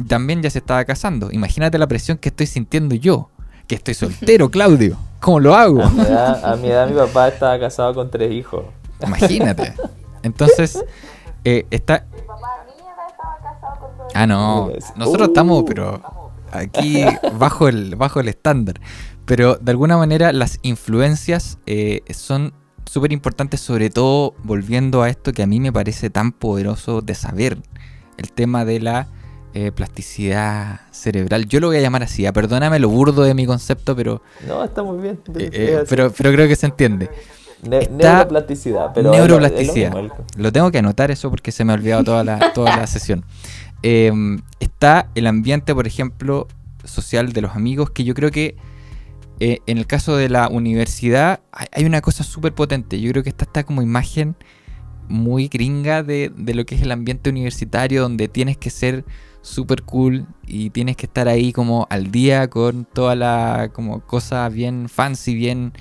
también 0.07 0.43
ya 0.43 0.51
se 0.51 0.59
estaba 0.59 0.85
casando. 0.85 1.31
Imagínate 1.31 1.79
la 1.79 1.87
presión 1.87 2.19
que 2.19 2.29
estoy 2.29 2.45
sintiendo 2.45 2.93
yo, 2.93 3.31
que 3.67 3.73
estoy 3.73 3.95
soltero, 3.95 4.49
Claudio. 4.51 4.97
¿Cómo 5.19 5.39
lo 5.39 5.55
hago? 5.55 5.81
A 5.81 5.89
mi, 5.89 6.01
edad, 6.01 6.45
a 6.45 6.55
mi 6.57 6.67
edad 6.67 6.87
mi 6.87 6.95
papá 6.95 7.29
estaba 7.29 7.59
casado 7.59 7.95
con 7.95 8.11
tres 8.11 8.31
hijos. 8.31 8.65
Imagínate. 9.01 9.73
Entonces, 10.21 10.83
eh, 11.43 11.65
está... 11.71 12.05
Ah, 14.13 14.27
no. 14.27 14.71
Nosotros 14.95 15.29
estamos, 15.29 15.63
pero 15.65 16.20
aquí 16.51 17.03
bajo 17.37 17.67
el, 17.67 17.95
bajo 17.95 18.19
el 18.19 18.27
estándar. 18.27 18.79
Pero 19.25 19.55
de 19.55 19.71
alguna 19.71 19.97
manera 19.97 20.33
las 20.33 20.59
influencias 20.61 21.57
eh, 21.65 22.01
son 22.13 22.53
súper 22.85 23.13
importantes, 23.13 23.61
sobre 23.61 23.89
todo 23.89 24.33
volviendo 24.43 25.01
a 25.01 25.09
esto 25.09 25.31
que 25.31 25.43
a 25.43 25.47
mí 25.47 25.59
me 25.59 25.71
parece 25.71 26.09
tan 26.09 26.31
poderoso 26.31 27.01
de 27.01 27.15
saber, 27.15 27.57
el 28.17 28.31
tema 28.33 28.65
de 28.65 28.79
la 28.81 29.07
eh, 29.53 29.71
plasticidad 29.71 30.81
cerebral. 30.91 31.45
Yo 31.45 31.59
lo 31.59 31.67
voy 31.67 31.77
a 31.77 31.81
llamar 31.81 32.03
así, 32.03 32.25
ah, 32.25 32.33
perdóname 32.33 32.79
lo 32.79 32.89
burdo 32.89 33.23
de 33.23 33.33
mi 33.33 33.45
concepto, 33.45 33.95
pero... 33.95 34.21
No, 34.47 34.63
está 34.63 34.83
muy 34.83 35.01
bien. 35.01 35.19
Eh, 35.37 35.83
pero, 35.89 36.11
pero 36.11 36.31
creo 36.31 36.47
que 36.47 36.55
se 36.55 36.67
entiende. 36.67 37.09
neuroplasticidad. 37.61 38.91
Pero 38.93 39.11
neuroplasticidad. 39.11 39.93
Lo, 40.37 40.51
tengo 40.51 40.71
que 40.71 40.79
anotar 40.79 41.11
eso 41.11 41.29
porque 41.29 41.51
se 41.51 41.63
me 41.65 41.73
ha 41.73 41.75
olvidado 41.75 42.03
toda 42.03 42.23
la, 42.23 42.53
toda 42.53 42.75
la 42.75 42.87
sesión. 42.87 43.23
Em, 43.83 44.39
está 44.59 45.09
el 45.15 45.27
ambiente, 45.27 45.73
por 45.73 45.87
ejemplo, 45.87 46.47
social 46.83 47.33
de 47.33 47.41
los 47.41 47.55
amigos, 47.55 47.91
que 47.91 48.03
yo 48.03 48.13
creo 48.13 48.31
que 48.31 48.55
eh, 49.39 49.59
en 49.65 49.79
el 49.79 49.87
caso 49.87 50.15
de 50.17 50.29
la 50.29 50.47
universidad 50.49 51.41
hay 51.51 51.85
una 51.85 52.01
cosa 52.01 52.23
súper 52.23 52.53
potente. 52.53 53.01
Yo 53.01 53.11
creo 53.11 53.23
que 53.23 53.29
esta 53.29 53.45
está 53.45 53.63
como 53.63 53.81
imagen 53.81 54.35
muy 55.07 55.47
gringa 55.47 56.03
de, 56.03 56.31
lo 56.37 56.65
que 56.65 56.75
es 56.75 56.83
el 56.83 56.91
ambiente 56.91 57.29
universitario, 57.29 58.03
donde 58.03 58.27
tienes 58.27 58.57
que 58.57 58.69
ser 58.69 59.03
súper 59.41 59.81
cool 59.81 60.27
y 60.45 60.69
tienes 60.69 60.95
que 60.95 61.07
estar 61.07 61.27
ahí 61.27 61.51
como 61.51 61.87
al 61.89 62.11
día 62.11 62.49
con 62.49 62.85
toda 62.85 63.15
la 63.15 63.71
como 63.73 64.01
cosa 64.01 64.47
bien 64.49 64.87
fancy, 64.89 65.33
bien... 65.33 65.73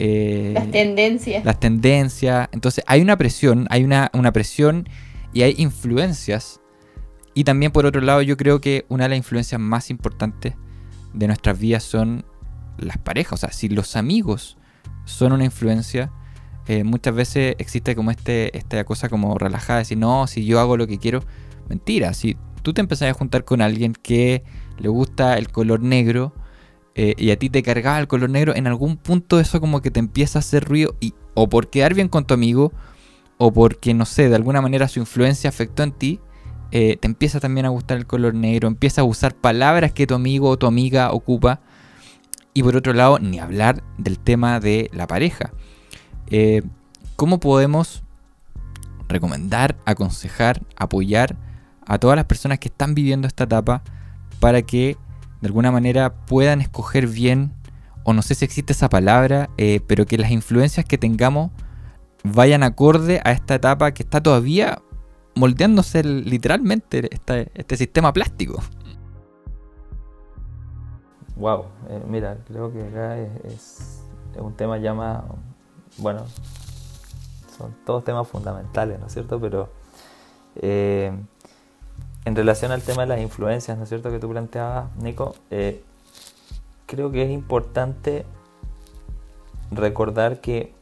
Eh, 0.00 0.50
las 0.52 0.70
tendencias. 0.72 1.44
Las 1.44 1.60
tendencias. 1.60 2.48
Entonces 2.50 2.82
hay 2.88 3.00
una 3.00 3.16
presión, 3.16 3.68
hay 3.70 3.84
una, 3.84 4.10
una 4.12 4.32
presión 4.32 4.88
y 5.32 5.42
hay 5.42 5.54
influencias 5.56 6.60
y 7.34 7.44
también 7.44 7.72
por 7.72 7.86
otro 7.86 8.00
lado 8.00 8.22
yo 8.22 8.36
creo 8.36 8.60
que 8.60 8.86
una 8.88 9.04
de 9.04 9.10
las 9.10 9.18
influencias 9.18 9.60
más 9.60 9.90
importantes 9.90 10.54
de 11.12 11.26
nuestras 11.26 11.58
vidas 11.58 11.82
son 11.82 12.24
las 12.78 12.98
parejas. 12.98 13.32
O 13.32 13.36
sea, 13.38 13.52
si 13.52 13.68
los 13.68 13.96
amigos 13.96 14.56
son 15.04 15.32
una 15.32 15.44
influencia, 15.44 16.12
eh, 16.66 16.84
muchas 16.84 17.14
veces 17.14 17.56
existe 17.58 17.94
como 17.94 18.10
este, 18.10 18.56
esta 18.56 18.84
cosa 18.84 19.08
como 19.08 19.36
relajada, 19.38 19.78
de 19.78 19.82
decir, 19.82 19.98
no, 19.98 20.26
si 20.26 20.44
yo 20.44 20.60
hago 20.60 20.76
lo 20.76 20.86
que 20.86 20.98
quiero, 20.98 21.22
mentira. 21.68 22.14
Si 22.14 22.36
tú 22.62 22.72
te 22.72 22.80
empezás 22.80 23.10
a 23.10 23.14
juntar 23.14 23.44
con 23.44 23.60
alguien 23.60 23.92
que 23.92 24.44
le 24.78 24.88
gusta 24.88 25.36
el 25.36 25.50
color 25.50 25.80
negro 25.80 26.34
eh, 26.94 27.14
y 27.18 27.30
a 27.30 27.38
ti 27.38 27.50
te 27.50 27.62
cargaba 27.62 27.98
el 27.98 28.08
color 28.08 28.30
negro, 28.30 28.54
en 28.54 28.66
algún 28.66 28.96
punto 28.96 29.40
eso 29.40 29.60
como 29.60 29.82
que 29.82 29.90
te 29.90 30.00
empieza 30.00 30.38
a 30.38 30.40
hacer 30.40 30.64
ruido 30.64 30.96
y 31.00 31.14
o 31.34 31.48
por 31.48 31.68
quedar 31.68 31.94
bien 31.94 32.08
con 32.08 32.24
tu 32.24 32.34
amigo 32.34 32.72
o 33.36 33.52
porque, 33.52 33.92
no 33.94 34.04
sé, 34.04 34.28
de 34.28 34.36
alguna 34.36 34.62
manera 34.62 34.88
su 34.88 35.00
influencia 35.00 35.50
afectó 35.50 35.82
en 35.82 35.92
ti, 35.92 36.20
eh, 36.76 36.96
te 37.00 37.06
empieza 37.06 37.38
también 37.38 37.66
a 37.66 37.68
gustar 37.68 37.98
el 37.98 38.04
color 38.04 38.34
negro, 38.34 38.66
empieza 38.66 39.02
a 39.02 39.04
usar 39.04 39.32
palabras 39.32 39.92
que 39.92 40.08
tu 40.08 40.14
amigo 40.16 40.48
o 40.48 40.58
tu 40.58 40.66
amiga 40.66 41.12
ocupa. 41.12 41.60
Y 42.52 42.64
por 42.64 42.74
otro 42.74 42.92
lado, 42.92 43.20
ni 43.20 43.38
hablar 43.38 43.84
del 43.96 44.18
tema 44.18 44.58
de 44.58 44.90
la 44.92 45.06
pareja. 45.06 45.52
Eh, 46.26 46.62
¿Cómo 47.14 47.38
podemos 47.38 48.02
recomendar, 49.08 49.76
aconsejar, 49.84 50.62
apoyar 50.74 51.36
a 51.86 51.98
todas 51.98 52.16
las 52.16 52.24
personas 52.24 52.58
que 52.58 52.66
están 52.66 52.96
viviendo 52.96 53.28
esta 53.28 53.44
etapa 53.44 53.84
para 54.40 54.62
que 54.62 54.96
de 55.42 55.46
alguna 55.46 55.70
manera 55.70 56.12
puedan 56.26 56.60
escoger 56.60 57.06
bien, 57.06 57.52
o 58.02 58.12
no 58.14 58.22
sé 58.22 58.34
si 58.34 58.44
existe 58.44 58.72
esa 58.72 58.88
palabra, 58.88 59.48
eh, 59.58 59.78
pero 59.86 60.06
que 60.06 60.18
las 60.18 60.32
influencias 60.32 60.84
que 60.84 60.98
tengamos 60.98 61.52
vayan 62.24 62.64
acorde 62.64 63.20
a 63.24 63.30
esta 63.30 63.54
etapa 63.54 63.92
que 63.92 64.02
está 64.02 64.20
todavía 64.20 64.82
moldeándose 65.34 66.04
literalmente 66.04 67.08
este, 67.12 67.76
sistema 67.76 68.12
plástico. 68.12 68.62
Wow, 71.36 71.66
eh, 71.88 72.02
mira, 72.08 72.38
creo 72.46 72.72
que 72.72 72.82
acá 72.82 73.18
es, 73.18 74.02
un 74.36 74.54
tema 74.54 74.78
ya 74.78 74.94
más, 74.94 75.24
bueno, 75.98 76.24
son 77.56 77.74
todos 77.84 78.04
temas 78.04 78.28
fundamentales, 78.28 79.00
¿no 79.00 79.06
es 79.06 79.12
cierto? 79.12 79.40
Pero 79.40 79.68
eh, 80.56 81.12
en 82.24 82.36
relación 82.36 82.72
al 82.72 82.82
tema 82.82 83.02
de 83.02 83.08
las 83.08 83.20
influencias, 83.20 83.76
¿no 83.76 83.84
es 83.84 83.88
cierto? 83.88 84.10
Que 84.10 84.18
tú 84.18 84.28
planteabas, 84.30 84.94
Nico, 84.96 85.34
eh, 85.50 85.82
creo 86.86 87.10
que 87.10 87.24
es 87.24 87.30
importante 87.30 88.24
recordar 89.70 90.40
que 90.40 90.73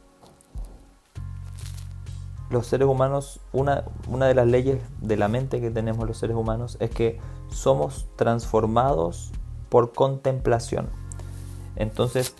los 2.49 2.67
seres 2.67 2.87
humanos, 2.87 3.39
una, 3.51 3.83
una 4.07 4.27
de 4.27 4.35
las 4.35 4.47
leyes 4.47 4.79
de 5.01 5.17
la 5.17 5.27
mente 5.27 5.59
que 5.59 5.71
tenemos 5.71 6.07
los 6.07 6.17
seres 6.17 6.35
humanos 6.35 6.77
es 6.79 6.89
que 6.89 7.19
somos 7.49 8.07
transformados 8.15 9.31
por 9.69 9.93
contemplación. 9.93 10.89
Entonces, 11.75 12.35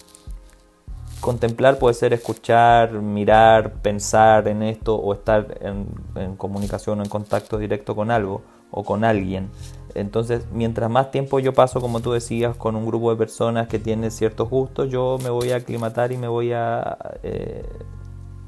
contemplar 1.23 1.79
puede 1.79 1.93
ser 1.93 2.13
escuchar, 2.13 2.91
mirar, 2.91 3.75
pensar 3.81 4.47
en 4.47 4.61
esto 4.61 4.95
o 4.95 5.13
estar 5.13 5.57
en, 5.61 6.35
comunicación 6.35 6.99
o 6.99 7.03
en 7.03 7.09
contacto 7.09 7.57
directo 7.57 7.95
con 7.95 8.11
algo 8.11 8.41
o 8.71 8.83
con 8.83 9.03
alguien. 9.03 9.49
Entonces, 9.95 10.45
mientras 10.51 10.89
más 10.89 11.11
tiempo 11.11 11.39
yo 11.39 11.53
paso, 11.53 11.79
como 11.79 12.01
tú 12.01 12.11
decías, 12.11 12.55
con 12.57 12.75
un 12.75 12.85
grupo 12.85 13.09
de 13.11 13.15
personas 13.15 13.67
que 13.67 13.79
tienen 13.79 14.11
ciertos 14.11 14.49
gustos, 14.49 14.89
yo 14.89 15.17
me 15.23 15.29
voy 15.29 15.51
a 15.51 15.57
aclimatar 15.57 16.11
y 16.11 16.17
me 16.17 16.27
voy 16.27 16.51
a 16.51 16.97
eh, 17.23 17.63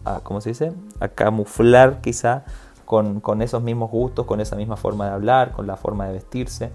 a 0.05 0.21
¿cómo 0.21 0.39
se 0.41 0.49
dice? 0.49 0.73
A 0.99 1.07
camuflar 1.09 2.01
quizá 2.01 2.45
con, 2.85 3.41
esos 3.41 3.61
mismos 3.61 3.91
gustos, 3.91 4.25
con 4.25 4.39
esa 4.39 4.55
misma 4.55 4.77
forma 4.77 5.07
de 5.07 5.11
hablar, 5.13 5.51
con 5.51 5.67
la 5.67 5.75
forma 5.75 6.05
de 6.05 6.13
vestirse, 6.13 6.71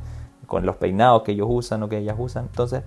con 0.47 0.67
los 0.67 0.77
peinados 0.77 1.23
que 1.23 1.33
ellos 1.33 1.47
usan 1.49 1.83
o 1.83 1.89
que 1.89 1.99
ellas 1.99 2.17
usan. 2.19 2.47
Entonces, 2.47 2.83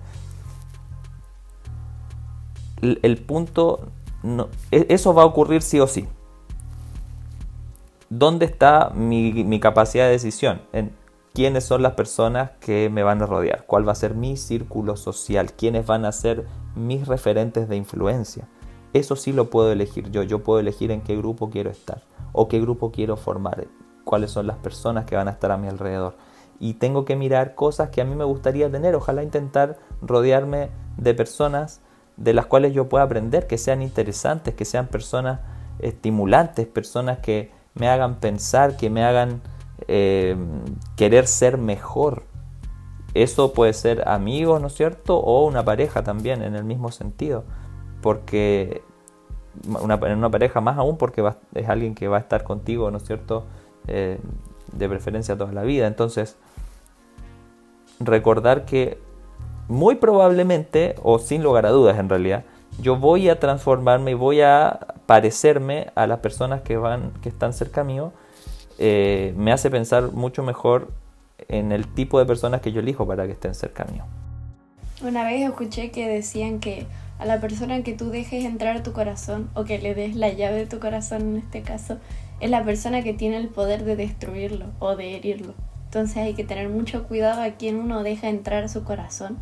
el, 2.82 3.16
punto, 3.22 3.88
e, 4.70 4.86
eso 4.90 5.14
va 5.14 5.22
a 5.22 5.26
ocurrir 5.26 5.62
sí 5.62 5.80
o 5.80 5.86
sí. 5.86 6.06
¿Dónde 8.10 8.44
está 8.44 8.90
mi, 8.94 9.32
mi 9.44 9.58
capacidad 9.58 10.04
de 10.04 10.10
decisión? 10.10 10.60
En 10.72 10.92
quiénes 11.32 11.64
son 11.64 11.82
las 11.82 11.94
personas 11.94 12.50
que 12.60 12.90
me 12.90 13.02
van 13.02 13.22
a 13.22 13.26
rodear, 13.26 13.64
cuál 13.66 13.88
va 13.88 13.92
a 13.92 13.96
ser 13.96 14.14
mi 14.14 14.36
círculo 14.36 14.96
social, 14.96 15.52
quiénes 15.52 15.86
van 15.86 16.04
a 16.04 16.12
ser 16.12 16.46
mis 16.76 17.08
referentes 17.08 17.68
de 17.68 17.76
influencia. 17.76 18.46
Eso 18.94 19.16
sí 19.16 19.32
lo 19.32 19.50
puedo 19.50 19.72
elegir 19.72 20.10
yo. 20.12 20.22
Yo 20.22 20.42
puedo 20.44 20.60
elegir 20.60 20.92
en 20.92 21.02
qué 21.02 21.16
grupo 21.16 21.50
quiero 21.50 21.68
estar 21.68 22.02
o 22.32 22.48
qué 22.48 22.60
grupo 22.60 22.92
quiero 22.92 23.16
formar, 23.16 23.66
cuáles 24.04 24.30
son 24.30 24.46
las 24.46 24.56
personas 24.56 25.04
que 25.04 25.16
van 25.16 25.28
a 25.28 25.32
estar 25.32 25.50
a 25.50 25.56
mi 25.56 25.68
alrededor. 25.68 26.16
Y 26.60 26.74
tengo 26.74 27.04
que 27.04 27.16
mirar 27.16 27.56
cosas 27.56 27.90
que 27.90 28.00
a 28.00 28.04
mí 28.04 28.14
me 28.14 28.24
gustaría 28.24 28.70
tener. 28.70 28.94
Ojalá 28.94 29.24
intentar 29.24 29.78
rodearme 30.00 30.70
de 30.96 31.12
personas 31.12 31.80
de 32.16 32.32
las 32.32 32.46
cuales 32.46 32.72
yo 32.72 32.88
pueda 32.88 33.04
aprender, 33.04 33.48
que 33.48 33.58
sean 33.58 33.82
interesantes, 33.82 34.54
que 34.54 34.64
sean 34.64 34.86
personas 34.86 35.40
estimulantes, 35.80 36.68
personas 36.68 37.18
que 37.18 37.50
me 37.74 37.88
hagan 37.88 38.20
pensar, 38.20 38.76
que 38.76 38.90
me 38.90 39.04
hagan 39.04 39.42
eh, 39.88 40.36
querer 40.94 41.26
ser 41.26 41.58
mejor. 41.58 42.22
Eso 43.14 43.52
puede 43.52 43.72
ser 43.72 44.08
amigos, 44.08 44.60
¿no 44.60 44.68
es 44.68 44.74
cierto? 44.74 45.18
O 45.18 45.44
una 45.46 45.64
pareja 45.64 46.04
también, 46.04 46.42
en 46.42 46.54
el 46.54 46.64
mismo 46.64 46.92
sentido 46.92 47.44
porque 48.04 48.82
en 49.56 50.18
una 50.18 50.30
pareja 50.30 50.60
más 50.60 50.76
aún 50.76 50.98
porque 50.98 51.26
es 51.54 51.68
alguien 51.70 51.94
que 51.94 52.06
va 52.06 52.18
a 52.18 52.20
estar 52.20 52.44
contigo, 52.44 52.90
¿no 52.90 52.98
es 52.98 53.04
cierto? 53.04 53.46
Eh, 53.88 54.18
de 54.72 54.88
preferencia 54.90 55.38
toda 55.38 55.52
la 55.52 55.62
vida. 55.62 55.86
Entonces, 55.86 56.36
recordar 58.00 58.66
que 58.66 58.98
muy 59.68 59.94
probablemente, 59.94 60.96
o 61.02 61.18
sin 61.18 61.42
lugar 61.42 61.64
a 61.64 61.70
dudas 61.70 61.98
en 61.98 62.10
realidad, 62.10 62.44
yo 62.78 62.96
voy 62.96 63.30
a 63.30 63.40
transformarme 63.40 64.10
y 64.10 64.14
voy 64.14 64.42
a 64.42 64.80
parecerme 65.06 65.90
a 65.94 66.06
las 66.06 66.18
personas 66.18 66.60
que 66.60 66.76
van, 66.76 67.10
que 67.22 67.30
están 67.30 67.54
cerca 67.54 67.84
mío, 67.84 68.12
eh, 68.76 69.32
me 69.38 69.50
hace 69.50 69.70
pensar 69.70 70.12
mucho 70.12 70.42
mejor 70.42 70.88
en 71.48 71.72
el 71.72 71.86
tipo 71.86 72.18
de 72.18 72.26
personas 72.26 72.60
que 72.60 72.70
yo 72.70 72.80
elijo 72.80 73.06
para 73.06 73.24
que 73.24 73.32
estén 73.32 73.54
cerca 73.54 73.86
mío. 73.86 74.04
Una 75.02 75.24
vez 75.24 75.48
escuché 75.48 75.90
que 75.90 76.06
decían 76.06 76.60
que 76.60 76.86
a 77.18 77.26
la 77.26 77.40
persona 77.40 77.82
que 77.82 77.94
tú 77.94 78.10
dejes 78.10 78.44
entrar 78.44 78.76
a 78.76 78.82
tu 78.82 78.92
corazón 78.92 79.50
o 79.54 79.64
que 79.64 79.78
le 79.78 79.94
des 79.94 80.16
la 80.16 80.30
llave 80.30 80.56
de 80.56 80.66
tu 80.66 80.80
corazón 80.80 81.22
en 81.22 81.36
este 81.36 81.62
caso, 81.62 81.98
es 82.40 82.50
la 82.50 82.64
persona 82.64 83.02
que 83.02 83.14
tiene 83.14 83.36
el 83.36 83.48
poder 83.48 83.84
de 83.84 83.96
destruirlo 83.96 84.66
o 84.78 84.96
de 84.96 85.16
herirlo. 85.16 85.54
Entonces 85.86 86.16
hay 86.16 86.34
que 86.34 86.44
tener 86.44 86.68
mucho 86.68 87.06
cuidado 87.06 87.42
a 87.42 87.50
quién 87.52 87.76
uno 87.76 88.02
deja 88.02 88.28
entrar 88.28 88.64
a 88.64 88.68
su 88.68 88.82
corazón 88.84 89.38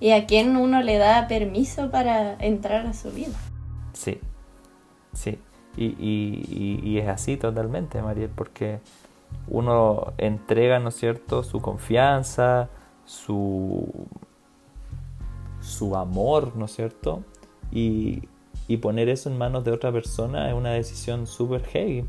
y 0.00 0.10
a 0.10 0.26
quién 0.26 0.56
uno 0.56 0.82
le 0.82 0.98
da 0.98 1.28
permiso 1.28 1.90
para 1.90 2.34
entrar 2.40 2.86
a 2.86 2.94
su 2.94 3.10
vida. 3.10 3.36
Sí, 3.92 4.18
sí. 5.12 5.38
Y, 5.76 6.98
es 6.98 7.08
así 7.08 7.36
totalmente, 7.36 8.00
Mariel, 8.02 8.30
porque 8.34 8.80
uno 9.48 10.12
entrega, 10.18 10.78
¿no 10.78 10.90
es 10.90 10.96
cierto?, 10.96 11.42
su 11.42 11.60
confianza, 11.60 12.68
su, 13.04 13.88
su 15.64 15.96
amor, 15.96 16.56
¿no 16.56 16.66
es 16.66 16.74
cierto? 16.74 17.24
Y, 17.72 18.28
y 18.68 18.76
poner 18.76 19.08
eso 19.08 19.30
en 19.30 19.38
manos 19.38 19.64
de 19.64 19.72
otra 19.72 19.90
persona 19.92 20.48
es 20.48 20.54
una 20.54 20.72
decisión 20.72 21.26
súper 21.26 21.64
heavy. 21.64 22.04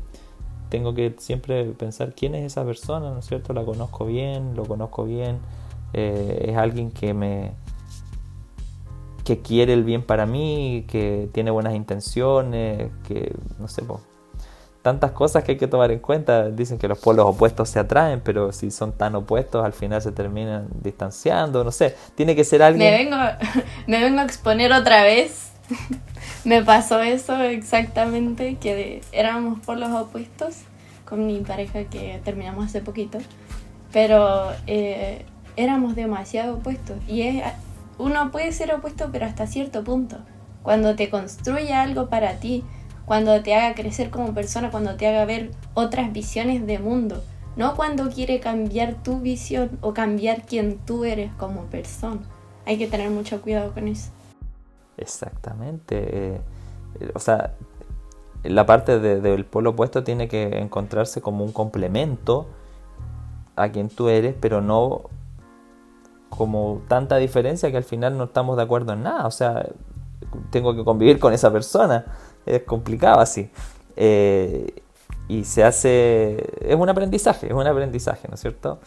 Tengo 0.68 0.94
que 0.94 1.14
siempre 1.18 1.64
pensar 1.72 2.14
quién 2.14 2.34
es 2.34 2.44
esa 2.44 2.64
persona, 2.64 3.10
¿no 3.10 3.20
es 3.20 3.26
cierto? 3.26 3.52
La 3.52 3.64
conozco 3.64 4.04
bien, 4.04 4.54
lo 4.54 4.64
conozco 4.64 5.04
bien, 5.04 5.38
eh, 5.92 6.46
es 6.48 6.56
alguien 6.56 6.90
que 6.90 7.14
me, 7.14 7.52
que 9.24 9.42
quiere 9.42 9.72
el 9.72 9.84
bien 9.84 10.02
para 10.02 10.26
mí, 10.26 10.84
que 10.88 11.28
tiene 11.32 11.50
buenas 11.50 11.74
intenciones, 11.74 12.90
que 13.06 13.34
no 13.58 13.68
sé, 13.68 13.82
tantas 14.86 15.10
cosas 15.10 15.42
que 15.42 15.50
hay 15.50 15.58
que 15.58 15.66
tomar 15.66 15.90
en 15.90 15.98
cuenta. 15.98 16.48
Dicen 16.48 16.78
que 16.78 16.86
los 16.86 16.98
polos 16.98 17.26
opuestos 17.26 17.68
se 17.68 17.80
atraen, 17.80 18.20
pero 18.20 18.52
si 18.52 18.70
son 18.70 18.92
tan 18.92 19.16
opuestos 19.16 19.64
al 19.64 19.72
final 19.72 20.00
se 20.00 20.12
terminan 20.12 20.68
distanciando, 20.80 21.64
no 21.64 21.72
sé, 21.72 21.96
tiene 22.14 22.36
que 22.36 22.44
ser 22.44 22.62
alguien... 22.62 22.88
Me 22.88 22.96
vengo, 22.96 23.16
me 23.88 24.00
vengo 24.00 24.20
a 24.20 24.22
exponer 24.22 24.72
otra 24.72 25.02
vez. 25.02 25.50
me 26.44 26.62
pasó 26.62 27.00
eso 27.00 27.36
exactamente, 27.42 28.58
que 28.60 29.00
éramos 29.10 29.58
polos 29.58 29.90
opuestos 29.90 30.58
con 31.04 31.26
mi 31.26 31.40
pareja 31.40 31.82
que 31.86 32.20
terminamos 32.24 32.66
hace 32.66 32.80
poquito, 32.80 33.18
pero 33.92 34.52
eh, 34.68 35.24
éramos 35.56 35.96
demasiado 35.96 36.58
opuestos 36.58 36.96
y 37.08 37.42
uno 37.98 38.30
puede 38.30 38.52
ser 38.52 38.72
opuesto, 38.72 39.08
pero 39.10 39.26
hasta 39.26 39.48
cierto 39.48 39.82
punto. 39.82 40.18
Cuando 40.62 40.94
te 40.94 41.10
construye 41.10 41.74
algo 41.74 42.08
para 42.08 42.34
ti, 42.34 42.62
cuando 43.06 43.40
te 43.42 43.54
haga 43.54 43.74
crecer 43.74 44.10
como 44.10 44.34
persona, 44.34 44.70
cuando 44.70 44.96
te 44.96 45.06
haga 45.06 45.24
ver 45.24 45.52
otras 45.74 46.12
visiones 46.12 46.66
de 46.66 46.78
mundo, 46.78 47.22
no 47.56 47.74
cuando 47.76 48.10
quiere 48.10 48.40
cambiar 48.40 49.02
tu 49.02 49.20
visión 49.20 49.78
o 49.80 49.94
cambiar 49.94 50.42
quien 50.42 50.78
tú 50.78 51.04
eres 51.04 51.32
como 51.36 51.62
persona. 51.66 52.20
Hay 52.66 52.76
que 52.76 52.88
tener 52.88 53.08
mucho 53.10 53.40
cuidado 53.40 53.72
con 53.72 53.88
eso. 53.88 54.10
Exactamente. 54.96 56.34
Eh, 56.34 56.40
o 57.14 57.20
sea, 57.20 57.54
la 58.42 58.66
parte 58.66 58.98
del 58.98 59.44
polo 59.44 59.70
opuesto 59.70 60.02
tiene 60.02 60.28
que 60.28 60.58
encontrarse 60.58 61.20
como 61.20 61.44
un 61.44 61.52
complemento 61.52 62.46
a 63.54 63.70
quien 63.70 63.88
tú 63.88 64.08
eres, 64.08 64.34
pero 64.38 64.60
no 64.60 65.02
como 66.28 66.82
tanta 66.88 67.16
diferencia 67.16 67.70
que 67.70 67.76
al 67.76 67.84
final 67.84 68.18
no 68.18 68.24
estamos 68.24 68.56
de 68.56 68.64
acuerdo 68.64 68.92
en 68.92 69.04
nada. 69.04 69.26
O 69.26 69.30
sea, 69.30 69.66
tengo 70.50 70.74
que 70.74 70.84
convivir 70.84 71.18
con 71.18 71.32
esa 71.32 71.52
persona. 71.52 72.04
Es 72.46 72.62
complicado 72.62 73.20
así. 73.20 73.50
Eh, 73.96 74.82
y 75.28 75.44
se 75.44 75.64
hace... 75.64 76.36
Es 76.60 76.76
un 76.76 76.88
aprendizaje, 76.88 77.48
es 77.48 77.52
un 77.52 77.66
aprendizaje, 77.66 78.28
¿no 78.28 78.34
es 78.34 78.40
cierto? 78.40 78.78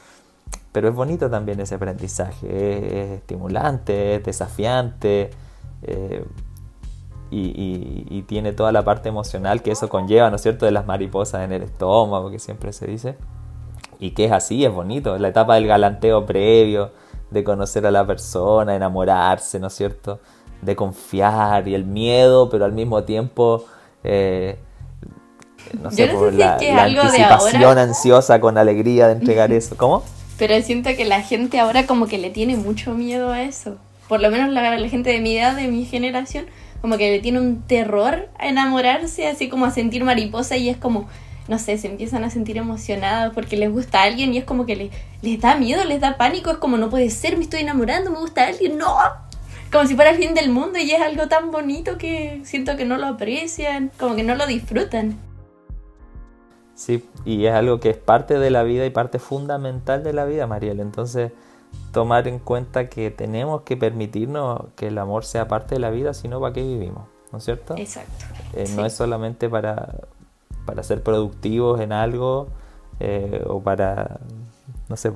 Pero 0.71 0.87
es 0.87 0.95
bonito 0.95 1.29
también 1.29 1.59
ese 1.59 1.75
aprendizaje. 1.75 2.47
Es, 2.47 3.19
estimulante, 3.19 4.15
es 4.15 4.23
desafiante. 4.23 5.31
Eh, 5.83 6.23
y, 7.31 8.07
y, 8.09 8.21
tiene 8.23 8.53
toda 8.53 8.71
la 8.71 8.83
parte 8.83 9.09
emocional 9.09 9.61
que 9.61 9.69
eso 9.69 9.87
conlleva, 9.87 10.31
¿no 10.31 10.37
es 10.37 10.41
cierto? 10.41 10.65
De 10.65 10.71
las 10.71 10.87
mariposas 10.87 11.43
en 11.43 11.51
el 11.51 11.61
estómago, 11.61 12.31
que 12.31 12.39
siempre 12.39 12.73
se 12.73 12.87
dice. 12.87 13.17
Y 13.99 14.11
que 14.11 14.25
es 14.25 14.31
así, 14.31 14.65
es 14.65 14.73
bonito. 14.73 15.17
La 15.19 15.27
etapa 15.27 15.55
del 15.55 15.67
galanteo 15.67 16.25
previo 16.25 16.91
de 17.29 17.43
conocer 17.43 17.85
a 17.85 17.91
la 17.91 18.07
persona, 18.07 18.75
enamorarse, 18.75 19.59
¿no 19.59 19.67
es 19.67 19.73
cierto? 19.73 20.19
De 20.61 20.75
confiar 20.75 21.67
y 21.67 21.75
el 21.75 21.85
miedo, 21.85 22.49
pero 22.49 22.65
al 22.65 22.73
mismo 22.73 23.03
tiempo, 23.03 23.65
eh, 24.03 24.57
no 25.81 25.91
sé, 25.91 26.07
por 26.07 26.33
la, 26.33 26.55
anticipación 26.55 27.77
ansiosa 27.77 28.41
con 28.41 28.57
alegría 28.57 29.07
de 29.07 29.13
entregar 29.13 29.51
eso. 29.53 29.77
¿Cómo? 29.77 30.03
Pero 30.37 30.61
siento 30.61 30.89
que 30.95 31.05
la 31.05 31.21
gente 31.21 31.59
ahora 31.59 31.85
como 31.85 32.07
que 32.07 32.17
le 32.17 32.29
tiene 32.29 32.57
mucho 32.57 32.93
miedo 32.93 33.31
a 33.31 33.41
eso. 33.43 33.77
Por 34.07 34.21
lo 34.21 34.31
menos 34.31 34.49
la, 34.49 34.77
la 34.77 34.89
gente 34.89 35.11
de 35.11 35.19
mi 35.19 35.37
edad, 35.37 35.55
de 35.55 35.67
mi 35.67 35.85
generación, 35.85 36.45
como 36.81 36.97
que 36.97 37.11
le 37.11 37.19
tiene 37.19 37.39
un 37.39 37.61
terror 37.61 38.29
a 38.37 38.47
enamorarse, 38.47 39.27
así 39.27 39.49
como 39.49 39.65
a 39.65 39.71
sentir 39.71 40.03
mariposa 40.03 40.57
y 40.57 40.69
es 40.69 40.77
como 40.77 41.07
no 41.49 41.57
sé, 41.57 41.79
se 41.79 41.87
empiezan 41.87 42.23
a 42.23 42.29
sentir 42.29 42.57
emocionados 42.57 43.33
porque 43.33 43.57
les 43.57 43.71
gusta 43.71 44.01
a 44.01 44.03
alguien 44.03 44.33
y 44.33 44.37
es 44.37 44.43
como 44.43 44.67
que 44.67 44.75
les, 44.75 44.91
les 45.23 45.41
da 45.41 45.55
miedo, 45.55 45.83
les 45.83 45.99
da 45.99 46.15
pánico, 46.15 46.51
es 46.51 46.57
como 46.57 46.77
no 46.77 46.91
puede 46.91 47.09
ser, 47.09 47.37
me 47.37 47.43
estoy 47.43 47.61
enamorando, 47.61 48.11
me 48.11 48.19
gusta 48.19 48.43
a 48.43 48.47
alguien, 48.49 48.77
no, 48.77 48.95
como 49.71 49.85
si 49.85 49.95
fuera 49.95 50.11
el 50.11 50.17
fin 50.17 50.33
del 50.33 50.49
mundo 50.49 50.79
y 50.79 50.91
es 50.91 51.01
algo 51.01 51.27
tan 51.27 51.51
bonito 51.51 51.97
que 51.97 52.41
siento 52.43 52.75
que 52.77 52.85
no 52.85 52.97
lo 52.97 53.07
aprecian, 53.07 53.91
como 53.99 54.15
que 54.15 54.23
no 54.23 54.35
lo 54.35 54.47
disfrutan. 54.47 55.17
Sí, 56.75 57.05
y 57.25 57.45
es 57.45 57.53
algo 57.53 57.79
que 57.79 57.89
es 57.89 57.97
parte 57.97 58.39
de 58.39 58.49
la 58.49 58.63
vida 58.63 58.85
y 58.85 58.89
parte 58.89 59.19
fundamental 59.19 60.03
de 60.03 60.13
la 60.13 60.25
vida, 60.25 60.47
Mariel. 60.47 60.79
Entonces, 60.79 61.33
tomar 61.91 62.27
en 62.27 62.39
cuenta 62.39 62.89
que 62.89 63.11
tenemos 63.11 63.63
que 63.63 63.75
permitirnos 63.75 64.61
que 64.75 64.87
el 64.87 64.97
amor 64.97 65.25
sea 65.25 65.47
parte 65.47 65.75
de 65.75 65.81
la 65.81 65.89
vida, 65.89 66.13
sino 66.13 66.39
para 66.39 66.53
qué 66.53 66.63
vivimos, 66.63 67.07
¿no 67.31 67.39
es 67.39 67.43
cierto? 67.43 67.75
Exacto. 67.77 68.25
Eh, 68.53 68.65
no 68.75 68.85
es 68.85 68.93
solamente 68.93 69.49
para, 69.49 70.07
para 70.65 70.83
ser 70.83 71.03
productivos 71.03 71.81
en 71.81 71.91
algo 71.91 72.47
eh, 72.99 73.43
o 73.47 73.61
para, 73.61 74.19
no 74.87 74.95
sé, 74.95 75.11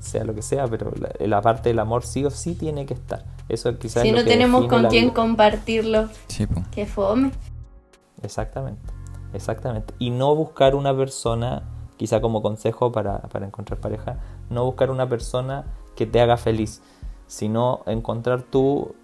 sea 0.00 0.24
lo 0.24 0.34
que 0.34 0.42
sea, 0.42 0.66
pero 0.66 0.92
la, 1.18 1.42
parte 1.42 1.68
del 1.70 1.78
amor 1.78 2.04
sí 2.04 2.24
o 2.24 2.30
sí 2.30 2.54
tiene 2.54 2.86
que 2.86 2.94
estar. 2.94 3.24
Eso 3.48 3.78
quizás 3.78 4.02
si 4.02 4.12
no 4.12 4.24
tenemos 4.24 4.66
con 4.66 4.86
quién 4.88 5.10
compartirlo, 5.10 6.08
sí, 6.26 6.46
que 6.70 6.86
fome. 6.86 7.30
Exactamente, 8.22 8.92
exactamente. 9.32 9.94
Y 9.98 10.10
no 10.10 10.34
buscar 10.34 10.74
una 10.74 10.94
persona, 10.94 11.62
quizá 11.96 12.20
como 12.20 12.42
consejo 12.42 12.92
para, 12.92 13.22
para 13.22 13.46
encontrar 13.46 13.80
pareja, 13.80 14.18
no 14.50 14.64
buscar 14.64 14.90
una 14.90 15.08
persona 15.08 15.64
que 15.96 16.06
te 16.06 16.20
haga 16.20 16.36
feliz, 16.36 16.82
sino 17.26 17.82
encontrar 17.86 18.42
tú 18.42 18.94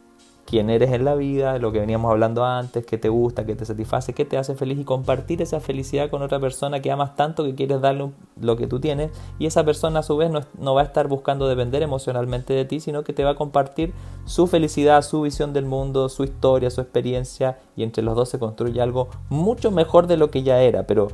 quién 0.46 0.70
eres 0.70 0.92
en 0.92 1.04
la 1.04 1.14
vida, 1.14 1.58
lo 1.58 1.72
que 1.72 1.80
veníamos 1.80 2.10
hablando 2.10 2.44
antes, 2.44 2.84
qué 2.84 2.98
te 2.98 3.08
gusta, 3.08 3.44
qué 3.46 3.54
te 3.54 3.64
satisface, 3.64 4.12
qué 4.12 4.24
te 4.24 4.36
hace 4.36 4.54
feliz 4.54 4.78
y 4.78 4.84
compartir 4.84 5.42
esa 5.42 5.60
felicidad 5.60 6.10
con 6.10 6.22
otra 6.22 6.38
persona 6.38 6.80
que 6.80 6.90
amas 6.90 7.16
tanto 7.16 7.44
que 7.44 7.54
quieres 7.54 7.80
darle 7.80 8.10
lo 8.40 8.56
que 8.56 8.66
tú 8.66 8.80
tienes 8.80 9.10
y 9.38 9.46
esa 9.46 9.64
persona 9.64 10.00
a 10.00 10.02
su 10.02 10.16
vez 10.16 10.30
no, 10.30 10.74
va 10.74 10.82
a 10.82 10.84
estar 10.84 11.08
buscando 11.08 11.48
depender 11.48 11.82
emocionalmente 11.82 12.52
de 12.52 12.64
ti, 12.64 12.80
sino 12.80 13.04
que 13.04 13.12
te 13.12 13.24
va 13.24 13.30
a 13.30 13.34
compartir 13.34 13.92
su 14.24 14.46
felicidad, 14.46 15.02
su 15.02 15.22
visión 15.22 15.52
del 15.52 15.64
mundo, 15.64 16.08
su 16.08 16.24
historia, 16.24 16.70
su 16.70 16.80
experiencia 16.80 17.58
y 17.76 17.82
entre 17.82 18.02
los 18.02 18.14
dos 18.14 18.28
se 18.28 18.38
construye 18.38 18.80
algo 18.80 19.08
mucho 19.30 19.70
mejor 19.70 20.06
de 20.06 20.16
lo 20.16 20.30
que 20.30 20.42
ya 20.42 20.60
era, 20.60 20.86
pero 20.86 21.08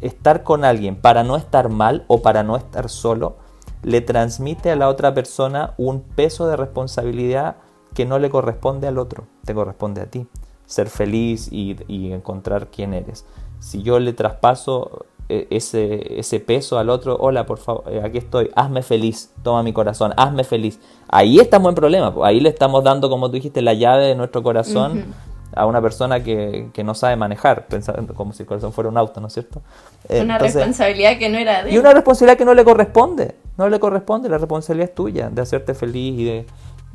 estar 0.00 0.42
con 0.42 0.64
alguien 0.64 0.96
para 0.96 1.24
no 1.24 1.36
estar 1.36 1.68
mal 1.68 2.04
o 2.08 2.22
para 2.22 2.42
no 2.42 2.56
estar 2.56 2.88
solo 2.88 3.36
le 3.82 4.00
transmite 4.00 4.70
a 4.70 4.76
la 4.76 4.88
otra 4.88 5.14
persona 5.14 5.74
un 5.76 6.02
peso 6.02 6.48
de 6.48 6.56
responsabilidad 6.56 7.56
que 7.94 8.04
no 8.04 8.18
le 8.18 8.30
corresponde 8.30 8.86
al 8.86 8.98
otro, 8.98 9.24
te 9.44 9.54
corresponde 9.54 10.00
a 10.00 10.06
ti. 10.06 10.26
Ser 10.66 10.88
feliz 10.88 11.48
y, 11.50 11.76
encontrar 12.12 12.68
quién 12.68 12.92
eres. 12.92 13.24
Si 13.58 13.82
yo 13.82 13.98
le 13.98 14.12
traspaso 14.12 15.06
eh, 15.28 15.46
ese, 15.50 16.18
ese 16.20 16.40
peso 16.40 16.78
al 16.78 16.90
otro, 16.90 17.16
hola, 17.18 17.46
por 17.46 17.58
favor, 17.58 17.84
eh, 17.90 18.02
aquí 18.04 18.18
estoy, 18.18 18.50
hazme 18.54 18.82
feliz, 18.82 19.32
toma 19.42 19.62
mi 19.62 19.72
corazón, 19.72 20.12
hazme 20.16 20.44
feliz. 20.44 20.78
Ahí 21.08 21.38
estamos 21.38 21.70
en 21.70 21.74
problema, 21.74 22.14
ahí 22.22 22.40
le 22.40 22.50
estamos 22.50 22.84
dando, 22.84 23.08
como 23.08 23.28
tú 23.28 23.34
dijiste, 23.34 23.62
la 23.62 23.74
llave 23.74 24.04
de 24.04 24.14
nuestro 24.14 24.42
corazón 24.42 25.14
a 25.54 25.66
una 25.66 25.80
persona 25.80 26.22
que, 26.22 26.70
no 26.84 26.94
sabe 26.94 27.16
manejar, 27.16 27.66
pensando 27.66 28.14
como 28.14 28.32
si 28.32 28.42
el 28.42 28.46
corazón 28.46 28.72
fuera 28.72 28.90
un 28.90 28.96
auto, 28.96 29.20
¿no 29.20 29.26
es 29.28 29.32
cierto? 29.32 29.62
una 30.08 30.38
responsabilidad 30.38 31.18
que 31.18 31.28
no 31.28 31.38
era 31.38 31.64
de 31.64 31.72
Y 31.72 31.78
una 31.78 31.92
responsabilidad 31.92 32.38
que 32.38 32.44
no 32.44 32.54
le 32.54 32.64
corresponde, 32.64 33.34
no 33.56 33.68
le 33.68 33.80
corresponde, 33.80 34.28
la 34.28 34.38
responsabilidad 34.38 34.90
es 34.90 34.94
tuya, 34.94 35.30
de 35.30 35.42
hacerte 35.42 35.74
feliz 35.74 36.18
y 36.18 36.24
de, 36.24 36.46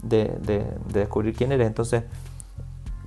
de, 0.04 0.66
descubrir 0.92 1.36
quién 1.36 1.52
eres. 1.52 1.68
Entonces, 1.68 2.04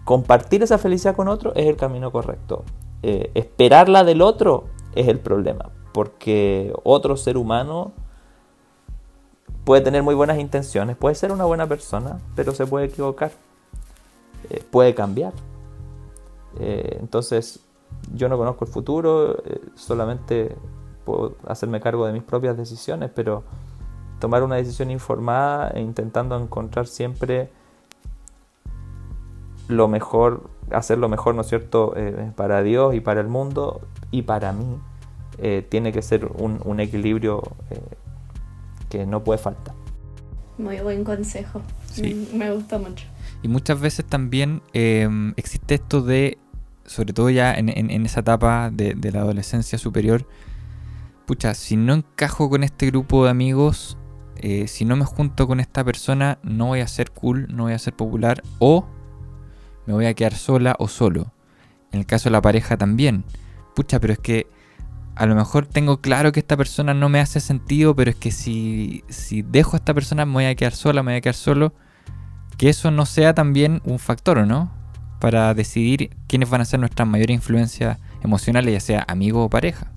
compartir 0.04 0.62
esa 0.62 0.78
felicidad 0.78 1.14
con 1.14 1.28
otro 1.28 1.54
es 1.54 1.66
el 1.66 1.76
camino 1.76 2.10
correcto. 2.10 2.64
Eh, 3.02 3.30
esperarla 3.34 4.04
del 4.04 4.22
otro 4.22 4.64
es 4.94 5.08
el 5.08 5.20
problema. 5.20 5.70
porque 5.92 6.74
otro 6.84 7.16
ser 7.16 7.38
humano 7.38 7.92
puede 9.64 9.80
tener 9.80 10.02
muy 10.02 10.14
buenas 10.14 10.38
intenciones, 10.38 10.94
puede 10.94 11.14
ser 11.14 11.32
una 11.32 11.46
buena 11.46 11.66
persona, 11.66 12.20
pero 12.34 12.52
se 12.52 12.66
puede 12.66 12.86
equivocar, 12.86 13.32
eh, 14.50 14.62
puede 14.70 14.94
cambiar. 14.94 15.32
Eh, 16.60 16.98
entonces, 17.00 17.60
yo 18.14 18.28
no 18.28 18.36
conozco 18.36 18.66
el 18.66 18.70
futuro, 18.70 19.42
solamente 19.74 20.54
puedo 21.06 21.36
hacerme 21.46 21.80
cargo 21.80 22.06
de 22.06 22.12
mis 22.12 22.22
propias 22.22 22.58
decisiones, 22.58 23.10
pero 23.14 23.44
tomar 24.18 24.42
una 24.42 24.56
decisión 24.56 24.90
informada 24.90 25.70
e 25.70 25.80
intentando 25.80 26.36
encontrar 26.40 26.86
siempre 26.86 27.50
lo 29.68 29.88
mejor, 29.88 30.48
hacer 30.70 30.98
lo 30.98 31.08
mejor, 31.08 31.34
¿no 31.34 31.40
es 31.40 31.48
cierto?, 31.48 31.94
para 32.36 32.62
Dios 32.62 32.94
y 32.94 33.00
para 33.00 33.20
el 33.20 33.28
mundo 33.28 33.80
y 34.10 34.22
para 34.22 34.52
mí, 34.52 34.78
tiene 35.68 35.92
que 35.92 36.02
ser 36.02 36.26
un, 36.26 36.60
un 36.64 36.80
equilibrio 36.80 37.42
que 38.88 39.06
no 39.06 39.24
puede 39.24 39.38
faltar. 39.38 39.74
Muy 40.58 40.80
buen 40.80 41.04
consejo. 41.04 41.60
Mm, 41.98 42.36
me 42.36 42.50
gusta 42.52 42.78
mucho. 42.78 43.06
Y 43.42 43.48
muchas 43.48 43.80
veces 43.80 44.04
también 44.04 44.62
existe 45.36 45.74
esto 45.74 46.02
de, 46.02 46.38
sobre 46.84 47.12
todo 47.12 47.30
ya 47.30 47.54
en, 47.54 47.68
esa 48.06 48.20
etapa 48.20 48.70
de, 48.70 48.96
la 49.12 49.20
adolescencia 49.20 49.78
superior, 49.78 50.26
pucha, 51.26 51.54
si 51.54 51.76
no 51.76 51.94
encajo 51.94 52.48
con 52.48 52.64
este 52.64 52.86
grupo 52.86 53.24
de 53.24 53.30
amigos, 53.30 53.98
eh, 54.40 54.68
si 54.68 54.84
no 54.84 54.96
me 54.96 55.04
junto 55.04 55.46
con 55.46 55.60
esta 55.60 55.84
persona, 55.84 56.38
no 56.42 56.66
voy 56.66 56.80
a 56.80 56.88
ser 56.88 57.10
cool, 57.10 57.46
no 57.50 57.64
voy 57.64 57.72
a 57.72 57.78
ser 57.78 57.94
popular, 57.94 58.42
o 58.58 58.86
me 59.86 59.94
voy 59.94 60.06
a 60.06 60.14
quedar 60.14 60.34
sola 60.34 60.76
o 60.78 60.88
solo. 60.88 61.32
En 61.92 62.00
el 62.00 62.06
caso 62.06 62.28
de 62.28 62.32
la 62.32 62.42
pareja 62.42 62.76
también. 62.76 63.24
Pucha, 63.74 64.00
pero 64.00 64.12
es 64.12 64.18
que 64.18 64.46
a 65.14 65.26
lo 65.26 65.34
mejor 65.34 65.66
tengo 65.66 66.00
claro 66.00 66.32
que 66.32 66.40
esta 66.40 66.56
persona 66.56 66.92
no 66.92 67.08
me 67.08 67.20
hace 67.20 67.40
sentido, 67.40 67.96
pero 67.96 68.10
es 68.10 68.16
que 68.16 68.30
si, 68.30 69.02
si 69.08 69.42
dejo 69.42 69.76
a 69.76 69.78
esta 69.78 69.94
persona 69.94 70.26
me 70.26 70.32
voy 70.32 70.44
a 70.44 70.54
quedar 70.54 70.74
sola, 70.74 71.02
me 71.02 71.12
voy 71.12 71.18
a 71.18 71.20
quedar 71.22 71.34
solo, 71.34 71.72
que 72.58 72.68
eso 72.68 72.90
no 72.90 73.06
sea 73.06 73.34
también 73.34 73.80
un 73.84 73.98
factor, 73.98 74.38
¿o 74.38 74.46
no? 74.46 74.70
Para 75.20 75.54
decidir 75.54 76.10
quiénes 76.26 76.50
van 76.50 76.60
a 76.60 76.64
ser 76.66 76.80
nuestras 76.80 77.08
mayores 77.08 77.34
influencias 77.34 77.98
emocionales, 78.22 78.74
ya 78.74 78.80
sea 78.80 79.04
amigo 79.08 79.44
o 79.44 79.50
pareja. 79.50 79.92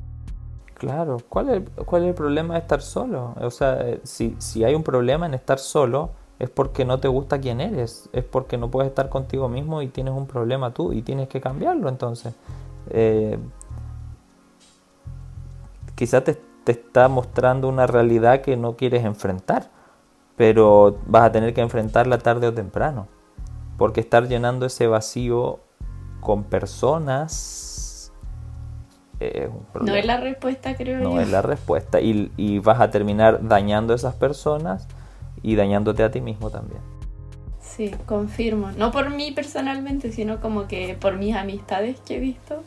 Claro, 0.79 1.17
¿cuál 1.27 1.49
es, 1.49 1.69
cuál 1.85 2.03
es 2.03 2.09
el 2.09 2.15
problema 2.15 2.53
de 2.53 2.61
estar 2.61 2.81
solo? 2.81 3.35
O 3.41 3.51
sea, 3.51 3.81
eh, 3.81 3.99
si, 4.03 4.35
si 4.39 4.63
hay 4.63 4.75
un 4.75 4.83
problema 4.83 5.25
en 5.25 5.33
estar 5.33 5.59
solo, 5.59 6.11
es 6.39 6.49
porque 6.49 6.85
no 6.85 7.01
te 7.01 7.09
gusta 7.09 7.41
quién 7.41 7.59
eres, 7.59 8.09
es 8.13 8.23
porque 8.23 8.57
no 8.57 8.71
puedes 8.71 8.89
estar 8.89 9.09
contigo 9.09 9.49
mismo 9.49 9.81
y 9.81 9.89
tienes 9.89 10.13
un 10.13 10.25
problema 10.25 10.73
tú 10.73 10.93
y 10.93 11.01
tienes 11.01 11.27
que 11.27 11.41
cambiarlo 11.41 11.89
entonces. 11.89 12.33
Eh, 12.91 13.37
quizás 15.95 16.23
te, 16.23 16.41
está 16.65 17.09
mostrando 17.09 17.67
una 17.67 17.85
realidad 17.85 18.39
que 18.39 18.55
no 18.55 18.77
quieres 18.77 19.03
enfrentar, 19.03 19.69
pero 20.37 20.97
vas 21.07 21.23
a 21.23 21.31
tener 21.33 21.53
que 21.53 21.59
enfrentarla 21.59 22.19
tarde 22.19 22.47
o 22.47 22.53
temprano, 22.53 23.07
porque 23.77 23.99
estar 23.99 24.29
llenando 24.29 24.65
ese 24.65 24.87
vacío 24.87 25.59
con 26.21 26.45
personas 26.45 27.68
No 29.81 29.95
es 29.95 30.05
la 30.05 30.17
respuesta, 30.17 30.75
creo 30.75 30.99
no 30.99 31.19
es 31.19 31.29
la 31.29 31.41
respuesta 31.41 31.99
y, 31.99 32.31
y 32.37 32.59
vas 32.59 32.79
a 32.79 32.89
terminar 32.89 33.47
dañando 33.47 33.93
a 33.93 33.95
esas 33.95 34.15
personas 34.15 34.87
y 35.43 35.55
dañándote 35.55 36.03
a 36.03 36.11
ti 36.11 36.21
mismo 36.21 36.49
también. 36.49 36.81
Sí, 37.79 37.91
confirmo. 38.05 38.71
No 38.71 38.91
por 38.91 39.09
mí 39.09 39.31
personalmente, 39.31 40.11
sino 40.11 40.41
como 40.41 40.67
que 40.67 40.97
por 40.99 41.17
mis 41.17 41.35
amistades 41.35 41.97
que 42.05 42.17
he 42.17 42.19
visto. 42.19 42.63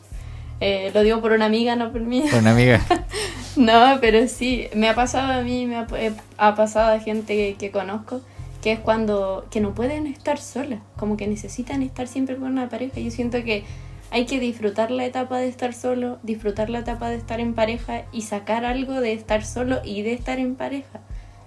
Eh, 0.59 0.91
lo 0.93 1.03
digo 1.03 1.21
por 1.21 1.33
una 1.33 1.45
amiga, 1.45 1.75
no 1.75 1.91
por 1.91 2.01
mí. 2.01 2.23
Por 2.29 2.39
una 2.39 2.51
amiga. 2.51 2.81
no, 3.55 3.97
pero 3.99 4.27
sí, 4.27 4.67
me 4.75 4.87
ha 4.89 4.95
pasado 4.95 5.33
a 5.33 5.43
mí, 5.43 5.65
me 5.65 5.75
ha, 5.75 5.87
eh, 5.97 6.13
pasado 6.37 6.93
a 6.93 6.99
gente 6.99 7.55
que, 7.59 7.71
conozco, 7.71 8.21
que 8.61 8.71
es 8.71 8.79
cuando 8.79 9.45
que 9.51 9.59
no 9.59 9.75
pueden 9.75 10.07
estar 10.07 10.39
solas, 10.39 10.79
como 10.97 11.17
que 11.17 11.27
necesitan 11.27 11.83
estar 11.83 12.07
siempre 12.07 12.37
con 12.37 12.51
una 12.51 12.69
pareja. 12.69 12.99
Yo 12.99 13.11
siento 13.11 13.43
que 13.43 13.65
hay 14.13 14.27
que 14.27 14.39
disfrutar 14.39 14.91
la 14.91 15.05
etapa 15.05 15.39
de 15.39 15.47
estar 15.47 15.73
solo, 15.73 16.19
disfrutar 16.21 16.69
la 16.69 16.79
etapa 16.79 17.09
de 17.09 17.15
estar 17.15 17.39
en 17.39 17.55
pareja 17.55 18.03
y 18.11 18.21
sacar 18.21 18.63
algo 18.63 19.01
de 19.01 19.11
estar 19.11 19.43
solo 19.43 19.79
y 19.83 20.03
de 20.03 20.13
estar 20.13 20.37
en 20.37 20.53
pareja. 20.53 20.99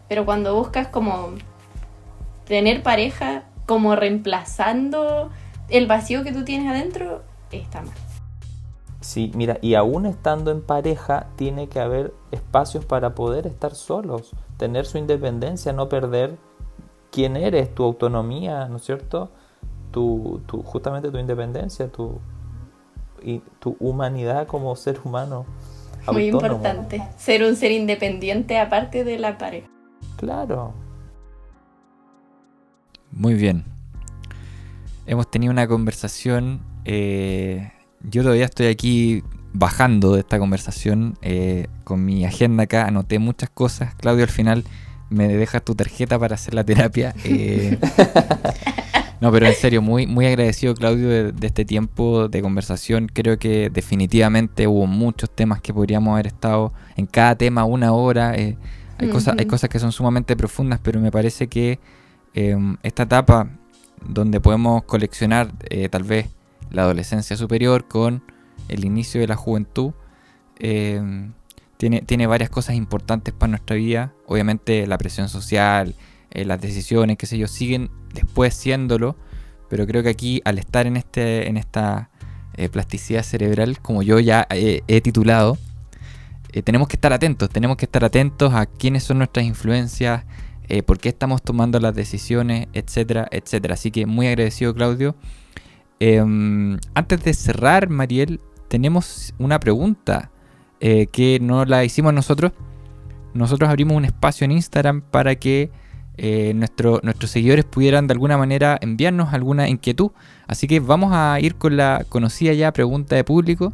Pero 0.09 0.24
cuando 0.24 0.56
buscas 0.56 0.88
como 0.88 1.28
tener 2.44 2.82
pareja 2.82 3.44
como 3.66 3.94
reemplazando 3.94 5.30
el 5.68 5.86
vacío 5.86 6.24
que 6.24 6.32
tú 6.32 6.44
tienes 6.44 6.68
adentro, 6.68 7.22
está 7.52 7.82
mal. 7.82 7.94
Sí, 9.01 9.30
mira, 9.36 9.59
y 9.62 9.74
aún 9.74 10.05
estando 10.05 10.51
en 10.51 10.60
pareja, 10.60 11.28
tiene 11.36 11.68
que 11.68 11.78
haber 11.78 12.14
espacios 12.32 12.84
para 12.84 13.14
poder 13.14 13.47
estar 13.47 13.76
solos, 13.76 14.32
tener 14.56 14.86
su 14.86 14.98
independencia, 14.98 15.72
no 15.72 15.88
perder 15.88 16.36
quién 17.12 17.36
eres, 17.36 17.72
tu 17.72 17.84
autonomía, 17.84 18.66
¿no 18.66 18.78
es 18.78 18.82
cierto? 18.82 19.30
Tu, 19.93 20.43
tu, 20.47 20.64
justamente 20.64 21.12
tu 21.12 21.18
independencia, 21.18 21.86
tu, 21.86 22.18
y 23.27 23.43
tu 23.59 23.77
humanidad 23.81 24.47
como 24.47 24.74
ser 24.77 25.01
humano. 25.05 25.44
Muy 26.11 26.28
importante, 26.28 27.03
ser 27.19 27.43
un 27.43 27.57
ser 27.57 27.73
independiente 27.73 28.59
aparte 28.59 29.05
de 29.05 29.19
la 29.19 29.36
pareja. 29.36 29.69
Claro. 30.16 30.73
Muy 33.11 33.35
bien. 33.35 33.65
Hemos 35.05 35.31
tenido 35.31 35.53
una 35.53 35.66
conversación 35.66 36.62
eh, 36.89 37.73
yo 38.09 38.23
todavía 38.23 38.44
estoy 38.44 38.69
aquí 38.69 39.24
bajando 39.53 40.12
de 40.15 40.20
esta 40.20 40.39
conversación 40.39 41.19
eh, 41.23 41.66
con 41.82 42.05
mi 42.05 42.24
agenda 42.24 42.65
acá, 42.65 42.86
anoté 42.86 43.19
muchas 43.19 43.51
cosas. 43.51 43.94
Claudio, 43.97 44.23
al 44.24 44.31
final 44.31 44.65
me 45.11 45.28
dejas 45.28 45.65
tu 45.65 45.74
tarjeta 45.74 46.19
para 46.19 46.36
hacer 46.36 46.55
la 46.55 46.65
terapia. 46.65 47.15
Eh. 47.24 47.78
no, 49.20 49.32
pero 49.32 49.47
en 49.47 49.55
serio, 49.55 49.82
muy, 49.82 50.06
muy 50.06 50.26
agradecido, 50.26 50.74
Claudio, 50.74 51.09
de, 51.32 51.47
este 51.47 51.64
tiempo 51.64 52.28
de 52.28 52.43
conversación. 52.43 53.09
Creo 53.12 53.38
que 53.38 53.70
definitivamente 53.70 54.66
hubo 54.66 54.86
muchos 54.86 55.30
temas 55.30 55.60
que 55.60 55.72
podríamos 55.72 56.12
haber 56.12 56.26
estado 56.26 56.72
en 56.97 57.06
cada 57.06 57.34
tema 57.36 57.64
una 57.64 57.93
hora. 57.93 58.34
Eh, 58.34 58.56
hay, 58.98 59.09
cosas, 59.09 59.36
hay 59.38 59.47
cosas 59.47 59.70
que 59.70 59.78
son 59.78 59.93
sumamente 59.93 60.36
profundas, 60.36 60.80
pero 60.82 61.01
me 61.01 61.10
parece 61.10 61.48
que 61.48 61.78
em, 62.34 62.76
esta 62.82 63.05
etapa 63.05 63.48
donde 64.06 64.40
podemos 64.40 64.84
coleccionar 64.84 65.52
tal 65.90 66.02
vez 66.02 66.28
la 66.70 66.82
adolescencia 66.82 67.36
superior 67.36 67.88
con 67.88 68.22
el 68.68 68.84
inicio 68.84 69.20
de 69.20 69.28
la 69.28 69.36
juventud. 69.36 69.93
Eh, 70.59 71.30
tiene, 71.76 72.02
tiene 72.02 72.26
varias 72.26 72.51
cosas 72.51 72.74
importantes 72.76 73.34
para 73.34 73.51
nuestra 73.51 73.76
vida. 73.76 74.12
Obviamente 74.26 74.86
la 74.86 74.98
presión 74.98 75.28
social, 75.28 75.94
eh, 76.36 76.44
las 76.44 76.60
decisiones, 76.60 77.16
qué 77.16 77.26
sé 77.26 77.38
yo, 77.38 77.46
siguen 77.46 77.90
después 78.14 78.54
siéndolo. 78.54 79.16
Pero 79.68 79.86
creo 79.86 80.02
que 80.02 80.10
aquí 80.10 80.42
al 80.44 80.58
estar 80.58 80.86
en, 80.86 80.96
este, 80.96 81.48
en 81.48 81.56
esta 81.56 82.10
eh, 82.54 82.68
plasticidad 82.68 83.22
cerebral, 83.24 83.80
como 83.80 84.02
yo 84.02 84.20
ya 84.20 84.46
he 84.50 85.00
titulado, 85.00 85.58
tenemos 86.64 86.88
que 86.88 86.96
estar 86.96 87.12
atentos, 87.12 87.50
tenemos 87.50 87.76
que 87.76 87.84
estar 87.84 88.04
atentos 88.04 88.54
a 88.54 88.66
quiénes 88.66 89.02
son 89.02 89.18
nuestras 89.18 89.44
influencias, 89.44 90.24
por 90.86 90.98
qué 90.98 91.10
estamos 91.10 91.42
tomando 91.42 91.80
las 91.80 91.94
decisiones, 91.94 92.68
etcétera, 92.72 93.28
etcétera. 93.30 93.74
Así 93.74 93.90
que 93.90 94.06
muy 94.06 94.28
agradecido 94.28 94.72
Claudio 94.72 95.16
Em, 95.98 96.78
antes 96.94 97.24
de 97.24 97.32
cerrar, 97.32 97.88
Mariel, 97.88 98.40
tenemos 98.68 99.34
una 99.38 99.58
pregunta 99.58 100.30
eh, 100.80 101.06
que 101.06 101.38
no 101.40 101.64
la 101.64 101.84
hicimos 101.84 102.12
nosotros. 102.12 102.52
Nosotros 103.32 103.70
abrimos 103.70 103.96
un 103.96 104.04
espacio 104.04 104.44
en 104.44 104.52
Instagram 104.52 105.00
para 105.00 105.36
que 105.36 105.70
eh, 106.18 106.52
nuestros 106.55 107.30
seguidores 107.30 107.64
pudieran 107.64 108.06
de 108.06 108.12
alguna 108.12 108.38
manera 108.38 108.78
enviarnos 108.80 109.32
alguna 109.32 109.68
inquietud. 109.68 110.10
Así 110.47 110.66
que 110.66 110.80
vamos 110.80 111.12
a 111.12 111.38
ir 111.40 111.56
con 111.56 111.76
la 111.76 112.05
conocida 112.09 112.52
ya 112.52 112.72
pregunta 112.72 113.16
de 113.16 113.24
público 113.24 113.72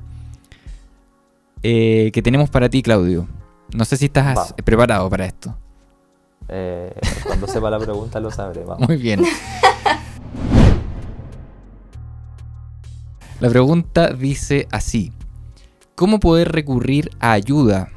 eh, 1.62 2.10
que 2.12 2.23
tenemos 2.23 2.51
para 2.51 2.69
ti, 2.69 2.82
Claudio. 2.82 3.28
No 3.74 3.85
sé 3.85 3.97
si 3.97 4.06
estás 4.06 4.55
preparado 4.64 5.09
para 5.09 5.27
esto. 5.27 5.56
cuando 7.27 7.47
sepa 7.47 7.70
la 7.70 7.78
pregunta 7.78 8.20
lo 8.20 8.31
sabré. 8.31 8.64
Muy 8.78 8.97
bien. 8.97 9.23
La 13.43 13.51
pregunta 13.51 14.12
dice 14.12 14.69
así, 14.70 15.10
¿cómo 15.97 16.20
poder 16.20 16.52
recurrir 16.52 17.10
a 17.19 17.32
ayuda 17.32 17.89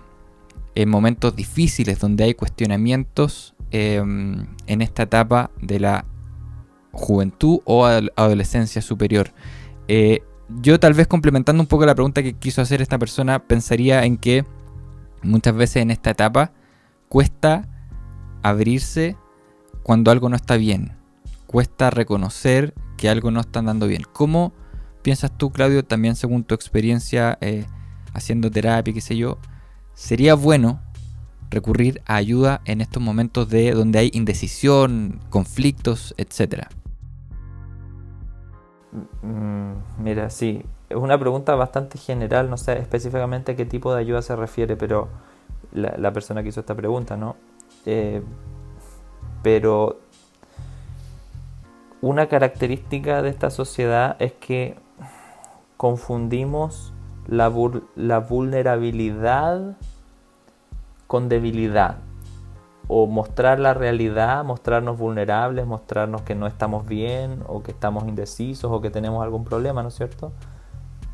en 0.74 0.90
momentos 0.90 1.36
difíciles 1.36 2.00
donde 2.00 2.24
hay 2.24 2.34
cuestionamientos 2.34 3.55
em, 3.76 4.48
en 4.68 4.82
esta 4.82 5.04
etapa 5.04 5.52
de 5.62 5.80
la 5.80 6.06
juventud 6.92 7.60
o 7.66 7.86
adolescencia 7.86 8.82
superior? 8.82 9.32
Eh, 9.88 10.22
yo 10.62 10.80
tal 10.80 10.94
vez 10.94 11.08
complementando 11.08 11.62
un 11.62 11.68
poco 11.68 11.86
la 11.86 11.96
pregunta 11.96 12.24
que 12.24 12.34
quiso 12.34 12.62
hacer 12.62 12.82
esta 12.82 13.00
persona, 13.00 13.40
pensaría 13.40 14.06
en 14.06 14.18
que 14.18 14.46
muchas 15.24 15.56
veces 15.56 15.78
en 15.78 15.92
esta 15.92 16.12
etapa 16.12 16.52
cuesta 17.10 17.68
abrirse 18.44 19.18
cuando 19.84 20.12
algo 20.12 20.30
no 20.30 20.36
está 20.36 20.58
bien. 20.58 20.94
Cuesta 21.48 21.90
reconocer 21.90 22.74
que 22.98 23.10
algo 23.10 23.32
no 23.32 23.40
está 23.40 23.60
andando 23.60 23.88
bien. 23.88 24.04
¿Cómo 24.14 24.54
piensas 25.02 25.36
tú, 25.38 25.52
Claudio, 25.52 25.84
también 25.84 26.16
según 26.16 26.44
tu 26.44 26.56
experiencia 26.56 27.38
eh, 27.42 27.66
haciendo 28.14 28.50
terapia, 28.50 28.94
qué 28.94 29.02
sé 29.02 29.18
yo, 29.18 29.38
sería 29.94 30.36
bueno 30.36 30.82
recurrir 31.50 32.02
a 32.06 32.16
ayuda 32.16 32.62
en 32.66 32.82
estos 32.82 33.02
momentos 33.02 33.50
de 33.50 33.72
donde 33.72 34.00
hay 34.00 34.12
indecisión, 34.14 35.20
conflictos, 35.30 36.14
etcétera? 36.18 36.70
Mm, 39.22 40.04
mira, 40.04 40.30
sí, 40.30 40.64
es 40.90 40.98
una 40.98 41.20
pregunta 41.20 41.56
bastante 41.56 41.98
general, 41.98 42.50
no 42.50 42.58
sé 42.58 42.80
específicamente 42.80 43.54
a 43.54 43.56
qué 43.56 43.66
tipo 43.66 43.94
de 43.94 44.02
ayuda 44.02 44.22
se 44.22 44.36
refiere, 44.36 44.76
pero 44.78 45.10
la, 45.74 46.14
persona 46.14 46.44
que 46.44 46.50
hizo 46.50 46.62
esta 46.62 46.76
pregunta, 46.76 47.18
¿no? 47.18 47.36
Eh, 47.86 48.22
pero 49.44 50.00
una 52.02 52.28
característica 52.28 53.22
de 53.22 53.30
esta 53.30 53.50
sociedad 53.50 54.16
es 54.20 54.34
que 54.34 54.76
confundimos 55.78 56.94
la, 57.28 57.52
la 57.96 58.20
vulnerabilidad 58.20 59.76
con 61.08 61.30
debilidad 61.30 61.98
o 62.88 63.08
mostrar 63.08 63.60
la 63.60 63.74
realidad, 63.74 64.44
mostrarnos 64.44 64.98
vulnerables, 64.98 65.66
mostrarnos 65.66 66.22
que 66.22 66.36
no 66.36 66.48
estamos 66.48 66.86
bien 66.86 67.40
o 67.48 67.64
que 67.64 67.72
estamos 67.72 68.08
indecisos 68.08 68.72
o 68.72 68.82
que 68.82 68.92
tenemos 68.92 69.24
algún 69.24 69.44
problema, 69.44 69.82
¿no 69.82 69.90
es 69.90 69.96
cierto? 69.96 70.32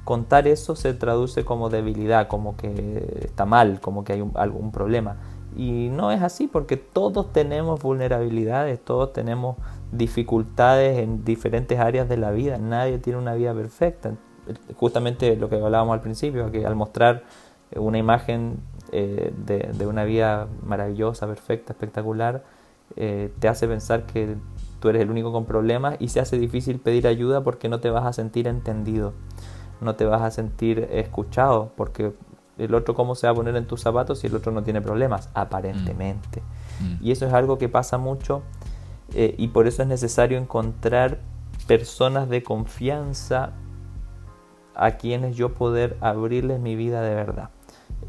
Contar 0.04 0.48
eso 0.48 0.76
se 0.76 0.94
traduce 0.94 1.46
como 1.46 1.70
debilidad, 1.70 2.28
como 2.28 2.58
que 2.58 3.22
está 3.24 3.46
mal, 3.46 3.80
como 3.80 4.04
que 4.04 4.14
hay 4.14 4.32
algún 4.36 4.72
problema. 4.72 5.18
Y 5.56 5.90
no 5.90 6.12
es 6.12 6.22
así 6.22 6.48
porque 6.48 6.78
todos 6.78 7.32
tenemos 7.32 7.82
vulnerabilidades, 7.82 8.84
todos 8.84 9.14
tenemos 9.14 9.58
dificultades 9.92 10.98
en 11.00 11.24
diferentes 11.24 11.80
áreas 11.80 12.10
de 12.10 12.18
la 12.18 12.32
vida, 12.32 12.58
nadie 12.58 12.98
tiene 13.00 13.20
una 13.20 13.36
vida 13.36 13.54
perfecta. 13.54 14.14
Justamente 14.76 15.36
lo 15.36 15.50
que 15.50 15.56
hablábamos 15.56 15.94
al 15.94 16.02
principio, 16.02 16.52
que 16.52 16.66
al 16.66 16.76
mostrar 16.76 17.24
una 17.76 17.98
imagen 17.98 18.60
eh, 18.92 19.34
de, 19.46 19.88
una 19.88 20.04
vida 20.04 20.48
maravillosa, 20.64 21.28
perfecta, 21.28 21.74
espectacular, 21.74 22.44
eh, 22.96 23.32
te 23.40 23.48
hace 23.48 23.68
pensar 23.68 24.06
que 24.06 24.36
tú 24.80 24.90
eres 24.90 25.02
el 25.02 25.10
único 25.10 25.32
con 25.32 25.46
problemas 25.46 25.96
y 26.00 26.10
se 26.10 26.20
hace 26.20 26.38
difícil 26.38 26.80
pedir 26.80 27.08
ayuda 27.08 27.44
porque 27.44 27.70
no 27.70 27.80
te 27.80 27.90
vas 27.90 28.06
a 28.06 28.14
sentir 28.14 28.48
entendido, 28.48 29.14
no 29.80 29.96
te 29.96 30.06
vas 30.06 30.22
a 30.22 30.32
sentir 30.32 30.90
escuchado, 30.92 31.72
porque 31.78 32.14
el 32.58 32.76
otro 32.76 32.94
cómo 32.94 33.16
se 33.16 33.28
va 33.28 33.32
a 33.32 33.36
poner 33.36 33.56
en 33.56 33.66
tus 33.66 33.82
zapatos 33.82 34.20
si 34.20 34.28
el 34.28 34.36
otro 34.36 34.52
no 34.52 34.64
tiene 34.64 34.82
problemas, 34.82 35.30
aparentemente. 35.34 36.42
Mm. 36.80 36.84
Mm. 36.86 36.98
Y 37.02 37.12
eso 37.12 37.26
es 37.26 37.34
algo 37.34 37.58
que 37.58 37.70
pasa 37.70 37.98
mucho 37.98 38.44
eh, 39.14 39.36
y 39.38 39.50
por 39.50 39.68
eso 39.68 39.82
es 39.82 39.88
necesario 39.88 40.38
encontrar 40.38 41.20
personas 41.68 42.30
de 42.30 42.44
confianza 42.44 43.54
a 44.76 44.92
quienes 44.92 45.36
yo 45.36 45.54
poder 45.54 45.98
abrirles 46.02 46.60
mi 46.60 46.76
vida 46.76 47.02
de 47.02 47.16
verdad. 47.16 47.50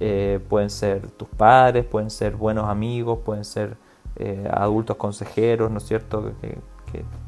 Eh, 0.01 0.40
pueden 0.48 0.70
ser 0.70 1.10
tus 1.10 1.28
padres, 1.28 1.85
pueden 1.85 2.10
ser 2.10 2.36
buenos 2.36 2.69
amigos, 2.69 3.20
pueden 3.24 3.44
ser 3.44 3.77
eh, 4.16 4.48
adultos 4.52 4.97
consejeros, 4.97 5.70
¿no 5.70 5.78
es 5.78 5.85
cierto?, 5.85 6.32
que, 6.40 6.59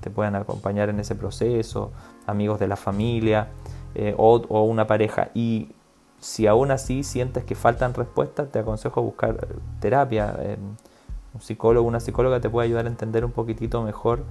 te 0.02 0.10
puedan 0.10 0.34
acompañar 0.34 0.90
en 0.90 1.00
ese 1.00 1.14
proceso, 1.14 1.90
amigos 2.26 2.60
de 2.60 2.68
la 2.68 2.76
familia 2.76 3.48
eh, 3.94 4.14
o, 4.18 4.36
una 4.64 4.86
pareja. 4.86 5.30
Y 5.32 5.70
si 6.20 6.46
aún 6.46 6.70
así 6.70 7.02
sientes 7.02 7.44
que 7.44 7.54
faltan 7.54 7.94
respuestas, 7.94 8.50
te 8.50 8.58
aconsejo 8.58 9.00
buscar 9.00 9.48
terapia. 9.80 10.36
un 11.32 11.40
psicólogo, 11.40 11.88
una 11.88 11.98
psicóloga 11.98 12.40
te 12.40 12.50
puede 12.50 12.66
ayudar 12.66 12.84
a 12.84 12.88
entender 12.88 13.24
un 13.24 13.32
poquitito 13.32 13.82
mejor 13.82 14.24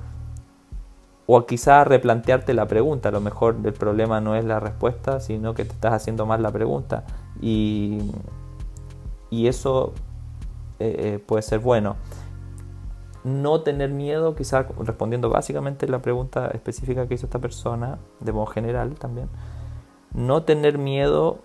o 1.26 1.45
quizá 1.45 1.84
replantearte 1.84 2.53
la 2.53 2.68
pregunta. 2.68 3.10
A 3.10 3.11
lo 3.11 3.22
mejor 3.22 3.57
el 3.64 3.73
problema 3.73 4.22
no 4.22 4.35
es 4.35 4.45
la 4.45 4.60
respuesta, 4.60 5.19
sino 5.19 5.53
que 5.53 5.65
te 5.65 5.73
estás 5.73 5.93
haciendo 5.93 6.26
más 6.26 6.39
la 6.39 6.51
pregunta. 6.51 7.05
Y, 7.44 7.99
y 9.30 9.48
eso 9.48 9.91
eh, 10.80 10.95
eh, 10.98 11.20
puede 11.20 11.41
ser 11.41 11.60
bueno. 11.60 11.98
No 13.26 13.61
tener 13.61 13.90
miedo, 13.90 14.36
quizá 14.36 14.65
respondiendo 14.80 15.30
básicamente 15.30 15.88
la 15.88 16.02
pregunta 16.02 16.48
específica 16.53 17.06
que 17.07 17.15
hizo 17.15 17.26
esta 17.26 17.40
persona, 17.40 17.99
de 18.22 18.32
modo 18.32 18.45
general 18.45 18.95
también. 18.95 19.28
No 20.14 20.44
tener 20.44 20.78
miedo 20.78 21.40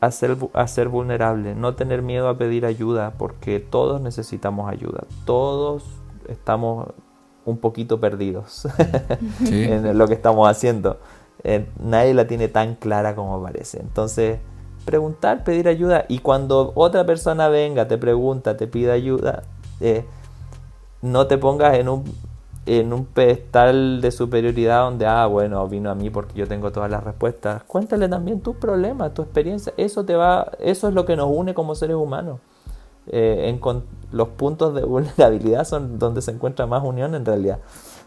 a 0.00 0.10
ser, 0.10 0.36
a 0.54 0.66
ser 0.68 0.88
vulnerable, 0.88 1.54
no 1.54 1.74
tener 1.74 2.00
miedo 2.00 2.28
a 2.28 2.38
pedir 2.38 2.64
ayuda, 2.64 3.14
porque 3.18 3.60
todos 3.60 4.00
necesitamos 4.00 4.70
ayuda. 4.70 5.04
Todos 5.26 5.84
estamos 6.28 6.88
un 7.44 7.58
poquito 7.58 8.00
perdidos 8.00 8.66
en 9.40 9.98
lo 9.98 10.08
que 10.08 10.14
estamos 10.14 10.48
haciendo. 10.48 10.98
Eh, 11.44 11.68
nadie 11.78 12.14
la 12.14 12.26
tiene 12.26 12.48
tan 12.48 12.74
clara 12.74 13.14
como 13.14 13.42
parece. 13.42 13.80
Entonces, 13.80 14.38
preguntar, 14.86 15.44
pedir 15.44 15.68
ayuda. 15.68 16.06
Y 16.08 16.20
cuando 16.20 16.72
otra 16.74 17.04
persona 17.04 17.48
venga, 17.48 17.86
te 17.86 17.98
pregunta, 17.98 18.56
te 18.56 18.66
pide 18.66 18.92
ayuda, 18.92 19.42
eh, 19.80 20.06
no 21.02 21.26
te 21.26 21.36
pongas 21.36 21.74
en 21.74 21.90
un, 21.90 22.04
en 22.64 22.92
un 22.92 23.04
pedestal 23.04 24.00
de 24.00 24.10
superioridad 24.10 24.80
donde, 24.82 25.04
ah, 25.04 25.26
bueno, 25.26 25.68
vino 25.68 25.90
a 25.90 25.94
mí 25.94 26.08
porque 26.08 26.38
yo 26.38 26.48
tengo 26.48 26.72
todas 26.72 26.90
las 26.90 27.04
respuestas. 27.04 27.64
Cuéntale 27.64 28.08
también 28.08 28.40
tus 28.40 28.56
problemas, 28.56 29.12
tu 29.12 29.22
experiencia. 29.22 29.74
Eso, 29.76 30.06
te 30.06 30.14
va, 30.14 30.52
eso 30.60 30.88
es 30.88 30.94
lo 30.94 31.04
que 31.04 31.16
nos 31.16 31.28
une 31.30 31.52
como 31.52 31.74
seres 31.74 31.96
humanos. 31.96 32.40
Eh, 33.08 33.60
los 34.12 34.28
puntos 34.28 34.74
de 34.74 34.82
vulnerabilidad 34.84 35.64
son 35.64 35.98
donde 35.98 36.22
se 36.22 36.30
encuentra 36.30 36.66
más 36.66 36.82
unión 36.82 37.14
en 37.14 37.24
realidad. 37.24 37.58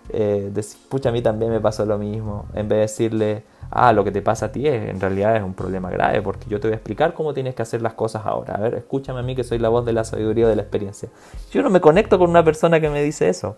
Eh, 0.09 0.51
pucha, 0.89 1.09
a 1.09 1.11
mí 1.11 1.21
también 1.21 1.51
me 1.51 1.59
pasó 1.59 1.85
lo 1.85 1.97
mismo. 1.97 2.45
En 2.53 2.67
vez 2.67 2.77
de 2.77 2.81
decirle, 2.81 3.43
ah, 3.71 3.93
lo 3.93 4.03
que 4.03 4.11
te 4.11 4.21
pasa 4.21 4.47
a 4.47 4.51
ti 4.51 4.67
es, 4.67 4.89
en 4.89 4.99
realidad 4.99 5.35
es 5.35 5.43
un 5.43 5.53
problema 5.53 5.89
grave, 5.89 6.21
porque 6.21 6.49
yo 6.49 6.59
te 6.59 6.67
voy 6.67 6.73
a 6.73 6.77
explicar 6.77 7.13
cómo 7.13 7.33
tienes 7.33 7.55
que 7.55 7.61
hacer 7.61 7.81
las 7.81 7.93
cosas 7.93 8.25
ahora. 8.25 8.55
A 8.55 8.59
ver, 8.59 8.75
escúchame 8.75 9.19
a 9.19 9.23
mí 9.23 9.35
que 9.35 9.43
soy 9.43 9.59
la 9.59 9.69
voz 9.69 9.85
de 9.85 9.93
la 9.93 10.03
sabiduría 10.03 10.47
de 10.47 10.55
la 10.55 10.61
experiencia. 10.61 11.09
Yo 11.51 11.61
no 11.61 11.69
me 11.69 11.81
conecto 11.81 12.17
con 12.17 12.29
una 12.29 12.43
persona 12.43 12.79
que 12.79 12.89
me 12.89 13.01
dice 13.01 13.29
eso. 13.29 13.57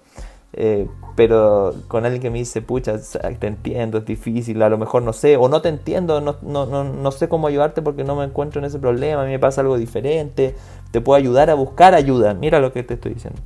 Eh, 0.53 0.89
pero 1.15 1.73
con 1.87 2.03
alguien 2.03 2.21
que 2.21 2.29
me 2.29 2.39
dice, 2.39 2.61
pucha, 2.61 2.99
te 3.39 3.47
entiendo, 3.47 3.99
es 3.99 4.05
difícil, 4.05 4.61
a 4.61 4.69
lo 4.69 4.77
mejor 4.77 5.01
no 5.01 5.13
sé, 5.13 5.37
o 5.37 5.47
no 5.47 5.61
te 5.61 5.69
entiendo, 5.69 6.19
no, 6.19 6.35
no, 6.41 6.65
no, 6.65 6.83
no 6.83 7.11
sé 7.11 7.29
cómo 7.29 7.47
ayudarte 7.47 7.81
porque 7.81 8.03
no 8.03 8.17
me 8.17 8.25
encuentro 8.25 8.59
en 8.59 8.65
ese 8.65 8.77
problema, 8.77 9.21
a 9.21 9.25
mí 9.25 9.31
me 9.31 9.39
pasa 9.39 9.61
algo 9.61 9.77
diferente, 9.77 10.55
te 10.91 10.99
puedo 10.99 11.17
ayudar 11.17 11.49
a 11.49 11.53
buscar 11.53 11.93
ayuda, 11.93 12.33
mira 12.33 12.59
lo 12.59 12.73
que 12.73 12.83
te 12.83 12.95
estoy 12.95 13.13
diciendo. 13.13 13.39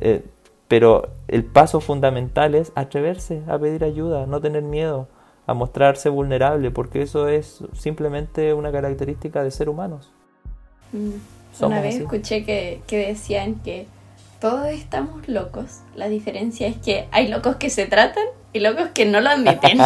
Eh, 0.00 0.24
pero 0.68 1.08
el 1.28 1.44
paso 1.44 1.80
fundamental 1.80 2.54
es 2.54 2.72
atreverse 2.76 3.42
a 3.48 3.58
pedir 3.58 3.82
ayuda, 3.84 4.26
no 4.26 4.40
tener 4.40 4.62
miedo, 4.62 5.08
a 5.46 5.54
mostrarse 5.54 6.08
vulnerable, 6.08 6.70
porque 6.70 7.02
eso 7.02 7.28
es 7.28 7.62
simplemente 7.74 8.54
una 8.54 8.72
característica 8.72 9.42
de 9.42 9.50
ser 9.50 9.68
humanos. 9.68 10.10
Mm. 10.92 11.64
Una 11.64 11.80
vez 11.80 11.96
escuché 11.96 12.44
que, 12.44 12.80
que 12.86 13.06
decían 13.08 13.56
que 13.56 13.86
todos 14.40 14.68
estamos 14.68 15.26
locos. 15.28 15.80
La 15.94 16.08
diferencia 16.08 16.66
es 16.66 16.76
que 16.76 17.08
hay 17.12 17.28
locos 17.28 17.56
que 17.56 17.70
se 17.70 17.86
tratan 17.86 18.24
y 18.52 18.60
locos 18.60 18.88
que 18.92 19.06
no 19.06 19.20
lo 19.20 19.30
admiten. 19.30 19.78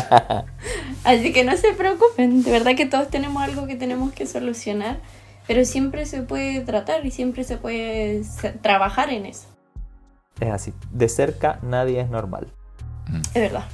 Así 1.04 1.32
que 1.32 1.44
no 1.44 1.56
se 1.56 1.72
preocupen, 1.74 2.42
de 2.42 2.50
verdad 2.50 2.74
que 2.76 2.86
todos 2.86 3.08
tenemos 3.08 3.42
algo 3.42 3.66
que 3.66 3.76
tenemos 3.76 4.12
que 4.12 4.26
solucionar, 4.26 4.98
pero 5.46 5.64
siempre 5.64 6.06
se 6.06 6.22
puede 6.22 6.60
tratar 6.60 7.04
y 7.06 7.10
siempre 7.10 7.44
se 7.44 7.56
puede 7.56 8.22
trabajar 8.60 9.10
en 9.10 9.26
eso. 9.26 9.48
Es 10.40 10.50
así, 10.50 10.72
de 10.90 11.08
cerca 11.08 11.58
nadie 11.62 12.00
es 12.00 12.10
normal. 12.10 12.48
Mm. 13.08 13.20
Es 13.34 13.34
verdad. 13.34 13.64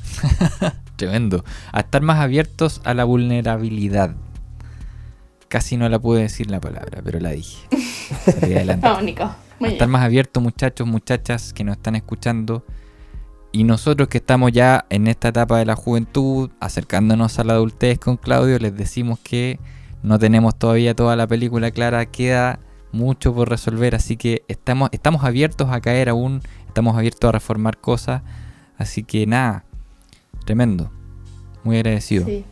Tremendo. 0.97 1.44
A 1.73 1.81
estar 1.81 2.02
más 2.02 2.20
abiertos 2.20 2.81
a 2.85 2.94
la 2.94 3.05
vulnerabilidad. 3.05 4.15
Casi 5.48 5.77
no 5.77 5.89
la 5.89 5.98
pude 5.98 6.23
decir 6.23 6.51
la 6.51 6.61
palabra, 6.61 7.01
pero 7.05 7.20
la 7.20 7.31
dije. 7.31 7.66
adelante. 8.43 8.89
Nico 9.02 9.35
estar 9.61 9.89
más 9.89 10.02
abiertos, 10.02 10.43
muchachos, 10.43 10.86
muchachas 10.86 11.52
que 11.52 11.65
nos 11.65 11.77
están 11.77 11.97
escuchando. 11.97 12.65
Y 13.52 13.65
nosotros 13.65 14.09
que 14.09 14.19
estamos 14.19 14.51
ya 14.52 14.85
en 14.90 15.06
esta 15.06 15.28
etapa 15.28 15.59
de 15.59 15.65
la 15.65 15.77
juventud, 15.77 16.51
acercándonos 16.61 17.39
a 17.39 17.44
la 17.44 17.55
adultez 17.55 17.98
con 17.98 18.16
Claudio, 18.16 18.59
les 18.59 18.77
decimos 18.77 19.20
que 19.20 19.61
no 20.02 20.19
tenemos 20.19 20.59
todavía 20.59 20.94
toda 20.94 21.15
la 21.15 21.27
película 21.27 21.70
clara, 21.70 22.05
queda 22.06 22.59
mucho 22.90 23.32
por 23.32 23.48
resolver, 23.48 23.94
así 23.94 24.16
que 24.16 24.43
estamos, 24.48 24.89
estamos 24.93 25.24
abiertos 25.24 25.70
a 25.70 25.81
caer 25.81 26.09
aún, 26.09 26.43
estamos 26.66 26.97
abiertos 26.97 27.28
a 27.28 27.32
reformar 27.32 27.78
cosas, 27.78 28.23
así 28.78 29.02
que 29.02 29.26
nada, 29.26 29.64
tremendo, 30.44 30.90
muy 31.62 31.76
agradecido. 31.76 32.24
Sí, 32.26 32.44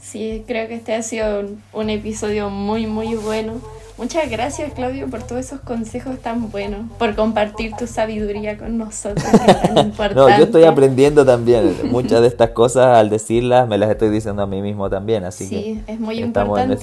sí 0.00 0.44
creo 0.46 0.68
que 0.68 0.74
este 0.74 0.94
ha 0.94 1.02
sido 1.02 1.44
un 1.72 1.90
episodio 1.90 2.50
muy, 2.50 2.86
muy 2.86 3.14
bueno 3.14 3.60
Muchas 3.98 4.30
gracias, 4.30 4.72
Claudio, 4.74 5.10
por 5.10 5.24
todos 5.24 5.44
esos 5.44 5.58
consejos 5.58 6.20
tan 6.20 6.52
buenos, 6.52 6.88
por 7.00 7.16
compartir 7.16 7.74
tu 7.76 7.88
sabiduría 7.88 8.56
con 8.56 8.78
nosotros. 8.78 9.26
no, 10.14 10.38
yo 10.38 10.44
estoy 10.44 10.62
aprendiendo 10.62 11.26
también. 11.26 11.76
Muchas 11.90 12.20
de 12.20 12.28
estas 12.28 12.50
cosas, 12.50 12.96
al 12.96 13.10
decirlas, 13.10 13.66
me 13.66 13.76
las 13.76 13.90
estoy 13.90 14.10
diciendo 14.10 14.42
a 14.42 14.46
mí 14.46 14.62
mismo 14.62 14.88
también. 14.88 15.24
Así 15.24 15.46
sí, 15.46 15.82
es 15.88 15.98
muy 15.98 16.20
importante 16.20 16.78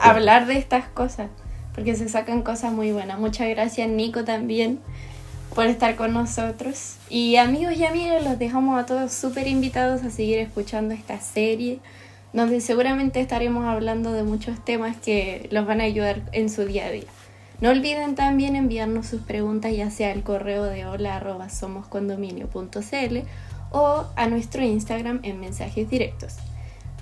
hablar 0.00 0.46
de 0.46 0.56
estas 0.56 0.88
cosas, 0.88 1.28
porque 1.74 1.96
se 1.96 2.08
sacan 2.08 2.40
cosas 2.40 2.72
muy 2.72 2.92
buenas. 2.92 3.18
Muchas 3.18 3.46
gracias, 3.50 3.86
Nico, 3.90 4.24
también 4.24 4.80
por 5.54 5.66
estar 5.66 5.96
con 5.96 6.12
nosotros. 6.12 6.96
Y 7.08 7.36
amigos 7.36 7.76
y 7.76 7.84
amigas, 7.84 8.24
los 8.24 8.38
dejamos 8.38 8.78
a 8.78 8.86
todos 8.86 9.12
súper 9.12 9.46
invitados 9.46 10.02
a 10.02 10.10
seguir 10.10 10.38
escuchando 10.38 10.94
esta 10.94 11.20
serie 11.20 11.80
donde 12.34 12.60
seguramente 12.60 13.20
estaremos 13.20 13.64
hablando 13.64 14.12
de 14.12 14.24
muchos 14.24 14.62
temas 14.64 14.96
que 14.96 15.48
los 15.52 15.66
van 15.66 15.80
a 15.80 15.84
ayudar 15.84 16.20
en 16.32 16.50
su 16.50 16.64
día 16.64 16.86
a 16.86 16.90
día. 16.90 17.04
No 17.60 17.70
olviden 17.70 18.16
también 18.16 18.56
enviarnos 18.56 19.06
sus 19.06 19.22
preguntas 19.22 19.72
ya 19.74 19.88
sea 19.90 20.10
al 20.10 20.24
correo 20.24 20.64
de 20.64 20.84
hola 20.84 21.16
arroba 21.16 21.48
somoscondominio.cl 21.48 23.18
o 23.70 24.04
a 24.16 24.26
nuestro 24.26 24.64
Instagram 24.64 25.20
en 25.22 25.38
mensajes 25.38 25.88
directos. 25.88 26.34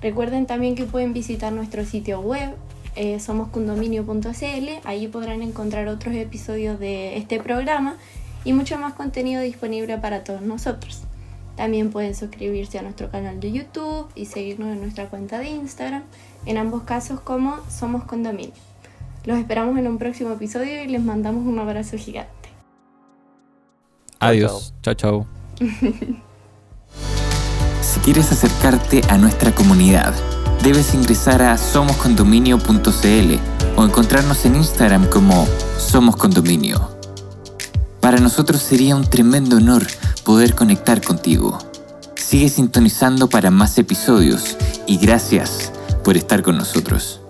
Recuerden 0.01 0.45
también 0.45 0.75
que 0.75 0.85
pueden 0.85 1.13
visitar 1.13 1.51
nuestro 1.51 1.83
sitio 1.83 2.21
web 2.21 2.53
eh, 2.95 3.19
somoscondominio.cl, 3.19 4.69
ahí 4.83 5.07
podrán 5.07 5.41
encontrar 5.41 5.87
otros 5.87 6.13
episodios 6.13 6.79
de 6.79 7.17
este 7.17 7.39
programa 7.39 7.97
y 8.43 8.53
mucho 8.53 8.77
más 8.77 8.93
contenido 8.93 9.41
disponible 9.41 9.97
para 9.97 10.23
todos 10.23 10.41
nosotros. 10.41 11.01
También 11.55 11.91
pueden 11.91 12.15
suscribirse 12.15 12.79
a 12.79 12.81
nuestro 12.81 13.11
canal 13.11 13.39
de 13.39 13.51
YouTube 13.51 14.07
y 14.15 14.25
seguirnos 14.25 14.69
en 14.69 14.81
nuestra 14.81 15.07
cuenta 15.09 15.39
de 15.39 15.49
Instagram, 15.49 16.03
en 16.45 16.57
ambos 16.57 16.83
casos 16.83 17.19
como 17.19 17.59
Somos 17.69 18.05
Condominio. 18.05 18.53
Los 19.25 19.37
esperamos 19.37 19.77
en 19.77 19.87
un 19.87 19.97
próximo 19.97 20.33
episodio 20.33 20.83
y 20.83 20.87
les 20.87 21.01
mandamos 21.01 21.45
un 21.45 21.59
abrazo 21.59 21.97
gigante. 21.97 22.49
Adiós. 24.19 24.73
Chao, 24.81 24.93
chao. 24.95 25.25
si 27.81 27.99
quieres 27.99 28.31
acercarte 28.31 29.01
a 29.09 29.17
nuestra 29.17 29.53
comunidad, 29.53 30.13
debes 30.63 30.93
ingresar 30.93 31.41
a 31.41 31.57
somoscondominio.cl 31.57 33.35
o 33.77 33.83
encontrarnos 33.85 34.45
en 34.45 34.55
Instagram 34.55 35.09
como 35.09 35.45
Somos 35.77 36.15
Condominio. 36.15 36.92
Para 38.03 38.17
nosotros 38.17 38.61
sería 38.61 38.97
un 38.97 39.05
tremendo 39.05 39.55
honor 39.55 39.87
poder 40.25 40.55
conectar 40.55 41.01
contigo. 41.01 41.57
Sigue 42.15 42.49
sintonizando 42.49 43.29
para 43.29 43.49
más 43.49 43.77
episodios 43.77 44.57
y 44.85 44.97
gracias 44.97 45.71
por 46.03 46.17
estar 46.17 46.41
con 46.41 46.57
nosotros. 46.57 47.22